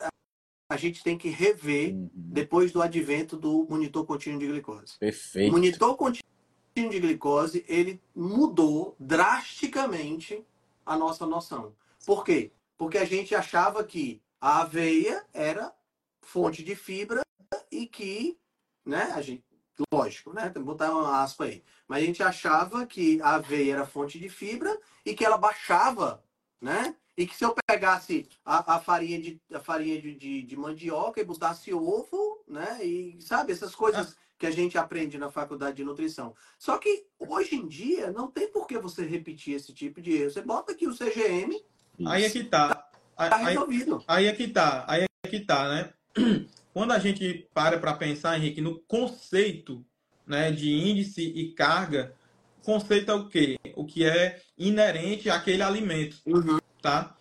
a 0.70 0.76
gente 0.76 1.02
tem 1.02 1.18
que 1.18 1.28
rever 1.28 1.94
Uhum. 1.94 2.10
depois 2.14 2.72
do 2.72 2.80
advento 2.80 3.36
do 3.36 3.66
monitor 3.68 4.06
contínuo 4.06 4.38
de 4.38 4.46
glicose. 4.46 4.94
O 4.94 4.98
Perfeito. 4.98 5.52
monitor 5.52 5.96
contínuo 5.96 6.35
de 6.76 7.00
glicose, 7.00 7.64
ele 7.66 8.02
mudou 8.14 8.94
drasticamente 9.00 10.44
a 10.84 10.96
nossa 10.96 11.24
noção. 11.24 11.74
Por 12.04 12.22
quê? 12.22 12.52
Porque 12.76 12.98
a 12.98 13.04
gente 13.04 13.34
achava 13.34 13.82
que 13.82 14.20
a 14.38 14.60
aveia 14.60 15.24
era 15.32 15.72
fonte 16.20 16.62
de 16.62 16.76
fibra 16.76 17.22
e 17.70 17.86
que, 17.86 18.38
né, 18.84 19.10
a 19.14 19.22
gente, 19.22 19.42
lógico, 19.90 20.34
né, 20.34 20.50
botar 20.50 20.90
uma 20.90 21.22
aspa 21.22 21.44
aí, 21.44 21.64
mas 21.88 22.02
a 22.02 22.06
gente 22.06 22.22
achava 22.22 22.86
que 22.86 23.20
a 23.22 23.36
aveia 23.36 23.72
era 23.72 23.86
fonte 23.86 24.18
de 24.18 24.28
fibra 24.28 24.78
e 25.04 25.14
que 25.14 25.24
ela 25.24 25.38
baixava, 25.38 26.22
né, 26.60 26.94
e 27.16 27.26
que 27.26 27.34
se 27.34 27.44
eu 27.44 27.54
pegasse 27.66 28.28
a, 28.44 28.74
a 28.76 28.80
farinha, 28.80 29.18
de, 29.18 29.40
a 29.50 29.58
farinha 29.58 30.00
de, 30.00 30.14
de, 30.14 30.42
de, 30.42 30.56
mandioca 30.56 31.18
e 31.18 31.24
botasse 31.24 31.72
ovo, 31.72 32.44
né? 32.46 32.84
E 32.84 33.16
sabe, 33.22 33.52
essas 33.52 33.74
coisas 33.74 34.18
que 34.38 34.46
a 34.46 34.50
gente 34.50 34.76
aprende 34.76 35.18
na 35.18 35.30
faculdade 35.30 35.76
de 35.76 35.84
nutrição. 35.84 36.34
Só 36.58 36.78
que 36.78 37.06
hoje 37.18 37.56
em 37.56 37.66
dia 37.66 38.10
não 38.10 38.30
tem 38.30 38.50
por 38.50 38.66
que 38.66 38.78
você 38.78 39.04
repetir 39.04 39.54
esse 39.54 39.72
tipo 39.72 40.00
de 40.00 40.12
erro. 40.12 40.30
Você 40.30 40.42
bota 40.42 40.72
aqui 40.72 40.86
o 40.86 40.94
CGM. 40.94 41.62
Aí 42.06 42.24
é 42.24 42.30
que 42.30 42.44
tá. 42.44 42.74
Tá, 43.16 43.30
tá 43.30 43.36
resolvido. 43.36 44.04
Aí, 44.06 44.24
aí 44.24 44.26
é 44.26 44.32
que 44.34 44.48
tá. 44.48 44.84
Aí 44.86 45.04
é 45.04 45.28
que 45.28 45.40
tá, 45.40 45.68
né? 45.68 45.92
Quando 46.72 46.92
a 46.92 46.98
gente 46.98 47.48
para 47.54 47.78
para 47.78 47.94
pensar, 47.94 48.36
Henrique, 48.36 48.60
no 48.60 48.78
conceito 48.80 49.84
né, 50.26 50.50
de 50.52 50.70
índice 50.70 51.22
e 51.22 51.52
carga, 51.52 52.14
conceito 52.62 53.10
é 53.10 53.14
o 53.14 53.28
quê? 53.28 53.58
O 53.74 53.86
que 53.86 54.04
é 54.04 54.42
inerente 54.58 55.30
àquele 55.30 55.62
alimento. 55.62 56.18
Uhum 56.26 56.58
tá? 56.86 57.16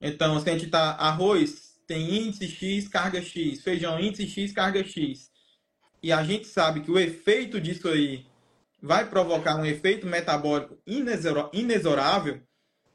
Então, 0.00 0.40
se 0.40 0.50
a 0.50 0.52
gente 0.52 0.68
tá 0.68 0.92
arroz, 0.92 1.78
tem 1.86 2.26
índice 2.26 2.48
X, 2.48 2.88
carga 2.88 3.22
X, 3.22 3.62
feijão, 3.62 4.00
índice 4.00 4.26
X, 4.26 4.52
carga 4.52 4.82
X. 4.82 5.30
E 6.02 6.12
a 6.12 6.22
gente 6.22 6.46
sabe 6.46 6.80
que 6.80 6.90
o 6.90 6.98
efeito 6.98 7.60
disso 7.60 7.88
aí 7.88 8.26
vai 8.82 9.08
provocar 9.08 9.56
um 9.56 9.64
efeito 9.64 10.06
metabólico 10.06 10.76
inexorável, 11.52 12.42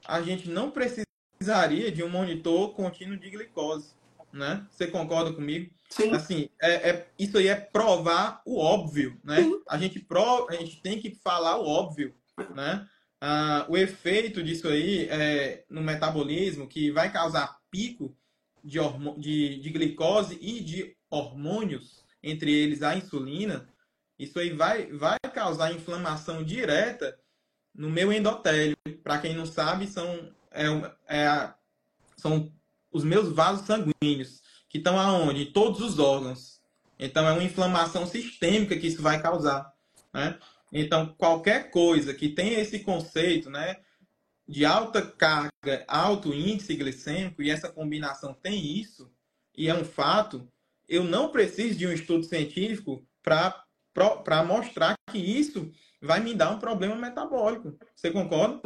a 0.06 0.22
gente 0.22 0.50
não 0.50 0.70
precisaria 0.70 1.92
de 1.92 2.04
um 2.04 2.10
monitor 2.10 2.74
contínuo 2.74 3.18
de 3.18 3.30
glicose, 3.30 3.92
né? 4.34 4.66
Você 4.70 4.88
concorda 4.88 5.32
comigo? 5.32 5.74
Sim. 5.90 6.12
Assim, 6.12 6.50
é, 6.62 6.90
é 6.90 7.08
isso 7.18 7.38
aí 7.38 7.48
é 7.48 7.56
provar 7.56 8.42
o 8.46 8.60
óbvio, 8.60 9.18
né? 9.24 9.38
A 9.70 9.78
gente, 9.78 10.00
pro, 10.00 10.48
a 10.50 10.54
gente 10.54 10.82
tem 10.82 11.00
que 11.00 11.16
falar 11.16 11.58
o 11.58 11.66
óbvio, 11.66 12.14
né? 12.54 12.86
ah, 13.20 13.66
o 13.68 13.78
efeito 13.78 14.44
disso 14.44 14.68
aí 14.68 15.08
é, 15.10 15.64
no 15.70 15.82
metabolismo, 15.82 16.68
que 16.68 16.92
vai 16.92 17.12
causar 17.12 17.58
pico 17.72 18.16
de, 18.64 18.80
de, 19.18 19.60
de 19.60 19.70
glicose 19.70 20.38
e 20.42 20.62
de 20.62 20.96
hormônios, 21.10 22.04
entre 22.30 22.52
eles 22.52 22.82
a 22.82 22.96
insulina, 22.96 23.68
isso 24.18 24.40
aí 24.40 24.52
vai, 24.52 24.88
vai 24.88 25.18
causar 25.34 25.74
inflamação 25.74 26.44
direta 26.44 27.18
no 27.74 27.90
meu 27.90 28.12
endotélio. 28.12 28.76
Para 29.04 29.20
quem 29.20 29.36
não 29.36 29.46
sabe, 29.46 29.88
são, 29.88 30.32
é, 30.52 30.66
é, 31.08 31.54
são 32.16 32.52
os 32.92 33.04
meus 33.04 33.32
vasos 33.32 33.66
sanguíneos, 33.66 34.42
que 34.68 34.80
estão 34.80 35.00
aonde? 35.00 35.44
Em 35.44 35.52
todos 35.52 35.82
os 35.82 36.00
órgãos. 36.00 36.60
Então, 37.00 37.28
é 37.28 37.32
uma 37.32 37.44
inflamação 37.44 38.08
sistêmica 38.08 38.76
que 38.76 38.88
isso 38.88 39.02
vai 39.02 39.22
causar. 39.22 39.72
Né? 40.12 40.38
Então, 40.72 41.14
qualquer 41.18 41.70
coisa 41.70 42.14
que 42.14 42.30
tenha 42.30 42.60
esse 42.60 42.80
conceito, 42.80 43.50
né, 43.50 43.78
de 44.48 44.66
alta 44.66 45.02
carga, 45.02 45.86
alto 45.88 46.34
índice 46.34 46.76
glicêmico, 46.76 47.44
e 47.44 47.52
essa 47.52 47.70
combinação 47.70 48.34
tem 48.34 48.80
isso, 48.80 49.12
e 49.56 49.70
é 49.70 49.76
um 49.76 49.86
fato, 49.86 50.48
eu 50.88 51.04
não 51.04 51.32
preciso 51.32 51.78
de 51.78 51.86
um 51.88 51.92
estudo 51.92 52.24
científico 52.24 53.06
para 53.22 54.44
mostrar 54.46 54.96
que 55.10 55.18
isso 55.18 55.72
vai 56.02 56.20
me 56.20 56.34
dar 56.34 56.52
um 56.52 56.60
problema 56.60 56.96
metabólico. 56.96 57.78
Você 57.96 58.12
concorda? 58.12 58.62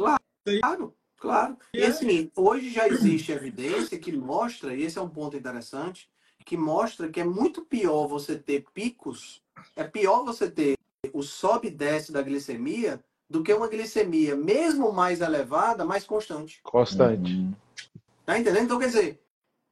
Claro, 0.60 0.94
claro. 1.16 1.56
E 1.74 1.82
assim, 1.82 2.30
hoje 2.36 2.70
já 2.70 2.86
existe 2.88 3.32
evidência 3.32 3.98
que 3.98 4.12
mostra, 4.12 4.74
e 4.74 4.82
esse 4.82 4.98
é 4.98 5.02
um 5.02 5.08
ponto 5.08 5.36
interessante, 5.36 6.08
que 6.44 6.56
mostra 6.56 7.08
que 7.08 7.20
é 7.20 7.24
muito 7.24 7.64
pior 7.64 8.06
você 8.06 8.36
ter 8.36 8.64
picos, 8.74 9.42
é 9.76 9.84
pior 9.84 10.24
você 10.24 10.50
ter 10.50 10.76
o 11.12 11.22
sobe 11.22 11.68
e 11.68 11.70
desce 11.70 12.12
da 12.12 12.22
glicemia 12.22 13.02
do 13.28 13.42
que 13.42 13.52
uma 13.54 13.68
glicemia, 13.68 14.36
mesmo 14.36 14.92
mais 14.92 15.20
elevada, 15.20 15.84
mais 15.84 16.04
constante. 16.04 16.60
Constante. 16.62 17.32
Uhum. 17.32 17.54
Tá 18.26 18.38
entendendo? 18.38 18.64
Então, 18.64 18.78
quer 18.78 18.86
dizer, 18.86 19.22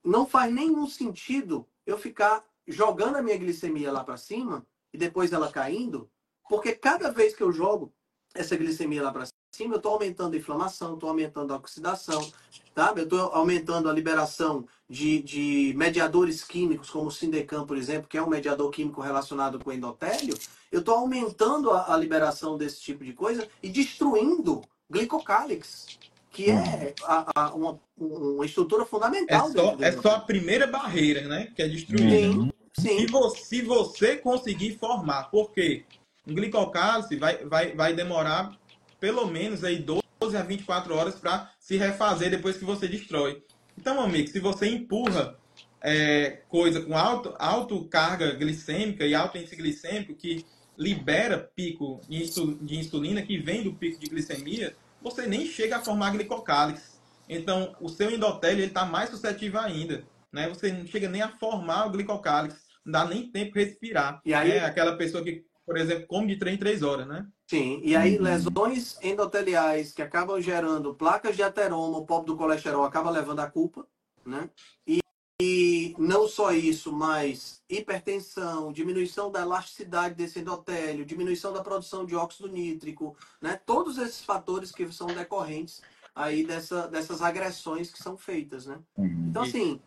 não 0.02 0.26
faz 0.26 0.52
nenhum 0.52 0.86
sentido 0.86 1.66
eu 1.90 1.98
ficar 1.98 2.44
jogando 2.66 3.16
a 3.16 3.22
minha 3.22 3.36
glicemia 3.36 3.90
lá 3.90 4.04
para 4.04 4.16
cima 4.16 4.66
e 4.92 4.98
depois 4.98 5.32
ela 5.32 5.50
caindo, 5.50 6.10
porque 6.48 6.72
cada 6.72 7.10
vez 7.10 7.34
que 7.34 7.42
eu 7.42 7.52
jogo 7.52 7.92
essa 8.34 8.56
glicemia 8.56 9.02
lá 9.02 9.12
para 9.12 9.26
cima, 9.52 9.74
eu 9.74 9.78
estou 9.78 9.92
aumentando 9.92 10.34
a 10.34 10.38
inflamação, 10.38 10.94
estou 10.94 11.08
aumentando 11.08 11.52
a 11.52 11.56
oxidação, 11.56 12.32
tá? 12.74 12.92
eu 12.96 13.04
estou 13.04 13.20
aumentando 13.32 13.88
a 13.88 13.92
liberação 13.92 14.66
de, 14.88 15.20
de 15.22 15.74
mediadores 15.76 16.44
químicos, 16.44 16.90
como 16.90 17.08
o 17.08 17.10
Sindecam, 17.10 17.66
por 17.66 17.76
exemplo, 17.76 18.08
que 18.08 18.16
é 18.16 18.22
um 18.22 18.28
mediador 18.28 18.70
químico 18.70 19.00
relacionado 19.00 19.58
com 19.58 19.70
o 19.70 19.72
endotélio, 19.72 20.36
eu 20.70 20.80
estou 20.80 20.94
aumentando 20.94 21.70
a, 21.70 21.92
a, 21.92 21.96
liberação 21.96 22.56
desse 22.56 22.80
tipo 22.80 23.04
de 23.04 23.12
coisa 23.12 23.48
e 23.60 23.68
destruindo 23.68 24.62
glicocálix, 24.88 25.98
que 26.30 26.50
é 26.50 26.94
a, 27.04 27.42
a, 27.42 27.54
uma, 27.54 27.80
uma 27.98 28.46
estrutura 28.46 28.84
fundamental. 28.84 29.48
É 29.48 29.52
só, 29.52 29.76
é 29.80 29.92
só 29.92 30.16
a 30.16 30.20
primeira 30.20 30.66
barreira, 30.66 31.26
né? 31.26 31.52
Que 31.54 31.62
é 31.62 31.68
destruir. 31.68 32.32
Sim, 32.32 32.52
sim. 32.78 32.98
Se, 33.00 33.06
você, 33.06 33.44
se 33.44 33.62
você 33.62 34.16
conseguir 34.16 34.78
formar, 34.78 35.24
porque 35.24 35.84
um 36.26 36.34
glicocálise 36.34 37.16
vai, 37.16 37.44
vai, 37.44 37.74
vai 37.74 37.94
demorar 37.94 38.58
pelo 39.00 39.26
menos 39.26 39.64
aí 39.64 39.78
12 39.78 40.02
a 40.36 40.42
24 40.42 40.94
horas 40.94 41.14
para 41.14 41.50
se 41.58 41.76
refazer 41.76 42.30
depois 42.30 42.56
que 42.56 42.64
você 42.64 42.86
destrói. 42.86 43.42
Então, 43.76 44.00
amigo, 44.00 44.28
se 44.28 44.38
você 44.38 44.68
empurra 44.68 45.36
é, 45.82 46.42
coisa 46.48 46.82
com 46.82 46.96
alto, 46.96 47.34
alto 47.38 47.84
carga 47.86 48.32
glicêmica 48.34 49.06
e 49.06 49.14
alto 49.14 49.38
índice 49.38 49.56
glicêmico 49.56 50.14
que 50.14 50.44
libera 50.76 51.38
pico 51.38 52.00
de 52.08 52.78
insulina 52.78 53.22
que 53.22 53.38
vem 53.38 53.62
do 53.62 53.72
pico 53.72 53.98
de 53.98 54.06
glicemia, 54.06 54.76
você 55.02 55.26
nem 55.26 55.46
chega 55.46 55.76
a 55.76 55.80
formar 55.80 56.12
glicocálix. 56.12 56.98
Então, 57.28 57.74
o 57.80 57.88
seu 57.88 58.10
endotélio 58.10 58.64
está 58.64 58.84
mais 58.84 59.10
suscetível 59.10 59.60
ainda. 59.60 60.04
Né? 60.32 60.48
Você 60.48 60.72
não 60.72 60.86
chega 60.86 61.08
nem 61.08 61.22
a 61.22 61.28
formar 61.38 61.86
o 61.86 61.90
glicocálix. 61.90 62.56
Não 62.84 62.92
dá 62.92 63.04
nem 63.04 63.30
tempo 63.30 63.52
de 63.54 63.64
respirar. 63.64 64.20
E 64.24 64.34
aí... 64.34 64.50
É 64.52 64.64
aquela 64.64 64.96
pessoa 64.96 65.22
que, 65.22 65.44
por 65.64 65.76
exemplo, 65.76 66.06
come 66.06 66.28
de 66.28 66.36
3 66.36 66.56
em 66.56 66.58
3 66.58 66.82
horas, 66.82 67.06
né? 67.06 67.26
Sim, 67.48 67.80
e 67.82 67.96
aí 67.96 68.16
uhum. 68.16 68.22
lesões 68.22 68.96
endoteliais 69.02 69.92
que 69.92 70.02
acabam 70.02 70.40
gerando 70.40 70.94
placas 70.94 71.34
de 71.34 71.42
ateroma, 71.42 71.98
o 71.98 72.06
pobre 72.06 72.28
do 72.28 72.36
colesterol 72.36 72.84
acaba 72.84 73.10
levando 73.10 73.40
a 73.40 73.50
culpa, 73.50 73.84
né? 74.24 74.48
E, 74.86 75.00
e 75.40 75.94
não 75.98 76.28
só 76.28 76.52
isso, 76.52 76.92
mas 76.92 77.62
hipertensão, 77.68 78.70
diminuição 78.70 79.30
da 79.30 79.40
elasticidade 79.40 80.14
desse 80.14 80.38
endotélio, 80.40 81.06
diminuição 81.06 81.50
da 81.50 81.62
produção 81.62 82.04
de 82.04 82.14
óxido 82.14 82.48
nítrico, 82.48 83.16
né? 83.40 83.58
Todos 83.64 83.96
esses 83.96 84.22
fatores 84.22 84.70
que 84.70 84.92
são 84.92 85.06
decorrentes 85.06 85.80
aí 86.14 86.46
dessa, 86.46 86.86
dessas 86.88 87.22
agressões 87.22 87.90
que 87.90 87.98
são 87.98 88.18
feitas, 88.18 88.66
né? 88.66 88.78
Uhum. 88.98 89.28
Então, 89.30 89.42
assim, 89.42 89.80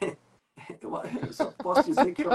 eu 0.80 1.32
só 1.32 1.46
posso 1.58 1.82
dizer 1.84 2.14
que. 2.14 2.22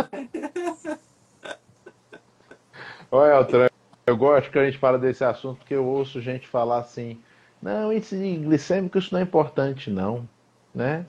Olha, 3.10 3.36
Elton, 3.36 3.68
eu 4.06 4.18
gosto 4.18 4.52
que 4.52 4.60
a 4.60 4.66
gente 4.66 4.78
fala 4.78 5.00
desse 5.00 5.24
assunto 5.24 5.60
porque 5.60 5.76
eu 5.76 5.86
ouço 5.86 6.20
gente 6.20 6.46
falar 6.46 6.80
assim, 6.80 7.22
não, 7.62 7.94
índice 7.94 8.18
glicêmico 8.38 8.98
isso 8.98 9.14
não 9.14 9.22
é 9.22 9.24
importante, 9.24 9.90
não, 9.90 10.28
né? 10.76 11.06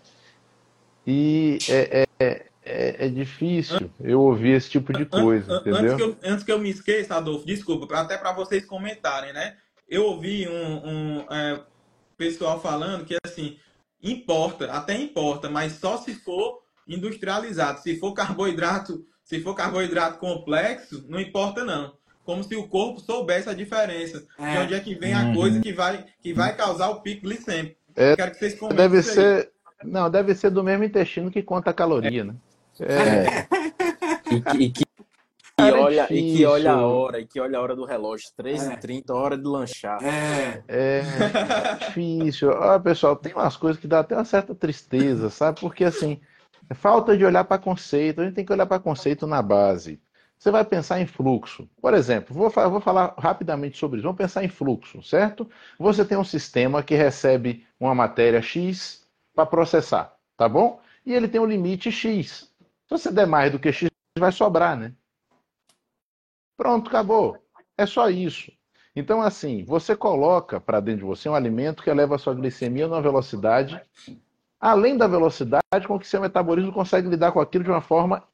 E 1.07 1.59
é, 1.69 2.07
é, 2.19 2.47
é, 2.65 3.07
é 3.07 3.09
difícil 3.09 3.91
eu 4.01 4.21
ouvir 4.21 4.53
esse 4.53 4.71
tipo 4.71 4.93
de 4.93 5.05
coisa, 5.05 5.53
antes, 5.53 5.67
entendeu? 5.67 5.93
Antes 5.93 5.97
que, 5.97 6.03
eu, 6.03 6.33
antes 6.33 6.45
que 6.45 6.53
eu 6.53 6.59
me 6.59 6.71
esqueça, 6.71 7.17
Adolfo, 7.17 7.47
desculpa, 7.47 7.95
até 7.99 8.17
para 8.17 8.33
vocês 8.33 8.65
comentarem, 8.65 9.33
né? 9.33 9.57
Eu 9.89 10.05
ouvi 10.05 10.49
um, 10.49 10.89
um 10.89 11.21
é, 11.31 11.61
pessoal 12.17 12.61
falando 12.61 13.05
que, 13.05 13.17
assim, 13.25 13.59
importa, 14.03 14.73
até 14.73 14.97
importa, 14.97 15.49
mas 15.49 15.75
só 15.75 15.99
se 15.99 16.15
for 16.15 16.63
industrializado. 16.89 17.81
Se 17.81 17.99
for 17.99 18.13
carboidrato 18.15 19.05
se 19.27 19.41
for 19.41 19.55
carboidrato 19.55 20.19
complexo, 20.19 21.05
não 21.09 21.21
importa 21.21 21.65
não. 21.65 21.93
Como 22.25 22.45
se 22.45 22.55
o 22.55 22.69
corpo 22.69 23.01
soubesse 23.01 23.49
a 23.49 23.55
diferença 23.55 24.25
é. 24.39 24.53
de 24.53 24.59
onde 24.59 24.75
é 24.75 24.81
que 24.81 24.95
vem 24.95 25.13
a 25.13 25.25
uhum. 25.25 25.35
coisa 25.35 25.61
que 25.61 25.73
vai, 25.73 26.05
que 26.23 26.33
vai 26.33 26.57
causar 26.57 26.91
o 26.91 27.01
pico 27.01 27.23
glicêmico. 27.23 27.77
É, 27.97 28.15
Quero 28.15 28.31
que 28.31 28.39
vocês 28.39 28.55
comentem 28.55 28.77
deve 28.77 29.03
ser, 29.03 29.51
Não, 29.87 30.11
deve 30.11 30.35
ser 30.35 30.51
do 30.51 30.63
mesmo 30.63 30.85
intestino 30.85 31.31
que 31.31 31.43
conta 31.43 31.71
a 31.71 31.75
caloria, 31.75 32.25
né? 32.25 32.35
É. 32.81 33.47
e, 34.35 34.41
que, 34.41 34.57
e, 34.59 34.71
que, 34.71 34.85
e, 35.59 35.63
olha, 35.63 36.07
e 36.13 36.37
que 36.37 36.45
olha 36.45 36.73
a 36.73 36.87
hora, 36.87 37.21
e 37.21 37.27
que 37.27 37.41
olha 37.41 37.59
a 37.59 37.63
hora 37.63 37.75
do 37.75 37.87
relógio, 37.87 38.29
13h30, 38.39 39.05
é. 39.09 39.13
hora 39.13 39.39
de 39.39 39.45
lanchar. 39.45 40.03
É, 40.05 40.63
é, 40.69 41.03
é 41.03 41.87
difícil. 41.87 42.51
Olha, 42.51 42.79
pessoal, 42.79 43.17
tem 43.17 43.33
umas 43.33 43.57
coisas 43.57 43.81
que 43.81 43.89
dá 43.89 44.01
até 44.01 44.15
uma 44.15 44.25
certa 44.25 44.55
tristeza, 44.55 45.31
sabe? 45.31 45.61
Porque 45.61 45.85
assim, 45.85 46.21
é 46.69 46.75
falta 46.75 47.17
de 47.17 47.25
olhar 47.25 47.45
para 47.45 47.59
conceito. 47.59 48.21
A 48.21 48.25
gente 48.25 48.35
tem 48.35 48.45
que 48.45 48.53
olhar 48.53 48.67
para 48.67 48.79
conceito 48.79 49.27
na 49.27 49.41
base. 49.41 49.99
você 50.39 50.51
vai 50.51 50.65
pensar 50.65 51.01
em 51.01 51.07
fluxo. 51.07 51.67
Por 51.81 51.95
exemplo, 51.95 52.35
vou, 52.35 52.51
vou 52.51 52.81
falar 52.81 53.15
rapidamente 53.17 53.79
sobre 53.79 53.99
isso. 53.99 54.05
Vamos 54.05 54.19
pensar 54.19 54.45
em 54.45 54.49
fluxo, 54.49 55.03
certo? 55.03 55.49
Você 55.79 56.05
tem 56.05 56.19
um 56.19 56.25
sistema 56.25 56.83
que 56.83 56.95
recebe 56.95 57.65
uma 57.81 57.95
matéria 57.95 58.43
X 58.43 59.06
para 59.37 59.45
processar, 59.45 60.17
tá 60.35 60.49
bom? 60.49 60.81
E 61.05 61.13
ele 61.13 61.29
tem 61.29 61.39
um 61.41 61.47
limite 61.47 61.93
X. 61.93 62.51
Se 62.59 62.91
você 62.91 63.13
der 63.13 63.27
mais 63.27 63.53
do 63.53 63.59
que 63.59 63.71
X, 63.71 63.91
vai 64.19 64.33
sobrar, 64.33 64.75
né? 64.75 64.95
Pronto, 66.57 66.89
acabou. 66.89 67.37
É 67.77 67.85
só 67.85 68.09
isso. 68.09 68.51
Então, 68.97 69.21
assim, 69.21 69.63
você 69.63 69.95
coloca 69.95 70.59
para 70.59 70.81
dentro 70.81 71.01
de 71.01 71.05
você 71.05 71.29
um 71.29 71.35
alimento 71.35 71.83
que 71.83 71.91
eleva 71.91 72.15
a 72.15 72.19
sua 72.19 72.33
glicemia 72.33 72.89
numa 72.89 73.03
velocidade, 73.03 73.79
além 74.59 74.97
da 74.97 75.07
velocidade 75.07 75.87
com 75.87 75.99
que 75.99 76.09
seu 76.09 76.23
metabolismo 76.23 76.73
consegue 76.73 77.07
lidar 77.07 77.31
com 77.31 77.41
aquilo 77.41 77.63
de 77.63 77.71
uma 77.71 77.83
forma 77.83 78.27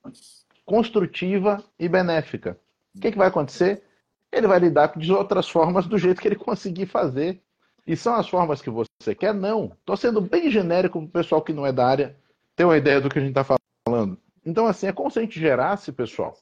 construtiva 0.64 1.62
e 1.76 1.88
benéfica. 1.88 2.56
O 2.94 3.00
que, 3.00 3.10
que 3.10 3.18
vai 3.18 3.26
acontecer? 3.26 3.82
Ele 4.30 4.46
vai 4.46 4.60
lidar 4.60 4.96
de 4.96 5.12
outras 5.12 5.48
formas 5.48 5.84
do 5.84 5.98
jeito 5.98 6.22
que 6.22 6.28
ele 6.28 6.36
conseguir 6.38 6.86
fazer. 6.86 7.42
E 7.84 7.96
são 7.96 8.14
as 8.14 8.28
formas 8.28 8.62
que 8.62 8.70
você 8.70 8.91
quer? 9.14 9.34
Não. 9.34 9.72
Estou 9.80 9.96
sendo 9.96 10.20
bem 10.20 10.50
genérico 10.50 10.98
para 10.98 11.06
o 11.06 11.10
pessoal 11.10 11.42
que 11.42 11.52
não 11.52 11.66
é 11.66 11.72
da 11.72 11.86
área 11.86 12.16
ter 12.54 12.64
uma 12.64 12.76
ideia 12.76 13.00
do 13.00 13.08
que 13.08 13.18
a 13.18 13.22
gente 13.22 13.36
está 13.36 13.44
falando. 13.86 14.18
Então, 14.44 14.66
assim, 14.66 14.86
é 14.86 14.92
como 14.92 15.10
se 15.10 15.18
a 15.18 15.22
gente 15.22 15.38
gerasse, 15.38 15.92
pessoal, 15.92 16.36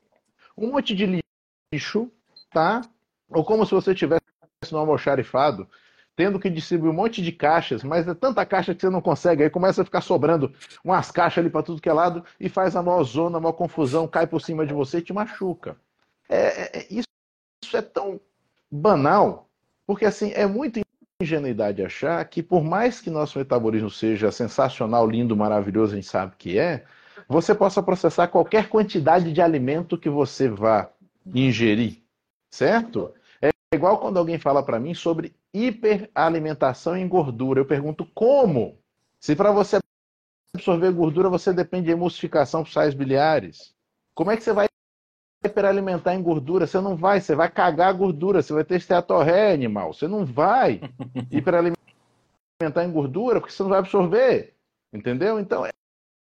um 0.57 0.73
monte 0.73 0.95
de 0.95 1.23
lixo, 1.73 2.11
tá? 2.51 2.83
Ou 3.29 3.45
como 3.45 3.65
se 3.65 3.73
você 3.73 3.95
tivesse 3.95 4.21
no 4.71 4.79
almoxarifado, 4.79 5.69
tendo 6.17 6.39
que 6.39 6.51
distribuir 6.51 6.91
um 6.91 6.97
monte 6.97 7.23
de 7.23 7.33
caixas, 7.33 7.83
mas 7.83 8.07
é 8.07 8.15
tanta 8.15 8.45
caixa 8.45 8.75
que 8.75 8.81
você 8.81 8.91
não 8.91 9.01
consegue, 9.01 9.43
aí 9.43 9.51
começa 9.51 9.81
a 9.81 9.85
ficar 9.85 10.01
sobrando 10.01 10.53
umas 10.85 11.11
caixas 11.11 11.39
ali 11.39 11.51
para 11.51 11.63
tudo 11.63 11.81
que 11.81 11.89
é 11.89 11.93
lado 11.93 12.25
e 12.39 12.49
faz 12.49 12.77
a 12.77 12.83
maior 12.83 13.03
zona, 13.05 13.39
a 13.39 13.41
maior 13.41 13.55
confusão, 13.55 14.07
cai 14.07 14.27
por 14.27 14.41
cima 14.41 14.67
de 14.67 14.75
você 14.75 14.99
e 14.99 15.03
te 15.03 15.13
machuca. 15.13 15.77
É, 16.29 16.39
é, 16.39 16.79
é, 16.79 16.87
isso, 16.91 17.09
isso 17.65 17.77
é 17.77 17.83
tão 17.83 18.21
banal, 18.71 19.49
porque 19.87 20.05
assim, 20.05 20.31
é 20.33 20.47
muita 20.47 20.81
ingenuidade 21.23 21.83
achar 21.83 22.25
que 22.25 22.43
por 22.43 22.63
mais 22.63 23.01
que 23.01 23.11
nosso 23.11 23.39
metabolismo 23.39 23.91
seja 23.91 24.31
sensacional, 24.31 25.07
lindo, 25.07 25.37
maravilhoso, 25.37 25.93
a 25.93 25.97
gente 25.97 26.07
sabe 26.09 26.35
que 26.37 26.59
é, 26.59 26.85
você 27.29 27.55
possa 27.55 27.83
processar 27.83 28.29
qualquer 28.29 28.69
quantidade 28.69 29.33
de 29.33 29.41
alimento 29.41 29.99
que 29.99 30.09
você 30.09 30.49
vá 30.49 30.91
ingerir, 31.27 32.03
certo? 32.51 33.15
É 33.41 33.51
igual 33.75 33.99
quando 33.99 34.19
alguém 34.19 34.39
fala 34.39 34.63
para 34.63 34.81
mim 34.81 34.95
sobre 34.95 35.35
hiperalimentação 35.55 36.97
em 36.97 37.07
gordura. 37.07 37.61
Eu 37.61 37.67
pergunto 37.67 38.05
como? 38.15 38.79
Se 39.21 39.37
para 39.37 39.53
você 39.53 39.79
absorver 40.55 40.93
gordura 40.93 41.29
você 41.29 41.53
depende 41.53 41.87
de 41.87 41.93
emulsificação 41.93 42.65
por 42.65 42.73
sais 42.73 42.95
biliares, 42.95 43.75
como 44.15 44.31
é 44.31 44.37
que 44.37 44.43
você 44.43 44.53
vai 44.53 44.67
hiperalimentar 45.45 46.15
em 46.15 46.23
gordura? 46.23 46.67
Você 46.67 46.81
não 46.81 46.97
vai, 46.97 47.21
você 47.21 47.35
vai 47.35 47.51
cagar 47.51 47.89
a 47.89 47.93
gordura, 47.93 48.43
você 48.43 48.53
vai 48.53 48.65
ter 48.65 48.77
esteatorreia 48.77 49.55
animal. 49.55 49.93
Você 49.93 50.07
não 50.07 50.25
vai 50.25 50.81
hiperalimentar 51.31 51.77
em 52.85 52.93
gordura 52.93 53.41
porque 53.41 53.53
você 53.53 53.63
não 53.63 53.71
vai 53.71 53.79
absorver. 53.79 54.55
Entendeu? 54.93 55.39
Então 55.39 55.65
é, 55.65 55.71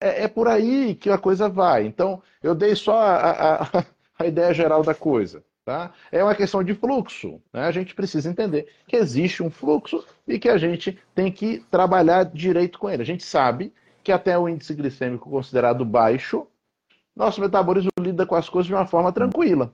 é, 0.02 0.24
é 0.24 0.28
por 0.28 0.48
aí 0.48 0.96
que 0.96 1.10
a 1.10 1.18
coisa 1.18 1.48
vai. 1.48 1.86
Então 1.86 2.22
eu 2.42 2.54
dei 2.54 2.76
só 2.76 2.98
a, 3.00 3.64
a, 3.64 3.86
a 4.20 4.26
ideia 4.26 4.54
geral 4.54 4.84
da 4.84 4.94
coisa. 4.94 5.44
Tá? 5.64 5.92
É 6.12 6.24
uma 6.24 6.36
questão 6.36 6.64
de 6.64 6.76
fluxo. 6.76 7.42
Né? 7.52 7.64
A 7.64 7.72
gente 7.72 7.96
precisa 7.96 8.30
entender 8.30 8.72
que 8.88 8.96
existe 8.96 9.42
um 9.42 9.50
fluxo 9.50 10.06
e 10.28 10.38
que 10.38 10.48
a 10.48 10.60
gente 10.60 11.00
tem 11.16 11.32
que 11.32 11.66
trabalhar 11.72 12.24
direito 12.26 12.78
com 12.78 12.88
ele. 12.88 13.02
A 13.02 13.06
gente 13.06 13.24
sabe 13.24 13.74
que 14.04 14.12
até 14.12 14.38
o 14.38 14.48
índice 14.48 14.76
glicêmico 14.76 15.28
considerado 15.28 15.84
baixo, 15.84 16.46
nosso 17.16 17.42
metabolismo 17.42 17.90
lida 18.16 18.26
com 18.26 18.36
as 18.36 18.48
coisas 18.48 18.68
de 18.68 18.74
uma 18.74 18.88
forma 18.88 19.12
tranquila. 19.12 19.74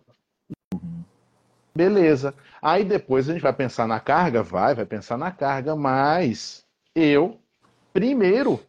Beleza. 1.74 2.34
Aí 2.62 2.84
depois 2.84 3.30
a 3.30 3.34
gente 3.34 3.42
vai 3.42 3.54
pensar 3.54 3.88
na 3.88 4.00
carga? 4.00 4.44
Vai, 4.44 4.76
vai 4.76 4.86
pensar 4.86 5.18
na 5.18 5.32
carga, 5.32 5.76
mas 5.76 6.66
eu, 6.96 7.40
primeiro, 7.94 8.60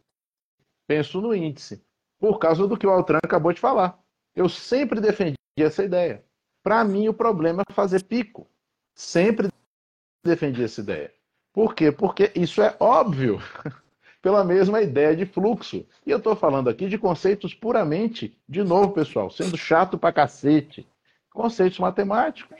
penso 0.87 1.19
no 1.19 1.35
índice. 1.35 1.83
Por 2.19 2.39
causa 2.39 2.65
do 2.65 2.77
que 2.77 2.87
o 2.87 2.91
Altran 2.91 3.19
acabou 3.21 3.51
de 3.51 3.59
falar. 3.59 3.99
Eu 4.33 4.47
sempre 4.47 5.01
defendi 5.01 5.35
essa 5.57 5.83
ideia. 5.83 6.23
Para 6.63 6.83
mim, 6.83 7.09
o 7.09 7.13
problema 7.13 7.63
é 7.67 7.73
fazer 7.73 8.03
pico. 8.03 8.47
Sempre 8.95 9.49
defendi 10.23 10.63
essa 10.63 10.79
ideia. 10.79 11.13
Por 11.51 11.75
quê? 11.75 11.91
Porque 11.91 12.31
isso 12.35 12.61
é 12.61 12.75
óbvio, 12.79 13.39
pela 14.23 14.43
mesma 14.43 14.81
ideia 14.81 15.13
de 15.13 15.25
fluxo. 15.25 15.85
E 16.05 16.09
eu 16.09 16.17
estou 16.17 16.33
falando 16.33 16.69
aqui 16.69 16.87
de 16.87 16.97
conceitos 16.97 17.53
puramente, 17.53 18.35
de 18.47 18.63
novo, 18.63 18.93
pessoal, 18.93 19.29
sendo 19.29 19.57
chato 19.57 19.97
pra 19.97 20.13
cacete. 20.13 20.87
Conceitos 21.31 21.77
matemáticos. 21.77 22.57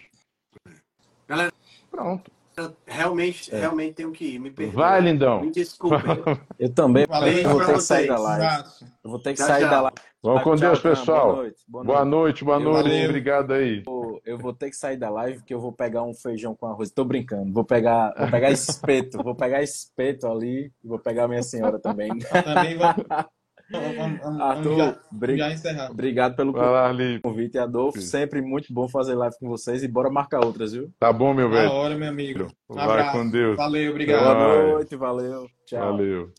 Galera, 1.25 1.53
Pronto. 1.89 2.29
Eu 2.55 2.75
realmente, 2.85 3.53
é. 3.53 3.59
realmente 3.59 3.93
tenho 3.95 4.11
que 4.11 4.25
ir. 4.25 4.39
Me 4.39 4.51
perdoe. 4.51 4.75
Vai, 4.75 5.01
lindão. 5.01 5.41
Me 5.41 5.51
desculpe. 5.51 5.95
Eu 6.59 6.69
também 6.73 7.05
Valeu 7.07 7.49
vou 7.49 7.65
ter 7.65 7.73
que 7.73 7.81
sair 7.81 8.07
da 8.07 8.17
live. 8.17 8.63
Eu 9.03 9.09
vou 9.09 9.19
ter 9.19 9.33
que 9.33 9.37
Tchau, 9.39 9.47
sair 9.47 9.61
tchau. 9.61 9.69
da 9.69 9.81
live. 9.81 9.97
Vamos 10.21 10.43
com 10.43 10.55
Tchau, 10.55 10.69
Deus, 10.69 10.79
pessoal. 10.79 11.25
Boa 11.25 11.35
noite. 11.35 11.63
Boa 11.67 11.83
noite. 11.83 11.93
Boa 11.93 12.05
noite, 12.05 12.43
boa 12.45 12.59
noite. 12.59 12.83
Valeu. 12.89 13.05
Obrigado 13.09 13.53
aí. 13.53 13.83
Eu- 14.25 14.37
vou 14.37 14.53
ter 14.53 14.69
que 14.69 14.75
sair 14.75 14.95
da 14.97 15.09
live 15.09 15.43
que 15.43 15.53
eu 15.53 15.59
vou 15.59 15.73
pegar 15.73 16.03
um 16.03 16.13
feijão 16.13 16.55
com 16.55 16.65
arroz. 16.65 16.89
Tô 16.91 17.03
brincando. 17.03 17.51
Vou 17.51 17.65
pegar, 17.65 18.13
vou 18.17 18.31
pegar 18.31 18.49
espeto. 18.51 19.21
Vou 19.21 19.35
pegar 19.35 19.61
espeto 19.61 20.27
ali 20.27 20.71
e 20.83 20.87
vou 20.87 20.97
pegar 20.99 21.27
minha 21.27 21.43
senhora 21.43 21.77
também. 21.79 22.09
Também 22.19 22.77
vamos, 22.77 23.05
vamos, 23.73 23.97
vamos- 23.97 24.19
vamos 24.21 24.41
Arthur, 24.41 24.77
já, 24.77 24.99
bri- 25.11 25.37
já 25.37 25.89
obrigado 25.89 26.35
pelo 26.35 26.51
lá, 26.55 26.91
convite, 27.21 27.57
Adolfo. 27.57 27.99
Sempre 28.01 28.41
muito 28.41 28.71
bom 28.73 28.87
fazer 28.87 29.15
live 29.15 29.35
com 29.39 29.47
vocês 29.49 29.83
e 29.83 29.87
bora 29.87 30.09
marcar 30.09 30.45
outras, 30.45 30.73
viu? 30.73 30.91
Tá 30.99 31.11
bom, 31.11 31.33
meu 31.33 31.49
Na 31.49 31.55
velho. 31.55 31.71
hora, 31.71 31.95
meu 31.95 32.07
amigo. 32.09 32.47
Um 32.69 32.75
Vai 32.75 32.85
abraço. 32.85 33.11
com 33.17 33.29
Deus. 33.29 33.57
Valeu, 33.57 33.91
obrigado. 33.91 34.23
Boa 34.23 34.67
noite, 34.73 34.95
valeu. 34.95 35.47
Tchau. 35.65 35.79
Valeu. 35.79 36.31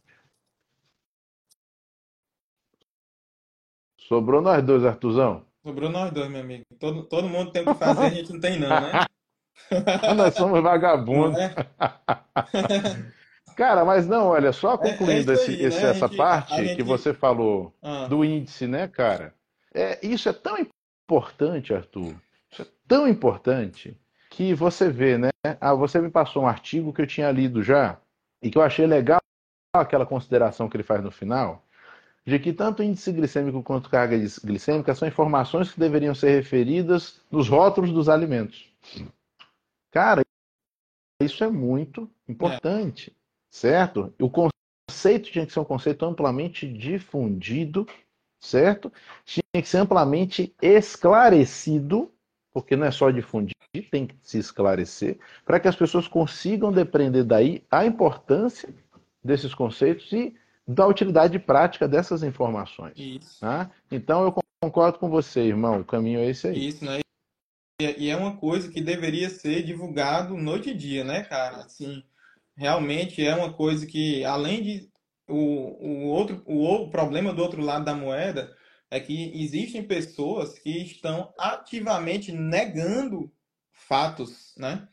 Sobrou 3.99 4.41
nós 4.43 4.63
dois, 4.63 4.85
Artuzão. 4.85 5.45
Sobrou 5.63 5.91
nós 5.91 6.13
dois, 6.13 6.31
meu 6.31 6.41
amigo. 6.41 6.65
Todo, 6.79 7.05
todo 7.05 7.29
mundo 7.29 7.51
tem 7.51 7.63
o 7.63 7.73
que 7.73 7.75
fazer, 7.79 8.05
a 8.05 8.11
gente 8.11 8.33
não 8.33 8.41
tem 8.41 8.59
não, 8.61 8.69
né? 8.69 9.07
nós 10.17 10.35
somos 10.35 10.63
vagabundos. 10.63 11.33
Não 11.33 11.41
é? 11.41 11.55
Cara, 13.57 13.85
mas 13.85 14.07
não, 14.07 14.29
olha, 14.29 14.53
só 14.53 14.73
É- 14.73 14.75
é 14.75 14.77
concluindo 14.79 15.33
isso 15.33 15.43
esse- 15.43 15.51
aí, 15.53 15.63
esse- 15.67 15.83
né? 15.83 15.91
Essa 15.91 16.09
gente- 16.09 16.17
parte 16.17 16.53
a 16.55 16.57
que 16.57 16.69
gente- 16.69 16.83
você 16.83 17.15
falou 17.15 17.73
Ah, 17.83 18.07
do 18.07 18.25
índice, 18.25 18.67
né, 18.67 18.89
cara? 18.89 19.35
É, 19.73 20.05
isso 20.07 20.29
é 20.29 20.33
tão 20.33 20.57
importante, 20.59 21.73
Arthur. 21.75 22.15
Isso 22.51 22.63
é 22.63 22.67
tão 22.87 23.09
importante 23.09 23.97
que 24.31 24.55
você 24.55 24.89
vê, 24.91 25.17
né? 25.19 25.31
Ah, 25.61 25.75
você 25.75 26.01
me 26.01 26.11
passou 26.11 26.43
um 26.43 26.49
artigo 26.49 26.93
que 26.93 27.03
eu 27.03 27.07
tinha 27.07 27.31
lido 27.31 27.63
já 27.63 27.99
e 28.43 28.51
que 28.51 28.59
eu 28.59 28.63
achei 28.63 28.87
legal 28.87 29.21
aquela 29.75 30.07
consideração 30.07 30.69
que 30.69 30.77
ele 30.77 30.85
faz 30.85 31.03
no 31.03 31.11
final, 31.11 31.65
de 32.25 32.39
que 32.39 32.53
tanto 32.53 32.83
índice 32.83 33.13
glicêmico 33.13 33.63
quanto 33.63 33.91
carga 33.91 34.17
glicêmica 34.45 34.95
são 34.95 35.07
informações 35.07 35.73
que 35.73 35.79
deveriam 35.81 36.15
ser 36.15 36.31
referidas 36.31 37.21
nos 37.31 37.49
rótulos 37.49 37.93
dos 37.93 38.09
alimentos. 38.09 38.73
Cara, 39.91 40.23
isso 41.21 41.43
é 41.45 41.49
muito 41.51 42.11
importante, 42.29 43.15
certo? 43.55 44.13
O 44.21 44.29
conceito 44.29 45.31
tinha 45.31 45.47
que 45.47 45.53
ser 45.53 45.61
um 45.61 45.65
conceito 45.65 46.05
amplamente 46.05 46.67
difundido, 46.67 47.87
certo? 48.41 48.93
Tinha 49.25 49.63
que 49.63 49.69
ser 49.69 49.79
amplamente 49.79 50.53
esclarecido, 50.61 52.11
porque 52.53 52.75
não 52.75 52.85
é 52.85 52.91
só 52.91 53.13
difundir, 53.13 53.55
tem 53.93 54.09
que 54.09 54.17
se 54.21 54.39
esclarecer, 54.39 55.21
para 55.45 55.61
que 55.61 55.69
as 55.69 55.77
pessoas 55.77 56.09
consigam 56.09 56.73
depreender 56.73 57.23
daí 57.23 57.63
a 57.71 57.87
importância 57.87 58.75
desses 59.23 59.55
conceitos 59.55 60.13
e 60.13 60.35
da 60.67 60.85
utilidade 60.89 61.39
prática 61.39 61.87
dessas 61.87 62.25
informações. 62.25 62.95
isso. 62.97 63.39
Tá? 63.41 63.71
Então 63.89 64.25
eu 64.25 64.35
concordo 64.61 64.99
com 64.99 65.09
você, 65.09 65.43
irmão. 65.43 65.81
O 65.81 65.85
caminho 65.85 66.19
é 66.19 66.29
esse 66.29 66.49
aí. 66.49 66.69
Isso, 66.69 66.85
né? 66.85 66.99
E 67.81 68.05
e 68.05 68.11
é 68.11 68.17
uma 68.17 68.37
coisa 68.37 68.69
que 68.71 68.81
deveria 68.81 69.31
ser 69.31 69.63
divulgado 69.63 70.37
noite 70.37 70.71
e 70.71 70.75
dia, 70.75 71.05
né, 71.05 71.23
cara? 71.23 71.59
Assim, 71.59 72.03
realmente 72.57 73.25
é 73.25 73.35
uma 73.35 73.53
coisa 73.53 73.87
que, 73.87 74.25
além 74.25 74.63
de 74.63 74.91
o, 75.29 75.37
o 75.37 76.07
outro, 76.09 76.43
o 76.47 76.91
problema 76.91 77.33
do 77.33 77.43
outro 77.43 77.63
lado 77.63 77.85
da 77.85 77.95
moeda 77.95 78.55
é 78.91 79.01
que 79.01 79.33
existem 79.35 79.83
pessoas 79.83 80.59
que 80.59 80.83
estão 80.83 81.33
ativamente 81.39 82.31
negando 82.31 83.33
fatos, 83.73 84.55
né? 84.57 84.87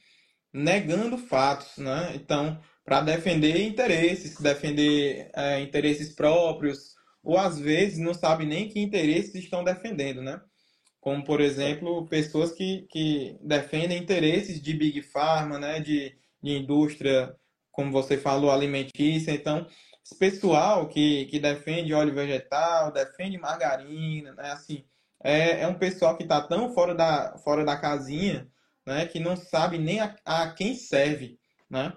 Negando 0.53 1.17
fatos, 1.17 1.77
né? 1.77 2.13
Então, 2.15 2.59
para 2.83 3.01
defender 3.01 3.61
interesses, 3.63 4.37
defender 4.39 5.29
é, 5.35 5.61
interesses 5.61 6.13
próprios, 6.13 6.95
ou 7.23 7.37
às 7.37 7.59
vezes 7.59 7.99
não 7.99 8.13
sabe 8.13 8.45
nem 8.45 8.67
que 8.67 8.79
interesses 8.79 9.35
estão 9.35 9.63
defendendo, 9.63 10.21
né? 10.21 10.41
Como, 10.99 11.23
por 11.23 11.41
exemplo, 11.41 12.07
pessoas 12.07 12.51
que, 12.51 12.87
que 12.89 13.37
defendem 13.41 13.97
interesses 13.97 14.61
de 14.61 14.73
Big 14.73 15.01
Pharma, 15.03 15.59
né? 15.59 15.79
De, 15.79 16.15
de 16.41 16.51
indústria, 16.51 17.35
como 17.71 17.91
você 17.91 18.17
falou, 18.17 18.51
alimentícia. 18.51 19.31
Então, 19.31 19.67
esse 20.03 20.17
pessoal 20.17 20.87
que, 20.87 21.25
que 21.25 21.39
defende 21.39 21.93
óleo 21.93 22.13
vegetal, 22.13 22.91
defende 22.91 23.37
margarina, 23.37 24.33
né? 24.33 24.51
Assim, 24.51 24.83
é, 25.23 25.61
é 25.61 25.67
um 25.67 25.75
pessoal 25.75 26.17
que 26.17 26.23
está 26.23 26.41
tão 26.41 26.73
fora 26.73 26.95
da, 26.95 27.37
fora 27.39 27.63
da 27.63 27.77
casinha, 27.77 28.47
né, 28.85 29.05
que 29.05 29.19
não 29.19 29.35
sabe 29.35 29.77
nem 29.77 29.99
a, 29.99 30.15
a 30.25 30.51
quem 30.51 30.75
serve, 30.75 31.39
né? 31.69 31.93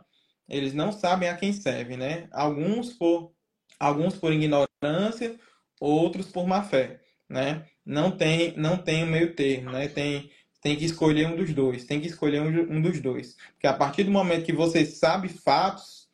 Eles 0.48 0.74
não 0.74 0.92
sabem 0.92 1.28
a 1.28 1.36
quem 1.36 1.52
serve, 1.52 1.96
né? 1.96 2.28
Alguns 2.30 2.92
por 2.92 3.32
alguns 3.80 4.14
por 4.16 4.32
ignorância, 4.32 5.38
outros 5.80 6.30
por 6.30 6.46
má 6.46 6.62
fé, 6.62 7.00
né? 7.28 7.66
Não 7.84 8.10
tem 8.10 8.54
não 8.56 8.76
tem 8.76 9.04
o 9.04 9.06
meio 9.06 9.34
termo, 9.34 9.70
né? 9.70 9.88
Tem 9.88 10.30
tem 10.64 10.76
que 10.76 10.86
escolher 10.86 11.26
um 11.26 11.36
dos 11.36 11.52
dois, 11.52 11.84
tem 11.84 12.00
que 12.00 12.06
escolher 12.06 12.40
um, 12.40 12.80
dos 12.80 12.98
dois, 12.98 13.36
porque 13.52 13.66
a 13.66 13.74
partir 13.74 14.04
do 14.04 14.10
momento 14.10 14.46
que 14.46 14.52
você 14.52 14.86
sabe 14.86 15.28
fatos, 15.28 16.08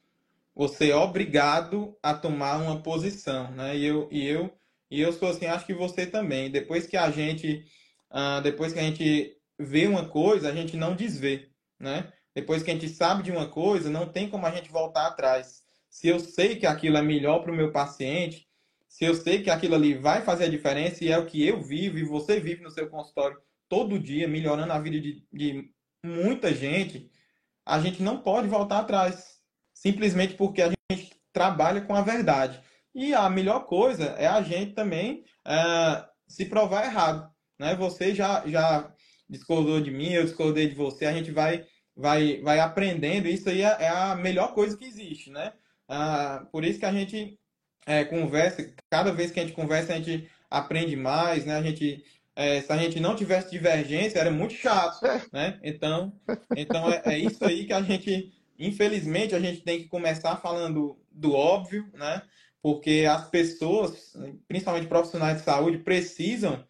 você 0.52 0.90
é 0.90 0.96
obrigado 0.96 1.96
a 2.02 2.12
tomar 2.12 2.56
uma 2.56 2.82
posição, 2.82 3.52
né? 3.52 3.76
E 3.76 3.84
eu 3.84 4.08
e 4.10 4.26
eu 4.26 4.52
e 4.90 5.00
eu 5.00 5.12
sou 5.12 5.28
assim, 5.28 5.46
acho 5.46 5.64
que 5.64 5.72
você 5.72 6.04
também. 6.04 6.50
Depois 6.50 6.84
que 6.84 6.96
a 6.96 7.12
gente 7.12 7.64
uh, 8.10 8.42
depois 8.42 8.72
que 8.72 8.80
a 8.80 8.82
gente 8.82 9.36
vê 9.56 9.86
uma 9.86 10.06
coisa, 10.08 10.48
a 10.48 10.52
gente 10.52 10.76
não 10.76 10.96
desvê, 10.96 11.48
né? 11.78 12.12
Depois 12.34 12.64
que 12.64 12.72
a 12.72 12.74
gente 12.74 12.88
sabe 12.88 13.22
de 13.22 13.30
uma 13.30 13.46
coisa, 13.46 13.88
não 13.88 14.06
tem 14.06 14.28
como 14.28 14.46
a 14.46 14.50
gente 14.50 14.68
voltar 14.68 15.06
atrás. 15.06 15.62
Se 15.88 16.08
eu 16.08 16.18
sei 16.18 16.56
que 16.56 16.66
aquilo 16.66 16.96
é 16.96 17.02
melhor 17.02 17.38
para 17.40 17.52
o 17.52 17.56
meu 17.56 17.70
paciente, 17.70 18.48
se 18.88 19.04
eu 19.04 19.14
sei 19.14 19.44
que 19.44 19.50
aquilo 19.50 19.76
ali 19.76 19.94
vai 19.94 20.22
fazer 20.22 20.46
a 20.46 20.50
diferença 20.50 21.04
e 21.04 21.12
é 21.12 21.18
o 21.18 21.26
que 21.26 21.46
eu 21.46 21.62
vivo 21.62 21.98
e 21.98 22.04
você 22.04 22.40
vive 22.40 22.64
no 22.64 22.70
seu 22.72 22.88
consultório 22.90 23.38
todo 23.70 23.98
dia, 23.98 24.28
melhorando 24.28 24.72
a 24.72 24.78
vida 24.78 25.00
de, 25.00 25.24
de 25.32 25.70
muita 26.04 26.52
gente, 26.52 27.10
a 27.64 27.80
gente 27.80 28.02
não 28.02 28.20
pode 28.20 28.48
voltar 28.48 28.80
atrás. 28.80 29.38
Simplesmente 29.72 30.34
porque 30.34 30.60
a 30.60 30.70
gente 30.90 31.14
trabalha 31.32 31.80
com 31.80 31.94
a 31.94 32.02
verdade. 32.02 32.60
E 32.94 33.14
a 33.14 33.30
melhor 33.30 33.60
coisa 33.66 34.06
é 34.18 34.26
a 34.26 34.42
gente 34.42 34.72
também 34.72 35.24
é, 35.46 36.04
se 36.28 36.44
provar 36.46 36.84
errado. 36.84 37.32
Né? 37.58 37.76
Você 37.76 38.14
já, 38.14 38.46
já 38.46 38.92
discordou 39.28 39.80
de 39.80 39.90
mim, 39.90 40.12
eu 40.12 40.24
discordei 40.24 40.68
de 40.68 40.74
você, 40.74 41.06
a 41.06 41.12
gente 41.12 41.30
vai, 41.30 41.64
vai, 41.96 42.40
vai 42.40 42.58
aprendendo. 42.58 43.28
Isso 43.28 43.48
aí 43.48 43.62
é, 43.62 43.76
é 43.84 43.88
a 43.88 44.16
melhor 44.16 44.52
coisa 44.52 44.76
que 44.76 44.84
existe, 44.84 45.30
né? 45.30 45.52
Ah, 45.88 46.46
por 46.50 46.64
isso 46.64 46.80
que 46.80 46.86
a 46.86 46.92
gente 46.92 47.38
é, 47.86 48.04
conversa, 48.04 48.74
cada 48.90 49.12
vez 49.12 49.30
que 49.30 49.38
a 49.38 49.42
gente 49.44 49.54
conversa, 49.54 49.92
a 49.92 49.96
gente 49.96 50.28
aprende 50.50 50.96
mais, 50.96 51.44
né? 51.46 51.56
A 51.56 51.62
gente, 51.62 52.04
é, 52.40 52.62
se 52.62 52.72
a 52.72 52.76
gente 52.78 52.98
não 52.98 53.14
tivesse 53.14 53.50
divergência, 53.50 54.18
era 54.18 54.30
muito 54.30 54.54
chato, 54.54 54.98
né? 55.30 55.60
Então, 55.62 56.10
então 56.56 56.90
é, 56.90 57.02
é 57.04 57.18
isso 57.18 57.44
aí 57.44 57.66
que 57.66 57.72
a 57.74 57.82
gente, 57.82 58.32
infelizmente, 58.58 59.34
a 59.34 59.38
gente 59.38 59.60
tem 59.60 59.80
que 59.82 59.88
começar 59.88 60.36
falando 60.36 60.98
do 61.12 61.34
óbvio, 61.34 61.86
né? 61.92 62.22
Porque 62.62 63.06
as 63.06 63.28
pessoas, 63.28 64.16
principalmente 64.48 64.86
profissionais 64.86 65.36
de 65.36 65.44
saúde, 65.44 65.78
precisam 65.78 66.64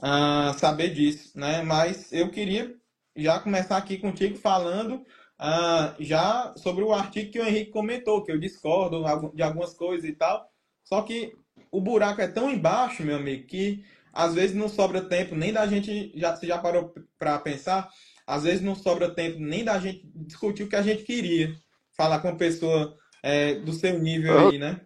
uh, 0.00 0.56
saber 0.56 0.94
disso, 0.94 1.36
né? 1.36 1.60
Mas 1.62 2.12
eu 2.12 2.30
queria 2.30 2.72
já 3.16 3.40
começar 3.40 3.78
aqui 3.78 3.98
contigo 3.98 4.36
falando 4.36 4.94
uh, 5.40 5.92
já 5.98 6.54
sobre 6.56 6.84
o 6.84 6.92
artigo 6.92 7.32
que 7.32 7.40
o 7.40 7.44
Henrique 7.44 7.72
comentou, 7.72 8.22
que 8.22 8.30
eu 8.30 8.38
discordo 8.38 9.02
de 9.34 9.42
algumas 9.42 9.74
coisas 9.74 10.08
e 10.08 10.12
tal. 10.12 10.48
Só 10.84 11.02
que 11.02 11.32
o 11.68 11.80
buraco 11.80 12.20
é 12.20 12.28
tão 12.28 12.48
embaixo, 12.48 13.02
meu 13.02 13.16
amigo, 13.16 13.48
que 13.48 13.84
às 14.12 14.34
vezes 14.34 14.56
não 14.56 14.68
sobra 14.68 15.02
tempo 15.02 15.34
nem 15.34 15.52
da 15.52 15.66
gente. 15.66 16.12
Já, 16.14 16.34
você 16.34 16.46
já 16.46 16.58
parou 16.58 16.94
para 17.18 17.38
pensar? 17.38 17.88
Às 18.26 18.44
vezes 18.44 18.60
não 18.60 18.74
sobra 18.74 19.14
tempo 19.14 19.38
nem 19.40 19.64
da 19.64 19.78
gente 19.78 20.08
discutir 20.14 20.62
o 20.62 20.68
que 20.68 20.76
a 20.76 20.82
gente 20.82 21.02
queria. 21.02 21.52
Falar 21.96 22.20
com 22.20 22.28
uma 22.28 22.36
pessoa 22.36 22.96
é, 23.22 23.54
do 23.54 23.72
seu 23.72 23.98
nível 23.98 24.48
aí, 24.48 24.58
né? 24.58 24.80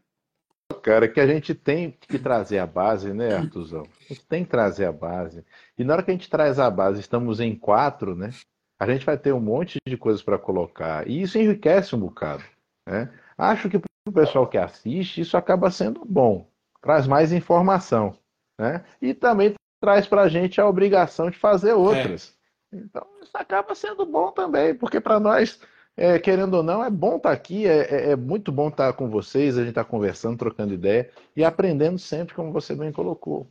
cara, 0.84 1.08
que 1.08 1.18
a 1.18 1.26
gente 1.26 1.54
tem 1.54 1.96
que 1.98 2.18
trazer 2.18 2.58
a 2.58 2.66
base, 2.66 3.12
né, 3.14 3.34
Artuzão? 3.34 3.84
A 4.04 4.12
gente 4.12 4.26
tem 4.26 4.44
que 4.44 4.50
trazer 4.50 4.84
a 4.84 4.92
base. 4.92 5.42
E 5.78 5.82
na 5.82 5.94
hora 5.94 6.02
que 6.02 6.10
a 6.10 6.14
gente 6.14 6.28
traz 6.28 6.58
a 6.58 6.70
base, 6.70 7.00
estamos 7.00 7.40
em 7.40 7.56
quatro, 7.56 8.14
né? 8.14 8.30
A 8.78 8.86
gente 8.86 9.06
vai 9.06 9.16
ter 9.16 9.32
um 9.32 9.40
monte 9.40 9.78
de 9.86 9.96
coisas 9.96 10.22
para 10.22 10.38
colocar. 10.38 11.08
E 11.08 11.22
isso 11.22 11.38
enriquece 11.38 11.96
um 11.96 12.00
bocado. 12.00 12.44
Né? 12.86 13.10
Acho 13.38 13.70
que 13.70 13.78
para 13.78 13.88
o 14.06 14.12
pessoal 14.12 14.46
que 14.46 14.58
assiste, 14.58 15.22
isso 15.22 15.36
acaba 15.36 15.70
sendo 15.70 16.04
bom. 16.04 16.50
Traz 16.82 17.06
mais 17.06 17.32
informação. 17.32 18.18
Né? 18.58 18.84
E 19.00 19.14
também 19.14 19.54
traz 19.80 20.06
para 20.06 20.22
a 20.22 20.28
gente 20.28 20.60
a 20.60 20.68
obrigação 20.68 21.30
de 21.30 21.38
fazer 21.38 21.72
outras. 21.72 22.36
É. 22.72 22.76
Então, 22.76 23.06
isso 23.22 23.30
acaba 23.34 23.74
sendo 23.74 24.04
bom 24.04 24.32
também, 24.32 24.74
porque 24.74 25.00
para 25.00 25.20
nós 25.20 25.60
é, 25.96 26.18
querendo 26.18 26.54
ou 26.54 26.62
não, 26.62 26.84
é 26.84 26.90
bom 26.90 27.16
estar 27.16 27.28
tá 27.28 27.34
aqui, 27.34 27.66
é, 27.66 27.78
é, 27.82 28.10
é, 28.10 28.16
muito 28.16 28.50
bom 28.50 28.68
estar 28.68 28.92
tá 28.92 28.92
com 28.92 29.08
vocês, 29.08 29.56
a 29.56 29.60
gente 29.60 29.70
está 29.70 29.84
conversando, 29.84 30.36
trocando 30.36 30.74
ideia 30.74 31.08
e 31.36 31.44
aprendendo 31.44 31.98
sempre, 31.98 32.34
como 32.34 32.52
você 32.52 32.74
bem 32.74 32.90
colocou. 32.90 33.46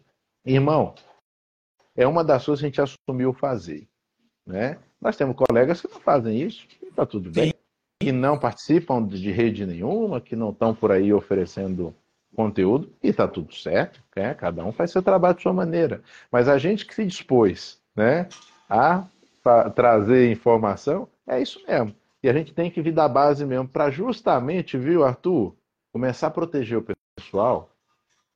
Irmão, 0.45 0.93
é 1.95 2.05
uma 2.05 2.23
das 2.23 2.45
coisas 2.45 2.59
que 2.59 2.65
a 2.65 2.69
gente 2.69 2.81
assumiu 2.81 3.33
fazer. 3.33 3.87
Né? 4.45 4.77
Nós 4.99 5.15
temos 5.15 5.37
colegas 5.37 5.81
que 5.81 5.89
não 5.89 6.01
fazem 6.01 6.41
isso, 6.41 6.67
e 6.81 6.87
está 6.87 7.05
tudo 7.05 7.31
bem, 7.31 7.53
que 8.01 8.11
não 8.11 8.37
participam 8.37 9.05
de 9.05 9.31
rede 9.31 9.65
nenhuma, 9.65 10.19
que 10.19 10.35
não 10.35 10.49
estão 10.49 10.75
por 10.75 10.91
aí 10.91 11.13
oferecendo 11.13 11.95
conteúdo, 12.35 12.91
e 13.01 13.09
está 13.09 13.27
tudo 13.27 13.53
certo, 13.53 14.01
né? 14.15 14.33
cada 14.33 14.63
um 14.65 14.71
faz 14.71 14.91
seu 14.91 15.01
trabalho 15.01 15.35
de 15.35 15.41
sua 15.41 15.53
maneira. 15.53 16.01
Mas 16.31 16.47
a 16.47 16.57
gente 16.57 16.85
que 16.85 16.95
se 16.95 17.05
dispôs 17.05 17.79
né, 17.95 18.27
a 18.69 19.05
trazer 19.75 20.31
informação, 20.31 21.07
é 21.27 21.41
isso 21.41 21.61
mesmo. 21.67 21.95
E 22.21 22.29
a 22.29 22.33
gente 22.33 22.53
tem 22.53 22.71
que 22.71 22.81
vir 22.81 22.93
da 22.93 23.07
base 23.07 23.45
mesmo 23.45 23.67
para 23.67 23.91
justamente, 23.91 24.77
viu, 24.77 25.03
Arthur, 25.03 25.53
começar 25.91 26.27
a 26.27 26.31
proteger 26.31 26.77
o 26.77 26.85
pessoal 27.17 27.69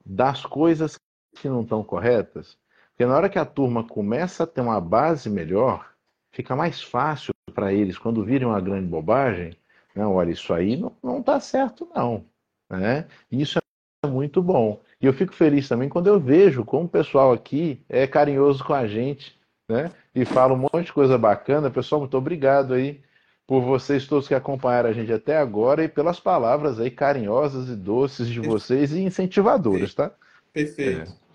das 0.06 0.46
coisas 0.46 0.98
que 1.36 1.48
não 1.48 1.62
estão 1.62 1.84
corretas. 1.84 2.58
Porque 2.90 3.06
na 3.06 3.16
hora 3.16 3.30
que 3.30 3.40
a 3.40 3.46
turma 3.46 3.84
começa 3.84 4.44
a 4.44 4.48
ter 4.48 4.62
uma 4.62 4.82
base 4.82 5.30
melhor, 5.30 5.92
fica 6.32 6.56
mais 6.56 6.82
fácil 6.82 7.34
para 7.54 7.74
eles, 7.74 7.98
quando 7.98 8.24
virem 8.24 8.48
uma 8.48 8.60
grande 8.62 8.88
bobagem, 8.88 9.58
olha, 9.96 10.32
isso 10.32 10.54
aí 10.54 10.78
não 11.02 11.20
está 11.20 11.40
certo, 11.40 11.90
não. 11.96 12.26
Né? 12.70 13.08
Isso 13.32 13.58
é 13.58 13.62
muito 14.06 14.42
bom. 14.42 14.82
E 15.02 15.06
eu 15.06 15.14
fico 15.14 15.34
feliz 15.34 15.68
também 15.68 15.90
quando 15.90 16.08
eu 16.08 16.20
vejo 16.20 16.64
como 16.64 16.86
o 16.86 16.90
pessoal 16.90 17.32
aqui 17.32 17.82
é 17.90 18.06
carinhoso 18.06 18.64
com 18.64 18.74
a 18.74 18.88
gente, 18.88 19.38
né? 19.70 19.92
E 20.14 20.26
fala 20.26 20.54
um 20.54 20.58
monte 20.58 20.86
de 20.86 20.94
coisa 20.94 21.18
bacana. 21.18 21.70
Pessoal, 21.70 22.02
muito 22.02 22.18
obrigado 22.18 22.74
aí 22.74 23.02
por 23.48 23.62
vocês 23.62 24.06
todos 24.06 24.28
que 24.28 24.36
acompanharam 24.36 24.90
a 24.90 24.94
gente 24.94 25.12
até 25.12 25.38
agora 25.38 25.84
e 25.84 25.88
pelas 25.88 26.20
palavras 26.20 26.80
aí 26.80 26.92
carinhosas 26.92 27.70
e 27.70 27.76
doces 27.76 28.28
de 28.28 28.42
vocês 28.42 28.92
e 28.92 29.02
incentivadoras, 29.02 29.94
tá? 29.94 30.12
Perfeito. 30.52 31.12
É. 31.12 31.28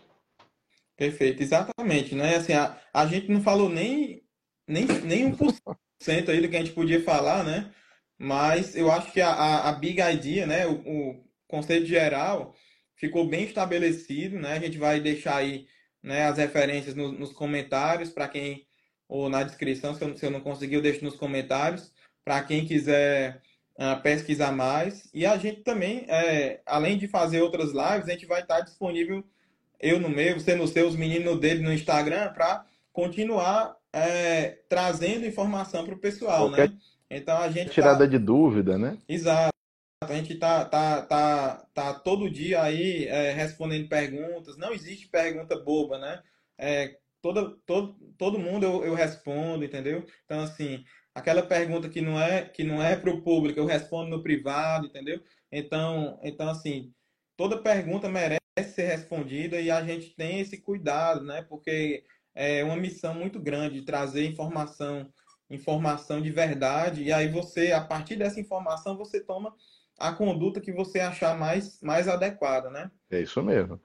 Perfeito, 0.97 1.43
exatamente, 1.43 2.15
né? 2.15 2.37
Assim, 2.37 2.53
a, 2.53 2.77
a 2.93 3.07
gente 3.07 3.31
não 3.31 3.41
falou 3.41 3.69
nem, 3.69 4.23
nem, 4.69 4.87
nem 4.87 5.33
1% 5.33 6.29
aí 6.29 6.41
do 6.41 6.49
que 6.49 6.57
a 6.57 6.61
gente 6.61 6.73
podia 6.73 7.03
falar, 7.03 7.43
né? 7.43 7.73
Mas 8.19 8.77
eu 8.77 8.91
acho 8.93 9.11
que 9.11 9.21
a, 9.21 9.31
a, 9.31 9.69
a 9.71 9.73
Big 9.73 10.01
Idea, 10.01 10.47
né? 10.47 10.67
O, 10.67 10.75
o 10.75 11.25
conceito 11.53 11.87
geral 11.87 12.55
ficou 12.97 13.29
bem 13.29 13.45
estabelecido, 13.45 14.39
né? 14.39 14.55
A 14.55 14.59
gente 14.59 14.79
vai 14.79 15.01
deixar 15.01 15.37
aí 15.37 15.67
né, 16.03 16.25
as 16.25 16.39
referências 16.39 16.95
no, 16.95 17.13
nos 17.13 17.33
comentários 17.33 18.11
para 18.11 18.27
quem 18.27 18.67
ou 19.07 19.29
na 19.29 19.43
descrição, 19.43 19.95
se 19.95 20.03
eu, 20.03 20.17
se 20.17 20.25
eu 20.25 20.31
não 20.31 20.41
conseguir, 20.41 20.77
eu 20.77 20.81
deixo 20.81 21.05
nos 21.05 21.17
comentários 21.17 21.93
para 22.25 22.43
quem 22.43 22.65
quiser 22.65 23.43
uh, 23.77 24.01
pesquisar 24.03 24.53
mais. 24.53 25.11
E 25.13 25.27
a 25.27 25.37
gente 25.37 25.61
também, 25.61 26.07
é, 26.09 26.63
além 26.65 26.97
de 26.97 27.07
fazer 27.07 27.43
outras 27.43 27.73
lives, 27.73 28.09
a 28.09 28.13
gente 28.13 28.25
vai 28.25 28.41
estar 28.41 28.61
disponível, 28.61 29.23
eu 29.79 30.01
no 30.01 30.09
meu, 30.09 30.41
você 30.41 30.55
no 30.55 30.67
seu, 30.67 30.89
os 30.89 30.97
meninos 30.97 31.39
dele 31.39 31.63
no 31.63 31.75
Instagram, 31.75 32.33
para 32.33 32.65
continuar 32.91 33.77
é, 33.93 34.61
trazendo 34.67 35.27
informação 35.27 35.85
para 35.85 35.95
o 35.95 35.99
pessoal, 35.99 36.49
Qualquer 36.49 36.71
né? 36.71 36.79
Então 37.11 37.37
a 37.37 37.51
gente. 37.51 37.71
Tirada 37.71 37.99
tá... 37.99 38.07
de 38.07 38.19
dúvida, 38.19 38.79
né? 38.79 38.97
Exato. 39.07 39.53
A 40.11 40.15
gente 40.15 40.35
tá, 40.37 40.65
tá, 40.65 41.03
tá, 41.03 41.67
tá 41.75 41.95
todo 41.95 42.31
dia 42.31 42.63
aí 42.63 43.07
é, 43.07 43.33
respondendo 43.33 43.89
perguntas. 43.89 44.57
Não 44.57 44.73
existe 44.73 45.09
pergunta 45.09 45.57
boba, 45.57 45.99
né? 45.99 46.23
É, 46.59 46.97
todo, 47.23 47.57
todo, 47.65 47.95
todo 48.19 48.39
mundo 48.39 48.65
eu, 48.65 48.85
eu 48.85 48.95
respondo, 48.95 49.65
entendeu? 49.65 50.05
Então, 50.25 50.41
assim, 50.41 50.85
aquela 51.15 51.43
pergunta 51.43 51.89
que 51.89 52.01
não 52.01 52.21
é 52.21 52.49
que 52.49 52.65
não 52.65 52.83
é 52.83 52.97
para 52.97 53.11
o 53.11 53.23
público, 53.23 53.59
eu 53.59 53.67
respondo 53.67 54.11
no 54.11 54.23
privado, 54.23 54.87
entendeu? 54.87 55.23
Então, 55.51 56.19
então 56.23 56.49
assim, 56.49 56.93
toda 57.37 57.63
pergunta 57.63 58.09
merece 58.09 58.41
ser 58.75 58.87
respondida 58.89 59.61
e 59.61 59.71
a 59.71 59.83
gente 59.85 60.15
tem 60.17 60.41
esse 60.41 60.61
cuidado, 60.61 61.25
né? 61.25 61.43
Porque 61.43 62.05
é 62.35 62.65
uma 62.65 62.77
missão 62.77 63.15
muito 63.15 63.41
grande 63.41 63.81
de 63.81 63.87
trazer 63.87 64.27
informação, 64.27 65.13
informação 65.51 66.21
de 66.21 66.31
verdade 66.31 67.03
e 67.05 67.13
aí 67.13 67.29
você, 67.29 67.73
a 67.73 67.81
partir 67.81 68.17
dessa 68.17 68.41
informação, 68.41 68.97
você 68.97 69.21
toma 69.21 69.55
a 69.99 70.13
conduta 70.13 70.61
que 70.61 70.73
você 70.73 71.01
achar 71.01 71.39
mais 71.39 71.81
mais 71.81 72.09
adequada, 72.09 72.71
né? 72.71 72.91
É 73.11 73.21
isso 73.21 73.43
mesmo. 73.43 73.81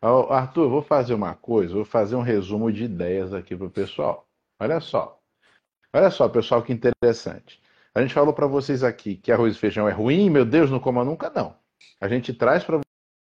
Arthur, 0.00 0.68
vou 0.68 0.82
fazer 0.82 1.14
uma 1.14 1.34
coisa, 1.34 1.74
vou 1.74 1.84
fazer 1.84 2.14
um 2.14 2.22
resumo 2.22 2.72
de 2.72 2.84
ideias 2.84 3.34
aqui 3.34 3.56
para 3.56 3.66
o 3.66 3.70
pessoal. 3.70 4.28
Olha 4.60 4.80
só. 4.80 5.20
Olha 5.92 6.10
só, 6.10 6.28
pessoal, 6.28 6.62
que 6.62 6.72
interessante. 6.72 7.60
A 7.94 8.00
gente 8.00 8.14
falou 8.14 8.32
para 8.32 8.46
vocês 8.46 8.84
aqui 8.84 9.16
que 9.16 9.32
arroz 9.32 9.56
e 9.56 9.58
feijão 9.58 9.88
é 9.88 9.92
ruim, 9.92 10.30
meu 10.30 10.44
Deus, 10.44 10.70
não 10.70 10.78
coma 10.78 11.04
nunca, 11.04 11.30
não. 11.30 11.56
A 12.00 12.06
gente 12.06 12.32
traz 12.32 12.62
para 12.62 12.80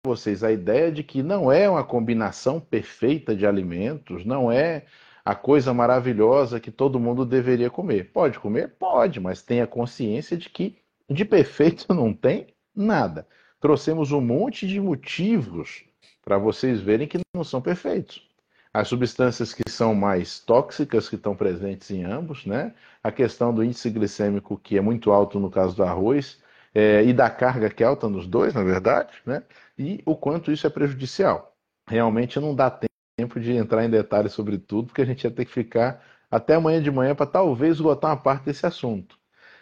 vocês 0.05 0.45
a 0.45 0.53
ideia 0.53 0.93
de 0.93 1.03
que 1.03 1.23
não 1.23 1.51
é 1.51 1.69
uma 1.69 1.85
combinação 1.85 2.61
perfeita 2.61 3.35
de 3.35 3.47
alimentos, 3.47 4.25
não 4.25 4.53
é 4.53 4.87
a 5.25 5.35
coisa 5.35 5.73
maravilhosa 5.73 6.61
que 6.61 6.70
todo 6.70 7.01
mundo 7.01 7.25
deveria 7.25 7.70
comer. 7.70 8.12
Pode 8.12 8.39
comer? 8.39 8.77
Pode, 8.79 9.20
mas 9.20 9.43
tenha 9.43 9.66
consciência 9.66 10.37
de 10.37 10.49
que 10.49 10.79
de 11.09 11.24
perfeito 11.24 11.93
não 11.94 12.12
tem 12.12 12.48
nada. 12.74 13.26
Trouxemos 13.60 14.12
um 14.12 14.20
monte 14.20 14.66
de 14.66 14.80
motivos 14.80 15.85
para 16.22 16.39
vocês 16.39 16.80
verem 16.80 17.09
que 17.09 17.18
não 17.35 17.43
são 17.43 17.60
perfeitos. 17.60 18.28
As 18.72 18.89
substâncias 18.89 19.55
que 19.55 19.68
são 19.68 19.94
mais 19.94 20.39
tóxicas, 20.39 21.09
que 21.09 21.16
estão 21.16 21.35
presentes 21.35 21.90
em 21.90 22.05
ambos, 22.05 22.44
né? 22.44 22.74
A 23.02 23.10
questão 23.10 23.52
do 23.52 23.64
índice 23.64 23.90
glicêmico, 23.90 24.59
que 24.59 24.76
é 24.76 24.80
muito 24.80 25.10
alto 25.10 25.40
no 25.40 25.51
caso 25.51 25.74
do 25.74 25.82
arroz, 25.82 26.39
é, 26.74 27.02
e 27.02 27.12
da 27.12 27.30
carga 27.30 27.70
que 27.70 27.82
é 27.82 27.86
alta 27.86 28.09
nos 28.09 28.26
dois, 28.26 28.55
na 28.55 28.62
verdade, 28.62 29.12
né? 29.24 29.43
E 29.78 30.02
o 30.05 30.14
quanto 30.14 30.52
isso 30.52 30.66
é 30.66 30.70
prejudicial. 30.70 31.56
Realmente 31.89 32.39
não 32.39 32.55
dá 32.55 32.70
tempo 33.16 33.40
de 33.40 33.52
entrar 33.52 33.85
em 33.85 33.90
detalhes 33.90 34.32
sobre 34.32 34.59
tudo, 34.59 34.89
porque 34.89 35.02
a 35.02 35.06
gente 35.06 35.24
ia 35.24 35.30
ter 35.30 35.44
que 35.47 35.52
ficar 35.52 36.05
até 36.30 36.55
amanhã 36.55 36.82
de 36.82 36.90
manhã 36.90 37.14
para 37.14 37.26
talvez 37.26 37.76
esgotar 37.76 38.10
uma 38.10 38.16
parte 38.22 38.44
desse 38.44 38.66
assunto. 38.66 39.18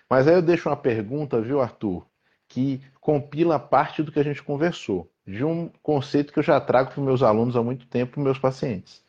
Mas 0.08 0.28
aí 0.28 0.34
eu 0.34 0.42
deixo 0.42 0.68
uma 0.68 0.76
pergunta, 0.76 1.40
viu, 1.40 1.60
Arthur, 1.60 2.06
que 2.48 2.80
compila 3.00 3.58
parte 3.58 4.02
do 4.02 4.12
que 4.12 4.20
a 4.20 4.22
gente 4.22 4.42
conversou, 4.42 5.10
de 5.26 5.44
um 5.44 5.68
conceito 5.82 6.32
que 6.32 6.38
eu 6.38 6.42
já 6.42 6.60
trago 6.60 6.92
para 6.92 7.02
meus 7.02 7.22
alunos 7.22 7.56
há 7.56 7.62
muito 7.62 7.86
tempo, 7.86 8.12
para 8.12 8.22
meus 8.22 8.38
pacientes. 8.38 9.04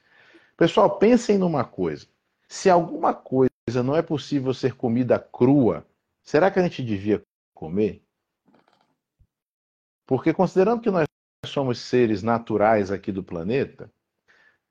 Pessoal, 0.55 0.97
pensem 0.97 1.37
numa 1.37 1.63
coisa. 1.63 2.07
Se 2.47 2.69
alguma 2.69 3.13
coisa 3.13 3.51
não 3.83 3.95
é 3.95 4.01
possível 4.01 4.53
ser 4.53 4.73
comida 4.73 5.19
crua, 5.19 5.85
será 6.23 6.49
que 6.49 6.59
a 6.59 6.63
gente 6.63 6.83
devia 6.83 7.21
comer? 7.53 8.01
Porque 10.05 10.33
considerando 10.33 10.81
que 10.81 10.89
nós 10.89 11.05
somos 11.45 11.79
seres 11.79 12.23
naturais 12.23 12.89
aqui 12.91 13.11
do 13.11 13.23
planeta, 13.23 13.91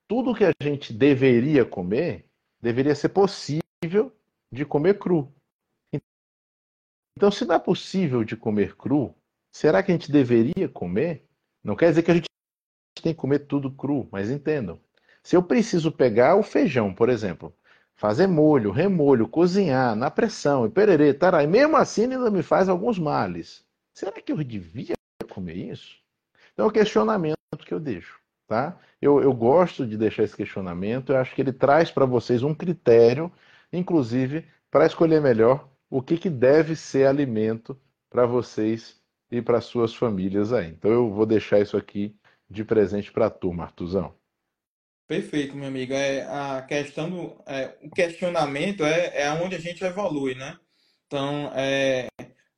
tudo 0.08 0.34
que 0.34 0.44
a 0.44 0.52
gente 0.60 0.92
deveria 0.92 1.64
comer 1.64 2.26
deveria 2.60 2.94
ser 2.94 3.10
possível 3.10 4.12
de 4.50 4.64
comer 4.64 4.98
cru. 4.98 5.32
Então, 7.16 7.30
se 7.30 7.46
não 7.46 7.54
é 7.54 7.58
possível 7.58 8.22
de 8.22 8.36
comer 8.36 8.76
cru, 8.76 9.14
será 9.50 9.82
que 9.82 9.90
a 9.90 9.94
gente 9.94 10.12
deveria 10.12 10.68
comer? 10.68 11.26
Não 11.64 11.74
quer 11.74 11.88
dizer 11.88 12.02
que 12.02 12.10
a 12.10 12.14
gente 12.14 12.26
tem 13.02 13.14
que 13.14 13.20
comer 13.20 13.40
tudo 13.40 13.70
cru, 13.70 14.06
mas 14.12 14.30
entendam. 14.30 14.78
Se 15.22 15.34
eu 15.34 15.42
preciso 15.42 15.90
pegar 15.90 16.36
o 16.36 16.42
feijão, 16.42 16.92
por 16.92 17.08
exemplo, 17.08 17.54
fazer 17.94 18.26
molho, 18.26 18.70
remolho, 18.70 19.26
cozinhar 19.26 19.96
na 19.96 20.10
pressão 20.10 20.66
e 20.66 20.70
pererê, 20.70 21.14
tará, 21.14 21.42
e 21.42 21.46
mesmo 21.46 21.76
assim 21.76 22.02
ainda 22.02 22.30
me 22.30 22.42
faz 22.42 22.68
alguns 22.68 22.98
males. 22.98 23.64
Será 23.94 24.12
que 24.12 24.30
eu 24.30 24.44
devia 24.44 24.94
comer 25.30 25.56
isso? 25.56 25.96
Então 26.52 26.66
é 26.66 26.68
o 26.68 26.72
questionamento 26.72 27.36
que 27.64 27.72
eu 27.72 27.80
deixo. 27.80 28.20
Tá? 28.46 28.78
Eu, 29.00 29.20
eu 29.20 29.32
gosto 29.32 29.86
de 29.86 29.96
deixar 29.96 30.22
esse 30.22 30.36
questionamento, 30.36 31.12
eu 31.12 31.16
acho 31.16 31.34
que 31.34 31.40
ele 31.40 31.52
traz 31.52 31.90
para 31.90 32.04
vocês 32.04 32.42
um 32.42 32.54
critério, 32.54 33.32
inclusive, 33.72 34.46
para 34.70 34.86
escolher 34.86 35.20
melhor 35.20 35.68
o 35.96 36.02
que, 36.02 36.18
que 36.18 36.28
deve 36.28 36.76
ser 36.76 37.06
alimento 37.06 37.74
para 38.10 38.26
vocês 38.26 39.00
e 39.30 39.40
para 39.40 39.62
suas 39.62 39.94
famílias 39.94 40.52
aí. 40.52 40.68
Então 40.68 40.90
eu 40.90 41.10
vou 41.10 41.24
deixar 41.24 41.58
isso 41.58 41.74
aqui 41.74 42.14
de 42.50 42.62
presente 42.62 43.10
para 43.10 43.28
a 43.28 43.30
turma, 43.30 43.62
Artuzão. 43.64 44.14
Perfeito, 45.08 45.56
meu 45.56 45.68
amigo. 45.68 45.94
É, 45.94 46.20
a 46.24 46.60
questão 46.68 47.08
do, 47.08 47.42
é, 47.46 47.78
o 47.82 47.88
questionamento 47.88 48.84
é, 48.84 49.22
é 49.22 49.32
onde 49.32 49.54
a 49.54 49.58
gente 49.58 49.82
evolui, 49.82 50.34
né? 50.34 50.58
Então, 51.06 51.50
é, 51.54 52.08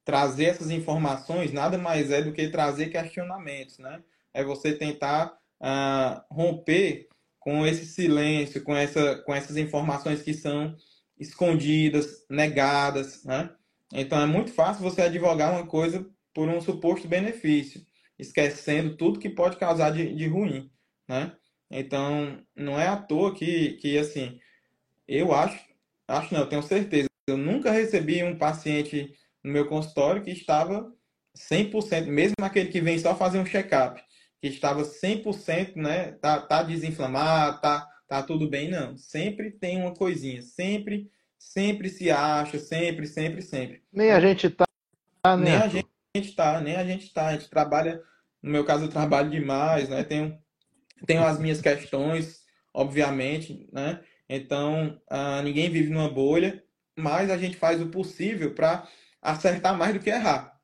trazer 0.04 0.46
essas 0.46 0.72
informações 0.72 1.52
nada 1.52 1.78
mais 1.78 2.10
é 2.10 2.20
do 2.20 2.32
que 2.32 2.48
trazer 2.48 2.88
questionamentos, 2.88 3.78
né? 3.78 4.02
É 4.34 4.42
você 4.42 4.72
tentar 4.72 5.38
uh, 5.60 6.34
romper 6.34 7.06
com 7.38 7.64
esse 7.64 7.86
silêncio, 7.86 8.64
com, 8.64 8.74
essa, 8.74 9.22
com 9.22 9.32
essas 9.32 9.56
informações 9.56 10.22
que 10.22 10.34
são 10.34 10.74
escondidas, 11.18 12.24
negadas, 12.30 13.24
né? 13.24 13.50
Então 13.92 14.20
é 14.20 14.26
muito 14.26 14.52
fácil 14.52 14.82
você 14.82 15.02
advogar 15.02 15.52
uma 15.52 15.66
coisa 15.66 16.06
por 16.34 16.48
um 16.48 16.60
suposto 16.60 17.08
benefício, 17.08 17.80
esquecendo 18.18 18.96
tudo 18.96 19.18
que 19.18 19.28
pode 19.28 19.56
causar 19.56 19.90
de, 19.90 20.14
de 20.14 20.26
ruim, 20.26 20.70
né? 21.08 21.32
Então 21.70 22.42
não 22.56 22.78
é 22.78 22.88
à 22.88 22.96
toa 22.96 23.34
que, 23.34 23.72
que 23.74 23.98
assim, 23.98 24.38
eu 25.06 25.32
acho, 25.32 25.58
acho 26.06 26.32
não, 26.32 26.40
eu 26.40 26.48
tenho 26.48 26.62
certeza, 26.62 27.08
eu 27.26 27.36
nunca 27.36 27.70
recebi 27.70 28.22
um 28.22 28.36
paciente 28.36 29.12
no 29.42 29.52
meu 29.52 29.66
consultório 29.66 30.22
que 30.22 30.30
estava 30.30 30.92
100%, 31.36 32.06
mesmo 32.06 32.34
aquele 32.42 32.70
que 32.70 32.80
vem 32.80 32.98
só 32.98 33.14
fazer 33.14 33.38
um 33.38 33.46
check-up, 33.46 34.02
que 34.40 34.48
estava 34.48 34.82
100%, 34.82 35.76
né, 35.76 36.12
tá, 36.12 36.40
tá 36.40 36.62
desinflamado, 36.62 37.60
tá, 37.60 37.86
tá 38.08 38.22
tudo 38.22 38.48
bem, 38.48 38.70
não. 38.70 38.96
Sempre 38.96 39.50
tem 39.50 39.80
uma 39.80 39.94
coisinha, 39.94 40.40
sempre, 40.42 41.10
sempre 41.38 41.90
se 41.90 42.10
acha, 42.10 42.58
sempre, 42.58 43.06
sempre, 43.06 43.42
sempre. 43.42 43.82
Nem 43.92 44.10
a 44.10 44.18
gente 44.18 44.48
tá, 44.50 44.66
né? 45.36 45.44
Nem 45.44 45.54
a 45.56 45.68
gente 45.68 46.34
tá, 46.34 46.60
nem 46.60 46.76
a 46.76 46.84
gente 46.84 47.12
tá. 47.12 47.26
A 47.28 47.32
gente 47.32 47.50
trabalha, 47.50 48.02
no 48.42 48.50
meu 48.50 48.64
caso 48.64 48.84
eu 48.84 48.88
trabalho 48.88 49.30
demais, 49.30 49.88
né, 49.88 50.02
tenho, 50.02 50.36
tenho 51.06 51.22
as 51.24 51.38
minhas 51.38 51.60
questões, 51.60 52.40
obviamente, 52.72 53.68
né, 53.72 54.00
então 54.28 55.00
uh, 55.10 55.42
ninguém 55.42 55.70
vive 55.70 55.90
numa 55.90 56.08
bolha, 56.08 56.62
mas 56.96 57.30
a 57.30 57.36
gente 57.36 57.56
faz 57.56 57.80
o 57.80 57.88
possível 57.88 58.54
para 58.54 58.88
acertar 59.22 59.76
mais 59.76 59.94
do 59.94 60.00
que 60.00 60.10
errar. 60.10 60.58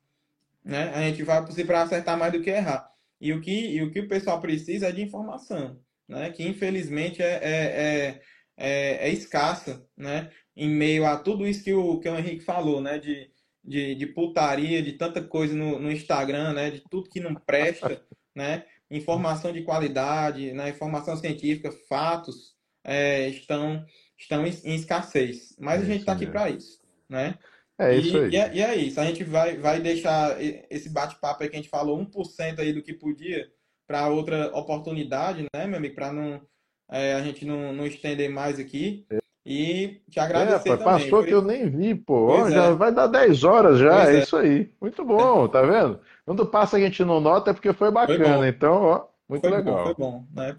Né? 0.63 0.91
A 0.95 1.01
gente 1.01 1.23
vai 1.23 1.45
possível 1.45 1.67
para 1.67 1.83
acertar 1.83 2.17
mais 2.17 2.33
do 2.33 2.41
que 2.41 2.49
errar. 2.49 2.89
E 3.21 3.31
o 3.31 3.39
que, 3.39 3.75
e 3.75 3.81
o 3.81 3.91
que 3.91 4.01
o 4.01 4.07
pessoal 4.07 4.41
precisa 4.41 4.87
é 4.87 4.91
de 4.91 5.01
informação, 5.01 5.79
né? 6.07 6.29
que 6.31 6.43
infelizmente 6.43 7.21
é, 7.21 7.39
é, 7.41 7.41
é, 7.47 8.21
é, 8.57 9.07
é 9.07 9.09
escassa 9.11 9.85
né? 9.97 10.31
em 10.55 10.69
meio 10.69 11.05
a 11.05 11.17
tudo 11.17 11.47
isso 11.47 11.63
que 11.63 11.73
o, 11.73 11.99
que 11.99 12.09
o 12.09 12.17
Henrique 12.17 12.43
falou, 12.43 12.81
né? 12.81 12.97
de, 12.97 13.29
de, 13.63 13.95
de 13.95 14.05
putaria, 14.07 14.81
de 14.81 14.93
tanta 14.93 15.21
coisa 15.21 15.55
no, 15.55 15.79
no 15.79 15.91
Instagram, 15.91 16.53
né? 16.53 16.71
de 16.71 16.83
tudo 16.89 17.09
que 17.09 17.19
não 17.19 17.35
presta, 17.35 18.01
né? 18.35 18.65
informação 18.89 19.51
de 19.51 19.63
qualidade, 19.63 20.53
né? 20.53 20.69
informação 20.69 21.17
científica, 21.17 21.71
fatos 21.89 22.55
é, 22.83 23.27
estão, 23.29 23.83
estão 24.17 24.45
em, 24.45 24.75
escassez. 24.75 25.55
Mas 25.59 25.81
a 25.81 25.85
gente 25.85 26.01
está 26.01 26.13
aqui 26.13 26.27
para 26.27 26.49
isso. 26.49 26.79
Né? 27.09 27.37
É 27.77 27.95
isso 27.95 28.17
aí. 28.17 28.29
E, 28.29 28.37
é, 28.37 28.55
e 28.55 28.61
é 28.61 28.75
isso. 28.75 28.99
A 28.99 29.05
gente 29.05 29.23
vai, 29.23 29.57
vai 29.57 29.81
deixar 29.81 30.37
esse 30.41 30.89
bate-papo 30.89 31.43
aí 31.43 31.49
que 31.49 31.55
a 31.55 31.59
gente 31.59 31.69
falou 31.69 31.99
1% 31.99 32.59
aí 32.59 32.71
do 32.71 32.81
que 32.81 32.93
podia 32.93 33.49
para 33.87 34.07
outra 34.09 34.47
oportunidade, 34.57 35.47
né, 35.53 35.67
meu 35.67 35.77
amigo? 35.77 35.95
Para 35.95 36.11
não 36.11 36.41
é, 36.89 37.13
a 37.13 37.21
gente 37.21 37.45
não, 37.45 37.73
não 37.73 37.85
estender 37.85 38.29
mais 38.29 38.59
aqui. 38.59 39.05
E 39.45 40.01
te 40.09 40.19
agradecer 40.19 40.69
é, 40.69 40.77
também. 40.77 40.83
Passou 40.85 41.23
que 41.23 41.31
eu 41.31 41.41
nem 41.41 41.69
vi, 41.69 41.93
pô. 41.93 42.31
Ó, 42.31 42.49
já 42.49 42.65
é. 42.65 42.73
vai 42.73 42.91
dar 42.91 43.05
10 43.05 43.43
horas 43.43 43.77
já, 43.77 44.09
é, 44.09 44.15
é 44.15 44.19
isso 44.19 44.35
aí. 44.35 44.71
Muito 44.81 45.05
bom, 45.05 45.47
tá 45.47 45.61
vendo? 45.61 45.99
Quando 46.25 46.45
passa 46.47 46.77
a 46.77 46.79
gente 46.79 47.05
não 47.05 47.19
nota 47.19 47.51
é 47.51 47.53
porque 47.53 47.71
foi 47.71 47.91
bacana. 47.91 48.37
Foi 48.37 48.47
então, 48.47 48.83
ó, 48.83 49.05
muito 49.29 49.41
foi 49.41 49.51
legal. 49.51 49.75
Bom, 49.75 49.83
foi 49.83 49.93
bom, 49.93 50.25
né? 50.33 50.57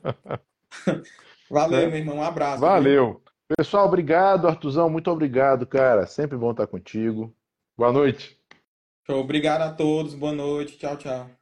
Valeu, 1.50 1.80
é. 1.80 1.86
meu 1.86 1.98
irmão. 1.98 2.16
Um 2.18 2.22
abraço. 2.22 2.60
Valeu. 2.60 3.06
Viu? 3.06 3.22
Pessoal, 3.56 3.86
obrigado. 3.86 4.46
Artuzão, 4.46 4.88
muito 4.88 5.10
obrigado, 5.10 5.66
cara. 5.66 6.06
Sempre 6.06 6.36
bom 6.36 6.52
estar 6.52 6.66
contigo. 6.68 7.34
Boa 7.76 7.92
noite. 7.92 8.38
Obrigado 9.08 9.62
a 9.62 9.72
todos. 9.72 10.14
Boa 10.14 10.32
noite. 10.32 10.78
Tchau, 10.78 10.96
tchau. 10.96 11.35